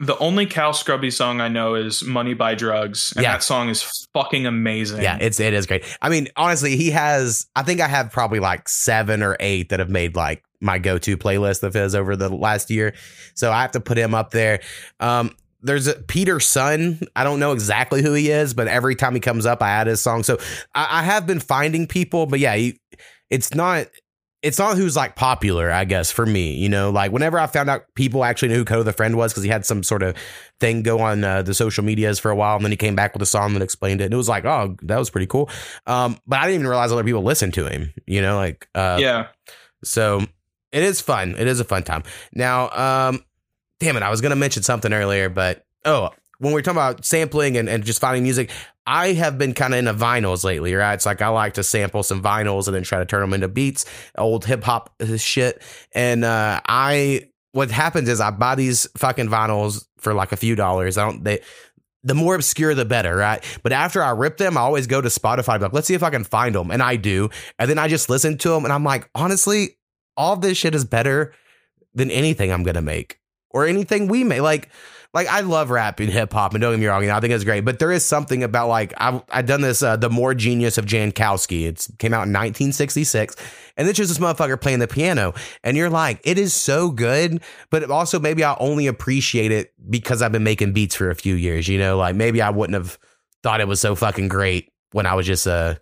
the 0.00 0.16
only 0.18 0.46
Cal 0.46 0.72
Scruby 0.72 1.12
song 1.12 1.40
I 1.42 1.48
know 1.48 1.74
is 1.74 2.02
Money 2.02 2.32
by 2.32 2.54
Drugs. 2.54 3.12
And 3.14 3.22
Yeah. 3.22 3.32
that 3.32 3.42
song 3.42 3.68
is 3.68 4.06
fucking 4.14 4.46
amazing. 4.46 5.02
Yeah, 5.02 5.18
it's 5.20 5.38
it 5.38 5.52
is 5.52 5.66
great. 5.66 5.84
I 6.00 6.08
mean, 6.08 6.28
honestly, 6.36 6.76
he 6.76 6.90
has. 6.90 7.46
I 7.54 7.62
think 7.62 7.80
I 7.80 7.86
have 7.88 8.10
probably 8.10 8.40
like 8.40 8.68
seven 8.68 9.22
or 9.22 9.36
eight 9.40 9.68
that 9.68 9.78
have 9.78 9.90
made 9.90 10.16
like 10.16 10.42
my 10.62 10.78
go-to 10.78 11.16
playlist 11.16 11.62
of 11.62 11.74
his 11.74 11.94
over 11.94 12.16
the 12.16 12.28
last 12.28 12.70
year. 12.70 12.94
So 13.34 13.52
I 13.52 13.62
have 13.62 13.72
to 13.72 13.80
put 13.80 13.96
him 13.98 14.14
up 14.14 14.30
there. 14.30 14.60
Um, 15.00 15.34
there's 15.62 15.86
a 15.86 15.94
Peter 15.94 16.40
Sun. 16.40 17.00
I 17.14 17.22
don't 17.24 17.38
know 17.38 17.52
exactly 17.52 18.02
who 18.02 18.14
he 18.14 18.30
is, 18.30 18.54
but 18.54 18.68
every 18.68 18.94
time 18.94 19.12
he 19.14 19.20
comes 19.20 19.44
up, 19.44 19.62
I 19.62 19.68
add 19.70 19.86
his 19.86 20.00
song. 20.00 20.22
So 20.22 20.38
I, 20.74 21.00
I 21.00 21.02
have 21.02 21.26
been 21.26 21.40
finding 21.40 21.86
people, 21.86 22.24
but 22.26 22.40
yeah, 22.40 22.56
he, 22.56 22.80
it's 23.28 23.54
not. 23.54 23.86
It's 24.42 24.58
not 24.58 24.76
who's 24.76 24.96
like 24.96 25.16
popular, 25.16 25.70
I 25.70 25.84
guess, 25.84 26.10
for 26.10 26.24
me. 26.24 26.54
You 26.54 26.68
know, 26.68 26.90
like 26.90 27.12
whenever 27.12 27.38
I 27.38 27.46
found 27.46 27.68
out 27.68 27.84
people 27.94 28.24
actually 28.24 28.48
knew 28.48 28.58
who 28.58 28.64
Kota 28.64 28.84
the 28.84 28.92
Friend 28.92 29.16
was 29.16 29.32
because 29.32 29.42
he 29.42 29.50
had 29.50 29.66
some 29.66 29.82
sort 29.82 30.02
of 30.02 30.16
thing 30.60 30.82
go 30.82 31.00
on 31.00 31.22
uh, 31.22 31.42
the 31.42 31.52
social 31.52 31.84
medias 31.84 32.18
for 32.18 32.30
a 32.30 32.36
while, 32.36 32.56
and 32.56 32.64
then 32.64 32.70
he 32.70 32.76
came 32.76 32.94
back 32.94 33.12
with 33.12 33.22
a 33.22 33.26
song 33.26 33.52
that 33.54 33.62
explained 33.62 34.00
it, 34.00 34.04
and 34.04 34.14
it 34.14 34.16
was 34.16 34.28
like, 34.28 34.44
oh, 34.44 34.76
that 34.82 34.98
was 34.98 35.10
pretty 35.10 35.26
cool. 35.26 35.50
Um, 35.86 36.18
but 36.26 36.38
I 36.38 36.42
didn't 36.42 36.54
even 36.54 36.68
realize 36.68 36.90
other 36.90 37.04
people 37.04 37.22
listened 37.22 37.54
to 37.54 37.66
him. 37.66 37.92
You 38.06 38.22
know, 38.22 38.36
like 38.36 38.68
uh, 38.74 38.98
yeah. 39.00 39.26
so 39.84 40.22
it 40.72 40.82
is 40.82 41.00
fun. 41.00 41.36
It 41.38 41.46
is 41.46 41.60
a 41.60 41.64
fun 41.64 41.82
time. 41.82 42.04
Now, 42.32 42.70
um, 42.70 43.24
damn 43.78 43.96
it, 43.96 44.02
I 44.02 44.10
was 44.10 44.20
gonna 44.20 44.36
mention 44.36 44.62
something 44.62 44.92
earlier, 44.92 45.28
but 45.28 45.66
oh, 45.84 46.10
when 46.38 46.54
we're 46.54 46.62
talking 46.62 46.78
about 46.78 47.04
sampling 47.04 47.58
and, 47.58 47.68
and 47.68 47.84
just 47.84 48.00
finding 48.00 48.22
music, 48.22 48.50
I 48.90 49.12
have 49.12 49.38
been 49.38 49.54
kind 49.54 49.72
of 49.72 49.78
into 49.78 49.94
vinyls 49.94 50.42
lately, 50.42 50.74
right? 50.74 50.94
It's 50.94 51.06
like 51.06 51.22
I 51.22 51.28
like 51.28 51.54
to 51.54 51.62
sample 51.62 52.02
some 52.02 52.20
vinyls 52.20 52.66
and 52.66 52.74
then 52.74 52.82
try 52.82 52.98
to 52.98 53.06
turn 53.06 53.20
them 53.20 53.32
into 53.32 53.46
beats, 53.46 53.84
old 54.18 54.44
hip 54.44 54.64
hop 54.64 54.92
shit. 55.16 55.62
And 55.94 56.24
uh, 56.24 56.60
I, 56.66 57.28
what 57.52 57.70
happens 57.70 58.08
is 58.08 58.20
I 58.20 58.32
buy 58.32 58.56
these 58.56 58.88
fucking 58.96 59.28
vinyls 59.28 59.86
for 59.98 60.12
like 60.12 60.32
a 60.32 60.36
few 60.36 60.56
dollars. 60.56 60.98
I 60.98 61.04
don't 61.06 61.22
they. 61.22 61.40
The 62.02 62.14
more 62.14 62.34
obscure, 62.34 62.74
the 62.74 62.84
better, 62.84 63.14
right? 63.14 63.44
But 63.62 63.72
after 63.72 64.02
I 64.02 64.10
rip 64.10 64.38
them, 64.38 64.56
I 64.56 64.62
always 64.62 64.86
go 64.86 65.00
to 65.02 65.08
Spotify, 65.08 65.60
like, 65.60 65.74
let's 65.74 65.86
see 65.86 65.94
if 65.94 66.02
I 66.02 66.08
can 66.08 66.24
find 66.24 66.54
them, 66.54 66.70
and 66.70 66.82
I 66.82 66.96
do, 66.96 67.28
and 67.58 67.70
then 67.70 67.78
I 67.78 67.88
just 67.88 68.08
listen 68.08 68.38
to 68.38 68.48
them, 68.48 68.64
and 68.64 68.72
I'm 68.72 68.84
like, 68.84 69.10
honestly, 69.14 69.76
all 70.16 70.34
this 70.34 70.56
shit 70.56 70.74
is 70.74 70.86
better 70.86 71.34
than 71.92 72.10
anything 72.10 72.50
I'm 72.50 72.62
gonna 72.62 72.80
make 72.80 73.20
or 73.50 73.66
anything 73.66 74.08
we 74.08 74.24
make. 74.24 74.40
Like, 74.40 74.70
like 75.12 75.26
I 75.26 75.40
love 75.40 75.70
rap 75.70 75.98
and 75.98 76.08
hip 76.08 76.32
hop, 76.32 76.54
and 76.54 76.60
don't 76.62 76.72
get 76.72 76.80
me 76.80 76.86
wrong, 76.86 77.02
you 77.02 77.08
know, 77.08 77.16
I 77.16 77.20
think 77.20 77.32
it's 77.32 77.44
great. 77.44 77.64
But 77.64 77.78
there 77.80 77.90
is 77.90 78.04
something 78.04 78.42
about 78.44 78.68
like 78.68 78.92
I 78.96 79.22
I 79.30 79.42
done 79.42 79.60
this 79.60 79.82
uh, 79.82 79.96
the 79.96 80.10
more 80.10 80.34
genius 80.34 80.78
of 80.78 80.86
Jankowski. 80.86 81.66
It 81.66 81.86
came 81.98 82.12
out 82.14 82.26
in 82.26 82.32
1966, 82.32 83.34
and 83.76 83.88
it's 83.88 83.96
just 83.96 84.08
this 84.08 84.18
motherfucker 84.18 84.60
playing 84.60 84.78
the 84.78 84.86
piano, 84.88 85.34
and 85.64 85.76
you're 85.76 85.90
like, 85.90 86.20
it 86.22 86.38
is 86.38 86.54
so 86.54 86.90
good. 86.90 87.42
But 87.70 87.90
also 87.90 88.20
maybe 88.20 88.44
I 88.44 88.56
only 88.60 88.86
appreciate 88.86 89.50
it 89.50 89.72
because 89.88 90.22
I've 90.22 90.32
been 90.32 90.44
making 90.44 90.72
beats 90.72 90.94
for 90.94 91.10
a 91.10 91.14
few 91.16 91.34
years. 91.34 91.66
You 91.66 91.78
know, 91.78 91.96
like 91.96 92.14
maybe 92.14 92.40
I 92.40 92.50
wouldn't 92.50 92.74
have 92.74 92.98
thought 93.42 93.60
it 93.60 93.68
was 93.68 93.80
so 93.80 93.96
fucking 93.96 94.28
great 94.28 94.70
when 94.92 95.06
I 95.06 95.14
was 95.14 95.26
just 95.26 95.46
a 95.46 95.80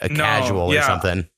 a 0.00 0.08
No, 0.08 0.16
casual 0.16 0.72
or 0.72 0.82
something. 0.82 1.28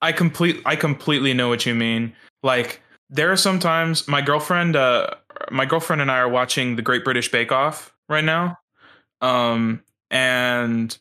I 0.00 0.12
complete 0.12 0.60
I 0.64 0.76
completely 0.76 1.34
know 1.34 1.48
what 1.48 1.66
you 1.66 1.74
mean. 1.74 2.14
Like 2.42 2.80
there 3.10 3.30
are 3.32 3.36
sometimes 3.36 4.06
my 4.08 4.20
girlfriend 4.20 4.76
uh 4.76 5.08
my 5.50 5.64
girlfriend 5.66 6.02
and 6.02 6.10
I 6.10 6.18
are 6.18 6.28
watching 6.28 6.76
the 6.76 6.82
Great 6.82 7.04
British 7.04 7.30
Bake 7.30 7.52
Off 7.52 7.94
right 8.08 8.24
now. 8.24 8.58
Um 9.20 9.82
and 10.10 10.96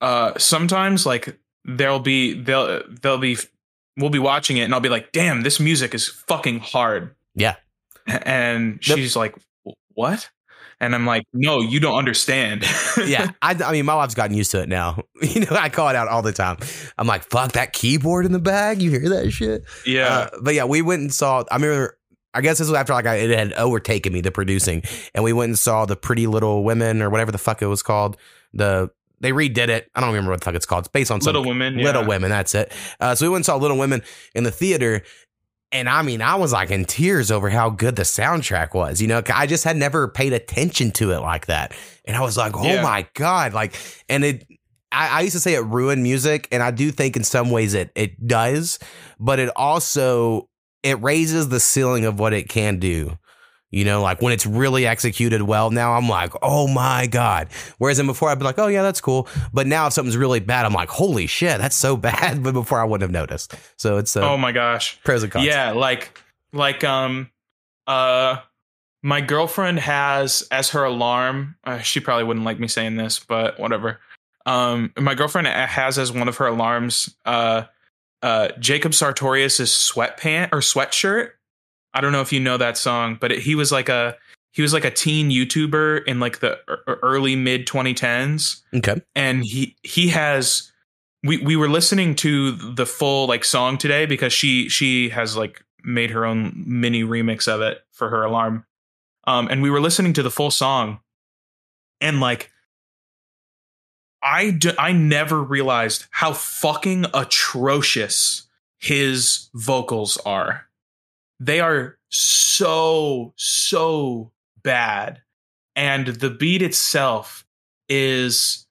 uh 0.00 0.32
sometimes 0.38 1.06
like 1.06 1.38
there'll 1.64 2.00
be 2.00 2.34
they'll 2.40 2.82
they'll 3.02 3.18
be 3.18 3.36
we'll 3.96 4.10
be 4.10 4.18
watching 4.18 4.56
it 4.56 4.62
and 4.62 4.74
I'll 4.74 4.80
be 4.80 4.88
like, 4.88 5.12
"Damn, 5.12 5.42
this 5.42 5.58
music 5.60 5.94
is 5.94 6.08
fucking 6.08 6.60
hard." 6.60 7.14
Yeah. 7.34 7.56
And 8.06 8.86
Yep. 8.86 8.98
she's 8.98 9.16
like, 9.16 9.34
"What?" 9.94 10.30
And 10.84 10.94
I'm 10.94 11.06
like, 11.06 11.24
"No, 11.32 11.60
you 11.60 11.80
don't 11.80 11.96
understand." 11.96 12.64
yeah, 13.06 13.30
I, 13.42 13.52
I 13.52 13.72
mean, 13.72 13.84
my 13.86 13.94
wife's 13.94 14.14
gotten 14.14 14.36
used 14.36 14.50
to 14.52 14.62
it 14.62 14.68
now. 14.68 15.02
You 15.22 15.40
know, 15.40 15.56
I 15.56 15.70
call 15.70 15.88
it 15.88 15.96
out 15.96 16.08
all 16.08 16.20
the 16.22 16.32
time. 16.32 16.58
I'm 16.98 17.06
like, 17.06 17.22
fuck 17.24 17.52
that 17.52 17.72
keyboard 17.72 18.26
in 18.26 18.32
the 18.32 18.38
bag. 18.38 18.82
You 18.82 18.90
hear 18.90 19.08
that 19.08 19.30
shit? 19.30 19.64
yeah. 19.86 20.28
Uh, 20.32 20.38
but 20.42 20.54
yeah, 20.54 20.64
we 20.64 20.82
went 20.82 21.00
and 21.00 21.12
saw. 21.12 21.44
I 21.50 21.56
remember. 21.56 21.98
I 22.34 22.40
guess 22.40 22.58
this 22.58 22.68
was 22.68 22.76
after 22.76 22.92
like 22.92 23.06
I, 23.06 23.14
it 23.16 23.30
had 23.30 23.52
overtaken 23.54 24.12
me 24.12 24.20
the 24.20 24.32
producing, 24.32 24.82
and 25.14 25.24
we 25.24 25.32
went 25.32 25.50
and 25.50 25.58
saw 25.58 25.86
the 25.86 25.96
Pretty 25.96 26.26
Little 26.26 26.64
Women 26.64 27.00
or 27.00 27.08
whatever 27.08 27.32
the 27.32 27.38
fuck 27.38 27.62
it 27.62 27.66
was 27.66 27.82
called. 27.82 28.16
The 28.52 28.90
they 29.20 29.30
redid 29.30 29.68
it. 29.68 29.90
I 29.94 30.00
don't 30.00 30.10
remember 30.10 30.32
what 30.32 30.40
the 30.40 30.44
fuck 30.44 30.54
it's 30.54 30.66
called. 30.66 30.82
It's 30.82 30.92
based 30.92 31.10
on 31.10 31.20
some 31.20 31.32
Little 31.32 31.48
Women. 31.48 31.78
Little 31.78 32.02
yeah. 32.02 32.08
Women. 32.08 32.30
That's 32.30 32.54
it. 32.54 32.72
Uh, 33.00 33.14
so 33.14 33.24
we 33.24 33.30
went 33.30 33.38
and 33.38 33.46
saw 33.46 33.56
Little 33.56 33.78
Women 33.78 34.02
in 34.34 34.44
the 34.44 34.50
theater. 34.50 35.02
And 35.74 35.88
I 35.88 36.02
mean, 36.02 36.22
I 36.22 36.36
was 36.36 36.52
like 36.52 36.70
in 36.70 36.84
tears 36.84 37.32
over 37.32 37.50
how 37.50 37.68
good 37.68 37.96
the 37.96 38.02
soundtrack 38.04 38.74
was. 38.74 39.02
You 39.02 39.08
know, 39.08 39.22
I 39.34 39.46
just 39.46 39.64
had 39.64 39.76
never 39.76 40.06
paid 40.06 40.32
attention 40.32 40.92
to 40.92 41.10
it 41.10 41.18
like 41.18 41.46
that. 41.46 41.74
And 42.04 42.16
I 42.16 42.20
was 42.20 42.36
like, 42.36 42.56
oh 42.56 42.62
Yeah. 42.62 42.82
my 42.82 43.06
God. 43.14 43.52
Like, 43.52 43.74
and 44.08 44.24
it, 44.24 44.46
I, 44.92 45.08
I 45.08 45.20
used 45.22 45.34
to 45.34 45.40
say 45.40 45.54
it 45.54 45.64
ruined 45.64 46.04
music. 46.04 46.46
And 46.52 46.62
I 46.62 46.70
do 46.70 46.92
think 46.92 47.16
in 47.16 47.24
some 47.24 47.50
ways 47.50 47.74
it, 47.74 47.90
it 47.96 48.24
does, 48.24 48.78
but 49.18 49.40
it 49.40 49.50
also, 49.56 50.48
it 50.84 51.02
raises 51.02 51.48
the 51.48 51.58
ceiling 51.58 52.04
of 52.04 52.20
what 52.20 52.32
it 52.32 52.48
can 52.48 52.78
do. 52.78 53.18
You 53.74 53.84
know, 53.84 54.02
like 54.02 54.22
when 54.22 54.32
it's 54.32 54.46
really 54.46 54.86
executed 54.86 55.42
well, 55.42 55.70
now 55.70 55.94
I'm 55.94 56.08
like, 56.08 56.32
oh 56.42 56.68
my 56.68 57.08
God. 57.08 57.48
Whereas 57.78 57.98
in 57.98 58.06
before 58.06 58.28
I'd 58.28 58.38
be 58.38 58.44
like, 58.44 58.58
oh 58.58 58.68
yeah, 58.68 58.82
that's 58.82 59.00
cool. 59.00 59.28
But 59.52 59.66
now 59.66 59.88
if 59.88 59.92
something's 59.92 60.16
really 60.16 60.38
bad, 60.38 60.64
I'm 60.64 60.72
like, 60.72 60.90
holy 60.90 61.26
shit, 61.26 61.58
that's 61.58 61.74
so 61.74 61.96
bad. 61.96 62.42
But 62.42 62.52
before 62.52 62.80
I 62.80 62.84
wouldn't 62.84 63.02
have 63.02 63.10
noticed. 63.10 63.54
So 63.76 63.98
it's 63.98 64.16
uh, 64.16 64.30
oh 64.30 64.36
my 64.36 64.52
gosh. 64.52 65.00
pros 65.02 65.24
and 65.24 65.32
cons. 65.32 65.44
Yeah, 65.44 65.72
like 65.72 66.20
like 66.52 66.84
um 66.84 67.30
uh 67.88 68.36
my 69.02 69.20
girlfriend 69.20 69.80
has 69.80 70.46
as 70.52 70.70
her 70.70 70.84
alarm, 70.84 71.56
uh, 71.64 71.78
she 71.78 71.98
probably 71.98 72.24
wouldn't 72.24 72.46
like 72.46 72.60
me 72.60 72.68
saying 72.68 72.96
this, 72.96 73.18
but 73.18 73.58
whatever. 73.58 73.98
Um 74.46 74.92
my 74.96 75.16
girlfriend 75.16 75.48
has 75.48 75.98
as 75.98 76.12
one 76.12 76.28
of 76.28 76.36
her 76.36 76.46
alarms 76.46 77.12
uh 77.24 77.64
uh 78.22 78.50
Jacob 78.60 78.94
Sartorius's 78.94 79.70
sweatpant 79.70 80.50
or 80.52 80.58
sweatshirt. 80.58 81.30
I 81.94 82.00
don't 82.00 82.12
know 82.12 82.20
if 82.20 82.32
you 82.32 82.40
know 82.40 82.56
that 82.56 82.76
song, 82.76 83.16
but 83.20 83.32
it, 83.32 83.38
he 83.40 83.54
was 83.54 83.70
like 83.72 83.88
a 83.88 84.16
he 84.52 84.62
was 84.62 84.72
like 84.72 84.84
a 84.84 84.90
teen 84.90 85.30
YouTuber 85.30 86.04
in 86.06 86.20
like 86.20 86.40
the 86.40 86.58
early 87.02 87.34
mid 87.36 87.66
2010s 87.66 88.62
Okay. 88.76 89.00
and 89.16 89.44
he 89.44 89.76
he 89.82 90.08
has 90.08 90.70
we 91.22 91.38
we 91.38 91.56
were 91.56 91.68
listening 91.68 92.14
to 92.16 92.52
the 92.52 92.86
full 92.86 93.26
like 93.26 93.44
song 93.44 93.78
today 93.78 94.06
because 94.06 94.32
she 94.32 94.68
she 94.68 95.08
has 95.08 95.36
like 95.36 95.64
made 95.82 96.10
her 96.10 96.24
own 96.24 96.52
mini 96.66 97.02
remix 97.02 97.46
of 97.48 97.60
it 97.60 97.84
for 97.92 98.10
her 98.10 98.22
alarm. 98.24 98.64
Um 99.26 99.48
and 99.50 99.62
we 99.62 99.70
were 99.70 99.80
listening 99.80 100.12
to 100.14 100.22
the 100.22 100.30
full 100.30 100.50
song. 100.50 101.00
And 102.00 102.20
like 102.20 102.50
i 104.22 104.50
d- 104.50 104.72
i 104.78 104.90
never 104.92 105.42
realized 105.42 106.06
how 106.10 106.32
fucking 106.32 107.04
atrocious 107.12 108.42
his 108.78 109.48
vocals 109.54 110.16
are 110.24 110.66
they 111.46 111.60
are 111.60 111.98
so 112.10 113.32
so 113.36 114.30
bad 114.62 115.20
and 115.76 116.06
the 116.06 116.30
beat 116.30 116.62
itself 116.62 117.44
is 117.88 118.66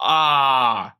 ah. 0.00 0.94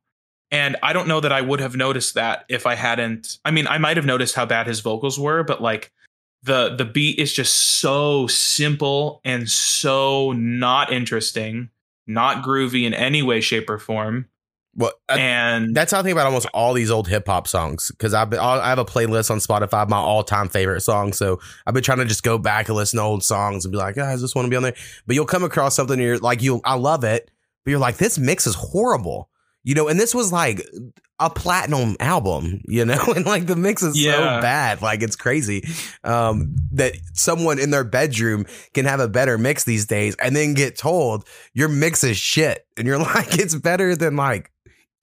And 0.53 0.75
I 0.83 0.91
don't 0.91 1.07
know 1.07 1.21
that 1.21 1.31
I 1.31 1.39
would 1.39 1.61
have 1.61 1.77
noticed 1.77 2.15
that 2.15 2.43
if 2.49 2.65
I 2.65 2.75
hadn't. 2.75 3.37
I 3.45 3.51
mean, 3.51 3.67
I 3.67 3.77
might 3.77 3.95
have 3.95 4.05
noticed 4.05 4.35
how 4.35 4.45
bad 4.45 4.67
his 4.67 4.81
vocals 4.81 5.17
were, 5.17 5.43
but 5.43 5.61
like 5.61 5.91
the 6.43 6.75
the 6.75 6.85
beat 6.85 7.19
is 7.19 7.31
just 7.31 7.53
so 7.79 8.27
simple 8.27 9.21
and 9.23 9.49
so 9.49 10.33
not 10.33 10.91
interesting, 10.91 11.69
not 12.05 12.43
groovy 12.43 12.85
in 12.85 12.93
any 12.93 13.21
way, 13.21 13.39
shape, 13.39 13.69
or 13.69 13.79
form. 13.79 14.27
Well, 14.73 14.91
I- 15.09 15.19
And 15.19 15.75
That's 15.75 15.91
how 15.91 15.99
I 15.99 16.03
think 16.03 16.13
about 16.13 16.27
almost 16.27 16.47
all 16.53 16.73
these 16.73 16.89
old 16.91 17.07
hip 17.07 17.27
hop 17.27 17.47
songs 17.47 17.89
because 17.91 18.13
I've 18.13 18.29
been, 18.29 18.39
I 18.39 18.69
have 18.69 18.79
a 18.79 18.85
playlist 18.85 19.29
on 19.29 19.39
Spotify 19.39 19.83
of 19.83 19.89
my 19.89 19.97
all 19.97 20.23
time 20.23 20.47
favorite 20.47 20.81
songs. 20.81 21.17
So 21.17 21.39
I've 21.67 21.73
been 21.73 21.83
trying 21.83 21.97
to 21.99 22.05
just 22.05 22.23
go 22.23 22.37
back 22.37 22.67
and 22.69 22.77
listen 22.77 22.97
to 22.97 23.03
old 23.03 23.23
songs 23.23 23.65
and 23.65 23.71
be 23.71 23.77
like, 23.77 23.95
guys, 23.95 24.21
this 24.21 24.33
want 24.33 24.45
to 24.45 24.49
be 24.49 24.55
on 24.55 24.63
there. 24.63 24.75
But 25.05 25.15
you'll 25.15 25.25
come 25.25 25.43
across 25.43 25.75
something 25.75 25.95
and 25.95 26.01
you're 26.03 26.19
like, 26.19 26.41
you, 26.41 26.61
I 26.63 26.75
love 26.75 27.03
it, 27.03 27.29
but 27.65 27.71
you're 27.71 27.79
like, 27.79 27.97
this 27.97 28.17
mix 28.17 28.47
is 28.47 28.55
horrible, 28.55 29.29
you 29.63 29.75
know. 29.75 29.89
And 29.89 29.99
this 29.99 30.15
was 30.15 30.31
like 30.31 30.65
a 31.19 31.29
platinum 31.29 31.97
album, 31.99 32.61
you 32.65 32.85
know, 32.85 33.03
and 33.15 33.25
like 33.25 33.45
the 33.47 33.57
mix 33.57 33.83
is 33.83 33.99
Yeah. 34.01 34.13
so 34.13 34.41
bad, 34.41 34.81
like 34.81 35.03
it's 35.03 35.17
crazy 35.17 35.67
um, 36.05 36.55
that 36.71 36.93
someone 37.13 37.59
in 37.59 37.71
their 37.71 37.83
bedroom 37.83 38.45
can 38.73 38.85
have 38.85 39.01
a 39.01 39.07
better 39.09 39.37
mix 39.37 39.65
these 39.65 39.85
days 39.85 40.15
and 40.15 40.33
then 40.35 40.53
get 40.53 40.77
told 40.77 41.27
your 41.53 41.67
mix 41.67 42.05
is 42.05 42.15
shit, 42.17 42.65
and 42.77 42.87
you're 42.87 42.97
like, 43.15 43.37
it's 43.37 43.53
better 43.55 43.95
than 43.97 44.15
like 44.15 44.49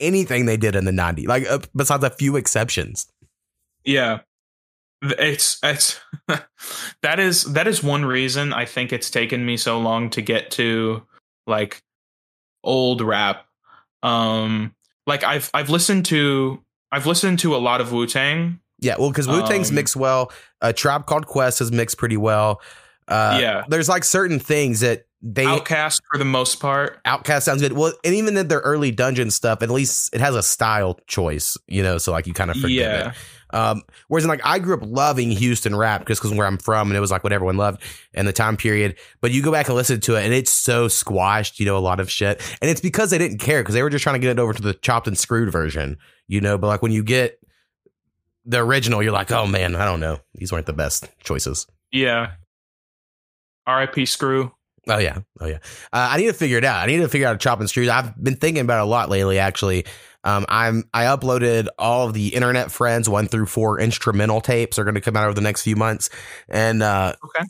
anything 0.00 0.46
they 0.46 0.56
did 0.56 0.74
in 0.76 0.84
the 0.84 0.90
90s 0.92 1.26
like 1.26 1.46
uh, 1.50 1.58
besides 1.74 2.04
a 2.04 2.10
few 2.10 2.36
exceptions 2.36 3.06
Yeah. 3.84 4.20
It's 5.02 5.58
it's 5.62 6.00
that 7.02 7.20
is 7.20 7.44
that 7.44 7.68
is 7.68 7.82
one 7.84 8.04
reason 8.04 8.52
I 8.52 8.64
think 8.64 8.92
it's 8.92 9.10
taken 9.10 9.46
me 9.46 9.56
so 9.56 9.78
long 9.78 10.10
to 10.10 10.20
get 10.22 10.50
to 10.52 11.06
like 11.46 11.82
old 12.64 13.00
rap. 13.00 13.46
Um 14.02 14.74
like 15.06 15.22
I've 15.24 15.50
I've 15.54 15.70
listened 15.70 16.04
to 16.06 16.62
I've 16.90 17.06
listened 17.06 17.38
to 17.40 17.54
a 17.54 17.58
lot 17.58 17.80
of 17.80 17.92
Wu-Tang. 17.92 18.60
yeah 18.80 18.96
well 18.98 19.10
because 19.10 19.28
wu-tang's 19.28 19.70
Um, 19.70 19.74
mixed 19.76 19.96
well 19.96 20.32
a 20.60 20.72
tribe 20.72 21.06
called 21.06 21.26
quest 21.26 21.60
is 21.60 21.70
mixed 21.72 21.96
pretty 21.98 22.16
well 22.16 22.60
uh 23.08 23.38
Yeah. 23.40 23.64
there's 23.68 23.88
like 23.88 24.04
certain 24.04 24.38
things 24.38 24.80
that 24.80 25.06
they 25.20 25.44
OutKast 25.44 26.00
for 26.12 26.18
the 26.18 26.24
most 26.24 26.60
part. 26.60 27.02
OutKast 27.04 27.42
sounds 27.42 27.60
good 27.62 27.72
well 27.72 27.92
and 28.04 28.14
even 28.14 28.36
in 28.36 28.48
their 28.48 28.60
early 28.60 28.90
dungeon 28.92 29.30
stuff 29.30 29.62
at 29.62 29.70
least 29.70 30.14
it 30.14 30.20
has 30.20 30.34
a 30.36 30.42
style 30.42 30.98
choice 31.08 31.56
you 31.66 31.82
know 31.82 31.98
so 31.98 32.12
like 32.12 32.26
you 32.26 32.32
kind 32.34 32.50
of 32.50 32.56
forgive 32.56 32.70
Yeah. 32.82 33.08
it 33.10 33.14
Um, 33.50 33.82
whereas 34.08 34.24
in 34.24 34.28
like 34.28 34.42
I 34.44 34.58
grew 34.60 34.74
up 34.74 34.82
loving 34.84 35.30
Houston 35.30 35.74
rap 35.74 36.06
just 36.06 36.20
because 36.22 36.36
where 36.36 36.46
I'm 36.46 36.58
from 36.58 36.88
and 36.88 36.96
it 36.96 37.00
was 37.00 37.10
like 37.10 37.24
what 37.24 37.32
everyone 37.32 37.56
loved 37.56 37.82
in 38.12 38.26
the 38.26 38.32
time 38.32 38.56
period. 38.58 38.96
But 39.22 39.30
you 39.32 39.42
go 39.42 39.50
back 39.50 39.66
and 39.68 39.74
listen 39.74 40.00
to 40.02 40.16
it 40.16 40.24
and 40.24 40.34
it's 40.34 40.50
so 40.50 40.86
squashed, 40.86 41.58
you 41.58 41.64
know, 41.64 41.76
a 41.76 41.80
lot 41.80 41.98
of 41.98 42.10
shit. 42.10 42.40
And 42.60 42.70
it's 42.70 42.82
because 42.82 43.10
they 43.10 43.16
didn't 43.16 43.38
care 43.38 43.62
because 43.62 43.74
they 43.74 43.82
were 43.82 43.88
just 43.88 44.02
trying 44.02 44.16
to 44.16 44.18
get 44.20 44.30
it 44.32 44.38
over 44.38 44.52
to 44.52 44.60
the 44.62 44.74
chopped 44.74 45.08
and 45.08 45.16
screwed 45.16 45.50
version, 45.50 45.96
you 46.26 46.40
know. 46.42 46.58
But 46.58 46.66
like 46.66 46.82
when 46.82 46.92
you 46.92 47.02
get 47.02 47.40
the 48.44 48.58
original, 48.58 49.02
you're 49.02 49.12
like, 49.12 49.32
oh 49.32 49.46
man, 49.46 49.74
I 49.76 49.86
don't 49.86 50.00
know, 50.00 50.18
these 50.34 50.52
weren't 50.52 50.66
the 50.66 50.74
best 50.74 51.08
choices. 51.24 51.66
Yeah. 51.90 52.32
R.I.P. 53.66 54.04
Screw. 54.06 54.52
Oh 54.88 54.98
yeah, 54.98 55.18
oh 55.40 55.46
yeah. 55.46 55.58
Uh, 55.92 56.08
I 56.12 56.16
need 56.16 56.26
to 56.26 56.32
figure 56.32 56.56
it 56.56 56.64
out. 56.64 56.82
I 56.82 56.86
need 56.86 56.98
to 56.98 57.08
figure 57.08 57.28
out 57.28 57.34
a 57.34 57.38
chop 57.38 57.60
and 57.60 57.68
screws. 57.68 57.88
I've 57.88 58.16
been 58.22 58.36
thinking 58.36 58.62
about 58.62 58.78
it 58.78 58.82
a 58.84 58.90
lot 58.90 59.10
lately. 59.10 59.38
Actually, 59.38 59.84
um, 60.24 60.46
I'm 60.48 60.84
I 60.94 61.04
uploaded 61.04 61.68
all 61.78 62.06
of 62.08 62.14
the 62.14 62.28
Internet 62.34 62.70
Friends 62.72 63.08
one 63.08 63.28
through 63.28 63.46
four 63.46 63.78
instrumental 63.80 64.40
tapes. 64.40 64.78
are 64.78 64.84
going 64.84 64.94
to 64.94 65.02
come 65.02 65.16
out 65.16 65.24
over 65.24 65.34
the 65.34 65.42
next 65.42 65.62
few 65.62 65.76
months, 65.76 66.08
and 66.48 66.82
uh, 66.82 67.14
Okay. 67.22 67.44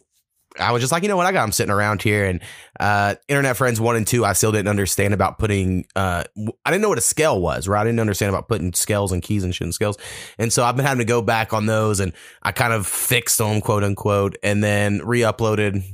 I 0.58 0.72
was 0.72 0.82
just 0.82 0.90
like, 0.90 1.04
you 1.04 1.08
know 1.08 1.16
what, 1.16 1.26
I 1.26 1.32
got 1.32 1.42
them 1.42 1.52
sitting 1.52 1.70
around 1.70 2.02
here, 2.02 2.24
and 2.24 2.40
uh, 2.80 3.14
Internet 3.28 3.56
Friends 3.56 3.80
one 3.80 3.94
and 3.94 4.06
two, 4.06 4.24
I 4.24 4.32
still 4.32 4.50
didn't 4.50 4.68
understand 4.68 5.14
about 5.14 5.38
putting. 5.38 5.84
Uh, 5.94 6.24
I 6.64 6.70
didn't 6.70 6.82
know 6.82 6.88
what 6.88 6.98
a 6.98 7.02
scale 7.02 7.40
was, 7.40 7.68
right? 7.68 7.82
I 7.82 7.84
didn't 7.84 8.00
understand 8.00 8.30
about 8.30 8.48
putting 8.48 8.72
scales 8.72 9.12
and 9.12 9.22
keys 9.22 9.44
and 9.44 9.54
shit 9.54 9.66
and 9.66 9.74
scales, 9.74 9.96
and 10.38 10.52
so 10.52 10.64
I've 10.64 10.74
been 10.74 10.86
having 10.86 10.98
to 10.98 11.04
go 11.04 11.22
back 11.22 11.52
on 11.52 11.66
those, 11.66 12.00
and 12.00 12.12
I 12.42 12.50
kind 12.50 12.72
of 12.72 12.86
fixed 12.86 13.38
them, 13.38 13.60
quote 13.60 13.84
unquote, 13.84 14.36
and 14.42 14.64
then 14.64 15.00
re-uploaded 15.04 15.84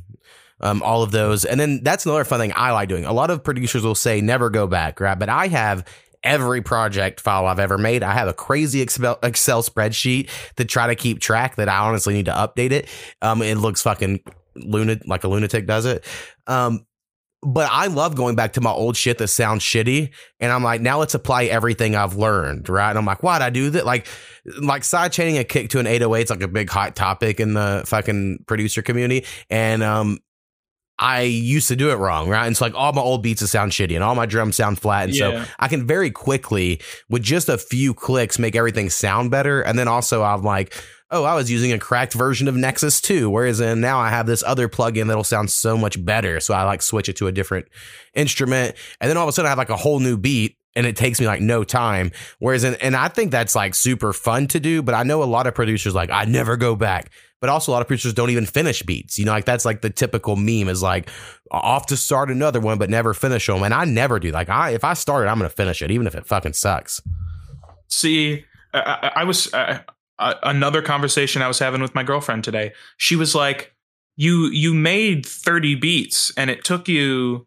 um, 0.61 0.83
all 0.83 1.03
of 1.03 1.11
those. 1.11 1.45
And 1.45 1.59
then 1.59 1.81
that's 1.83 2.07
another 2.07 2.25
fun 2.25 2.41
thing 2.41 2.53
I 2.55 2.73
like 2.73 2.89
doing. 2.89 3.05
A 3.05 3.13
lot 3.13 3.31
of 3.31 3.43
producers 3.45 3.83
will 3.83 3.95
say 3.95 4.21
never 4.21 4.51
go 4.51 4.67
back, 4.67 5.01
right? 5.01 5.19
But 5.19 5.29
I 5.29 5.49
have 5.49 5.85
every 6.23 6.63
project 6.63 7.21
file 7.21 7.47
I've 7.47 7.59
ever 7.59 7.79
made. 7.79 8.03
I 8.03 8.13
have 8.15 8.29
a 8.29 8.33
crazy 8.33 8.81
Excel, 8.81 9.17
spreadsheet 9.21 10.31
to 10.57 10.65
try 10.65 10.87
to 10.87 10.95
keep 10.95 11.21
track 11.21 11.57
that 11.57 11.69
I 11.69 11.79
honestly 11.79 12.15
need 12.15 12.27
to 12.27 12.33
update 12.33 12.73
it. 12.73 12.89
Um, 13.21 13.43
it 13.43 13.57
looks 13.57 13.83
fucking 13.83 14.21
lunatic, 14.57 15.07
like 15.07 15.25
a 15.25 15.29
lunatic 15.29 15.67
does 15.67 15.85
it. 15.85 16.05
Um, 16.47 16.87
but 17.43 17.69
I 17.71 17.89
love 17.89 18.17
going 18.17 18.37
back 18.37 18.55
to 18.55 18.63
my 18.63 18.71
old 18.71 18.97
shit 18.97 19.19
that 19.19 19.29
sounds 19.29 19.63
shitty. 19.63 20.15
And 20.41 20.51
I'm 20.51 20.63
like, 20.63 20.81
now 20.81 20.99
let's 20.99 21.15
apply 21.15 21.45
everything 21.45 21.95
I've 21.95 22.17
learned, 22.17 22.71
right? 22.71 22.89
And 22.89 22.99
I'm 22.99 23.05
like, 23.05 23.23
why'd 23.23 23.43
I 23.43 23.51
do 23.51 23.69
that? 23.71 23.85
Like, 23.85 24.07
like 24.63 24.83
side 24.83 25.13
chaining 25.13 25.37
a 25.37 25.45
kick 25.45 25.69
to 25.71 25.79
an 25.79 25.87
808 25.87 26.23
is 26.23 26.31
like 26.31 26.43
a 26.43 26.49
big 26.49 26.71
hot 26.71 26.97
topic 26.97 27.41
in 27.41 27.53
the 27.53 27.85
fucking 27.87 28.45
producer 28.47 28.81
community. 28.81 29.27
And, 29.51 29.83
um, 29.83 30.19
I 30.99 31.23
used 31.23 31.69
to 31.69 31.77
do 31.77 31.91
it 31.91 31.97
wrong, 31.97 32.29
right? 32.29 32.47
And 32.47 32.57
so 32.57 32.65
like 32.65 32.75
all 32.75 32.93
my 32.93 33.03
old 33.03 33.23
beats 33.23 33.49
sound 33.51 33.73
shitty 33.73 33.95
and 33.95 34.05
all 34.05 34.15
my 34.15 34.27
drums 34.27 34.57
sound 34.57 34.79
flat. 34.79 35.09
And 35.09 35.17
Yeah. 35.17 35.45
so 35.45 35.51
I 35.59 35.67
can 35.69 35.87
very 35.87 36.11
quickly, 36.11 36.81
with 37.09 37.23
just 37.23 37.49
a 37.49 37.59
few 37.59 37.95
clicks, 37.95 38.39
make 38.39 38.55
everything 38.55 38.91
sound 38.91 39.31
better. 39.31 39.61
And 39.61 39.77
then 39.79 39.89
also 39.89 40.23
I'm 40.23 40.43
like, 40.43 40.73
oh, 41.11 41.25
I 41.25 41.35
was 41.35 41.51
using 41.51 41.73
a 41.73 41.79
cracked 41.79 42.13
version 42.15 42.49
of 42.49 42.57
Nexus 42.57 43.01
2, 43.01 43.29
whereas 43.29 43.59
then 43.59 43.81
now 43.81 43.99
I 43.99 44.09
have 44.11 44.27
this 44.27 44.43
other 44.45 44.69
plugin 44.69 45.09
that'll 45.09 45.25
sound 45.25 45.51
so 45.51 45.77
much 45.77 46.03
better. 46.05 46.41
So 46.41 46.55
I 46.55 46.63
like 46.65 46.81
switch 46.83 47.09
it 47.09 47.17
to 47.17 47.27
a 47.27 47.33
different 47.33 47.67
instrument. 48.15 48.77
And 49.01 49.11
then 49.11 49.17
all 49.17 49.25
of 49.25 49.29
a 49.29 49.33
sudden 49.33 49.47
I 49.47 49.51
have 49.51 49.59
like 49.59 49.71
a 49.71 49.77
whole 49.77 50.01
new 50.01 50.17
beat 50.17 50.57
and 50.77 50.87
it 50.87 50.97
takes 50.97 51.21
me 51.21 51.27
like 51.27 51.41
no 51.41 51.63
time. 51.65 52.11
Whereas, 52.39 52.65
in, 52.65 52.75
and 52.77 52.97
I 52.97 53.09
think 53.09 53.31
that's 53.31 53.55
like 53.55 53.75
super 53.75 54.13
fun 54.13 54.49
to 54.49 54.61
do, 54.61 54.83
but 54.83 54.95
I 54.95 55.03
know 55.05 55.23
a 55.23 55.25
lot 55.25 55.47
of 55.47 55.55
producers 55.55 55.95
like, 55.95 56.11
I 56.11 56.25
never 56.25 56.57
go 56.57 56.75
back. 56.75 57.11
But 57.45 57.51
also, 57.51 57.73
a 57.73 57.75
lot 57.75 57.83
of 57.83 57.89
preachers 57.89 58.15
don't 58.15 58.31
even 58.31 58.47
finish 58.47 58.83
beats. 58.83 59.19
You 59.19 59.27
know, 59.27 59.33
like 59.33 59.45
that's 59.45 59.67
like 59.67 59.83
the 59.83 59.91
typical 59.91 60.35
meme 60.35 60.67
is 60.71 60.83
like 60.83 61.11
off 61.51 61.85
to 61.89 61.97
start 61.99 62.31
another 62.31 62.59
one, 62.59 62.79
but 62.79 62.89
never 62.89 63.13
finish 63.13 63.47
them. 63.49 63.63
And 63.63 63.75
I 63.75 63.85
never 63.85 64.19
do. 64.19 64.31
Like, 64.31 64.49
I 64.49 64.71
if 64.71 64.83
I 64.83 64.95
start 64.95 65.27
it, 65.27 65.29
I'm 65.29 65.37
gonna 65.37 65.51
finish 65.51 65.83
it, 65.83 65.91
even 65.91 66.07
if 66.07 66.15
it 66.15 66.27
fucking 66.27 66.55
sucks. 66.55 67.03
See, 67.89 68.47
I, 68.73 69.13
I, 69.17 69.25
was 69.25 69.53
uh, 69.53 69.81
another 70.19 70.81
conversation 70.81 71.43
I 71.43 71.49
was 71.49 71.59
having 71.59 71.83
with 71.83 71.95
my 71.95 72.03
girlfriend 72.03 72.45
today. 72.45 72.73
She 72.97 73.15
was 73.15 73.35
like, 73.35 73.75
"You 74.17 74.47
you 74.47 74.73
made 74.73 75.27
thirty 75.27 75.75
beats, 75.75 76.33
and 76.39 76.49
it 76.49 76.65
took 76.65 76.89
you, 76.89 77.47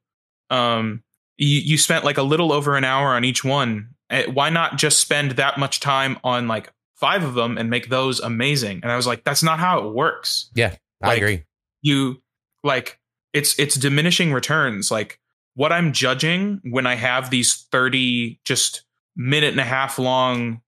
um, 0.51 1.01
you, 1.37 1.59
you 1.61 1.77
spent 1.79 2.05
like 2.05 2.19
a 2.19 2.23
little 2.23 2.51
over 2.51 2.77
an 2.77 2.83
hour 2.83 3.15
on 3.15 3.23
each 3.23 3.43
one. 3.43 3.95
Eh, 4.11 4.27
Why 4.31 4.51
not 4.51 4.77
just 4.77 4.99
spend 4.99 5.31
that 5.31 5.57
much 5.57 5.79
time 5.79 6.19
on 6.23 6.47
like 6.47 6.71
five 6.97 7.23
of 7.23 7.33
them 7.33 7.57
and 7.57 7.69
make 7.69 7.89
those 7.89 8.19
amazing?" 8.19 8.79
And 8.83 8.91
I 8.91 8.95
was 8.95 9.07
like, 9.07 9.23
"That's 9.23 9.43
not 9.43 9.59
how 9.59 9.87
it 9.87 9.93
works. 9.93 10.49
Yeah, 10.55 10.75
I 11.01 11.07
Like, 11.07 11.17
agree. 11.17 11.43
You 11.81 12.21
like 12.63 12.99
it's 13.33 13.57
it's 13.59 13.75
diminishing 13.75 14.33
returns. 14.33 14.91
Like 14.91 15.19
what 15.55 15.71
I'm 15.71 15.93
judging 15.93 16.61
when 16.63 16.85
I 16.85 16.95
have 16.95 17.29
these 17.29 17.67
thirty 17.71 18.39
just 18.43 18.83
minute 19.15 19.51
and 19.51 19.59
a 19.59 19.65
half 19.65 19.97
long 19.97 20.61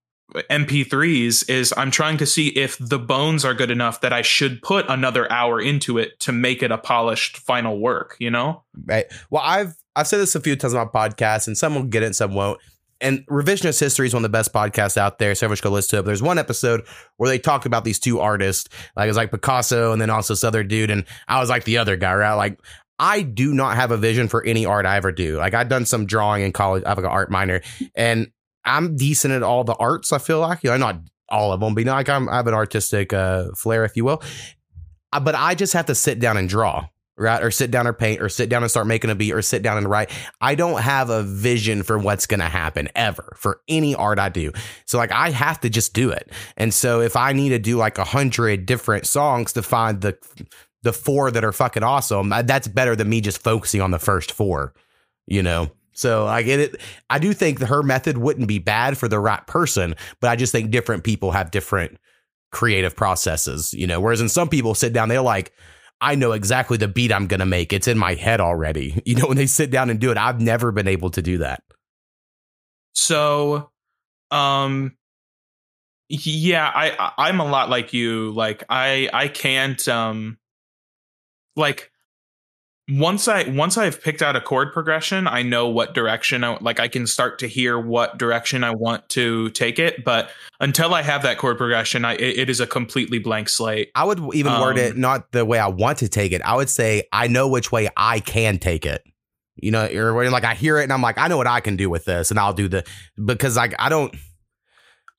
MP3s 0.50 1.48
is 1.48 1.74
I'm 1.76 1.90
trying 1.90 2.16
to 2.18 2.26
see 2.26 2.48
if 2.48 2.76
the 2.78 2.98
bones 2.98 3.44
are 3.44 3.54
good 3.54 3.70
enough 3.70 4.00
that 4.00 4.12
I 4.12 4.22
should 4.22 4.62
put 4.62 4.86
another 4.88 5.30
hour 5.30 5.60
into 5.60 5.98
it 5.98 6.18
to 6.20 6.32
make 6.32 6.62
it 6.62 6.70
a 6.70 6.78
polished 6.78 7.36
final 7.38 7.80
work, 7.80 8.16
you 8.20 8.30
know? 8.30 8.62
Right. 8.84 9.06
Well, 9.30 9.42
I've 9.44 9.74
I've 9.96 10.06
said 10.06 10.18
this 10.18 10.34
a 10.34 10.40
few 10.40 10.54
times 10.56 10.74
on 10.74 10.88
my 10.92 11.08
podcast, 11.08 11.46
and 11.46 11.58
some 11.58 11.74
will 11.74 11.82
get 11.82 12.02
it, 12.02 12.06
and 12.06 12.16
some 12.16 12.34
won't. 12.34 12.60
And 13.00 13.26
Revisionist 13.28 13.80
History 13.80 14.06
is 14.06 14.14
one 14.14 14.24
of 14.24 14.30
the 14.30 14.36
best 14.36 14.52
podcasts 14.52 14.96
out 14.96 15.18
there, 15.18 15.34
so 15.34 15.46
everyone 15.46 15.56
should 15.56 15.64
go 15.64 15.70
listen 15.70 15.90
to 15.90 15.98
it. 15.98 16.02
But 16.02 16.06
there's 16.06 16.22
one 16.22 16.38
episode 16.38 16.86
where 17.16 17.28
they 17.28 17.38
talked 17.38 17.66
about 17.66 17.84
these 17.84 17.98
two 17.98 18.20
artists, 18.20 18.68
like 18.96 19.04
it 19.04 19.08
was 19.08 19.16
like 19.16 19.30
Picasso 19.30 19.92
and 19.92 20.00
then 20.00 20.10
also 20.10 20.34
this 20.34 20.44
other 20.44 20.62
dude, 20.62 20.90
and 20.90 21.04
I 21.26 21.40
was 21.40 21.48
like 21.48 21.64
the 21.64 21.78
other 21.78 21.96
guy, 21.96 22.14
right? 22.14 22.34
Like 22.34 22.60
I 22.98 23.22
do 23.22 23.54
not 23.54 23.76
have 23.76 23.90
a 23.90 23.96
vision 23.96 24.28
for 24.28 24.44
any 24.44 24.66
art 24.66 24.84
I 24.84 24.96
ever 24.96 25.12
do. 25.12 25.38
Like 25.38 25.54
I've 25.54 25.68
done 25.68 25.86
some 25.86 26.04
drawing 26.04 26.42
in 26.42 26.52
college. 26.52 26.84
I 26.84 26.90
have 26.90 26.98
like 26.98 27.06
an 27.06 27.10
art 27.12 27.30
minor, 27.30 27.62
and 27.94 28.30
I'm 28.64 28.96
decent 28.96 29.32
at 29.32 29.42
all 29.42 29.64
the 29.64 29.74
arts. 29.76 30.12
I 30.12 30.18
feel 30.18 30.40
like, 30.40 30.62
you 30.62 30.70
know, 30.70 30.76
not 30.76 31.00
all 31.30 31.52
of 31.52 31.60
them, 31.60 31.74
but 31.74 31.80
you 31.80 31.86
know, 31.86 31.92
like 31.92 32.10
I'm, 32.10 32.28
I 32.28 32.36
have 32.36 32.46
an 32.46 32.54
artistic 32.54 33.12
uh, 33.14 33.46
flair, 33.56 33.86
if 33.86 33.96
you 33.96 34.04
will. 34.04 34.22
Uh, 35.12 35.20
But 35.20 35.34
I 35.34 35.54
just 35.54 35.72
have 35.72 35.86
to 35.86 35.94
sit 35.94 36.18
down 36.18 36.36
and 36.36 36.46
draw, 36.48 36.88
right? 37.20 37.42
Or 37.42 37.50
sit 37.50 37.70
down 37.70 37.86
or 37.86 37.92
paint, 37.92 38.20
or 38.20 38.28
sit 38.28 38.48
down 38.48 38.62
and 38.62 38.70
start 38.70 38.86
making 38.86 39.10
a 39.10 39.14
beat, 39.14 39.32
or 39.32 39.42
sit 39.42 39.62
down 39.62 39.76
and 39.76 39.88
write. 39.88 40.10
I 40.40 40.54
don't 40.54 40.80
have 40.80 41.10
a 41.10 41.22
vision 41.22 41.82
for 41.82 41.98
what's 41.98 42.26
going 42.26 42.40
to 42.40 42.46
happen 42.46 42.88
ever 42.94 43.34
for 43.36 43.60
any 43.68 43.94
art 43.94 44.18
I 44.18 44.28
do. 44.28 44.52
So 44.86 44.98
like 44.98 45.12
I 45.12 45.30
have 45.30 45.60
to 45.60 45.70
just 45.70 45.92
do 45.92 46.10
it. 46.10 46.30
And 46.56 46.72
so 46.72 47.00
if 47.00 47.16
I 47.16 47.32
need 47.32 47.50
to 47.50 47.58
do 47.58 47.76
like 47.76 47.98
a 47.98 48.04
hundred 48.04 48.66
different 48.66 49.06
songs 49.06 49.52
to 49.52 49.62
find 49.62 50.00
the 50.00 50.18
the 50.82 50.92
four 50.94 51.30
that 51.30 51.44
are 51.44 51.52
fucking 51.52 51.82
awesome, 51.82 52.30
that's 52.30 52.66
better 52.66 52.96
than 52.96 53.08
me 53.08 53.20
just 53.20 53.42
focusing 53.42 53.82
on 53.82 53.90
the 53.90 53.98
first 53.98 54.32
four, 54.32 54.72
you 55.26 55.42
know. 55.42 55.70
So 55.92 56.26
I 56.26 56.42
get 56.42 56.60
it. 56.60 56.80
I 57.10 57.18
do 57.18 57.34
think 57.34 57.60
her 57.60 57.82
method 57.82 58.16
wouldn't 58.16 58.48
be 58.48 58.58
bad 58.58 58.96
for 58.96 59.08
the 59.08 59.20
right 59.20 59.46
person, 59.46 59.94
but 60.20 60.30
I 60.30 60.36
just 60.36 60.52
think 60.52 60.70
different 60.70 61.04
people 61.04 61.32
have 61.32 61.50
different 61.50 61.98
creative 62.50 62.96
processes, 62.96 63.74
you 63.74 63.86
know. 63.86 64.00
Whereas 64.00 64.22
in 64.22 64.30
some 64.30 64.48
people 64.48 64.74
sit 64.74 64.94
down, 64.94 65.10
they're 65.10 65.20
like, 65.20 65.52
I 66.00 66.14
know 66.14 66.32
exactly 66.32 66.76
the 66.78 66.88
beat 66.88 67.12
I'm 67.12 67.26
gonna 67.26 67.46
make. 67.46 67.72
It's 67.72 67.86
in 67.88 67.98
my 67.98 68.14
head 68.14 68.40
already. 68.40 69.02
You 69.06 69.16
know, 69.16 69.26
when 69.26 69.36
they 69.36 69.46
sit 69.46 69.70
down 69.70 69.90
and 69.90 69.98
do 70.00 70.10
it, 70.10 70.18
I've 70.18 70.40
never 70.40 70.72
been 70.72 70.88
able 70.88 71.10
to 71.10 71.22
do 71.22 71.38
that. 71.38 71.62
So, 72.92 73.70
um, 74.30 74.96
yeah, 76.08 76.70
I- 76.74 77.12
I'm 77.18 77.40
a 77.40 77.44
lot 77.44 77.70
like 77.70 77.92
you. 77.92 78.30
Like 78.32 78.64
I 78.68 79.08
I 79.12 79.28
can't 79.28 79.86
um, 79.88 80.38
like 81.56 81.90
once 82.90 83.28
I 83.28 83.48
once 83.48 83.78
I've 83.78 84.02
picked 84.02 84.22
out 84.22 84.36
a 84.36 84.40
chord 84.40 84.72
progression, 84.72 85.26
I 85.26 85.42
know 85.42 85.68
what 85.68 85.94
direction 85.94 86.42
I 86.44 86.58
like. 86.60 86.80
I 86.80 86.88
can 86.88 87.06
start 87.06 87.38
to 87.40 87.46
hear 87.46 87.78
what 87.78 88.18
direction 88.18 88.64
I 88.64 88.72
want 88.72 89.08
to 89.10 89.50
take 89.50 89.78
it. 89.78 90.04
But 90.04 90.30
until 90.60 90.94
I 90.94 91.02
have 91.02 91.22
that 91.22 91.38
chord 91.38 91.56
progression, 91.56 92.04
I 92.04 92.14
it, 92.14 92.38
it 92.38 92.50
is 92.50 92.60
a 92.60 92.66
completely 92.66 93.18
blank 93.18 93.48
slate. 93.48 93.90
I 93.94 94.04
would 94.04 94.20
even 94.34 94.52
word 94.60 94.78
it 94.78 94.92
Um, 94.92 95.00
not 95.00 95.32
the 95.32 95.44
way 95.44 95.58
I 95.58 95.68
want 95.68 95.98
to 95.98 96.08
take 96.08 96.32
it. 96.32 96.42
I 96.42 96.56
would 96.56 96.70
say 96.70 97.04
I 97.12 97.28
know 97.28 97.48
which 97.48 97.70
way 97.70 97.88
I 97.96 98.20
can 98.20 98.58
take 98.58 98.84
it. 98.84 99.02
You 99.56 99.70
know, 99.70 99.86
or 99.86 100.30
like 100.30 100.44
I 100.44 100.54
hear 100.54 100.78
it 100.78 100.84
and 100.84 100.92
I'm 100.92 101.02
like, 101.02 101.18
I 101.18 101.28
know 101.28 101.36
what 101.36 101.46
I 101.46 101.60
can 101.60 101.76
do 101.76 101.90
with 101.90 102.06
this, 102.06 102.30
and 102.30 102.40
I'll 102.40 102.54
do 102.54 102.68
the 102.68 102.84
because 103.24 103.56
like 103.56 103.74
I 103.78 103.88
don't. 103.88 104.14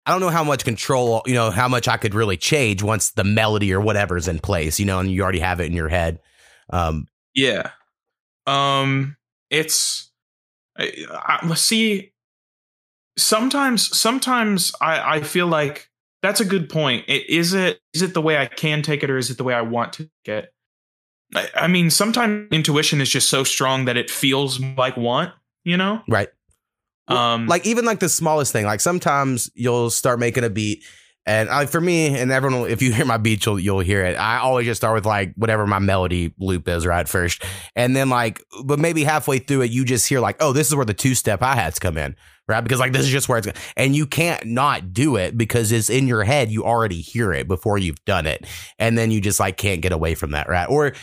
I 0.03 0.09
don't 0.09 0.19
know 0.19 0.29
how 0.29 0.43
much 0.43 0.63
control, 0.65 1.21
you 1.27 1.35
know, 1.35 1.51
how 1.51 1.67
much 1.67 1.87
I 1.87 1.97
could 1.97 2.15
really 2.15 2.35
change 2.35 2.81
once 2.81 3.11
the 3.11 3.23
melody 3.23 3.71
or 3.71 3.79
whatever's 3.79 4.27
in 4.27 4.39
place, 4.39 4.79
you 4.79 4.85
know, 4.87 4.97
and 4.97 5.11
you 5.11 5.21
already 5.21 5.41
have 5.41 5.59
it 5.59 5.65
in 5.65 5.73
your 5.73 5.89
head. 5.89 6.17
Um, 6.71 7.05
Yeah. 7.33 7.71
Um 8.47 9.17
it's 9.49 10.11
I, 10.77 11.05
I, 11.43 11.53
see 11.55 12.13
sometimes 13.17 13.97
sometimes 13.97 14.71
I 14.81 15.17
I 15.17 15.21
feel 15.21 15.47
like 15.47 15.89
that's 16.21 16.39
a 16.39 16.45
good 16.45 16.69
point. 16.69 17.05
It, 17.07 17.29
is 17.29 17.53
it 17.53 17.79
is 17.93 18.01
it 18.01 18.13
the 18.13 18.21
way 18.21 18.37
I 18.37 18.45
can 18.45 18.81
take 18.81 19.03
it 19.03 19.09
or 19.09 19.17
is 19.17 19.29
it 19.29 19.37
the 19.37 19.43
way 19.43 19.53
I 19.53 19.61
want 19.61 19.93
to 19.93 20.03
take 20.03 20.43
it? 20.43 20.53
I, 21.35 21.49
I 21.55 21.67
mean, 21.67 21.89
sometimes 21.89 22.47
intuition 22.51 23.01
is 23.01 23.09
just 23.09 23.29
so 23.29 23.43
strong 23.43 23.85
that 23.85 23.97
it 23.97 24.09
feels 24.09 24.59
like 24.59 24.97
want, 24.97 25.33
you 25.63 25.77
know? 25.77 26.01
right. 26.07 26.29
Um 27.07 27.47
like 27.47 27.65
even 27.65 27.83
like 27.85 27.99
the 27.99 28.09
smallest 28.09 28.53
thing 28.53 28.65
like 28.65 28.79
sometimes 28.79 29.49
you'll 29.55 29.89
start 29.89 30.19
making 30.19 30.43
a 30.43 30.49
beat 30.49 30.83
and 31.31 31.49
I, 31.49 31.65
for 31.65 31.79
me 31.79 32.17
and 32.19 32.29
everyone 32.31 32.61
will- 32.61 32.67
if 32.67 32.81
you 32.81 32.91
hear 32.91 33.05
my 33.05 33.17
beat 33.17 33.45
you'll 33.45 33.59
you'll 33.59 33.79
hear 33.79 34.03
it. 34.03 34.15
I 34.15 34.39
always 34.39 34.65
just 34.65 34.81
start 34.81 34.95
with 34.95 35.05
like 35.05 35.33
whatever 35.35 35.65
my 35.65 35.79
melody 35.79 36.33
loop 36.39 36.67
is 36.67 36.85
right 36.85 37.07
first. 37.07 37.43
And 37.75 37.95
then 37.95 38.09
like 38.09 38.43
but 38.65 38.79
maybe 38.79 39.03
halfway 39.03 39.39
through 39.39 39.61
it 39.61 39.71
you 39.71 39.85
just 39.85 40.07
hear 40.07 40.19
like 40.19 40.37
oh 40.41 40.51
this 40.51 40.67
is 40.67 40.75
where 40.75 40.85
the 40.85 40.93
two 40.93 41.15
step 41.15 41.39
hi-hats 41.39 41.79
come 41.79 41.97
in 41.97 42.15
right? 42.47 42.61
Because 42.61 42.79
like 42.79 42.91
this 42.91 43.03
is 43.03 43.09
just 43.09 43.29
where 43.29 43.37
it's 43.37 43.47
and 43.77 43.95
you 43.95 44.05
can't 44.05 44.45
not 44.45 44.93
do 44.93 45.15
it 45.15 45.37
because 45.37 45.71
it's 45.71 45.89
in 45.89 46.07
your 46.07 46.23
head 46.23 46.51
you 46.51 46.65
already 46.65 46.99
hear 46.99 47.31
it 47.31 47.47
before 47.47 47.77
you've 47.77 48.03
done 48.05 48.27
it. 48.27 48.45
And 48.77 48.97
then 48.97 49.09
you 49.09 49.21
just 49.21 49.39
like 49.39 49.55
can't 49.55 49.81
get 49.81 49.93
away 49.93 50.15
from 50.15 50.31
that 50.31 50.49
right? 50.49 50.67
Or 50.69 50.93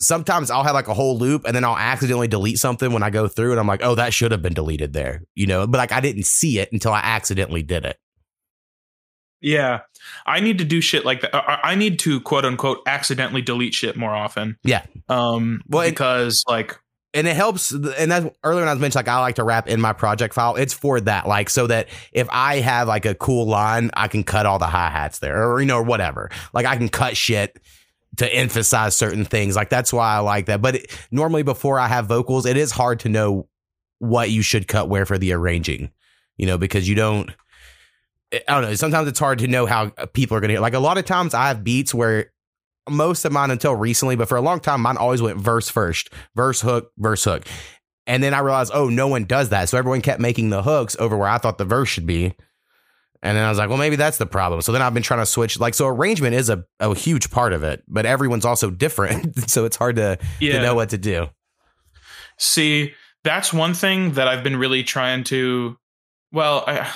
sometimes 0.00 0.50
I'll 0.50 0.64
have 0.64 0.74
like 0.74 0.88
a 0.88 0.94
whole 0.94 1.18
loop 1.18 1.44
and 1.46 1.54
then 1.54 1.64
I'll 1.64 1.76
accidentally 1.76 2.28
delete 2.28 2.58
something 2.58 2.92
when 2.92 3.02
I 3.02 3.10
go 3.10 3.28
through 3.28 3.50
and 3.50 3.60
I'm 3.60 3.66
like, 3.66 3.84
oh, 3.84 3.94
that 3.96 4.14
should 4.14 4.32
have 4.32 4.42
been 4.42 4.54
deleted 4.54 4.92
there, 4.92 5.22
you 5.34 5.46
know, 5.46 5.66
but 5.66 5.78
like 5.78 5.92
I 5.92 6.00
didn't 6.00 6.26
see 6.26 6.58
it 6.58 6.72
until 6.72 6.92
I 6.92 7.00
accidentally 7.00 7.62
did 7.62 7.84
it. 7.84 7.98
Yeah. 9.44 9.80
I 10.26 10.40
need 10.40 10.58
to 10.58 10.64
do 10.64 10.80
shit 10.80 11.04
like 11.04 11.20
that. 11.20 11.34
I, 11.34 11.60
I 11.62 11.74
need 11.76 11.98
to 12.00 12.20
quote 12.20 12.44
unquote 12.44 12.80
accidentally 12.86 13.42
delete 13.42 13.74
shit 13.74 13.96
more 13.96 14.14
often. 14.14 14.56
Yeah. 14.64 14.84
Um 15.08 15.62
Well, 15.68 15.82
it- 15.82 15.90
because 15.90 16.42
like 16.48 16.78
And 17.14 17.28
it 17.28 17.36
helps. 17.36 17.70
And 17.70 18.10
that's 18.10 18.26
earlier 18.42 18.62
when 18.62 18.68
I 18.68 18.72
was 18.72 18.80
mentioning, 18.80 19.06
like, 19.06 19.14
I 19.14 19.20
like 19.20 19.36
to 19.36 19.44
wrap 19.44 19.68
in 19.68 19.80
my 19.80 19.92
project 19.92 20.34
file. 20.34 20.56
It's 20.56 20.74
for 20.74 21.00
that, 21.02 21.28
like, 21.28 21.48
so 21.48 21.68
that 21.68 21.88
if 22.12 22.26
I 22.32 22.56
have 22.56 22.88
like 22.88 23.06
a 23.06 23.14
cool 23.14 23.46
line, 23.46 23.90
I 23.94 24.08
can 24.08 24.24
cut 24.24 24.46
all 24.46 24.58
the 24.58 24.66
hi 24.66 24.90
hats 24.90 25.20
there 25.20 25.48
or, 25.48 25.60
you 25.60 25.66
know, 25.66 25.76
or 25.78 25.84
whatever. 25.84 26.30
Like, 26.52 26.66
I 26.66 26.76
can 26.76 26.88
cut 26.88 27.16
shit 27.16 27.56
to 28.16 28.26
emphasize 28.34 28.96
certain 28.96 29.24
things. 29.24 29.54
Like, 29.56 29.70
that's 29.70 29.92
why 29.92 30.14
I 30.14 30.18
like 30.18 30.46
that. 30.46 30.60
But 30.60 30.74
it, 30.76 30.98
normally, 31.12 31.42
before 31.44 31.78
I 31.78 31.86
have 31.86 32.06
vocals, 32.06 32.46
it 32.46 32.56
is 32.56 32.72
hard 32.72 32.98
to 33.00 33.08
know 33.08 33.48
what 34.00 34.30
you 34.30 34.42
should 34.42 34.66
cut 34.68 34.88
where 34.88 35.06
for 35.06 35.16
the 35.18 35.32
arranging, 35.32 35.90
you 36.36 36.46
know, 36.46 36.58
because 36.58 36.88
you 36.88 36.94
don't. 36.96 37.30
I 38.32 38.40
don't 38.48 38.62
know. 38.62 38.74
Sometimes 38.74 39.08
it's 39.08 39.18
hard 39.18 39.38
to 39.40 39.48
know 39.48 39.66
how 39.66 39.92
uh, 39.96 40.06
people 40.06 40.36
are 40.36 40.40
going 40.40 40.48
to 40.48 40.54
hear. 40.54 40.60
Like 40.60 40.74
a 40.74 40.80
lot 40.80 40.98
of 40.98 41.04
times, 41.04 41.34
I 41.34 41.48
have 41.48 41.62
beats 41.62 41.94
where 41.94 42.32
most 42.88 43.24
of 43.24 43.32
mine 43.32 43.50
until 43.50 43.74
recently, 43.74 44.16
but 44.16 44.28
for 44.28 44.36
a 44.36 44.40
long 44.42 44.60
time, 44.60 44.82
mine 44.82 44.96
always 44.96 45.22
went 45.22 45.38
verse 45.38 45.68
first, 45.68 46.10
verse 46.34 46.60
hook, 46.60 46.90
verse 46.98 47.24
hook. 47.24 47.46
And 48.06 48.22
then 48.22 48.34
I 48.34 48.40
realized, 48.40 48.72
oh, 48.74 48.88
no 48.88 49.08
one 49.08 49.24
does 49.24 49.48
that. 49.48 49.68
So 49.68 49.78
everyone 49.78 50.02
kept 50.02 50.20
making 50.20 50.50
the 50.50 50.62
hooks 50.62 50.96
over 50.98 51.16
where 51.16 51.28
I 51.28 51.38
thought 51.38 51.58
the 51.58 51.64
verse 51.64 51.88
should 51.88 52.06
be. 52.06 52.34
And 53.22 53.38
then 53.38 53.44
I 53.44 53.48
was 53.48 53.56
like, 53.56 53.70
well, 53.70 53.78
maybe 53.78 53.96
that's 53.96 54.18
the 54.18 54.26
problem. 54.26 54.60
So 54.60 54.70
then 54.70 54.82
I've 54.82 54.92
been 54.92 55.02
trying 55.02 55.20
to 55.20 55.26
switch. 55.26 55.58
Like, 55.58 55.72
so 55.72 55.88
arrangement 55.88 56.34
is 56.34 56.50
a, 56.50 56.64
a 56.78 56.94
huge 56.94 57.30
part 57.30 57.54
of 57.54 57.62
it, 57.62 57.82
but 57.88 58.04
everyone's 58.04 58.44
also 58.44 58.70
different. 58.70 59.48
so 59.50 59.64
it's 59.64 59.76
hard 59.76 59.96
to, 59.96 60.18
yeah. 60.40 60.58
to 60.58 60.62
know 60.62 60.74
what 60.74 60.90
to 60.90 60.98
do. 60.98 61.28
See, 62.36 62.92
that's 63.22 63.50
one 63.50 63.72
thing 63.72 64.12
that 64.12 64.28
I've 64.28 64.44
been 64.44 64.56
really 64.56 64.82
trying 64.82 65.24
to. 65.24 65.78
Well, 66.32 66.64
I, 66.66 66.92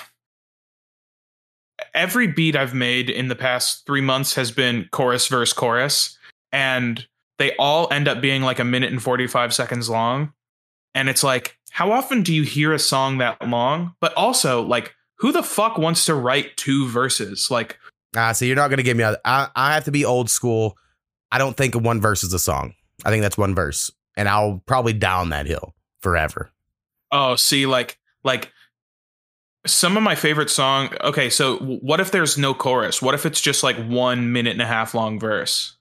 every 1.95 2.27
beat 2.27 2.57
I've 2.57 2.75
made 2.75 3.11
in 3.11 3.29
the 3.29 3.37
past 3.37 3.85
three 3.87 4.01
months 4.01 4.35
has 4.35 4.51
been 4.51 4.89
chorus, 4.93 5.27
verse, 5.29 5.53
chorus, 5.53 6.17
and 6.53 7.07
they 7.39 7.55
all 7.57 7.93
end 7.93 8.09
up 8.09 8.21
being 8.21 8.43
like 8.43 8.59
a 8.59 8.65
minute 8.65 8.91
and 8.91 9.03
45 9.03 9.55
seconds 9.55 9.89
long. 9.89 10.33
And 10.95 11.09
it's 11.09 11.23
like, 11.23 11.57
how 11.71 11.93
often 11.93 12.23
do 12.23 12.35
you 12.35 12.43
hear 12.43 12.73
a 12.73 12.79
song 12.79 13.19
that 13.19 13.47
long? 13.47 13.95
But 14.01 14.15
also, 14.15 14.63
like, 14.63 14.95
who 15.17 15.33
the 15.33 15.43
fuck 15.43 15.79
wants 15.79 16.05
to 16.07 16.15
write 16.15 16.57
two 16.57 16.89
verses? 16.89 17.51
Like, 17.51 17.79
Ah, 18.17 18.33
so 18.33 18.45
you're 18.45 18.57
not 18.57 18.69
going 18.69 18.79
to 18.79 18.83
give 18.83 18.97
me, 18.97 19.05
a, 19.05 19.19
I, 19.25 19.49
I 19.55 19.75
have 19.75 19.85
to 19.85 19.91
be 19.91 20.05
old 20.05 20.31
school. 20.31 20.77
I 21.31 21.39
don't 21.39 21.57
think 21.57 21.75
one 21.75 22.01
verse 22.01 22.25
is 22.25 22.33
a 22.33 22.39
song. 22.39 22.75
I 23.05 23.11
think 23.11 23.23
that's 23.23 23.37
one 23.39 23.55
verse. 23.55 23.91
And 24.17 24.29
I'll 24.29 24.63
probably 24.67 24.93
down 24.93 25.29
that 25.29 25.47
hill 25.47 25.75
forever. 26.01 26.51
Oh, 27.13 27.37
see, 27.37 27.67
like, 27.67 27.99
like 28.25 28.51
some 29.67 29.97
of 29.97 30.03
my 30.03 30.15
favorite 30.15 30.51
song. 30.51 30.91
Okay, 31.03 31.31
so 31.31 31.57
what 31.59 32.01
if 32.01 32.11
there's 32.11 32.39
no 32.39 32.55
chorus? 32.55 33.03
What 33.03 33.15
if 33.15 33.27
it's 33.27 33.41
just 33.41 33.63
like 33.63 33.77
one 33.77 34.33
minute 34.33 34.53
and 34.53 34.63
a 34.63 34.67
half 34.67 34.95
long 34.95 35.19
verse? 35.19 35.77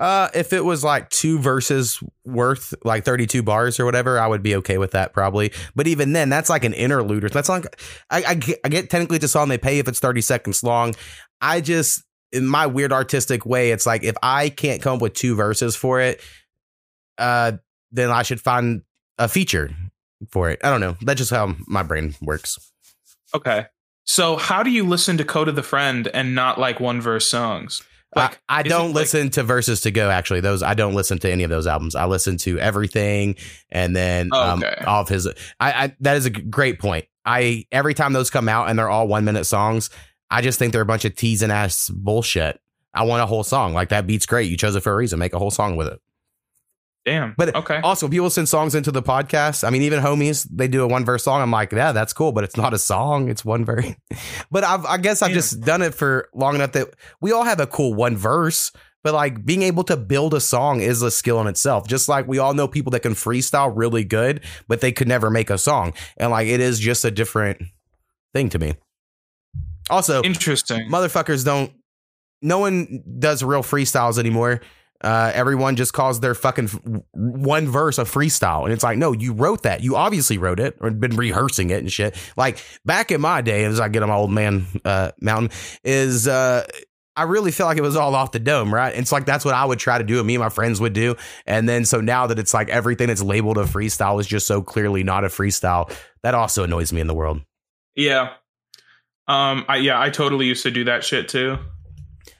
Uh, 0.00 0.28
if 0.32 0.52
it 0.52 0.64
was 0.64 0.84
like 0.84 1.10
two 1.10 1.40
verses 1.40 2.00
worth 2.24 2.72
like 2.84 3.04
32 3.04 3.42
bars 3.42 3.80
or 3.80 3.84
whatever, 3.84 4.18
I 4.20 4.28
would 4.28 4.44
be 4.44 4.54
okay 4.56 4.78
with 4.78 4.92
that 4.92 5.12
probably. 5.12 5.52
But 5.74 5.88
even 5.88 6.12
then, 6.12 6.28
that's 6.28 6.48
like 6.48 6.64
an 6.64 6.72
interlude. 6.72 7.24
or- 7.24 7.28
That's 7.30 7.48
like, 7.48 7.64
I, 8.08 8.22
I, 8.24 8.34
get, 8.36 8.60
I 8.64 8.68
get 8.68 8.90
technically 8.90 9.18
a 9.18 9.26
song 9.26 9.48
they 9.48 9.58
pay 9.58 9.80
if 9.80 9.88
it's 9.88 9.98
30 9.98 10.20
seconds 10.20 10.62
long. 10.62 10.94
I 11.40 11.60
just, 11.60 12.04
in 12.30 12.46
my 12.46 12.66
weird 12.66 12.92
artistic 12.92 13.44
way, 13.44 13.72
it's 13.72 13.86
like 13.86 14.04
if 14.04 14.14
I 14.22 14.50
can't 14.50 14.80
come 14.82 14.96
up 14.96 15.02
with 15.02 15.14
two 15.14 15.34
verses 15.34 15.74
for 15.74 16.00
it, 16.00 16.20
uh, 17.18 17.52
then 17.90 18.10
I 18.10 18.22
should 18.22 18.40
find 18.40 18.82
a 19.18 19.26
feature 19.28 19.74
for 20.30 20.48
it. 20.50 20.60
I 20.62 20.70
don't 20.70 20.80
know. 20.80 20.96
That's 21.02 21.18
just 21.18 21.30
how 21.32 21.56
my 21.66 21.82
brain 21.82 22.14
works. 22.20 22.56
Okay. 23.34 23.66
So 24.04 24.36
how 24.36 24.62
do 24.62 24.70
you 24.70 24.84
listen 24.86 25.18
to 25.18 25.24
Kota 25.24 25.52
the 25.52 25.62
Friend 25.62 26.08
and 26.08 26.34
not 26.34 26.58
like 26.58 26.80
one 26.80 27.00
verse 27.00 27.26
songs? 27.26 27.82
Like, 28.16 28.40
I, 28.48 28.60
I 28.60 28.62
don't 28.62 28.88
like- 28.88 28.94
listen 28.94 29.28
to 29.30 29.42
verses 29.42 29.82
to 29.82 29.90
go. 29.90 30.08
Actually, 30.10 30.40
those 30.40 30.62
I 30.62 30.72
don't 30.74 30.94
listen 30.94 31.18
to 31.18 31.30
any 31.30 31.44
of 31.44 31.50
those 31.50 31.66
albums. 31.66 31.94
I 31.94 32.06
listen 32.06 32.38
to 32.38 32.58
everything, 32.58 33.36
and 33.70 33.94
then 33.94 34.30
Oh, 34.32 34.50
um, 34.52 34.64
all 34.86 35.02
of 35.02 35.08
his. 35.10 35.26
I, 35.60 35.72
I 35.84 35.96
that 36.00 36.16
is 36.16 36.24
a 36.24 36.30
great 36.30 36.78
point. 36.78 37.04
I 37.26 37.66
every 37.70 37.92
time 37.92 38.14
those 38.14 38.30
come 38.30 38.48
out 38.48 38.70
and 38.70 38.78
they're 38.78 38.88
all 38.88 39.06
one 39.06 39.26
minute 39.26 39.44
songs, 39.44 39.90
I 40.30 40.40
just 40.40 40.58
think 40.58 40.72
they're 40.72 40.80
a 40.80 40.86
bunch 40.86 41.04
of 41.04 41.14
teasing 41.16 41.50
ass 41.50 41.90
bullshit. 41.90 42.58
I 42.94 43.02
want 43.04 43.22
a 43.22 43.26
whole 43.26 43.44
song. 43.44 43.74
Like 43.74 43.90
that 43.90 44.06
beat's 44.06 44.24
great. 44.24 44.50
You 44.50 44.56
chose 44.56 44.74
it 44.74 44.80
for 44.80 44.92
a 44.92 44.96
reason. 44.96 45.18
Make 45.18 45.34
a 45.34 45.38
whole 45.38 45.50
song 45.50 45.76
with 45.76 45.88
it. 45.88 46.00
Damn. 47.08 47.34
But 47.38 47.54
okay. 47.54 47.80
Also, 47.82 48.06
people 48.06 48.28
send 48.28 48.50
songs 48.50 48.74
into 48.74 48.92
the 48.92 49.02
podcast. 49.02 49.66
I 49.66 49.70
mean, 49.70 49.80
even 49.80 50.00
homies, 50.00 50.46
they 50.50 50.68
do 50.68 50.82
a 50.82 50.86
one 50.86 51.06
verse 51.06 51.24
song. 51.24 51.40
I'm 51.40 51.50
like, 51.50 51.72
yeah, 51.72 51.92
that's 51.92 52.12
cool, 52.12 52.32
but 52.32 52.44
it's 52.44 52.56
not 52.56 52.74
a 52.74 52.78
song. 52.78 53.30
It's 53.30 53.46
one 53.46 53.64
verse. 53.64 53.86
but 54.50 54.62
I've, 54.62 54.84
I 54.84 54.98
guess 54.98 55.22
I've 55.22 55.32
just 55.32 55.62
done 55.62 55.80
it 55.80 55.94
for 55.94 56.28
long 56.34 56.54
enough 56.54 56.72
that 56.72 56.88
we 57.22 57.32
all 57.32 57.44
have 57.44 57.60
a 57.60 57.66
cool 57.66 57.94
one 57.94 58.14
verse. 58.14 58.72
But 59.02 59.14
like 59.14 59.42
being 59.46 59.62
able 59.62 59.84
to 59.84 59.96
build 59.96 60.34
a 60.34 60.40
song 60.40 60.82
is 60.82 61.00
a 61.00 61.10
skill 61.10 61.40
in 61.40 61.46
itself. 61.46 61.88
Just 61.88 62.10
like 62.10 62.28
we 62.28 62.38
all 62.38 62.52
know 62.52 62.68
people 62.68 62.90
that 62.90 63.00
can 63.00 63.14
freestyle 63.14 63.72
really 63.74 64.04
good, 64.04 64.44
but 64.66 64.82
they 64.82 64.92
could 64.92 65.08
never 65.08 65.30
make 65.30 65.48
a 65.48 65.56
song. 65.56 65.94
And 66.18 66.30
like 66.30 66.48
it 66.48 66.60
is 66.60 66.78
just 66.78 67.06
a 67.06 67.10
different 67.10 67.62
thing 68.34 68.50
to 68.50 68.58
me. 68.58 68.74
Also, 69.88 70.22
Interesting. 70.22 70.90
motherfuckers 70.90 71.42
don't 71.42 71.72
no 72.42 72.58
one 72.58 73.02
does 73.18 73.42
real 73.42 73.62
freestyles 73.62 74.18
anymore 74.18 74.60
uh 75.02 75.30
everyone 75.34 75.76
just 75.76 75.92
calls 75.92 76.20
their 76.20 76.34
fucking 76.34 76.64
f- 76.64 76.80
one 77.12 77.68
verse 77.68 77.98
a 77.98 78.04
freestyle 78.04 78.64
and 78.64 78.72
it's 78.72 78.82
like 78.82 78.98
no 78.98 79.12
you 79.12 79.32
wrote 79.32 79.62
that 79.62 79.80
you 79.82 79.94
obviously 79.96 80.38
wrote 80.38 80.58
it 80.58 80.76
or 80.80 80.90
been 80.90 81.16
rehearsing 81.16 81.70
it 81.70 81.78
and 81.78 81.92
shit 81.92 82.16
like 82.36 82.62
back 82.84 83.10
in 83.12 83.20
my 83.20 83.40
day 83.40 83.64
as 83.64 83.78
i 83.78 83.88
get 83.88 84.02
on 84.02 84.08
my 84.08 84.14
old 84.14 84.32
man 84.32 84.66
uh 84.84 85.10
mountain 85.20 85.50
is 85.84 86.26
uh 86.26 86.66
I 87.16 87.22
really 87.24 87.50
feel 87.50 87.66
like 87.66 87.76
it 87.76 87.82
was 87.82 87.96
all 87.96 88.14
off 88.14 88.30
the 88.30 88.38
dome, 88.38 88.72
right? 88.72 88.94
It's 88.94 89.10
like 89.10 89.26
that's 89.26 89.44
what 89.44 89.52
I 89.52 89.64
would 89.64 89.80
try 89.80 89.98
to 89.98 90.04
do, 90.04 90.18
and 90.18 90.26
me 90.28 90.36
and 90.36 90.40
my 90.40 90.50
friends 90.50 90.80
would 90.80 90.92
do. 90.92 91.16
And 91.46 91.68
then 91.68 91.84
so 91.84 92.00
now 92.00 92.28
that 92.28 92.38
it's 92.38 92.54
like 92.54 92.68
everything 92.68 93.08
that's 93.08 93.20
labeled 93.24 93.58
a 93.58 93.64
freestyle 93.64 94.20
is 94.20 94.26
just 94.28 94.46
so 94.46 94.62
clearly 94.62 95.02
not 95.02 95.24
a 95.24 95.26
freestyle, 95.26 95.92
that 96.22 96.36
also 96.36 96.62
annoys 96.62 96.92
me 96.92 97.00
in 97.00 97.08
the 97.08 97.14
world. 97.14 97.40
yeah. 97.96 98.34
Um. 99.26 99.64
I 99.68 99.78
yeah. 99.78 100.00
I 100.00 100.10
totally 100.10 100.46
used 100.46 100.62
to 100.62 100.70
do 100.70 100.84
that 100.84 101.02
shit 101.02 101.28
too. 101.28 101.58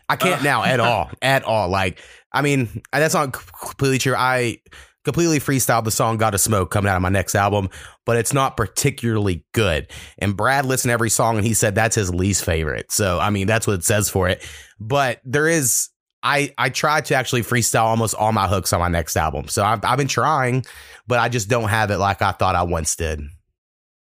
I 0.09 0.17
can't 0.17 0.41
Uh. 0.41 0.45
now 0.45 0.65
at 0.65 0.81
all, 0.81 1.11
at 1.23 1.45
all. 1.45 1.69
Like, 1.69 2.01
I 2.33 2.43
mean, 2.43 2.83
that's 2.93 3.15
not 3.15 3.33
completely 3.33 3.99
true. 3.99 4.15
I 4.17 4.59
completely 5.05 5.39
freestyled 5.41 5.85
the 5.85 5.91
song 5.91 6.17
"Got 6.19 6.31
to 6.31 6.39
Smoke" 6.39 6.71
coming 6.71 6.91
out 6.91 6.97
of 6.97 7.03
my 7.03 7.09
next 7.09 7.35
album, 7.35 7.69
but 8.05 8.17
it's 8.17 8.33
not 8.33 8.57
particularly 8.57 9.45
good. 9.53 9.87
And 10.19 10.37
Brad 10.37 10.65
listened 10.67 10.91
to 10.91 10.93
every 10.95 11.11
song 11.11 11.37
and 11.37 11.47
he 11.47 11.55
said 11.55 11.75
that's 11.75 11.95
his 11.97 12.15
least 12.15 12.45
favorite. 12.45 12.91
So 12.93 13.19
I 13.19 13.31
mean, 13.31 13.47
that's 13.47 13.67
what 13.67 13.75
it 13.75 13.85
says 13.85 14.09
for 14.11 14.29
it. 14.29 14.47
But 14.81 15.21
there 15.25 15.49
is. 15.49 15.89
I, 16.21 16.53
I 16.59 16.69
tried 16.69 17.05
to 17.07 17.15
actually 17.15 17.43
freestyle 17.43 17.85
almost 17.85 18.17
all 18.17 18.33
my 18.33 18.49
hooks 18.49 18.73
on 18.73 18.81
my 18.81 18.89
next 18.89 19.17
album. 19.17 19.47
So 19.47 19.65
I've, 19.65 19.85
I've 19.85 19.99
been 19.99 20.09
trying, 20.09 20.65
but 21.07 21.21
I 21.21 21.29
just 21.29 21.49
don't 21.49 21.69
have 21.69 21.93
it 21.93 21.99
like 21.99 22.21
I 22.21 22.33
thought 22.33 22.57
I 22.57 22.65
once 22.65 22.97
did. 22.97 23.21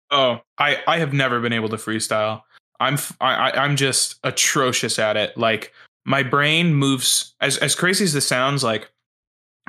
Oh, 0.09 0.39
I 0.57 0.79
I 0.87 0.97
have 0.97 1.13
never 1.13 1.39
been 1.41 1.53
able 1.53 1.69
to 1.69 1.75
freestyle. 1.77 2.41
I'm 2.79 2.97
I'm 3.21 3.75
just 3.75 4.15
atrocious 4.23 4.97
at 4.97 5.15
it. 5.15 5.37
Like 5.37 5.73
my 6.07 6.23
brain 6.23 6.73
moves 6.73 7.35
as 7.41 7.57
as 7.57 7.75
crazy 7.75 8.05
as 8.05 8.13
this 8.13 8.25
sounds. 8.27 8.63
Like 8.63 8.89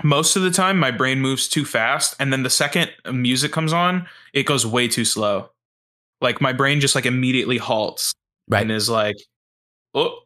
most 0.04 0.36
of 0.36 0.42
the 0.42 0.50
time, 0.52 0.78
my 0.78 0.92
brain 0.92 1.20
moves 1.20 1.48
too 1.48 1.64
fast, 1.64 2.14
and 2.20 2.32
then 2.32 2.44
the 2.44 2.50
second 2.50 2.92
music 3.12 3.52
comes 3.52 3.72
on, 3.72 4.06
it 4.32 4.44
goes 4.46 4.64
way 4.64 4.86
too 4.88 5.04
slow. 5.04 5.50
Like 6.20 6.40
my 6.40 6.52
brain 6.52 6.80
just 6.80 6.94
like 6.94 7.06
immediately 7.06 7.58
halts 7.58 8.14
Right. 8.48 8.62
and 8.62 8.70
is 8.72 8.88
like, 8.88 9.16
oh, 9.94 10.20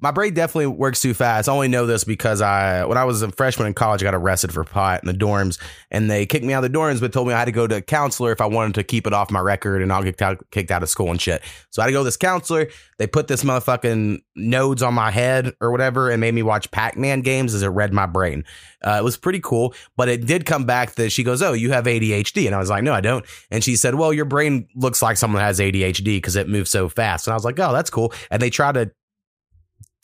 My 0.00 0.10
brain 0.10 0.34
definitely 0.34 0.66
works 0.66 1.00
too 1.00 1.14
fast. 1.14 1.48
I 1.48 1.52
only 1.52 1.68
know 1.68 1.86
this 1.86 2.04
because 2.04 2.40
I, 2.40 2.84
when 2.84 2.98
I 2.98 3.04
was 3.04 3.22
a 3.22 3.30
freshman 3.32 3.66
in 3.66 3.74
college, 3.74 4.02
I 4.02 4.04
got 4.04 4.14
arrested 4.14 4.52
for 4.52 4.64
pot 4.64 5.02
in 5.02 5.06
the 5.06 5.14
dorms, 5.14 5.58
and 5.90 6.10
they 6.10 6.26
kicked 6.26 6.44
me 6.44 6.52
out 6.52 6.64
of 6.64 6.72
the 6.72 6.78
dorms, 6.78 7.00
but 7.00 7.12
told 7.12 7.28
me 7.28 7.34
I 7.34 7.38
had 7.38 7.46
to 7.46 7.52
go 7.52 7.66
to 7.66 7.76
a 7.76 7.80
counselor 7.80 8.32
if 8.32 8.40
I 8.40 8.46
wanted 8.46 8.74
to 8.76 8.84
keep 8.84 9.06
it 9.06 9.12
off 9.12 9.30
my 9.30 9.40
record, 9.40 9.82
and 9.82 9.92
I'll 9.92 10.02
get 10.02 10.20
kicked 10.50 10.70
out 10.70 10.82
of 10.82 10.88
school 10.88 11.10
and 11.10 11.20
shit. 11.20 11.42
So 11.70 11.82
I 11.82 11.84
had 11.84 11.88
to 11.88 11.92
go 11.92 12.00
to 12.00 12.04
this 12.04 12.16
counselor. 12.16 12.68
They 12.98 13.06
put 13.06 13.28
this 13.28 13.44
motherfucking 13.44 14.22
nodes 14.36 14.82
on 14.82 14.94
my 14.94 15.10
head 15.10 15.54
or 15.60 15.70
whatever, 15.70 16.10
and 16.10 16.20
made 16.20 16.34
me 16.34 16.42
watch 16.42 16.70
Pac-Man 16.70 17.20
games 17.20 17.54
as 17.54 17.62
it 17.62 17.68
read 17.68 17.92
my 17.92 18.06
brain. 18.06 18.44
Uh, 18.82 18.96
it 19.00 19.04
was 19.04 19.16
pretty 19.16 19.40
cool, 19.40 19.74
but 19.96 20.08
it 20.08 20.24
did 20.24 20.46
come 20.46 20.64
back 20.64 20.92
that 20.92 21.10
she 21.10 21.24
goes, 21.24 21.42
"Oh, 21.42 21.52
you 21.52 21.72
have 21.72 21.84
ADHD," 21.86 22.46
and 22.46 22.54
I 22.54 22.58
was 22.58 22.70
like, 22.70 22.84
"No, 22.84 22.92
I 22.92 23.00
don't." 23.00 23.24
And 23.50 23.62
she 23.64 23.74
said, 23.76 23.96
"Well, 23.96 24.12
your 24.12 24.24
brain 24.24 24.68
looks 24.76 25.02
like 25.02 25.16
someone 25.16 25.42
has 25.42 25.58
ADHD 25.58 26.16
because 26.16 26.36
it 26.36 26.48
moves 26.48 26.70
so 26.70 26.88
fast." 26.88 27.26
And 27.26 27.32
I 27.32 27.36
was 27.36 27.44
like, 27.44 27.58
"Oh, 27.58 27.72
that's 27.72 27.90
cool." 27.90 28.12
And 28.30 28.40
they 28.40 28.50
tried 28.50 28.74
to 28.74 28.90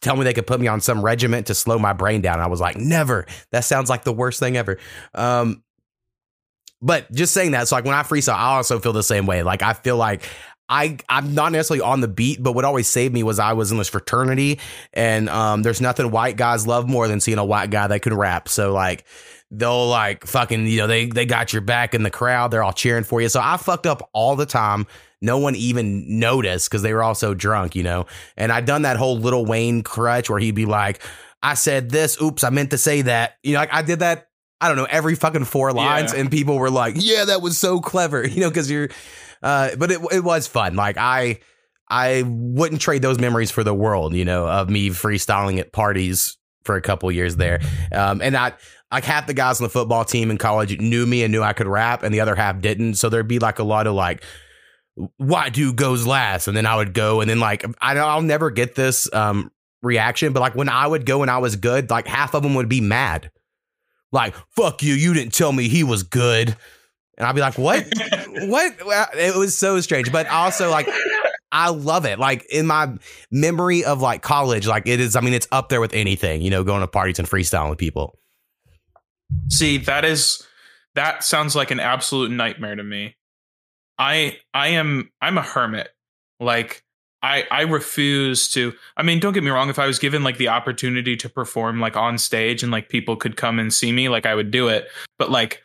tell 0.03 0.16
me 0.16 0.24
they 0.24 0.34
could 0.34 0.47
put 0.47 0.61
me 0.61 0.66
on 0.66 0.80
some 0.80 1.03
regiment 1.03 1.47
to 1.47 1.55
slow 1.55 1.78
my 1.78 1.92
brain 1.92 2.20
down. 2.20 2.40
I 2.40 2.47
was 2.47 2.61
like, 2.61 2.76
never. 2.76 3.26
That 3.53 3.64
sounds 3.64 3.88
like 3.88 4.05
the 4.05 4.12
worst 4.12 4.40
thing 4.40 4.57
ever. 4.57 4.78
Um, 5.14 5.62
but 6.82 7.11
just 7.12 7.32
saying 7.32 7.53
that, 7.53 7.68
so 7.68 7.76
like 7.76 7.84
when 7.84 7.95
I 7.95 8.03
freestyle, 8.03 8.34
I 8.34 8.57
also 8.57 8.78
feel 8.78 8.92
the 8.92 9.03
same 9.03 9.26
way. 9.26 9.42
Like 9.42 9.62
I 9.62 9.72
feel 9.72 9.97
like 9.97 10.28
I 10.68 10.99
I'm 11.09 11.34
not 11.34 11.53
necessarily 11.53 11.82
on 11.82 12.01
the 12.01 12.09
beat, 12.09 12.42
but 12.42 12.53
what 12.53 12.64
always 12.64 12.88
saved 12.88 13.12
me 13.14 13.22
was 13.22 13.38
I 13.38 13.53
was 13.53 13.70
in 13.70 13.78
this 13.78 13.88
fraternity, 13.88 14.61
and 14.92 15.28
um, 15.28 15.62
there's 15.62 15.80
nothing 15.80 16.11
white 16.11 16.36
guys 16.36 16.66
love 16.66 16.88
more 16.88 17.09
than 17.09 17.20
seeing 17.20 17.38
a 17.38 17.45
white 17.45 17.70
guy 17.70 17.86
that 17.86 18.01
can 18.01 18.14
rap. 18.14 18.49
So 18.49 18.72
like 18.72 19.05
they'll 19.51 19.88
like 19.88 20.26
fucking 20.26 20.66
you 20.66 20.78
know 20.78 20.86
they 20.86 21.07
they 21.07 21.26
got 21.26 21.53
your 21.53 21.62
back 21.62 21.95
in 21.95 22.03
the 22.03 22.11
crowd. 22.11 22.51
They're 22.51 22.62
all 22.62 22.72
cheering 22.72 23.05
for 23.05 23.20
you. 23.20 23.28
So 23.28 23.40
I 23.42 23.57
fucked 23.57 23.86
up 23.86 24.09
all 24.12 24.36
the 24.36 24.47
time. 24.47 24.86
No 25.24 25.38
one 25.38 25.56
even 25.56 26.18
noticed 26.20 26.68
because 26.70 26.82
they 26.82 26.92
were 26.92 27.02
all 27.02 27.14
so 27.14 27.34
drunk, 27.34 27.74
you 27.74 27.82
know. 27.82 28.06
And 28.36 28.52
I'd 28.52 28.64
done 28.66 28.82
that 28.82 28.96
whole 28.96 29.18
Lil 29.18 29.44
Wayne 29.44 29.82
crutch 29.82 30.28
where 30.30 30.38
he'd 30.38 30.54
be 30.54 30.66
like, 30.66 31.02
"I 31.42 31.54
said 31.54 31.90
this. 31.90 32.20
Oops, 32.22 32.44
I 32.44 32.50
meant 32.50 32.70
to 32.70 32.78
say 32.78 33.02
that." 33.02 33.36
You 33.42 33.54
know, 33.54 33.58
like 33.60 33.72
I 33.74 33.82
did 33.82 34.00
that. 34.00 34.28
I 34.60 34.68
don't 34.68 34.76
know 34.76 34.86
every 34.88 35.14
fucking 35.14 35.44
four 35.46 35.72
lines, 35.72 36.12
Yeah. 36.12 36.20
and 36.20 36.30
people 36.30 36.58
were 36.58 36.70
like, 36.70 36.94
"Yeah, 36.96 37.24
that 37.24 37.42
was 37.42 37.58
so 37.58 37.80
clever," 37.80 38.24
you 38.28 38.40
know, 38.40 38.48
because 38.50 38.70
you're. 38.70 38.88
Uh, 39.42 39.70
but 39.76 39.90
it 39.90 40.00
it 40.12 40.24
was 40.24 40.46
fun. 40.46 40.76
Like 40.76 40.96
I 40.98 41.40
I 41.88 42.22
wouldn't 42.26 42.80
trade 42.80 43.02
those 43.02 43.18
memories 43.18 43.50
for 43.50 43.62
the 43.64 43.74
world, 43.74 44.14
you 44.14 44.24
know, 44.24 44.46
of 44.48 44.70
me 44.70 44.90
freestyling 44.90 45.58
at 45.58 45.72
parties 45.72 46.36
for 46.64 46.76
a 46.76 46.80
couple 46.80 47.10
years 47.12 47.36
there. 47.36 47.60
Um, 47.92 48.22
and 48.22 48.34
I 48.36 48.52
like 48.90 49.04
half 49.04 49.26
the 49.26 49.34
guys 49.34 49.60
on 49.60 49.64
the 49.64 49.70
football 49.70 50.04
team 50.04 50.30
in 50.30 50.38
college 50.38 50.78
knew 50.80 51.04
me 51.04 51.24
and 51.24 51.32
knew 51.32 51.42
I 51.42 51.52
could 51.52 51.66
rap, 51.66 52.02
and 52.02 52.14
the 52.14 52.20
other 52.20 52.34
half 52.34 52.60
didn't. 52.60 52.94
So 52.94 53.08
there'd 53.10 53.28
be 53.28 53.38
like 53.38 53.58
a 53.58 53.64
lot 53.64 53.86
of 53.86 53.92
like, 53.94 54.24
"Why 55.16 55.49
dude 55.49 55.76
goes 55.76 56.07
last?" 56.07 56.49
And 56.49 56.57
then 56.57 56.66
I 56.66 56.76
would 56.76 56.95
go, 56.95 57.20
and 57.20 57.28
then 57.28 57.40
like 57.40 57.64
I 57.80 57.97
I'll 57.97 58.22
never 58.22 58.51
get 58.51 58.74
this 58.74 59.12
um 59.12 59.51
reaction, 59.82 60.32
but 60.32 60.40
like 60.40 60.55
when 60.55 60.68
I 60.68 60.86
would 60.86 61.07
go 61.07 61.22
and 61.22 61.30
I 61.30 61.38
was 61.38 61.57
good, 61.57 61.90
like 61.90 62.07
half 62.07 62.34
of 62.34 62.42
them 62.42 62.55
would 62.55 62.68
be 62.68 62.80
mad, 62.80 63.30
like 64.12 64.34
"fuck 64.51 64.82
you, 64.82 64.95
you 64.95 65.14
didn't 65.14 65.32
tell 65.32 65.53
me 65.53 65.68
he 65.68 65.84
was 65.84 66.03
good," 66.03 66.57
and 67.18 67.26
I'd 67.26 67.34
be 67.34 67.40
like, 67.40 67.59
"What?" 67.59 67.86
what 68.36 68.74
it 69.14 69.36
was 69.36 69.57
so 69.57 69.80
strange 69.80 70.11
but 70.11 70.26
also 70.26 70.68
like 70.68 70.88
i 71.53 71.68
love 71.68 72.05
it 72.05 72.18
like 72.18 72.45
in 72.51 72.66
my 72.66 72.92
memory 73.30 73.84
of 73.84 74.01
like 74.01 74.22
college 74.22 74.66
like 74.66 74.88
it 74.88 74.99
is 74.99 75.14
i 75.14 75.20
mean 75.20 75.32
it's 75.32 75.47
up 75.53 75.68
there 75.68 75.80
with 75.80 75.95
anything 75.95 76.42
you 76.42 76.51
know 76.51 76.64
going 76.64 76.80
to 76.80 76.88
parties 76.88 77.20
and 77.20 77.28
freestyling 77.28 77.70
with 77.70 77.78
people 77.78 78.18
See, 79.49 79.78
that 79.78 80.05
is 80.05 80.47
that 80.95 81.24
sounds 81.24 81.57
like 81.57 81.70
an 81.70 81.80
absolute 81.80 82.30
nightmare 82.30 82.76
to 82.76 82.84
me. 82.84 83.16
I 83.99 84.38
I 84.53 84.68
am 84.68 85.11
I'm 85.20 85.38
a 85.38 85.42
hermit. 85.42 85.88
Like 86.40 86.82
I 87.22 87.45
I 87.51 87.62
refuse 87.62 88.49
to 88.53 88.72
I 88.97 89.03
mean, 89.03 89.20
don't 89.20 89.32
get 89.32 89.45
me 89.45 89.51
wrong, 89.51 89.70
if 89.70 89.78
I 89.78 89.86
was 89.86 89.99
given 89.99 90.22
like 90.24 90.36
the 90.38 90.49
opportunity 90.49 91.16
to 91.16 91.28
perform 91.28 91.80
like 91.80 91.97
on 91.97 92.18
stage 92.18 92.62
and 92.62 92.72
like 92.72 92.88
people 92.88 93.16
could 93.16 93.36
come 93.36 93.59
and 93.59 93.72
see 93.72 93.92
me, 93.92 94.09
like 94.09 94.26
I 94.26 94.34
would 94.34 94.51
do 94.51 94.68
it. 94.68 94.88
But 95.18 95.30
like 95.30 95.62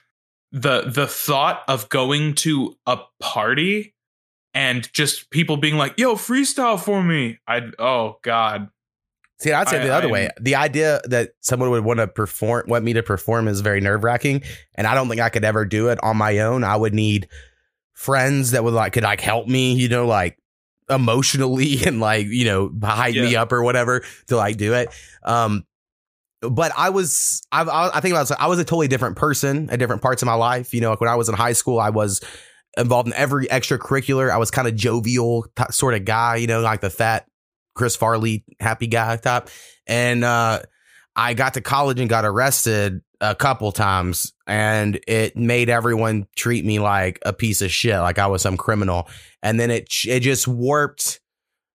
the 0.51 0.83
the 0.83 1.07
thought 1.07 1.63
of 1.67 1.89
going 1.89 2.33
to 2.35 2.75
a 2.85 2.99
party 3.19 3.93
and 4.55 4.91
just 4.93 5.29
people 5.29 5.57
being 5.57 5.75
like, 5.77 5.93
"Yo, 5.97 6.15
freestyle 6.15 6.79
for 6.79 7.03
me." 7.03 7.37
I 7.47 7.69
oh 7.77 8.17
god. 8.23 8.69
see 9.39 9.51
i'd 9.53 9.69
say 9.69 9.79
I- 9.79 9.83
the 9.85 9.93
other 9.93 10.07
I'm- 10.07 10.11
way 10.11 10.29
the 10.41 10.55
idea 10.55 10.99
that 11.05 11.31
someone 11.41 11.69
would 11.69 11.83
want 11.85 11.99
to 11.99 12.07
perform 12.07 12.65
want 12.67 12.83
me 12.83 12.93
to 12.93 13.03
perform 13.03 13.47
is 13.47 13.61
very 13.61 13.79
nerve-wracking 13.79 14.41
and 14.75 14.85
i 14.87 14.93
don't 14.93 15.07
think 15.07 15.21
i 15.21 15.29
could 15.29 15.45
ever 15.45 15.63
do 15.65 15.87
it 15.89 15.97
on 16.03 16.17
my 16.17 16.39
own 16.39 16.63
i 16.65 16.75
would 16.75 16.93
need 16.93 17.27
friends 17.99 18.51
that 18.51 18.63
would 18.63 18.73
like 18.73 18.93
could 18.93 19.03
like 19.03 19.19
help 19.19 19.45
me 19.45 19.73
you 19.73 19.89
know 19.89 20.07
like 20.07 20.37
emotionally 20.89 21.83
and 21.85 21.99
like 21.99 22.27
you 22.27 22.45
know 22.45 22.71
hype 22.81 23.13
me 23.13 23.35
up 23.35 23.51
or 23.51 23.61
whatever 23.61 24.03
to 24.27 24.37
like 24.37 24.55
do 24.55 24.73
it 24.73 24.87
um 25.23 25.65
but 26.41 26.71
I 26.77 26.89
was, 26.89 27.41
I, 27.51 27.91
I 27.93 27.99
think 27.99 28.13
about, 28.13 28.31
it, 28.31 28.37
I 28.39 28.47
was 28.47 28.59
a 28.59 28.63
totally 28.63 28.87
different 28.87 29.17
person 29.17 29.69
at 29.69 29.77
different 29.77 30.01
parts 30.01 30.21
of 30.21 30.25
my 30.25 30.35
life. 30.35 30.73
You 30.73 30.79
know, 30.79 30.91
like 30.91 31.01
when 31.01 31.09
I 31.09 31.15
was 31.15 31.27
in 31.27 31.35
high 31.35 31.51
school, 31.51 31.81
I 31.81 31.89
was 31.89 32.21
involved 32.77 33.09
in 33.09 33.13
every 33.15 33.47
extracurricular. 33.47 34.31
I 34.31 34.37
was 34.37 34.49
kind 34.49 34.65
of 34.65 34.73
jovial 34.73 35.47
t- 35.57 35.65
sort 35.71 35.95
of 35.95 36.05
guy, 36.05 36.37
you 36.37 36.47
know, 36.47 36.61
like 36.61 36.79
the 36.79 36.89
fat 36.89 37.25
Chris 37.75 37.97
Farley 37.97 38.45
happy 38.61 38.87
guy 38.87 39.17
type. 39.17 39.49
And 39.85 40.23
uh, 40.23 40.61
I 41.13 41.33
got 41.33 41.55
to 41.55 41.61
college 41.61 41.99
and 41.99 42.09
got 42.09 42.23
arrested 42.23 43.01
a 43.21 43.35
couple 43.35 43.71
times, 43.71 44.33
and 44.47 44.99
it 45.07 45.35
made 45.35 45.69
everyone 45.69 46.27
treat 46.35 46.65
me 46.65 46.79
like 46.79 47.19
a 47.25 47.33
piece 47.33 47.61
of 47.61 47.71
shit, 47.71 47.99
like 47.99 48.19
I 48.19 48.27
was 48.27 48.41
some 48.41 48.57
criminal. 48.57 49.07
And 49.43 49.59
then 49.59 49.71
it 49.71 49.89
it 50.07 50.21
just 50.21 50.47
warped 50.47 51.19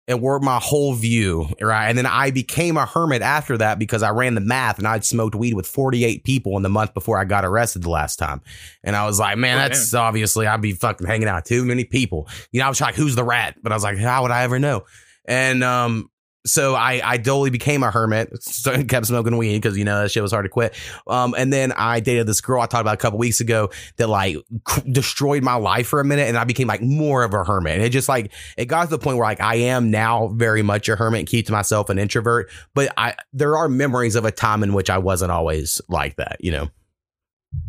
it 0.06 0.20
warped 0.20 0.44
my 0.44 0.60
whole 0.62 0.94
view, 0.94 1.48
right? 1.62 1.88
And 1.88 1.98
then 1.98 2.06
I 2.06 2.32
became 2.32 2.76
a 2.76 2.86
hermit 2.86 3.22
after 3.22 3.58
that 3.60 3.80
because 3.80 4.04
I 4.04 4.10
ran 4.10 4.36
the 4.36 4.42
math 4.42 4.78
and 4.78 4.86
I'd 4.86 5.06
smoked 5.06 5.34
weed 5.34 5.54
with 5.54 5.66
48 5.66 6.26
people 6.26 6.58
in 6.58 6.64
the 6.64 6.70
month 6.70 6.94
before 6.94 7.18
I 7.18 7.24
got 7.24 7.46
arrested 7.46 7.84
the 7.84 7.90
last 7.90 8.18
time. 8.18 8.42
And 8.84 8.98
I 8.98 9.06
was 9.06 9.18
like, 9.18 9.38
man, 9.38 9.58
Oh, 9.58 9.62
that's 9.62 9.94
obviously 9.94 10.46
I'd 10.46 10.62
be 10.62 10.74
fucking 10.74 11.08
hanging 11.08 11.30
out 11.30 11.46
too 11.46 11.64
many 11.64 11.86
people. 11.86 12.28
You 12.52 12.60
know, 12.60 12.66
I 12.66 12.70
was 12.70 12.82
like, 12.82 12.96
who's 12.96 13.16
the 13.16 13.24
rat? 13.24 13.56
But 13.64 13.72
I 13.72 13.76
was 13.76 13.84
like, 13.84 13.98
how 13.98 14.24
would 14.24 14.32
I 14.32 14.44
ever 14.44 14.60
know? 14.60 14.84
And 15.26 15.64
um, 15.64 16.10
so 16.46 16.76
I 16.76 17.02
I 17.04 17.18
totally 17.18 17.50
became 17.50 17.84
a 17.84 17.92
hermit, 17.92 18.44
so 18.44 18.84
kept 18.84 19.06
smoking 19.06 19.38
weed 19.38 19.62
because 19.62 19.78
you 19.78 19.86
know 19.86 20.02
that 20.02 20.12
shit 20.12 20.22
was 20.22 20.32
hard 20.32 20.46
to 20.46 20.50
quit. 20.50 20.76
Um, 21.08 21.34
and 21.38 21.52
then 21.52 21.72
I 21.72 22.00
dated 22.00 22.28
this 22.28 22.42
girl 22.42 22.62
I 22.62 22.66
talked 22.66 22.82
about 22.82 22.96
a 22.96 22.98
couple 22.98 23.20
weeks 23.20 23.40
ago 23.40 23.70
that 23.98 24.08
like 24.08 24.38
c- 24.68 24.92
destroyed 24.92 25.44
my 25.44 25.56
life 25.56 25.88
for 25.88 26.00
a 26.00 26.06
minute, 26.06 26.28
and 26.28 26.38
I 26.38 26.44
became 26.44 26.68
like 26.68 26.82
more 26.82 27.24
of 27.24 27.34
a 27.34 27.44
hermit. 27.44 27.76
And 27.76 27.84
it 27.84 27.90
just 27.90 28.10
like 28.10 28.32
it 28.58 28.66
got 28.66 28.86
to 28.86 28.90
the 28.90 29.00
point 29.00 29.18
where 29.18 29.26
like 29.26 29.42
I 29.42 29.56
am 29.56 29.92
now 29.92 30.28
very 30.28 30.62
much 30.62 30.90
a 30.90 30.96
hermit 30.96 31.20
and 31.20 31.28
keep 31.28 31.46
to 31.48 31.52
myself 31.52 31.90
an 31.90 31.98
introvert. 31.98 32.50
But 32.74 32.94
I 32.98 33.16
there 33.32 33.58
are 33.58 33.70
memories 33.70 34.16
of 34.16 34.26
a 34.26 34.32
time 34.32 34.64
in 34.64 34.74
which 34.74 34.90
I 34.90 34.98
wasn't 34.98 35.32
always 35.32 35.82
like 35.88 36.18
that, 36.18 36.38
you 36.40 36.52
know. 36.52 36.70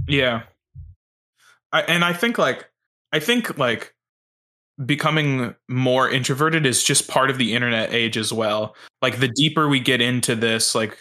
Yeah. 0.08 0.42
I, 1.72 1.82
and 1.82 2.04
I 2.04 2.12
think 2.12 2.38
like 2.38 2.68
I 3.12 3.20
think 3.20 3.58
like 3.58 3.93
becoming 4.84 5.54
more 5.68 6.10
introverted 6.10 6.66
is 6.66 6.82
just 6.82 7.08
part 7.08 7.30
of 7.30 7.38
the 7.38 7.54
internet 7.54 7.92
age 7.92 8.16
as 8.16 8.32
well. 8.32 8.74
Like 9.02 9.20
the 9.20 9.28
deeper 9.28 9.68
we 9.68 9.80
get 9.80 10.00
into 10.00 10.34
this 10.34 10.74
like 10.74 10.98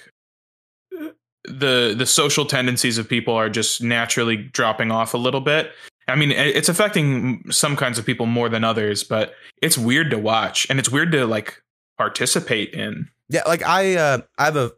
the 1.45 1.93
the 1.97 2.05
social 2.05 2.45
tendencies 2.45 2.97
of 2.97 3.09
people 3.09 3.33
are 3.33 3.49
just 3.49 3.81
naturally 3.81 4.37
dropping 4.37 4.91
off 4.91 5.13
a 5.13 5.17
little 5.17 5.41
bit. 5.41 5.71
I 6.07 6.15
mean, 6.15 6.31
it's 6.31 6.69
affecting 6.69 7.43
some 7.49 7.77
kinds 7.77 7.97
of 7.97 8.05
people 8.05 8.25
more 8.25 8.49
than 8.49 8.63
others, 8.63 9.03
but 9.03 9.33
it's 9.61 9.77
weird 9.77 10.11
to 10.11 10.17
watch 10.17 10.67
and 10.69 10.77
it's 10.77 10.89
weird 10.89 11.11
to 11.13 11.25
like 11.25 11.61
participate 11.97 12.73
in. 12.73 13.07
Yeah, 13.29 13.43
like 13.47 13.63
I 13.63 13.95
uh 13.95 14.17
I 14.37 14.45
have 14.45 14.57
a 14.57 14.71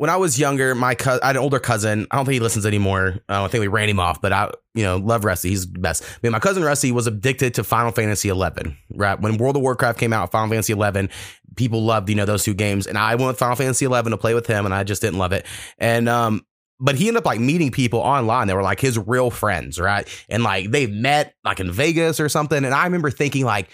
when 0.00 0.08
I 0.08 0.16
was 0.16 0.38
younger, 0.38 0.74
my 0.74 0.96
I 1.04 1.26
had 1.26 1.36
an 1.36 1.42
older 1.42 1.58
cousin. 1.58 2.06
I 2.10 2.16
don't 2.16 2.24
think 2.24 2.32
he 2.32 2.40
listens 2.40 2.64
anymore. 2.64 3.18
I 3.28 3.46
think 3.48 3.60
we 3.60 3.68
ran 3.68 3.86
him 3.86 4.00
off, 4.00 4.22
but 4.22 4.32
I, 4.32 4.50
you 4.72 4.82
know, 4.82 4.96
love 4.96 5.26
Rusty. 5.26 5.50
He's 5.50 5.70
the 5.70 5.78
best. 5.78 6.02
I 6.02 6.18
mean, 6.22 6.32
my 6.32 6.38
cousin 6.38 6.62
Rusty 6.62 6.90
was 6.90 7.06
addicted 7.06 7.52
to 7.56 7.64
Final 7.64 7.92
Fantasy 7.92 8.30
XI. 8.30 8.76
Right 8.94 9.20
when 9.20 9.36
World 9.36 9.56
of 9.56 9.62
Warcraft 9.62 9.98
came 9.98 10.14
out, 10.14 10.32
Final 10.32 10.48
Fantasy 10.48 10.72
XI, 10.72 11.10
people 11.54 11.84
loved 11.84 12.08
you 12.08 12.14
know 12.14 12.24
those 12.24 12.44
two 12.44 12.54
games, 12.54 12.86
and 12.86 12.96
I 12.96 13.14
went 13.16 13.26
with 13.26 13.38
Final 13.38 13.56
Fantasy 13.56 13.84
XI 13.84 14.02
to 14.04 14.16
play 14.16 14.32
with 14.32 14.46
him, 14.46 14.64
and 14.64 14.74
I 14.74 14.84
just 14.84 15.02
didn't 15.02 15.18
love 15.18 15.32
it. 15.32 15.44
And 15.76 16.08
um, 16.08 16.46
but 16.80 16.94
he 16.94 17.08
ended 17.08 17.20
up 17.20 17.26
like 17.26 17.40
meeting 17.40 17.70
people 17.70 18.00
online 18.00 18.46
that 18.46 18.56
were 18.56 18.62
like 18.62 18.80
his 18.80 18.96
real 18.96 19.28
friends, 19.28 19.78
right? 19.78 20.08
And 20.30 20.42
like 20.42 20.70
they 20.70 20.86
met 20.86 21.34
like 21.44 21.60
in 21.60 21.70
Vegas 21.70 22.20
or 22.20 22.30
something. 22.30 22.64
And 22.64 22.72
I 22.72 22.84
remember 22.84 23.10
thinking 23.10 23.44
like, 23.44 23.68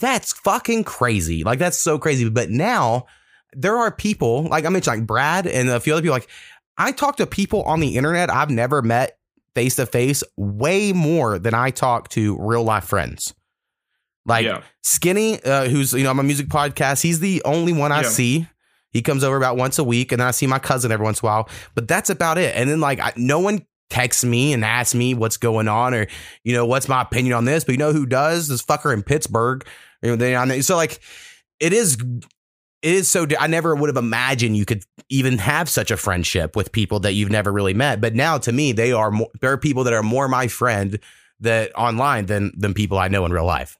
that's 0.00 0.32
fucking 0.32 0.82
crazy. 0.82 1.44
Like 1.44 1.60
that's 1.60 1.78
so 1.78 2.00
crazy. 2.00 2.28
But 2.28 2.50
now 2.50 3.06
there 3.54 3.76
are 3.76 3.90
people 3.90 4.42
like 4.44 4.64
I 4.64 4.68
mentioned, 4.68 4.98
like 4.98 5.06
Brad 5.06 5.46
and 5.46 5.68
a 5.68 5.80
few 5.80 5.92
other 5.92 6.02
people. 6.02 6.14
Like 6.14 6.28
I 6.76 6.92
talk 6.92 7.16
to 7.16 7.26
people 7.26 7.62
on 7.64 7.80
the 7.80 7.96
internet 7.96 8.30
I've 8.30 8.50
never 8.50 8.82
met 8.82 9.18
face 9.54 9.76
to 9.76 9.86
face 9.86 10.22
way 10.36 10.92
more 10.92 11.38
than 11.38 11.54
I 11.54 11.70
talk 11.70 12.08
to 12.10 12.36
real 12.38 12.62
life 12.62 12.84
friends. 12.84 13.34
Like 14.26 14.44
Yeah. 14.44 14.62
Skinny, 14.82 15.42
uh, 15.42 15.68
who's 15.68 15.92
you 15.92 16.04
know 16.04 16.10
on 16.10 16.16
my 16.16 16.22
music 16.22 16.48
podcast, 16.48 17.02
he's 17.02 17.20
the 17.20 17.42
only 17.44 17.72
one 17.72 17.92
I 17.92 18.02
Yeah. 18.02 18.08
see. 18.08 18.46
He 18.90 19.02
comes 19.02 19.22
over 19.24 19.36
about 19.36 19.56
once 19.56 19.78
a 19.78 19.84
week, 19.84 20.12
and 20.12 20.20
then 20.20 20.28
I 20.28 20.30
see 20.30 20.46
my 20.46 20.58
cousin 20.58 20.90
every 20.92 21.04
once 21.04 21.20
in 21.20 21.26
a 21.26 21.30
while. 21.30 21.48
But 21.74 21.88
that's 21.88 22.10
about 22.10 22.38
it. 22.38 22.54
And 22.56 22.70
then 22.70 22.80
like 22.80 23.00
I, 23.00 23.12
no 23.16 23.38
one 23.40 23.66
texts 23.90 24.22
me 24.24 24.52
and 24.52 24.64
asks 24.64 24.94
me 24.94 25.14
what's 25.14 25.38
going 25.38 25.66
on 25.66 25.94
or 25.94 26.06
you 26.44 26.52
know 26.54 26.66
what's 26.66 26.88
my 26.88 27.02
opinion 27.02 27.34
on 27.34 27.44
this. 27.46 27.64
But 27.64 27.72
you 27.72 27.78
know 27.78 27.92
who 27.92 28.06
does? 28.06 28.48
This 28.48 28.62
fucker 28.62 28.92
in 28.92 29.02
Pittsburgh. 29.02 29.66
You 30.02 30.10
know, 30.10 30.16
they. 30.16 30.60
So 30.60 30.76
like 30.76 31.00
it 31.58 31.72
is. 31.72 31.96
It 32.82 32.94
is 32.94 33.08
so. 33.08 33.26
I 33.38 33.48
never 33.48 33.74
would 33.74 33.88
have 33.88 33.96
imagined 33.96 34.56
you 34.56 34.64
could 34.64 34.84
even 35.08 35.38
have 35.38 35.68
such 35.68 35.90
a 35.90 35.96
friendship 35.96 36.54
with 36.54 36.70
people 36.70 37.00
that 37.00 37.14
you've 37.14 37.30
never 37.30 37.52
really 37.52 37.74
met. 37.74 38.00
But 38.00 38.14
now, 38.14 38.38
to 38.38 38.52
me, 38.52 38.72
they 38.72 38.92
are 38.92 39.10
more. 39.10 39.28
There 39.40 39.50
are 39.52 39.58
people 39.58 39.84
that 39.84 39.92
are 39.92 40.02
more 40.02 40.28
my 40.28 40.46
friend 40.46 40.98
that 41.40 41.72
online 41.76 42.26
than 42.26 42.52
than 42.56 42.74
people 42.74 42.98
I 42.98 43.08
know 43.08 43.24
in 43.26 43.32
real 43.32 43.44
life. 43.46 43.76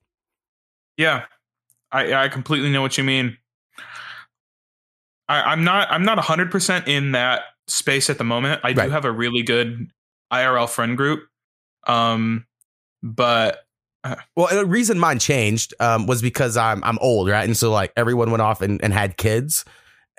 Yeah, 0.96 1.26
I 1.92 2.12
I 2.12 2.28
completely 2.28 2.70
know 2.70 2.82
what 2.82 2.98
you 2.98 3.04
mean. 3.04 3.36
I, 5.28 5.42
I'm 5.42 5.62
not 5.62 5.88
I'm 5.90 6.04
not 6.04 6.18
hundred 6.18 6.50
percent 6.50 6.88
in 6.88 7.12
that 7.12 7.42
space 7.68 8.10
at 8.10 8.18
the 8.18 8.24
moment. 8.24 8.60
I 8.64 8.68
Right. 8.72 8.86
do 8.86 8.90
have 8.90 9.04
a 9.04 9.12
really 9.12 9.42
good 9.42 9.90
IRL 10.32 10.68
friend 10.68 10.96
group, 10.96 11.28
um, 11.86 12.46
but 13.02 13.64
Well, 14.36 14.48
the 14.50 14.66
reason 14.66 14.98
mine 14.98 15.18
changed 15.18 15.74
um, 15.80 16.06
was 16.06 16.22
because 16.22 16.56
I'm 16.56 16.82
I'm 16.84 16.98
old, 17.00 17.28
right? 17.28 17.44
And 17.44 17.56
so 17.56 17.70
like 17.70 17.92
everyone 17.96 18.30
went 18.30 18.42
off 18.42 18.62
and, 18.62 18.82
and 18.82 18.92
had 18.92 19.16
kids, 19.16 19.64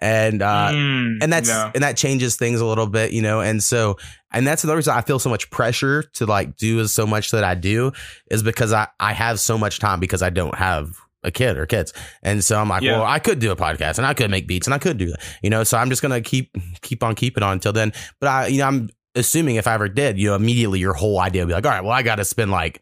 and 0.02 0.42
uh, 0.42 0.70
mm, 0.72 1.18
and 1.22 1.32
that's 1.32 1.50
and 1.50 1.84
that 1.84 1.98
changes 1.98 2.36
things 2.36 2.62
a 2.62 2.66
little 2.66 2.88
bit, 2.88 3.12
you 3.12 3.22
know. 3.22 3.42
And 3.42 3.64
so 3.64 3.98
and 4.32 4.46
that's 4.46 4.64
another 4.64 4.78
reason 4.78 4.94
I 4.94 5.02
feel 5.02 5.20
so 5.20 5.30
much 5.30 5.50
pressure 5.50 6.04
to 6.14 6.26
like 6.26 6.56
do 6.58 6.86
so 6.88 7.08
much 7.08 7.32
that 7.32 7.44
I 7.44 7.56
do 7.56 7.92
is 8.30 8.44
because 8.44 8.74
I 8.74 8.88
I 9.00 9.14
have 9.14 9.40
so 9.40 9.58
much 9.58 9.80
time 9.80 10.00
because 10.00 10.22
I 10.22 10.30
don't 10.30 10.56
have 10.56 10.92
a 11.24 11.32
kid 11.32 11.58
or 11.58 11.66
kids, 11.66 11.94
and 12.22 12.44
so 12.44 12.60
I'm 12.60 12.70
like, 12.70 12.82
Yeah. 12.84 12.98
well, 12.98 13.06
I 13.06 13.20
could 13.20 13.40
do 13.40 13.52
a 13.52 13.56
podcast 13.56 13.98
and 13.98 14.06
I 14.06 14.14
could 14.14 14.30
make 14.30 14.48
beats 14.48 14.68
and 14.68 14.74
I 14.74 14.78
could 14.78 14.98
do 14.98 15.08
that, 15.08 15.20
you 15.42 15.50
know. 15.50 15.64
So 15.64 15.78
I'm 15.78 15.90
just 15.90 16.02
gonna 16.02 16.22
keep 16.22 16.56
keep 16.82 17.04
on 17.04 17.16
keeping 17.16 17.44
on 17.44 17.54
until 17.54 17.74
then. 17.74 17.92
But 18.20 18.28
I, 18.28 18.48
you 18.48 18.60
know, 18.60 18.68
I'm 18.68 18.90
assuming 19.16 19.56
if 19.56 19.68
I 19.68 19.74
ever 19.74 19.90
did, 19.90 20.20
you 20.20 20.30
know, 20.30 20.36
immediately 20.36 20.80
your 20.80 20.94
whole 20.94 21.20
idea 21.20 21.42
would 21.42 21.48
be 21.48 21.54
like, 21.54 21.66
all 21.66 21.72
right, 21.72 21.84
well, 21.84 21.92
I 21.94 22.04
got 22.04 22.18
to 22.18 22.26
spend 22.26 22.52
like 22.52 22.82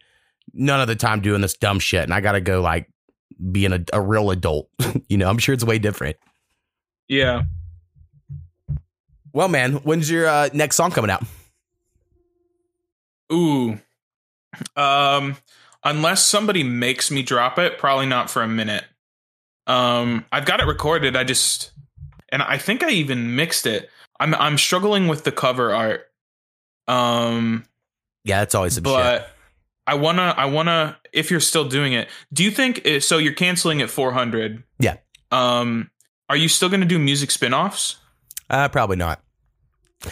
none 0.58 0.80
of 0.80 0.88
the 0.88 0.96
time 0.96 1.20
doing 1.22 1.40
this 1.40 1.54
dumb 1.54 1.78
shit, 1.78 2.02
and 2.02 2.12
I 2.12 2.20
got 2.20 2.32
to 2.32 2.40
go 2.40 2.60
like 2.60 2.90
being 3.50 3.72
a, 3.72 3.82
a 3.92 4.00
real 4.00 4.30
adult. 4.30 4.68
you 5.08 5.16
know, 5.16 5.28
I'm 5.28 5.38
sure 5.38 5.54
it's 5.54 5.64
way 5.64 5.78
different. 5.78 6.16
yeah. 7.08 7.42
Well, 9.32 9.48
man, 9.48 9.74
when's 9.74 10.10
your 10.10 10.26
uh, 10.26 10.48
next 10.52 10.76
song 10.76 10.90
coming 10.90 11.10
out? 11.10 11.22
Ooh. 13.32 13.78
Um 14.74 15.36
unless 15.84 16.24
somebody 16.24 16.62
makes 16.64 17.10
me 17.10 17.22
drop 17.22 17.58
it, 17.58 17.78
probably 17.78 18.06
not 18.06 18.30
for 18.30 18.42
a 18.42 18.48
minute. 18.48 18.84
Um 19.66 20.24
I've 20.32 20.46
got 20.46 20.60
it 20.60 20.66
recorded. 20.66 21.14
I 21.14 21.24
just 21.24 21.72
and 22.30 22.42
I 22.42 22.56
think 22.58 22.82
I 22.82 22.90
even 22.90 23.36
mixed 23.36 23.66
it. 23.66 23.90
I'm 24.18 24.34
I'm 24.34 24.56
struggling 24.56 25.08
with 25.08 25.24
the 25.24 25.30
cover 25.32 25.74
art. 25.74 26.06
Um 26.88 27.66
Yeah, 28.24 28.42
it's 28.42 28.54
always 28.54 28.74
some 28.74 28.84
shit. 28.84 29.26
I 29.88 29.94
want 29.94 30.18
to 30.18 30.22
I 30.22 30.44
want 30.44 30.68
to 30.68 30.96
if 31.12 31.30
you're 31.30 31.40
still 31.40 31.64
doing 31.64 31.94
it. 31.94 32.08
Do 32.32 32.44
you 32.44 32.50
think 32.50 32.82
eh, 32.84 33.00
so 33.00 33.16
you're 33.16 33.32
canceling 33.32 33.80
at 33.80 33.88
400? 33.88 34.62
Yeah. 34.78 34.96
Um 35.32 35.90
are 36.28 36.36
you 36.36 36.48
still 36.48 36.68
going 36.68 36.80
to 36.80 36.86
do 36.86 36.98
music 36.98 37.30
spin-offs? 37.30 37.96
Uh, 38.50 38.68
probably 38.68 38.96
not. 38.96 39.22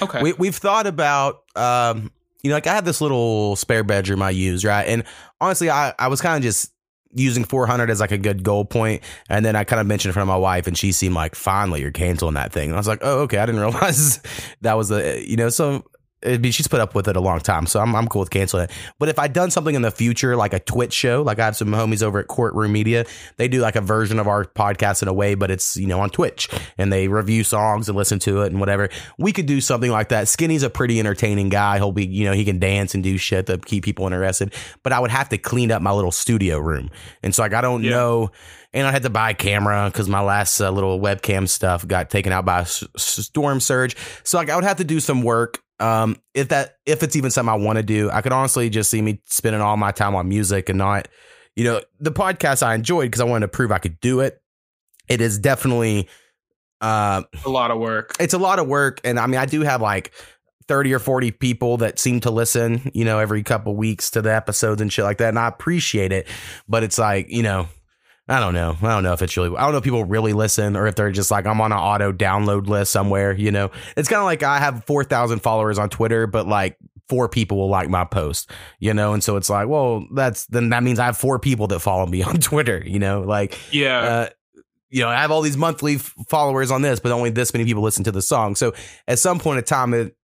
Okay. 0.00 0.22
We 0.22 0.32
we've 0.32 0.56
thought 0.56 0.86
about 0.86 1.42
um, 1.54 2.10
you 2.42 2.50
know, 2.50 2.56
like 2.56 2.66
I 2.66 2.74
have 2.74 2.84
this 2.84 3.00
little 3.00 3.54
spare 3.56 3.84
bedroom 3.84 4.22
I 4.22 4.30
use, 4.30 4.64
right? 4.64 4.84
And 4.84 5.04
honestly, 5.40 5.68
I 5.68 5.92
I 5.98 6.08
was 6.08 6.20
kind 6.20 6.36
of 6.36 6.42
just 6.42 6.72
using 7.14 7.44
400 7.44 7.90
as 7.90 8.00
like 8.00 8.12
a 8.12 8.18
good 8.18 8.42
goal 8.42 8.66
point 8.66 9.02
and 9.30 9.42
then 9.42 9.56
i 9.56 9.64
kind 9.64 9.80
of 9.80 9.86
mentioned 9.86 10.10
it 10.10 10.10
in 10.10 10.12
front 10.14 10.28
of 10.28 10.34
my 10.34 10.36
wife 10.36 10.66
and 10.66 10.76
she 10.76 10.92
seemed 10.92 11.14
like 11.14 11.34
finally 11.34 11.80
you're 11.80 11.90
canceling 11.90 12.34
that 12.34 12.52
thing 12.52 12.68
and 12.68 12.74
i 12.74 12.78
was 12.78 12.88
like 12.88 12.98
oh 13.00 13.20
okay 13.20 13.38
i 13.38 13.46
didn't 13.46 13.60
realize 13.62 14.20
that 14.60 14.74
was 14.74 14.88
the 14.88 15.24
you 15.26 15.36
know 15.36 15.48
so 15.48 15.82
I 16.26 16.38
mean, 16.38 16.50
she's 16.52 16.66
put 16.66 16.80
up 16.80 16.94
with 16.94 17.08
it 17.08 17.16
a 17.16 17.20
long 17.20 17.40
time, 17.40 17.66
so 17.66 17.80
I'm 17.80 17.94
I'm 17.94 18.08
cool 18.08 18.20
with 18.20 18.30
canceling 18.30 18.64
it. 18.64 18.70
But 18.98 19.08
if 19.08 19.18
I'd 19.18 19.32
done 19.32 19.50
something 19.50 19.74
in 19.74 19.82
the 19.82 19.90
future, 19.90 20.36
like 20.36 20.52
a 20.52 20.58
Twitch 20.58 20.92
show, 20.92 21.22
like 21.22 21.38
I 21.38 21.44
have 21.46 21.56
some 21.56 21.68
homies 21.68 22.02
over 22.02 22.18
at 22.18 22.26
Courtroom 22.26 22.72
Media, 22.72 23.06
they 23.36 23.48
do 23.48 23.60
like 23.60 23.76
a 23.76 23.80
version 23.80 24.18
of 24.18 24.26
our 24.26 24.44
podcast 24.44 25.02
in 25.02 25.08
a 25.08 25.12
way, 25.12 25.34
but 25.34 25.50
it's 25.50 25.76
you 25.76 25.86
know 25.86 26.00
on 26.00 26.10
Twitch, 26.10 26.48
and 26.78 26.92
they 26.92 27.08
review 27.08 27.44
songs 27.44 27.88
and 27.88 27.96
listen 27.96 28.18
to 28.20 28.42
it 28.42 28.46
and 28.48 28.58
whatever. 28.60 28.88
We 29.18 29.32
could 29.32 29.46
do 29.46 29.60
something 29.60 29.90
like 29.90 30.08
that. 30.08 30.28
Skinny's 30.28 30.62
a 30.62 30.70
pretty 30.70 30.98
entertaining 30.98 31.48
guy. 31.48 31.76
He'll 31.76 31.92
be 31.92 32.06
you 32.06 32.24
know 32.24 32.32
he 32.32 32.44
can 32.44 32.58
dance 32.58 32.94
and 32.94 33.02
do 33.04 33.16
shit 33.18 33.46
to 33.46 33.58
keep 33.58 33.84
people 33.84 34.06
interested. 34.06 34.52
But 34.82 34.92
I 34.92 35.00
would 35.00 35.10
have 35.10 35.28
to 35.30 35.38
clean 35.38 35.70
up 35.70 35.80
my 35.82 35.92
little 35.92 36.12
studio 36.12 36.58
room, 36.58 36.90
and 37.22 37.34
so 37.34 37.42
like 37.42 37.54
I 37.54 37.60
don't 37.60 37.84
Yeah. 37.84 37.90
know. 37.90 38.30
And 38.72 38.86
I 38.86 38.90
had 38.92 39.04
to 39.04 39.10
buy 39.10 39.30
a 39.30 39.34
camera 39.34 39.88
because 39.90 40.06
my 40.06 40.20
last 40.20 40.60
uh, 40.60 40.70
little 40.70 41.00
webcam 41.00 41.48
stuff 41.48 41.86
got 41.86 42.10
taken 42.10 42.30
out 42.30 42.44
by 42.44 42.58
a 42.58 42.62
s- 42.62 42.84
storm 42.96 43.58
surge. 43.58 43.96
So 44.22 44.36
like 44.36 44.50
I 44.50 44.54
would 44.56 44.64
have 44.64 44.76
to 44.78 44.84
do 44.84 45.00
some 45.00 45.22
work. 45.22 45.60
Um, 45.78 46.16
if 46.34 46.48
that 46.48 46.76
if 46.86 47.02
it's 47.02 47.16
even 47.16 47.30
something 47.30 47.52
I 47.52 47.56
want 47.56 47.76
to 47.76 47.82
do, 47.82 48.10
I 48.10 48.22
could 48.22 48.32
honestly 48.32 48.70
just 48.70 48.90
see 48.90 49.02
me 49.02 49.20
spending 49.26 49.60
all 49.60 49.76
my 49.76 49.92
time 49.92 50.14
on 50.14 50.28
music 50.28 50.68
and 50.68 50.78
not, 50.78 51.08
you 51.54 51.64
know, 51.64 51.80
the 52.00 52.12
podcast 52.12 52.62
I 52.62 52.74
enjoyed 52.74 53.06
because 53.06 53.20
I 53.20 53.24
wanted 53.24 53.46
to 53.46 53.48
prove 53.48 53.70
I 53.72 53.78
could 53.78 54.00
do 54.00 54.20
it. 54.20 54.40
It 55.08 55.20
is 55.20 55.38
definitely, 55.38 56.08
uh, 56.80 57.22
a 57.44 57.48
lot 57.48 57.70
of 57.70 57.78
work. 57.78 58.14
it's 58.18 58.34
a 58.34 58.38
lot 58.38 58.58
of 58.58 58.66
work, 58.66 59.00
and 59.04 59.18
I 59.18 59.26
mean, 59.26 59.40
I 59.40 59.46
do 59.46 59.62
have 59.62 59.80
like. 59.82 60.12
30 60.68 60.94
or 60.94 60.98
40 60.98 61.30
people 61.30 61.76
that 61.76 61.96
seem 61.96 62.18
to 62.18 62.32
listen, 62.32 62.90
you 62.92 63.04
know, 63.04 63.20
every 63.20 63.44
couple 63.44 63.76
weeks 63.76 64.10
to 64.10 64.20
the 64.20 64.34
episodes 64.34 64.82
and 64.82 64.92
shit 64.92 65.04
like 65.04 65.18
that. 65.18 65.28
And 65.28 65.38
I 65.38 65.46
appreciate 65.46 66.10
it. 66.10 66.26
But 66.66 66.82
it's 66.82 66.98
like, 66.98 67.30
you 67.30 67.44
know, 67.44 67.68
I 68.28 68.40
don't 68.40 68.54
know. 68.54 68.76
I 68.82 68.88
don't 68.88 69.04
know 69.04 69.12
if 69.12 69.22
it's 69.22 69.36
really, 69.36 69.56
I 69.56 69.62
don't 69.62 69.72
know 69.72 69.78
if 69.78 69.84
people 69.84 70.04
really 70.04 70.32
listen 70.32 70.76
or 70.76 70.86
if 70.88 70.96
they're 70.96 71.12
just 71.12 71.30
like, 71.30 71.46
I'm 71.46 71.60
on 71.60 71.70
an 71.70 71.78
auto 71.78 72.12
download 72.12 72.66
list 72.66 72.90
somewhere, 72.90 73.32
you 73.32 73.52
know. 73.52 73.70
It's 73.96 74.08
kind 74.08 74.18
of 74.18 74.24
like 74.24 74.42
I 74.42 74.58
have 74.58 74.84
4,000 74.84 75.38
followers 75.40 75.78
on 75.78 75.88
Twitter, 75.90 76.26
but 76.26 76.48
like 76.48 76.76
four 77.08 77.28
people 77.28 77.56
will 77.56 77.68
like 77.68 77.88
my 77.88 78.04
post, 78.04 78.50
you 78.80 78.92
know. 78.92 79.12
And 79.12 79.22
so 79.22 79.36
it's 79.36 79.48
like, 79.48 79.68
well, 79.68 80.04
that's 80.12 80.44
then 80.46 80.70
that 80.70 80.82
means 80.82 80.98
I 80.98 81.04
have 81.04 81.16
four 81.16 81.38
people 81.38 81.68
that 81.68 81.78
follow 81.78 82.04
me 82.06 82.22
on 82.24 82.38
Twitter, 82.38 82.82
you 82.84 82.98
know, 82.98 83.20
like, 83.20 83.56
Yeah. 83.72 83.98
uh, 84.00 84.28
you 84.90 85.02
know, 85.02 85.08
I 85.08 85.20
have 85.20 85.30
all 85.30 85.42
these 85.42 85.56
monthly 85.56 85.96
f- 85.96 86.12
followers 86.28 86.72
on 86.72 86.82
this, 86.82 86.98
but 86.98 87.12
only 87.12 87.30
this 87.30 87.52
many 87.52 87.64
people 87.64 87.82
listen 87.82 88.02
to 88.04 88.12
the 88.12 88.22
song. 88.22 88.56
So 88.56 88.72
at 89.06 89.18
some 89.20 89.38
point 89.38 89.58
in 89.58 89.64
time, 89.64 89.94
it, 89.94 90.16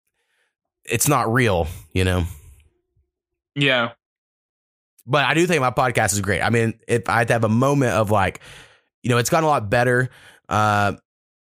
it's 0.84 1.06
not 1.06 1.32
real, 1.32 1.68
you 1.92 2.02
know. 2.04 2.24
yeah. 3.54 3.92
But 5.06 5.24
I 5.24 5.34
do 5.34 5.46
think 5.46 5.60
my 5.60 5.70
podcast 5.70 6.12
is 6.12 6.20
great. 6.20 6.42
I 6.42 6.50
mean, 6.50 6.78
if 6.86 7.08
I 7.08 7.18
had 7.18 7.28
to 7.28 7.32
have 7.34 7.44
a 7.44 7.48
moment 7.48 7.92
of 7.92 8.10
like, 8.10 8.40
you 9.02 9.10
know, 9.10 9.18
it's 9.18 9.30
gotten 9.30 9.44
a 9.44 9.48
lot 9.48 9.68
better. 9.68 10.10
Uh, 10.48 10.94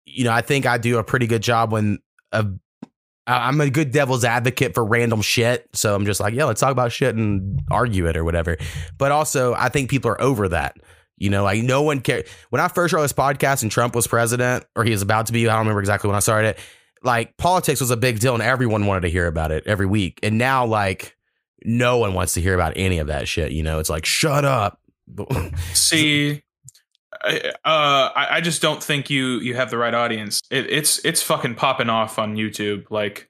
you 0.05 0.23
know, 0.23 0.31
I 0.31 0.41
think 0.41 0.65
I 0.65 0.77
do 0.77 0.97
a 0.97 1.03
pretty 1.03 1.27
good 1.27 1.43
job 1.43 1.71
when 1.71 1.99
uh, 2.31 2.43
I'm 3.25 3.61
a 3.61 3.69
good 3.69 3.91
devil's 3.91 4.25
advocate 4.25 4.73
for 4.73 4.83
random 4.83 5.21
shit. 5.21 5.69
So 5.73 5.95
I'm 5.95 6.05
just 6.05 6.19
like, 6.19 6.33
yeah, 6.33 6.45
let's 6.45 6.59
talk 6.59 6.71
about 6.71 6.91
shit 6.91 7.15
and 7.15 7.61
argue 7.71 8.07
it 8.07 8.17
or 8.17 8.23
whatever. 8.23 8.57
But 8.97 9.11
also, 9.11 9.53
I 9.53 9.69
think 9.69 9.89
people 9.89 10.11
are 10.11 10.21
over 10.21 10.49
that. 10.49 10.77
You 11.17 11.29
know, 11.29 11.43
like 11.43 11.63
no 11.63 11.83
one 11.83 12.01
cares. 12.01 12.27
When 12.49 12.59
I 12.59 12.67
first 12.67 12.91
started 12.91 13.03
this 13.03 13.13
podcast 13.13 13.61
and 13.61 13.71
Trump 13.71 13.95
was 13.95 14.07
president, 14.07 14.65
or 14.75 14.83
he 14.83 14.91
was 14.91 15.03
about 15.03 15.27
to 15.27 15.33
be, 15.33 15.47
I 15.47 15.51
don't 15.51 15.59
remember 15.59 15.79
exactly 15.79 16.07
when 16.07 16.17
I 16.17 16.21
started 16.21 16.49
it. 16.49 16.59
Like 17.03 17.37
politics 17.37 17.79
was 17.79 17.91
a 17.91 17.97
big 17.97 18.19
deal, 18.19 18.33
and 18.33 18.43
everyone 18.43 18.87
wanted 18.87 19.01
to 19.01 19.09
hear 19.09 19.27
about 19.27 19.51
it 19.51 19.67
every 19.67 19.85
week. 19.85 20.19
And 20.23 20.37
now, 20.37 20.65
like, 20.65 21.15
no 21.65 21.97
one 21.97 22.13
wants 22.13 22.33
to 22.33 22.41
hear 22.41 22.55
about 22.55 22.73
any 22.75 22.99
of 22.99 23.07
that 23.07 23.27
shit. 23.27 23.51
You 23.51 23.63
know, 23.63 23.79
it's 23.79 23.89
like, 23.89 24.05
shut 24.05 24.45
up. 24.45 24.79
See, 25.73 26.43
I, 27.23 27.51
uh, 27.65 28.09
I 28.15 28.27
I 28.31 28.41
just 28.41 28.61
don't 28.61 28.81
think 28.81 29.09
you 29.09 29.39
you 29.39 29.55
have 29.55 29.69
the 29.69 29.77
right 29.77 29.93
audience. 29.93 30.41
It, 30.49 30.69
it's 30.69 31.03
it's 31.05 31.21
fucking 31.21 31.55
popping 31.55 31.89
off 31.89 32.19
on 32.19 32.35
YouTube, 32.35 32.89
like 32.89 33.29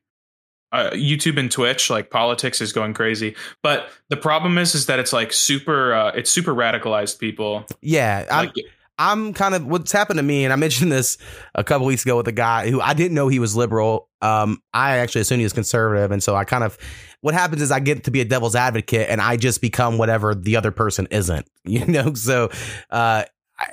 uh, 0.71 0.91
YouTube 0.91 1.38
and 1.38 1.51
Twitch. 1.51 1.89
Like 1.89 2.09
politics 2.09 2.61
is 2.61 2.73
going 2.73 2.93
crazy, 2.93 3.36
but 3.61 3.89
the 4.09 4.17
problem 4.17 4.57
is 4.57 4.75
is 4.75 4.88
that 4.88 4.99
it's 4.99 5.13
like 5.13 5.34
super 5.34 5.93
uh, 5.93 6.11
it's 6.15 6.29
super 6.29 6.53
radicalized 6.53 7.19
people. 7.19 7.65
yeah, 7.81 8.25
I'm, 8.31 8.45
Like, 8.47 8.55
I'm 8.97 9.34
kind 9.34 9.55
of 9.55 9.65
what's 9.65 9.91
happened 9.91 10.17
to 10.17 10.23
me, 10.23 10.43
and 10.43 10.53
I 10.53 10.55
mentioned 10.55 10.91
this 10.91 11.17
a 11.55 11.63
couple 11.63 11.88
weeks 11.88 12.03
ago 12.03 12.17
with 12.17 12.27
a 12.27 12.34
guy 12.34 12.69
who 12.69 12.79
I 12.81 12.93
didn't 12.93 13.15
know 13.15 13.27
he 13.27 13.39
was 13.39 13.55
liberal. 13.55 14.09
Um, 14.21 14.61
I 14.73 14.97
actually 14.97 15.21
assumed 15.21 15.39
he 15.39 15.45
was 15.45 15.53
conservative, 15.53 16.11
and 16.11 16.21
so 16.21 16.36
I 16.36 16.43
kind 16.43 16.63
of 16.63 16.77
what 17.24 17.34
happens 17.34 17.61
is 17.61 17.71
I 17.71 17.80
get 17.80 18.03
to 18.03 18.11
be 18.11 18.19
a 18.19 18.26
devil's 18.26 18.53
advocate, 18.53 19.09
and 19.09 19.21
I 19.21 19.38
just 19.38 19.61
become 19.61 19.97
whatever 19.97 20.36
the 20.36 20.57
other 20.57 20.71
person 20.71 21.07
isn't. 21.09 21.47
You 21.65 21.86
know, 21.86 22.13
so 22.13 22.49
uh, 22.89 23.24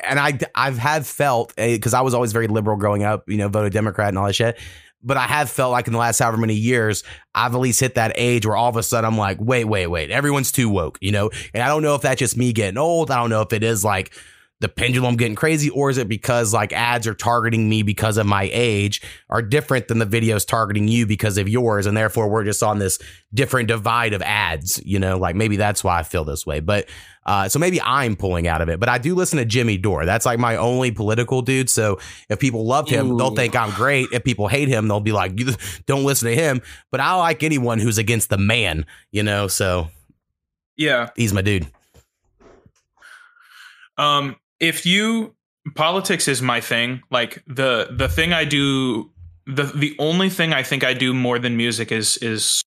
and 0.04 0.20
I 0.20 0.38
I've 0.54 0.78
had 0.78 1.04
felt 1.04 1.52
because 1.56 1.92
I 1.92 2.02
was 2.02 2.14
always 2.14 2.32
very 2.32 2.46
liberal 2.46 2.76
growing 2.76 3.02
up, 3.02 3.28
you 3.28 3.36
know, 3.36 3.48
voted 3.48 3.72
Democrat 3.72 4.10
and 4.10 4.18
all 4.18 4.26
that 4.26 4.34
shit. 4.34 4.56
but 5.02 5.16
I 5.16 5.26
have 5.26 5.50
felt 5.50 5.72
like 5.72 5.86
in 5.86 5.92
the 5.92 5.98
last 5.98 6.18
however 6.18 6.36
many 6.36 6.54
years, 6.54 7.02
I've 7.34 7.54
at 7.54 7.60
least 7.60 7.80
hit 7.80 7.94
that 7.94 8.12
age 8.16 8.46
where 8.46 8.56
all 8.56 8.68
of 8.68 8.76
a 8.76 8.82
sudden 8.82 9.08
I'm 9.08 9.18
like, 9.18 9.38
wait, 9.40 9.64
wait, 9.64 9.86
wait, 9.86 10.10
everyone's 10.10 10.52
too 10.52 10.68
woke, 10.68 10.98
you 11.00 11.10
know? 11.10 11.30
And 11.54 11.62
I 11.62 11.68
don't 11.68 11.82
know 11.82 11.94
if 11.94 12.02
that's 12.02 12.18
just 12.18 12.36
me 12.36 12.52
getting 12.52 12.78
old. 12.78 13.10
I 13.10 13.16
don't 13.16 13.30
know 13.30 13.40
if 13.42 13.52
it 13.52 13.62
is 13.64 13.84
like 13.84 14.12
the 14.60 14.68
pendulum 14.68 15.16
getting 15.16 15.34
crazy, 15.34 15.70
or 15.70 15.90
is 15.90 15.98
it 15.98 16.08
because 16.08 16.52
like 16.52 16.72
ads 16.72 17.06
are 17.06 17.14
targeting 17.14 17.68
me 17.68 17.82
because 17.82 18.16
of 18.18 18.26
my 18.26 18.48
age 18.52 19.00
are 19.30 19.40
different 19.42 19.88
than 19.88 19.98
the 19.98 20.06
videos 20.06 20.46
targeting 20.46 20.86
you 20.86 21.06
because 21.06 21.38
of 21.38 21.48
yours, 21.48 21.86
and 21.86 21.96
therefore 21.96 22.28
we're 22.28 22.44
just 22.44 22.62
on 22.62 22.78
this 22.78 22.98
different 23.32 23.68
divide 23.68 24.12
of 24.12 24.20
ads, 24.22 24.80
you 24.84 24.98
know, 24.98 25.16
like 25.18 25.34
maybe 25.34 25.56
that's 25.56 25.82
why 25.82 25.98
I 25.98 26.02
feel 26.02 26.24
this 26.24 26.46
way. 26.46 26.60
But 26.60 26.88
uh, 27.24 27.48
so 27.48 27.58
maybe 27.58 27.80
I'm 27.80 28.16
pulling 28.16 28.48
out 28.48 28.60
of 28.60 28.68
it. 28.68 28.80
But 28.80 28.88
I 28.88 28.98
do 28.98 29.14
listen 29.14 29.38
to 29.38 29.44
Jimmy 29.44 29.76
Dore. 29.76 30.04
That's 30.04 30.26
like 30.26 30.38
my 30.38 30.56
only 30.56 30.90
political 30.90 31.42
dude. 31.42 31.70
So 31.70 31.98
if 32.28 32.38
people 32.38 32.66
love 32.66 32.88
him, 32.88 33.12
Ooh. 33.12 33.18
they'll 33.18 33.34
think 33.34 33.54
I'm 33.54 33.70
great. 33.70 34.08
If 34.12 34.24
people 34.24 34.48
hate 34.48 34.68
him, 34.68 34.88
they'll 34.88 35.00
be 35.00 35.12
like, 35.12 35.38
"You 35.38 35.52
don't 35.86 36.04
listen 36.04 36.28
to 36.28 36.34
him. 36.34 36.60
But 36.90 37.00
I 37.00 37.14
like 37.14 37.42
anyone 37.42 37.78
who's 37.78 37.98
against 37.98 38.30
the 38.30 38.38
man, 38.38 38.84
you 39.10 39.22
know. 39.22 39.48
So 39.48 39.88
Yeah. 40.76 41.10
he's 41.16 41.32
my 41.32 41.42
dude. 41.42 41.66
Um, 43.98 44.36
if 44.60 44.86
you 44.86 45.34
politics 45.74 46.28
is 46.28 46.40
my 46.42 46.60
thing. 46.60 47.02
Like 47.10 47.42
the 47.46 47.88
the 47.90 48.08
thing 48.08 48.32
I 48.32 48.44
do 48.44 49.10
the 49.46 49.64
the 49.64 49.96
only 49.98 50.30
thing 50.30 50.52
I 50.52 50.62
think 50.62 50.84
I 50.84 50.94
do 50.94 51.12
more 51.12 51.38
than 51.38 51.56
music 51.56 51.90
is 51.92 52.16
is 52.18 52.62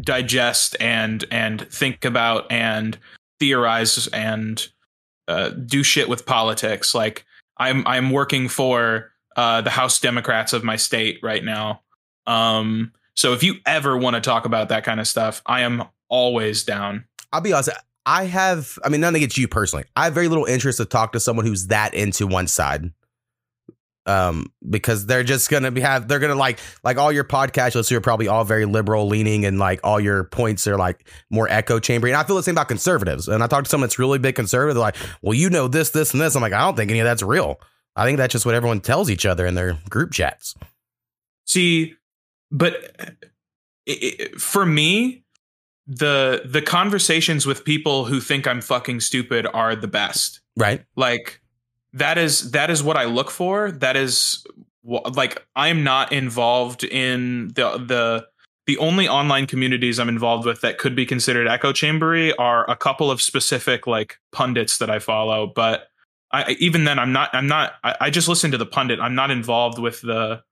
digest 0.00 0.76
and 0.80 1.24
and 1.30 1.68
think 1.70 2.04
about 2.04 2.50
and 2.50 2.98
theorize 3.38 4.06
and 4.08 4.68
uh, 5.28 5.50
do 5.50 5.82
shit 5.82 6.08
with 6.08 6.26
politics. 6.26 6.94
Like 6.94 7.24
I'm 7.56 7.86
I'm 7.86 8.10
working 8.10 8.48
for 8.48 9.12
uh, 9.36 9.60
the 9.60 9.70
House 9.70 10.00
Democrats 10.00 10.52
of 10.52 10.64
my 10.64 10.76
state 10.76 11.18
right 11.22 11.44
now. 11.44 11.82
Um, 12.26 12.92
so 13.16 13.32
if 13.32 13.42
you 13.42 13.56
ever 13.66 13.96
want 13.96 14.14
to 14.14 14.20
talk 14.20 14.44
about 14.44 14.68
that 14.68 14.84
kind 14.84 15.00
of 15.00 15.06
stuff, 15.06 15.42
I 15.46 15.62
am 15.62 15.84
always 16.08 16.64
down. 16.64 17.04
I'll 17.32 17.40
be 17.40 17.52
honest. 17.52 17.70
I 18.06 18.24
have, 18.24 18.78
I 18.84 18.88
mean, 18.88 19.00
nothing 19.00 19.16
against 19.16 19.38
you 19.38 19.48
personally. 19.48 19.84
I 19.94 20.04
have 20.04 20.14
very 20.14 20.28
little 20.28 20.46
interest 20.46 20.78
to 20.78 20.84
talk 20.84 21.12
to 21.12 21.20
someone 21.20 21.46
who's 21.46 21.68
that 21.68 21.94
into 21.94 22.26
one 22.26 22.46
side. 22.46 22.92
Um, 24.06 24.46
because 24.68 25.04
they're 25.04 25.22
just 25.22 25.50
gonna 25.50 25.70
be 25.70 25.82
have 25.82 26.08
they're 26.08 26.18
gonna 26.18 26.34
like 26.34 26.58
like 26.82 26.96
all 26.96 27.12
your 27.12 27.22
podcast 27.22 27.74
listeners 27.74 27.92
are 27.92 28.00
probably 28.00 28.28
all 28.28 28.44
very 28.44 28.64
liberal 28.64 29.06
leaning 29.06 29.44
and 29.44 29.58
like 29.58 29.78
all 29.84 30.00
your 30.00 30.24
points 30.24 30.66
are 30.66 30.78
like 30.78 31.06
more 31.28 31.46
echo 31.48 31.78
chamber. 31.78 32.08
And 32.08 32.16
I 32.16 32.24
feel 32.24 32.34
the 32.34 32.42
same 32.42 32.54
about 32.54 32.66
conservatives. 32.66 33.28
And 33.28 33.44
I 33.44 33.46
talk 33.46 33.64
to 33.64 33.70
someone 33.70 33.86
that's 33.86 33.98
really 33.98 34.18
big 34.18 34.34
conservative, 34.34 34.74
they're 34.74 34.80
like, 34.80 34.96
well, 35.20 35.34
you 35.34 35.50
know 35.50 35.68
this, 35.68 35.90
this, 35.90 36.12
and 36.12 36.20
this. 36.20 36.34
I'm 36.34 36.40
like, 36.40 36.54
I 36.54 36.60
don't 36.60 36.76
think 36.76 36.90
any 36.90 37.00
of 37.00 37.04
that's 37.04 37.22
real. 37.22 37.60
I 37.94 38.06
think 38.06 38.16
that's 38.16 38.32
just 38.32 38.46
what 38.46 38.54
everyone 38.54 38.80
tells 38.80 39.10
each 39.10 39.26
other 39.26 39.46
in 39.46 39.54
their 39.54 39.78
group 39.90 40.12
chats. 40.12 40.54
See, 41.44 41.94
but 42.50 42.74
it, 43.86 44.20
it, 44.20 44.40
for 44.40 44.64
me, 44.64 45.24
the 45.90 46.42
the 46.44 46.62
conversations 46.62 47.46
with 47.46 47.64
people 47.64 48.04
who 48.04 48.20
think 48.20 48.46
I'm 48.46 48.60
fucking 48.60 49.00
stupid 49.00 49.46
are 49.52 49.74
the 49.74 49.88
best. 49.88 50.40
Right. 50.56 50.84
Like 50.94 51.40
that 51.92 52.16
is 52.16 52.52
that 52.52 52.70
is 52.70 52.82
what 52.82 52.96
I 52.96 53.04
look 53.04 53.30
for. 53.30 53.72
That 53.72 53.96
is 53.96 54.46
like 54.84 55.44
I'm 55.56 55.82
not 55.82 56.12
involved 56.12 56.84
in 56.84 57.48
the 57.48 57.78
the 57.78 58.26
the 58.66 58.78
only 58.78 59.08
online 59.08 59.46
communities 59.46 59.98
I'm 59.98 60.08
involved 60.08 60.46
with 60.46 60.60
that 60.60 60.78
could 60.78 60.94
be 60.94 61.04
considered 61.04 61.48
echo 61.48 61.72
chambery 61.72 62.32
are 62.36 62.70
a 62.70 62.76
couple 62.76 63.10
of 63.10 63.20
specific 63.20 63.88
like 63.88 64.18
pundits 64.30 64.78
that 64.78 64.90
I 64.90 65.00
follow, 65.00 65.48
but 65.48 65.88
I 66.30 66.52
even 66.60 66.84
then 66.84 67.00
I'm 67.00 67.12
not 67.12 67.30
I'm 67.32 67.48
not 67.48 67.72
I, 67.82 67.96
I 68.02 68.10
just 68.10 68.28
listen 68.28 68.52
to 68.52 68.58
the 68.58 68.66
pundit. 68.66 69.00
I'm 69.00 69.16
not 69.16 69.32
involved 69.32 69.80
with 69.80 70.02
the 70.02 70.44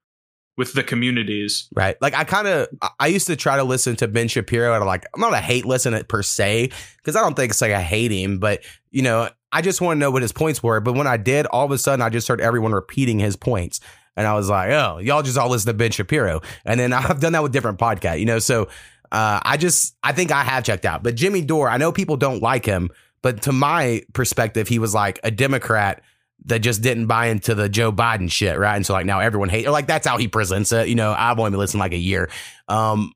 with 0.58 0.72
the 0.72 0.82
communities. 0.82 1.68
Right. 1.74 1.96
Like 2.02 2.14
I 2.14 2.24
kind 2.24 2.48
of 2.48 2.68
I 2.98 3.06
used 3.06 3.28
to 3.28 3.36
try 3.36 3.56
to 3.56 3.64
listen 3.64 3.94
to 3.96 4.08
Ben 4.08 4.26
Shapiro 4.26 4.74
and 4.74 4.84
like 4.84 5.06
I'm 5.14 5.20
not 5.20 5.32
a 5.32 5.38
hate 5.38 5.64
listen 5.64 5.98
per 6.08 6.22
se 6.22 6.70
because 6.96 7.16
I 7.16 7.20
don't 7.20 7.34
think 7.34 7.52
it's 7.52 7.62
like 7.62 7.72
I 7.72 7.80
hate 7.80 8.10
him, 8.10 8.40
but 8.40 8.62
you 8.90 9.02
know 9.02 9.30
I 9.52 9.62
just 9.62 9.80
want 9.80 9.96
to 9.96 10.00
know 10.00 10.10
what 10.10 10.20
his 10.20 10.32
points 10.32 10.62
were. 10.62 10.80
But 10.80 10.94
when 10.94 11.06
I 11.06 11.16
did, 11.16 11.46
all 11.46 11.64
of 11.64 11.70
a 11.70 11.78
sudden 11.78 12.02
I 12.02 12.10
just 12.10 12.26
heard 12.26 12.40
everyone 12.40 12.72
repeating 12.72 13.20
his 13.20 13.36
points, 13.36 13.80
and 14.16 14.26
I 14.26 14.34
was 14.34 14.50
like, 14.50 14.70
oh, 14.70 14.98
y'all 14.98 15.22
just 15.22 15.38
all 15.38 15.48
listen 15.48 15.68
to 15.68 15.74
Ben 15.74 15.92
Shapiro, 15.92 16.42
and 16.66 16.78
then 16.78 16.92
I've 16.92 17.20
done 17.20 17.32
that 17.32 17.42
with 17.42 17.52
different 17.52 17.78
podcasts, 17.78 18.18
you 18.18 18.26
know. 18.26 18.40
So 18.40 18.64
uh, 19.12 19.40
I 19.42 19.56
just 19.56 19.96
I 20.02 20.12
think 20.12 20.32
I 20.32 20.42
have 20.42 20.64
checked 20.64 20.84
out, 20.84 21.04
but 21.04 21.14
Jimmy 21.14 21.40
Dore, 21.40 21.70
I 21.70 21.76
know 21.76 21.92
people 21.92 22.16
don't 22.16 22.42
like 22.42 22.66
him, 22.66 22.90
but 23.22 23.42
to 23.42 23.52
my 23.52 24.02
perspective, 24.12 24.66
he 24.66 24.80
was 24.80 24.92
like 24.92 25.20
a 25.22 25.30
Democrat 25.30 26.02
that 26.44 26.60
just 26.60 26.82
didn't 26.82 27.06
buy 27.06 27.26
into 27.26 27.54
the 27.54 27.68
Joe 27.68 27.92
Biden 27.92 28.30
shit, 28.30 28.58
right? 28.58 28.76
And 28.76 28.86
so 28.86 28.92
like 28.92 29.06
now 29.06 29.20
everyone 29.20 29.48
hates, 29.48 29.66
or 29.66 29.70
like 29.70 29.86
that's 29.86 30.06
how 30.06 30.18
he 30.18 30.28
presents 30.28 30.72
it. 30.72 30.88
You 30.88 30.94
know, 30.94 31.12
I've 31.16 31.38
only 31.38 31.50
been 31.50 31.60
listening 31.60 31.80
like 31.80 31.92
a 31.92 31.98
year, 31.98 32.30
um, 32.68 33.12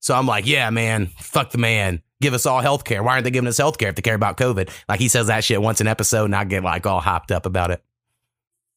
so 0.00 0.14
I'm 0.14 0.26
like, 0.26 0.46
yeah, 0.46 0.68
man, 0.70 1.06
fuck 1.18 1.50
the 1.50 1.58
man. 1.58 2.02
Give 2.20 2.34
us 2.34 2.46
all 2.46 2.60
health 2.60 2.84
care. 2.84 3.02
Why 3.02 3.12
aren't 3.12 3.24
they 3.24 3.30
giving 3.30 3.48
us 3.48 3.56
health 3.58 3.78
care 3.78 3.88
if 3.88 3.94
they 3.94 4.02
care 4.02 4.14
about 4.14 4.36
COVID? 4.36 4.70
Like 4.88 5.00
he 5.00 5.08
says 5.08 5.28
that 5.28 5.44
shit 5.44 5.60
once 5.62 5.80
an 5.80 5.86
episode, 5.86 6.26
and 6.26 6.36
I 6.36 6.44
get 6.44 6.62
like 6.62 6.86
all 6.86 7.00
hopped 7.00 7.32
up 7.32 7.46
about 7.46 7.70
it. 7.70 7.82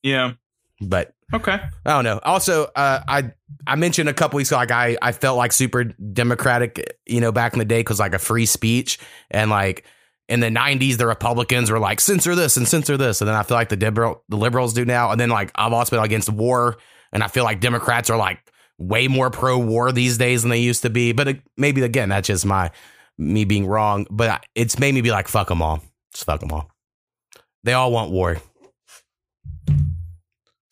Yeah. 0.03 0.33
But 0.79 1.13
Okay. 1.33 1.59
I 1.85 1.89
don't 1.89 2.05
know. 2.05 2.19
Also, 2.23 2.65
uh, 2.75 3.01
I 3.05 3.31
I 3.65 3.75
mentioned 3.75 4.07
a 4.07 4.13
couple 4.13 4.37
weeks 4.37 4.49
ago, 4.49 4.57
like 4.57 4.71
I 4.71 4.97
I 5.01 5.11
felt 5.11 5.37
like 5.37 5.51
super 5.51 5.83
democratic, 5.83 6.97
you 7.05 7.19
know, 7.19 7.33
back 7.33 7.53
in 7.53 7.59
the 7.59 7.65
day 7.65 7.81
because 7.81 7.99
like 7.99 8.13
a 8.13 8.19
free 8.19 8.45
speech 8.45 8.97
and 9.29 9.49
like 9.49 9.83
in 10.29 10.39
the 10.39 10.47
'90s, 10.47 10.97
the 10.97 11.07
Republicans 11.07 11.71
were 11.71 11.79
like 11.79 11.99
censor 11.99 12.35
this 12.35 12.57
and 12.57 12.67
censor 12.67 12.97
this, 12.97 13.21
and 13.21 13.27
then 13.27 13.35
I 13.35 13.43
feel 13.43 13.57
like 13.57 13.69
the 13.69 13.77
liberal 13.77 14.23
the 14.29 14.37
liberals 14.37 14.73
do 14.73 14.85
now, 14.85 15.11
and 15.11 15.19
then 15.19 15.29
like 15.29 15.51
I've 15.55 15.73
also 15.73 15.95
been 15.95 16.05
against 16.05 16.29
war, 16.29 16.77
and 17.11 17.23
I 17.23 17.27
feel 17.27 17.43
like 17.43 17.59
Democrats 17.59 18.09
are 18.09 18.17
like 18.17 18.39
way 18.77 19.07
more 19.07 19.29
pro 19.29 19.57
war 19.57 19.91
these 19.91 20.17
days 20.17 20.43
than 20.43 20.49
they 20.49 20.59
used 20.59 20.83
to 20.83 20.89
be. 20.89 21.11
But 21.11 21.27
it, 21.27 21.41
maybe 21.57 21.81
again, 21.81 22.09
that's 22.09 22.27
just 22.27 22.45
my 22.45 22.71
me 23.17 23.45
being 23.45 23.65
wrong. 23.65 24.05
But 24.09 24.45
it's 24.55 24.79
made 24.79 24.93
me 24.93 25.01
be 25.01 25.11
like, 25.11 25.27
fuck 25.27 25.47
them 25.47 25.61
all, 25.61 25.81
just 26.13 26.25
fuck 26.25 26.39
them 26.39 26.51
all. 26.51 26.69
They 27.63 27.73
all 27.73 27.91
want 27.91 28.11
war. 28.11 28.37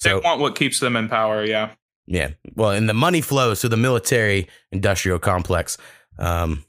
They 0.03 0.13
want 0.13 0.39
what 0.39 0.55
keeps 0.55 0.79
them 0.79 0.95
in 0.95 1.09
power, 1.09 1.43
yeah. 1.43 1.71
Yeah. 2.05 2.29
Well, 2.53 2.71
and 2.71 2.87
the 2.87 2.93
money 2.93 3.21
flows 3.21 3.61
through 3.61 3.71
the 3.71 3.77
military 3.77 4.47
industrial 4.71 5.17
complex. 5.17 5.77
Um, 6.19 6.63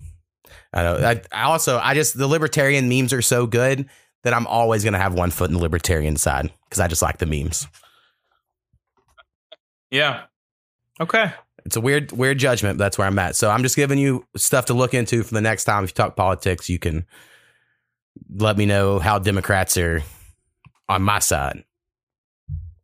I 0.77 0.83
know. 0.83 0.97
I, 0.97 1.23
I 1.33 1.45
also, 1.45 1.79
I 1.79 1.95
just, 1.95 2.19
the 2.19 2.27
libertarian 2.27 2.89
memes 2.89 3.13
are 3.13 3.23
so 3.23 3.47
good 3.47 3.89
that 4.25 4.35
I'm 4.35 4.47
always 4.47 4.83
going 4.83 4.93
to 4.93 4.99
have 4.99 5.15
one 5.15 5.31
foot 5.31 5.49
in 5.49 5.55
the 5.55 5.63
libertarian 5.63 6.17
side 6.17 6.53
because 6.65 6.81
I 6.81 6.89
just 6.89 7.01
like 7.01 7.19
the 7.19 7.27
memes. 7.27 7.67
Yeah. 9.91 10.25
Okay. 11.01 11.33
It's 11.65 11.77
a 11.77 11.81
weird, 11.81 12.13
weird 12.13 12.39
judgment. 12.39 12.77
But 12.77 12.85
that's 12.85 12.99
where 12.99 13.07
I'm 13.07 13.19
at. 13.19 13.37
So 13.37 13.51
I'm 13.51 13.63
just 13.63 13.77
giving 13.77 13.99
you 13.99 14.27
stuff 14.37 14.67
to 14.67 14.75
look 14.75 14.93
into 14.93 15.23
for 15.23 15.33
the 15.33 15.41
next 15.41 15.65
time. 15.65 15.85
If 15.85 15.91
you 15.91 15.95
talk 15.95 16.15
politics, 16.15 16.69
you 16.69 16.79
can 16.79 17.07
let 18.35 18.57
me 18.57 18.67
know 18.67 18.99
how 18.99 19.19
Democrats 19.19 19.77
are 19.77 20.03
on 20.89 21.03
my 21.03 21.21
side. 21.21 21.65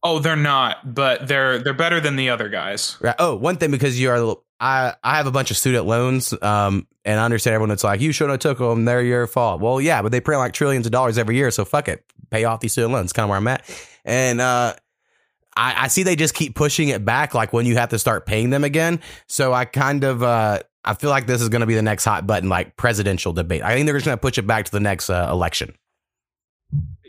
Oh, 0.02 0.18
they're 0.18 0.34
not, 0.34 0.94
but 0.94 1.28
they're 1.28 1.58
they're 1.58 1.74
better 1.74 2.00
than 2.00 2.16
the 2.16 2.30
other 2.30 2.48
guys. 2.48 2.96
Right. 3.00 3.14
Oh, 3.18 3.36
one 3.36 3.56
thing 3.56 3.70
because 3.70 4.00
you 4.00 4.10
are, 4.10 4.36
I 4.58 4.94
I 5.04 5.16
have 5.18 5.26
a 5.26 5.30
bunch 5.30 5.52
of 5.52 5.56
student 5.56 5.86
loans, 5.86 6.34
um, 6.42 6.88
and 7.04 7.18
I 7.18 7.24
understand 7.24 7.54
everyone 7.54 7.70
that's 7.70 7.84
like, 7.84 8.00
you 8.00 8.12
shouldn't 8.12 8.42
have 8.42 8.56
took 8.56 8.58
them. 8.58 8.84
They're 8.84 9.02
your 9.02 9.26
fault. 9.26 9.60
Well, 9.60 9.80
yeah, 9.80 10.02
but 10.02 10.12
they 10.12 10.20
print 10.20 10.38
like 10.38 10.52
trillions 10.52 10.86
of 10.86 10.92
dollars 10.92 11.18
every 11.18 11.36
year, 11.36 11.50
so 11.50 11.64
fuck 11.64 11.88
it, 11.88 12.04
pay 12.30 12.44
off 12.44 12.60
these 12.60 12.72
student 12.72 12.92
loans. 12.92 13.12
Kind 13.12 13.24
of 13.24 13.30
where 13.30 13.38
I'm 13.38 13.48
at, 13.48 13.68
and 14.04 14.40
uh, 14.40 14.74
I 15.56 15.84
I 15.84 15.88
see 15.88 16.02
they 16.02 16.16
just 16.16 16.34
keep 16.34 16.54
pushing 16.54 16.88
it 16.88 17.04
back, 17.04 17.34
like 17.34 17.52
when 17.52 17.66
you 17.66 17.76
have 17.76 17.90
to 17.90 17.98
start 17.98 18.26
paying 18.26 18.50
them 18.50 18.64
again. 18.64 19.00
So 19.26 19.52
I 19.52 19.64
kind 19.64 20.04
of 20.04 20.22
uh, 20.22 20.60
I 20.84 20.94
feel 20.94 21.10
like 21.10 21.26
this 21.26 21.42
is 21.42 21.48
going 21.48 21.60
to 21.60 21.66
be 21.66 21.74
the 21.74 21.82
next 21.82 22.04
hot 22.04 22.26
button, 22.26 22.48
like 22.48 22.76
presidential 22.76 23.32
debate. 23.32 23.62
I 23.62 23.74
think 23.74 23.86
they're 23.86 23.96
just 23.96 24.06
going 24.06 24.16
to 24.16 24.20
push 24.20 24.38
it 24.38 24.46
back 24.46 24.64
to 24.66 24.72
the 24.72 24.80
next 24.80 25.10
uh, 25.10 25.28
election. 25.30 25.74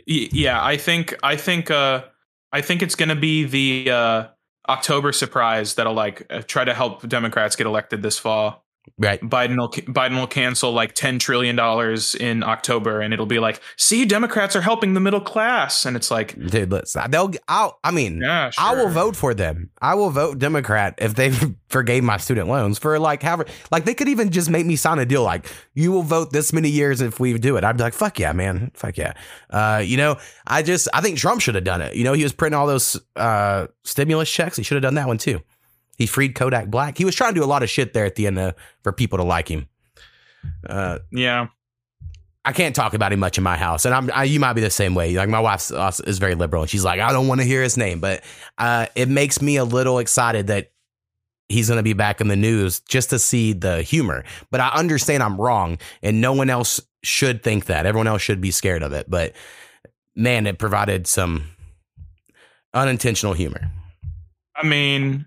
Yeah, 0.06 0.62
I 0.62 0.76
think 0.76 1.14
I 1.22 1.36
think 1.36 1.70
uh 1.70 2.04
I 2.52 2.60
think 2.60 2.82
it's 2.82 2.94
going 2.94 3.08
to 3.08 3.14
be 3.14 3.44
the 3.44 3.90
uh 3.90 4.26
October 4.68 5.12
surprise 5.12 5.74
that'll 5.74 5.94
like 5.94 6.26
uh, 6.30 6.42
try 6.42 6.64
to 6.64 6.74
help 6.74 7.08
Democrats 7.08 7.56
get 7.56 7.66
elected 7.66 8.02
this 8.02 8.18
fall. 8.18 8.63
Right. 8.96 9.20
Biden 9.20 9.58
will 9.58 9.70
Biden 9.70 10.16
will 10.16 10.28
cancel 10.28 10.70
like 10.70 10.94
10 10.94 11.18
trillion 11.18 11.56
dollars 11.56 12.14
in 12.14 12.44
October 12.44 13.00
and 13.00 13.12
it'll 13.12 13.26
be 13.26 13.40
like, 13.40 13.60
"See, 13.76 14.04
Democrats 14.04 14.54
are 14.54 14.60
helping 14.60 14.94
the 14.94 15.00
middle 15.00 15.20
class." 15.20 15.84
And 15.84 15.96
it's 15.96 16.12
like, 16.12 16.36
Dude, 16.38 16.70
let's. 16.70 16.96
They'll. 17.08 17.32
I'll. 17.48 17.78
I 17.82 17.90
mean, 17.90 18.20
yeah, 18.22 18.52
I 18.56 18.76
will 18.76 18.88
vote 18.88 19.16
for 19.16 19.34
them. 19.34 19.70
I 19.82 19.94
will 19.94 20.10
vote 20.10 20.38
Democrat 20.38 20.94
if 20.98 21.14
they 21.14 21.32
forgave 21.68 22.04
my 22.04 22.18
student 22.18 22.48
loans 22.48 22.78
for 22.78 22.98
like 23.00 23.22
however 23.22 23.46
like 23.72 23.84
they 23.84 23.94
could 23.94 24.08
even 24.08 24.30
just 24.30 24.48
make 24.48 24.64
me 24.64 24.76
sign 24.76 25.00
a 25.00 25.06
deal 25.06 25.24
like 25.24 25.46
you 25.74 25.90
will 25.90 26.02
vote 26.02 26.30
this 26.30 26.52
many 26.52 26.68
years 26.68 27.00
if 27.00 27.18
we 27.18 27.36
do 27.36 27.56
it. 27.56 27.64
I'd 27.64 27.76
be 27.76 27.82
like, 27.82 27.94
fuck 27.94 28.20
yeah, 28.20 28.32
man. 28.32 28.70
Fuck 28.74 28.96
yeah. 28.96 29.14
Uh, 29.50 29.82
you 29.84 29.96
know, 29.96 30.18
I 30.46 30.62
just 30.62 30.86
I 30.94 31.00
think 31.00 31.18
Trump 31.18 31.40
should 31.40 31.56
have 31.56 31.64
done 31.64 31.80
it. 31.80 31.96
You 31.96 32.04
know, 32.04 32.12
he 32.12 32.22
was 32.22 32.32
printing 32.32 32.58
all 32.58 32.68
those 32.68 33.00
uh 33.16 33.66
stimulus 33.82 34.30
checks. 34.30 34.56
He 34.56 34.62
should 34.62 34.76
have 34.76 34.82
done 34.82 34.94
that 34.94 35.08
one 35.08 35.18
too. 35.18 35.40
He 35.96 36.06
freed 36.06 36.34
Kodak 36.34 36.68
Black. 36.68 36.98
He 36.98 37.04
was 37.04 37.14
trying 37.14 37.34
to 37.34 37.40
do 37.40 37.44
a 37.44 37.46
lot 37.46 37.62
of 37.62 37.70
shit 37.70 37.92
there 37.92 38.04
at 38.04 38.14
the 38.16 38.26
end 38.26 38.38
uh, 38.38 38.52
for 38.82 38.92
people 38.92 39.18
to 39.18 39.24
like 39.24 39.48
him. 39.48 39.68
Uh 40.66 40.98
Yeah. 41.10 41.48
I 42.46 42.52
can't 42.52 42.76
talk 42.76 42.92
about 42.92 43.12
him 43.12 43.20
much 43.20 43.38
in 43.38 43.44
my 43.44 43.56
house, 43.56 43.86
and 43.86 43.94
I'm 43.94 44.10
I, 44.12 44.24
you 44.24 44.38
might 44.38 44.52
be 44.52 44.60
the 44.60 44.68
same 44.68 44.94
way. 44.94 45.14
Like 45.14 45.30
my 45.30 45.40
wife 45.40 45.70
is 46.06 46.18
very 46.18 46.34
liberal, 46.34 46.62
and 46.62 46.70
she's 46.70 46.84
like, 46.84 47.00
I 47.00 47.10
don't 47.10 47.26
want 47.26 47.40
to 47.40 47.46
hear 47.46 47.62
his 47.62 47.78
name, 47.78 48.00
but 48.00 48.22
uh, 48.58 48.86
it 48.94 49.08
makes 49.08 49.40
me 49.40 49.56
a 49.56 49.64
little 49.64 49.98
excited 49.98 50.48
that 50.48 50.70
he's 51.48 51.68
going 51.68 51.78
to 51.78 51.82
be 51.82 51.94
back 51.94 52.20
in 52.20 52.28
the 52.28 52.36
news 52.36 52.80
just 52.80 53.10
to 53.10 53.18
see 53.18 53.54
the 53.54 53.80
humor. 53.80 54.24
But 54.50 54.60
I 54.60 54.68
understand 54.74 55.22
I'm 55.22 55.40
wrong, 55.40 55.78
and 56.02 56.20
no 56.20 56.34
one 56.34 56.50
else 56.50 56.82
should 57.02 57.42
think 57.42 57.66
that. 57.66 57.86
Everyone 57.86 58.06
else 58.06 58.20
should 58.20 58.42
be 58.42 58.50
scared 58.50 58.82
of 58.82 58.92
it. 58.92 59.08
But 59.08 59.32
man, 60.14 60.46
it 60.46 60.58
provided 60.58 61.06
some 61.06 61.44
unintentional 62.74 63.32
humor. 63.32 63.70
I 64.56 64.66
mean, 64.66 65.26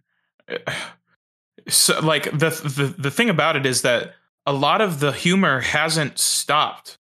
so 1.68 2.00
like 2.00 2.26
the 2.26 2.50
the 2.50 2.96
the 2.98 3.12
thing 3.12 3.30
about 3.30 3.56
it 3.56 3.66
is 3.66 3.82
that 3.82 4.14
a 4.46 4.54
lot 4.54 4.82
of 4.82 5.00
the 5.00 5.12
humor 5.12 5.60
hasn't 5.60 6.18
stopped. 6.18 6.98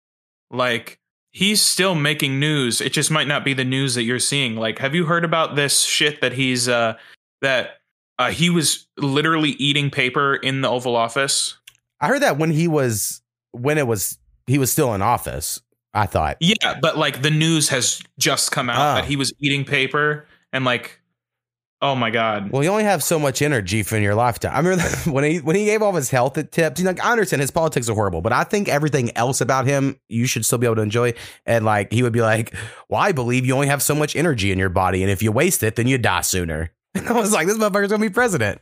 Like 0.52 1.00
he's 1.32 1.62
still 1.62 1.96
making 1.96 2.40
news. 2.40 2.82
It 2.82 2.94
just 2.94 3.10
might 3.10 3.28
not 3.28 3.44
be 3.44 3.54
the 3.54 3.66
news 3.66 3.96
that 3.96 4.04
you're 4.04 4.20
seeing. 4.20 4.56
Like, 4.56 4.80
have 4.80 4.94
you 4.94 5.06
heard 5.06 5.26
about 5.26 5.56
this 5.56 5.82
shit 5.82 6.22
that 6.22 6.34
he's 6.34 6.70
uh 6.70 6.96
that 7.42 7.80
uh 8.20 8.32
he 8.32 8.50
was 8.50 8.88
literally 8.98 9.52
eating 9.52 9.90
paper 9.90 10.36
in 10.36 10.62
the 10.62 10.70
Oval 10.70 10.96
Office? 10.96 11.58
I 12.00 12.08
heard 12.08 12.22
that 12.22 12.38
when 12.38 12.52
he 12.52 12.68
was 12.68 13.22
when 13.52 13.78
it 13.78 13.88
was 13.88 14.18
he 14.48 14.58
was 14.58 14.72
still 14.72 14.94
in 14.94 15.02
office. 15.02 15.60
I 15.94 16.06
thought. 16.06 16.38
Yeah, 16.40 16.80
but 16.82 16.98
like 16.98 17.22
the 17.22 17.32
news 17.32 17.68
has 17.70 18.02
just 18.18 18.52
come 18.52 18.70
out 18.70 18.94
oh. 18.94 19.02
that 19.02 19.06
he 19.06 19.18
was 19.18 19.34
eating 19.40 19.66
paper 19.66 20.26
and 20.54 20.64
like 20.64 21.01
Oh 21.84 21.96
my 21.96 22.12
god. 22.12 22.52
Well, 22.52 22.64
you 22.64 22.70
only 22.70 22.84
have 22.84 23.02
so 23.02 23.18
much 23.18 23.42
energy 23.42 23.82
for 23.82 23.96
in 23.96 24.04
your 24.04 24.14
lifetime. 24.14 24.54
I 24.54 24.60
remember 24.60 24.84
when 25.12 25.24
he 25.24 25.40
when 25.40 25.56
he 25.56 25.66
gave 25.66 25.82
all 25.82 25.94
his 25.94 26.12
health 26.12 26.34
tips. 26.52 26.80
You 26.80 26.86
know, 26.86 26.94
I 27.04 27.12
understand 27.12 27.42
his 27.42 27.52
politics 27.52 27.90
are 27.90 27.96
horrible, 27.96 28.22
but 28.22 28.34
I 28.34 28.44
think 28.44 28.70
everything 28.70 29.16
else 29.18 29.42
about 29.42 29.66
him 29.66 30.00
you 30.08 30.28
should 30.28 30.46
still 30.46 30.60
be 30.60 30.68
able 30.68 30.76
to 30.76 30.82
enjoy. 30.84 31.14
And 31.46 31.66
like 31.66 31.92
he 31.92 32.04
would 32.04 32.14
be 32.14 32.22
like, 32.22 32.54
"Well, 32.88 33.02
I 33.02 33.12
believe 33.14 33.46
you 33.46 33.56
only 33.56 33.68
have 33.68 33.82
so 33.82 33.96
much 33.96 34.16
energy 34.16 34.52
in 34.52 34.60
your 34.60 34.70
body, 34.70 35.02
and 35.02 35.12
if 35.12 35.24
you 35.24 35.32
waste 35.32 35.64
it, 35.64 35.76
then 35.76 35.88
you 35.88 35.98
die 35.98 36.22
sooner." 36.22 36.72
And 36.94 37.08
I 37.08 37.14
was 37.14 37.32
like, 37.32 37.48
"This 37.48 37.58
motherfucker's 37.58 37.90
gonna 37.90 38.02
be 38.02 38.10
president," 38.10 38.60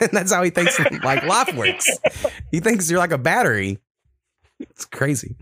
and 0.00 0.10
that's 0.10 0.32
how 0.32 0.42
he 0.42 0.48
thinks 0.48 0.78
like 1.04 1.22
life 1.24 1.54
works. 1.54 1.86
He 2.50 2.60
thinks 2.60 2.90
you're 2.90 2.98
like 2.98 3.12
a 3.12 3.18
battery. 3.18 3.78
It's 4.58 4.86
crazy. 4.86 5.36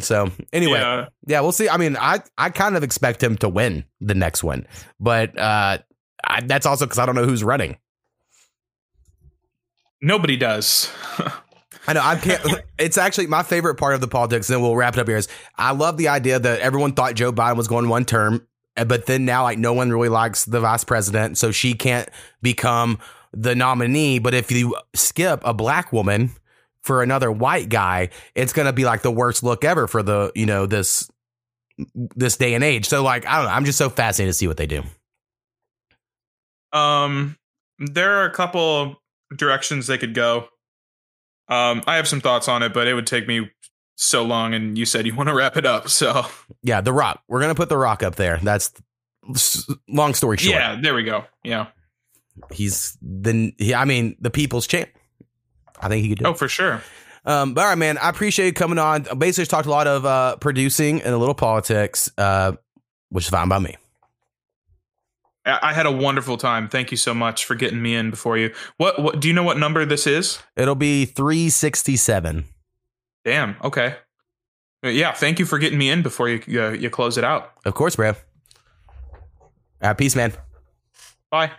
So 0.00 0.30
anyway, 0.52 0.80
yeah. 0.80 1.06
yeah. 1.26 1.40
we'll 1.40 1.52
see. 1.52 1.68
I 1.68 1.76
mean, 1.76 1.96
I 1.96 2.20
I 2.36 2.50
kind 2.50 2.76
of 2.76 2.82
expect 2.82 3.22
him 3.22 3.36
to 3.38 3.48
win 3.48 3.84
the 4.00 4.14
next 4.14 4.42
one, 4.42 4.66
but 4.98 5.38
uh, 5.38 5.78
I, 6.24 6.40
that's 6.42 6.66
also 6.66 6.86
because 6.86 6.98
I 6.98 7.06
don't 7.06 7.14
know 7.14 7.24
who's 7.24 7.44
running. 7.44 7.76
Nobody 10.02 10.36
does. 10.36 10.90
I 11.86 11.92
know 11.92 12.00
I 12.02 12.16
can't. 12.16 12.42
It's 12.76 12.98
actually 12.98 13.28
my 13.28 13.44
favorite 13.44 13.76
part 13.76 13.94
of 13.94 14.00
the 14.00 14.08
politics, 14.08 14.50
and 14.50 14.60
we'll 14.60 14.74
wrap 14.74 14.94
it 14.94 15.00
up 15.00 15.06
here. 15.06 15.16
Is 15.16 15.28
I 15.56 15.70
love 15.70 15.96
the 15.96 16.08
idea 16.08 16.40
that 16.40 16.58
everyone 16.58 16.92
thought 16.92 17.14
Joe 17.14 17.32
Biden 17.32 17.56
was 17.56 17.68
going 17.68 17.88
one 17.88 18.04
term, 18.04 18.46
but 18.74 19.06
then 19.06 19.24
now 19.24 19.44
like 19.44 19.58
no 19.58 19.72
one 19.72 19.90
really 19.90 20.08
likes 20.08 20.44
the 20.44 20.60
vice 20.60 20.82
president, 20.82 21.38
so 21.38 21.52
she 21.52 21.74
can't 21.74 22.08
become 22.42 22.98
the 23.32 23.54
nominee. 23.54 24.18
But 24.18 24.34
if 24.34 24.50
you 24.50 24.76
skip 24.92 25.40
a 25.44 25.54
black 25.54 25.92
woman 25.92 26.32
for 26.84 27.02
another 27.02 27.32
white 27.32 27.68
guy, 27.68 28.10
it's 28.34 28.52
going 28.52 28.66
to 28.66 28.72
be 28.72 28.84
like 28.84 29.02
the 29.02 29.10
worst 29.10 29.42
look 29.42 29.64
ever 29.64 29.88
for 29.88 30.02
the, 30.02 30.30
you 30.34 30.46
know, 30.46 30.66
this 30.66 31.10
this 31.94 32.36
day 32.36 32.54
and 32.54 32.62
age. 32.62 32.86
So 32.86 33.02
like, 33.02 33.26
I 33.26 33.38
don't 33.38 33.46
know, 33.46 33.50
I'm 33.50 33.64
just 33.64 33.78
so 33.78 33.90
fascinated 33.90 34.32
to 34.32 34.38
see 34.38 34.46
what 34.46 34.56
they 34.56 34.66
do. 34.66 34.82
Um 36.72 37.36
there 37.78 38.20
are 38.20 38.26
a 38.26 38.32
couple 38.32 39.02
directions 39.36 39.86
they 39.86 39.98
could 39.98 40.14
go. 40.14 40.48
Um 41.48 41.82
I 41.86 41.96
have 41.96 42.06
some 42.06 42.20
thoughts 42.20 42.46
on 42.48 42.62
it, 42.62 42.72
but 42.72 42.86
it 42.86 42.94
would 42.94 43.06
take 43.06 43.26
me 43.26 43.50
so 43.96 44.22
long 44.24 44.54
and 44.54 44.76
you 44.78 44.84
said 44.84 45.06
you 45.06 45.14
want 45.14 45.28
to 45.28 45.34
wrap 45.34 45.56
it 45.56 45.66
up. 45.66 45.88
So 45.88 46.26
Yeah, 46.62 46.80
The 46.80 46.92
Rock. 46.92 47.22
We're 47.28 47.40
going 47.40 47.54
to 47.54 47.58
put 47.58 47.68
The 47.68 47.76
Rock 47.78 48.02
up 48.02 48.16
there. 48.16 48.38
That's 48.42 48.72
long 49.88 50.14
story 50.14 50.36
short. 50.36 50.54
Yeah, 50.54 50.78
there 50.80 50.94
we 50.94 51.02
go. 51.02 51.24
Yeah. 51.42 51.68
He's 52.52 52.98
the 53.00 53.52
he, 53.58 53.74
I 53.74 53.84
mean, 53.84 54.16
the 54.20 54.30
people's 54.30 54.66
champ. 54.66 54.90
I 55.80 55.88
think 55.88 56.02
he 56.02 56.08
could 56.10 56.18
do. 56.18 56.24
Oh, 56.26 56.30
it. 56.30 56.38
for 56.38 56.48
sure. 56.48 56.82
Um, 57.24 57.54
but 57.54 57.62
all 57.62 57.68
right, 57.68 57.78
man. 57.78 57.98
I 57.98 58.10
appreciate 58.10 58.46
you 58.46 58.52
coming 58.52 58.78
on. 58.78 59.06
Basically, 59.16 59.46
talked 59.46 59.66
a 59.66 59.70
lot 59.70 59.86
of 59.86 60.04
uh, 60.04 60.36
producing 60.36 61.02
and 61.02 61.14
a 61.14 61.18
little 61.18 61.34
politics, 61.34 62.10
uh, 62.18 62.52
which 63.08 63.24
is 63.24 63.30
fine 63.30 63.48
by 63.48 63.58
me. 63.58 63.76
I 65.46 65.74
had 65.74 65.84
a 65.84 65.92
wonderful 65.92 66.38
time. 66.38 66.68
Thank 66.68 66.90
you 66.90 66.96
so 66.96 67.12
much 67.12 67.44
for 67.44 67.54
getting 67.54 67.82
me 67.82 67.94
in 67.94 68.10
before 68.10 68.38
you. 68.38 68.54
What, 68.78 69.02
what 69.02 69.20
do 69.20 69.28
you 69.28 69.34
know? 69.34 69.42
What 69.42 69.58
number 69.58 69.84
this 69.84 70.06
is? 70.06 70.38
It'll 70.56 70.74
be 70.74 71.04
three 71.04 71.50
sixty 71.50 71.96
seven. 71.96 72.46
Damn. 73.26 73.56
Okay. 73.62 73.96
Yeah. 74.82 75.12
Thank 75.12 75.38
you 75.38 75.44
for 75.44 75.58
getting 75.58 75.78
me 75.78 75.90
in 75.90 76.02
before 76.02 76.30
you 76.30 76.62
uh, 76.62 76.70
you 76.70 76.88
close 76.88 77.18
it 77.18 77.24
out. 77.24 77.52
Of 77.66 77.74
course, 77.74 77.96
bro. 77.96 78.10
All 78.10 78.16
right, 79.82 79.98
peace, 79.98 80.16
man. 80.16 80.32
Bye. 81.30 81.52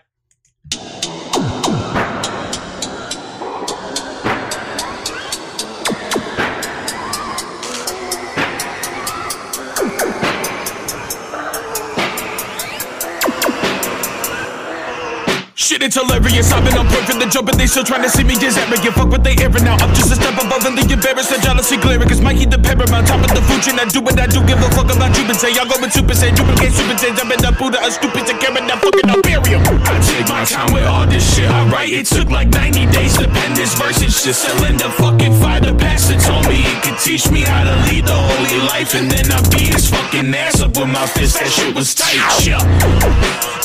Shit, 15.65 15.81
it's 15.81 15.97
hilarious. 15.97 16.53
I've 16.53 16.61
been 16.61 16.77
on 16.77 16.85
point 16.85 17.09
from 17.09 17.17
the 17.17 17.25
jump, 17.25 17.49
and 17.49 17.57
they 17.57 17.65
still 17.65 17.81
trying 17.81 18.05
to 18.05 18.09
see 18.13 18.21
me 18.21 18.37
as 18.45 18.53
arrogant. 18.53 18.93
Fuck 18.93 19.09
what 19.09 19.25
they 19.25 19.33
airing 19.41 19.65
now. 19.65 19.73
I'm 19.81 19.89
just 19.97 20.13
a 20.13 20.15
step 20.21 20.37
above 20.37 20.61
and 20.61 20.77
the 20.77 20.85
embarrassed 20.85 21.33
and 21.33 21.41
jealousy 21.41 21.81
glaring. 21.81 22.05
Cause 22.05 22.21
Mikey 22.21 22.45
the 22.45 22.61
paramount, 22.61 23.09
top 23.09 23.25
of 23.25 23.33
the 23.33 23.41
food 23.49 23.65
chain. 23.65 23.81
I 23.81 23.89
do 23.89 23.97
what 23.97 24.13
I 24.13 24.29
do, 24.29 24.45
give 24.45 24.61
a 24.61 24.69
fuck 24.77 24.93
about 24.93 25.17
you. 25.17 25.25
say 25.33 25.57
y'all 25.57 25.65
go 25.65 25.81
with 25.81 25.89
Super 25.89 26.13
Saiyan, 26.13 26.37
duplicate 26.37 26.69
Super 26.69 26.93
Saiyan. 26.93 27.17
I'm 27.17 27.33
in 27.33 27.41
the 27.41 27.49
Buddha, 27.57 27.81
a 27.81 27.89
stupid 27.89 28.29
to 28.29 28.37
carry 28.37 28.61
that 28.61 28.77
fucking 28.77 29.09
Imperium. 29.09 29.65
I 29.89 29.97
take 30.05 30.29
my 30.29 30.45
time 30.45 30.69
with 30.69 30.85
all 30.85 31.09
this 31.09 31.25
shit 31.33 31.49
I 31.49 31.65
write. 31.73 31.89
It 31.89 32.05
took 32.13 32.29
like 32.29 32.53
90 32.53 32.85
days 32.93 33.17
to 33.17 33.25
pen 33.25 33.57
this 33.57 33.73
verse. 33.73 34.05
It's 34.05 34.21
just 34.21 34.45
selling 34.45 34.77
the 34.77 34.93
fucking 35.01 35.33
fire. 35.41 35.65
The 35.65 35.73
pastor 35.73 36.21
told 36.21 36.45
me 36.45 36.61
it 36.61 36.77
could 36.85 37.01
teach 37.01 37.25
me 37.33 37.41
how 37.41 37.65
to 37.65 37.73
lead 37.89 38.05
the 38.05 38.13
holy 38.13 38.61
life. 38.69 38.93
And 38.93 39.09
then 39.09 39.33
I 39.33 39.41
beat 39.49 39.73
his 39.73 39.89
fucking 39.89 40.29
ass 40.29 40.61
up 40.61 40.77
with 40.77 40.93
my 40.93 41.09
fist. 41.09 41.41
That 41.41 41.49
shit 41.49 41.73
was 41.73 41.97
tight, 41.97 42.21
yeah. 42.45 42.61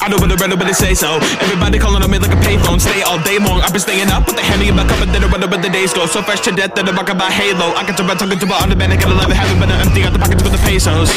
I 0.01 0.09
know 0.09 0.17
what 0.17 0.33
the 0.33 0.37
rather, 0.41 0.57
but 0.57 0.65
they 0.65 0.73
say 0.73 0.95
so. 0.95 1.21
Everybody 1.45 1.79
call 1.79 1.90
calling 1.91 2.07
on 2.07 2.11
me 2.11 2.19
like 2.19 2.31
a 2.31 2.41
payphone. 2.47 2.79
Stay 2.79 3.03
all 3.03 3.19
day 3.27 3.39
long. 3.39 3.61
I've 3.61 3.75
been 3.75 3.83
staying 3.83 4.09
up 4.11 4.27
with 4.27 4.37
the 4.37 4.43
hammy 4.43 4.69
in 4.69 4.77
my 4.77 4.87
cup 4.87 5.03
and 5.03 5.11
then 5.11 5.25
I 5.25 5.27
run 5.27 5.43
where 5.43 5.59
the 5.59 5.71
days 5.71 5.93
go. 5.93 6.07
So 6.07 6.23
fresh 6.23 6.41
to 6.47 6.53
death 6.53 6.75
that 6.79 6.87
I'm 6.87 6.95
about 6.95 7.17
my 7.19 7.31
halo. 7.31 7.75
I 7.75 7.83
got 7.83 7.97
to 7.99 8.05
run 8.07 8.17
talking 8.17 8.39
to 8.39 8.47
my 8.47 8.59
underband. 8.63 8.95
I 8.95 8.97
gotta 8.97 9.15
love 9.15 9.31
it. 9.31 9.35
Haven't 9.35 9.59
been 9.59 9.71
empty 9.75 10.07
out 10.07 10.13
the 10.15 10.23
pockets 10.23 10.43
with 10.43 10.55
the 10.55 10.63
pesos. 10.63 11.11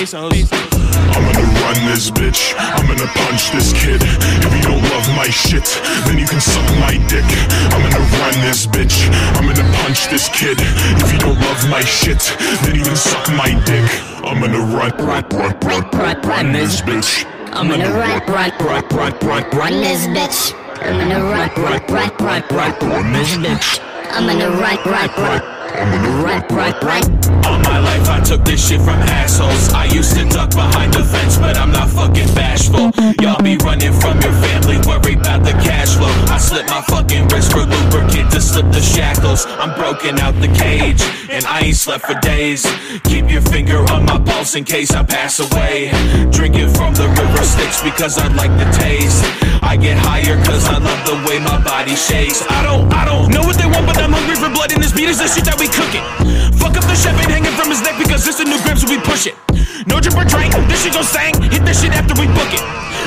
I'm 1.13 1.21
gonna 1.29 1.45
run 1.61 1.77
this 1.85 2.09
bitch. 2.09 2.57
I'm 2.57 2.89
gonna 2.89 3.05
punch 3.05 3.53
this 3.53 3.69
kid. 3.73 4.01
If 4.01 4.49
you 4.49 4.63
don't 4.65 4.81
love 4.89 5.05
my 5.13 5.29
shit, 5.29 5.67
then 6.09 6.17
you 6.17 6.25
can 6.25 6.41
suck 6.41 6.65
my 6.81 6.97
dick. 7.05 7.27
I'm 7.69 7.81
gonna 7.85 8.01
run 8.17 8.35
this 8.41 8.65
bitch. 8.65 8.97
I'm 9.37 9.45
gonna 9.45 9.67
punch 9.77 10.09
this 10.09 10.25
kid. 10.33 10.57
If 10.57 11.13
you 11.13 11.19
don't 11.19 11.37
love 11.37 11.69
my 11.69 11.85
shit, 11.85 12.21
then 12.65 12.73
you 12.73 12.83
can 12.83 12.97
suck 12.97 13.29
my 13.37 13.53
dick. 13.69 13.85
I'm 14.25 14.41
gonna 14.41 14.57
run, 14.73 14.93
run, 14.97 15.25
run, 15.37 15.53
run, 15.61 15.85
run, 15.93 16.15
run 16.25 16.45
this 16.51 16.81
bitch. 16.81 17.29
I'm 17.53 17.69
gonna 17.69 17.93
run, 17.93 18.25
run, 18.25 18.51
run, 18.57 18.83
run, 18.89 19.13
run, 19.21 19.43
run 19.53 19.73
this 19.85 20.07
bitch. 20.07 20.62
I'm 20.85 20.99
gonna 20.99 21.23
run, 21.23 21.49
run, 21.55 21.81
run, 21.87 22.11
run, 22.19 22.43
run, 22.51 22.73
run 22.81 23.13
this 23.13 23.37
bitch. 23.37 23.79
I'm 24.11 24.27
gonna 24.27 24.49
run, 24.49 24.77
run, 24.85 25.09
run. 25.17 25.17
I'm 25.17 25.17
gonna 25.17 25.17
run, 25.17 25.17
run, 25.17 25.41
run. 25.41 25.62
All 25.75 27.59
my 27.59 27.79
life 27.79 28.07
I 28.09 28.21
took 28.23 28.43
this 28.45 28.67
shit 28.67 28.79
from 28.79 28.99
assholes. 29.09 29.73
I 29.73 29.85
used 29.85 30.15
to 30.17 30.25
duck 30.29 30.51
behind 30.51 30.93
the 30.93 31.03
fence, 31.03 31.37
but 31.37 31.57
I'm 31.57 31.71
not 31.71 31.89
fucking 31.89 32.33
bashful. 32.35 32.91
Y'all 33.19 33.41
be 33.41 33.57
running 33.57 33.93
from 33.93 34.21
your 34.21 34.33
family, 34.33 34.77
worried 34.85 35.19
about 35.19 35.43
the 35.43 35.53
cash 35.65 35.95
flow. 35.97 36.13
I 36.29 36.37
slip 36.37 36.67
my 36.67 36.81
fucking 36.81 37.27
wrist 37.29 37.51
for 37.51 37.65
lubricant 37.65 38.31
to 38.31 38.41
slip 38.41 38.71
the 38.71 38.81
shackles. 38.81 39.45
I'm 39.47 39.73
broken 39.75 40.19
out 40.19 40.35
the 40.41 40.47
cage, 40.47 41.01
and 41.29 41.43
I 41.45 41.61
ain't 41.61 41.75
slept 41.75 42.05
for 42.05 42.19
days. 42.19 42.65
Keep 43.05 43.31
your 43.31 43.41
finger 43.41 43.79
on 43.91 44.05
my 44.05 44.19
pulse 44.19 44.55
in 44.55 44.63
case 44.63 44.91
I 44.91 45.03
pass 45.03 45.39
away. 45.39 45.89
Drinking 46.29 46.69
from 46.69 46.93
the 46.93 47.07
river 47.07 47.43
Styx 47.43 47.81
because 47.81 48.17
I 48.19 48.27
like 48.33 48.51
the 48.61 48.69
taste. 48.77 49.25
I 49.63 49.77
get 49.77 49.97
higher 49.97 50.37
cause 50.45 50.67
I 50.67 50.77
love 50.77 51.01
the 51.07 51.17
way 51.27 51.39
my 51.39 51.57
body 51.63 51.95
shakes. 51.95 52.43
I 52.49 52.61
don't, 52.61 52.93
I 52.93 53.05
don't 53.05 53.31
know 53.31 53.41
what 53.41 53.57
they 53.57 53.65
want, 53.65 53.87
but 53.87 53.97
I'm 53.97 54.11
hungry 54.11 54.35
for 54.35 54.49
blood, 54.49 54.71
and 54.71 54.83
this 54.83 54.93
beat 54.93 55.09
is 55.09 55.17
the 55.17 55.27
shit 55.27 55.45
that 55.45 55.57
we 55.59 55.62
we 55.63 55.71
cook 55.71 55.95
it. 55.95 56.03
Fuck 56.59 56.75
up 56.75 56.83
the 56.83 56.95
chef 56.95 57.15
hanging 57.31 57.55
from 57.55 57.71
his 57.71 57.79
neck 57.79 57.95
because 57.95 58.27
this 58.27 58.41
a 58.41 58.43
new 58.43 58.59
grip, 58.67 58.75
so 58.75 58.87
we 58.91 58.99
push 58.99 59.31
it. 59.31 59.35
No 59.87 60.03
drip 60.03 60.19
or 60.19 60.27
drink, 60.27 60.51
this 60.67 60.83
shit 60.83 60.91
go 60.91 61.01
sang. 61.01 61.39
Hit 61.39 61.63
this 61.63 61.79
shit 61.79 61.95
after 61.95 62.11
we 62.19 62.27
book 62.35 62.51
it. 62.51 62.59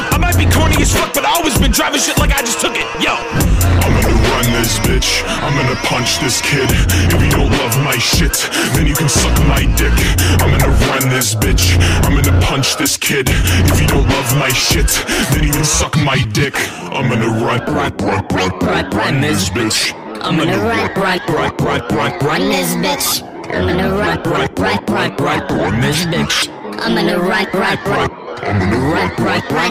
I 0.09 0.17
might 0.17 0.41
be 0.41 0.49
corny 0.49 0.81
as 0.81 0.89
fuck, 0.89 1.13
but 1.13 1.29
I 1.29 1.37
always 1.37 1.59
been 1.61 1.71
driving 1.71 2.01
shit 2.01 2.17
like 2.17 2.33
I 2.33 2.41
just 2.41 2.65
took 2.65 2.73
it. 2.73 2.89
Yo. 2.97 3.13
I'm 3.13 3.93
gonna 3.93 4.17
run 4.33 4.47
this 4.57 4.81
bitch. 4.89 5.21
I'm 5.45 5.53
gonna 5.53 5.77
punch 5.85 6.17
this 6.25 6.41
kid. 6.41 6.65
If 7.13 7.21
you 7.21 7.29
don't 7.29 7.53
love 7.61 7.77
my 7.85 7.99
shit, 8.01 8.49
then 8.73 8.87
you 8.89 8.97
can 8.97 9.09
suck 9.09 9.37
my 9.45 9.69
dick. 9.77 9.93
I'm 10.41 10.49
gonna 10.49 10.73
run 10.89 11.13
this 11.13 11.37
bitch. 11.37 11.77
I'm 12.09 12.17
gonna 12.17 12.41
punch 12.41 12.77
this 12.81 12.97
kid. 12.97 13.29
If 13.69 13.77
you 13.81 13.87
don't 13.87 14.09
love 14.09 14.31
my 14.41 14.49
shit, 14.49 14.89
then 15.29 15.45
you 15.45 15.53
can 15.53 15.65
suck 15.65 15.93
my 16.01 16.25
dick. 16.33 16.57
I'm 16.89 17.13
gonna 17.13 17.29
run, 17.29 17.61
run, 17.69 17.93
run, 18.01 18.25
run, 18.33 18.51
run, 18.65 18.91
run 18.97 19.21
this 19.21 19.51
bitch. 19.51 20.06
I'm 20.27 20.37
gonna 20.37 20.59
run, 20.59 20.93
run, 20.95 21.21
run, 21.29 21.55
run, 21.59 21.81
run, 21.89 22.19
run 22.19 22.41
this 22.49 22.75
bitch. 22.75 23.23
I'm 23.55 23.69
gonna 23.69 23.91
run, 23.91 24.21
run, 24.25 24.49
run, 24.59 24.85
run, 24.89 25.15
run, 25.17 25.47
run 25.57 25.81
this 25.81 26.05
bitch. 26.05 26.49
I'm 26.81 26.97
gonna 26.97 27.21
run, 27.21 27.47
run, 27.55 27.79
run. 27.87 28.11
I'm 28.43 28.59
gonna 28.59 28.77
run, 28.91 29.15
run, 29.23 29.43
run. 29.55 29.71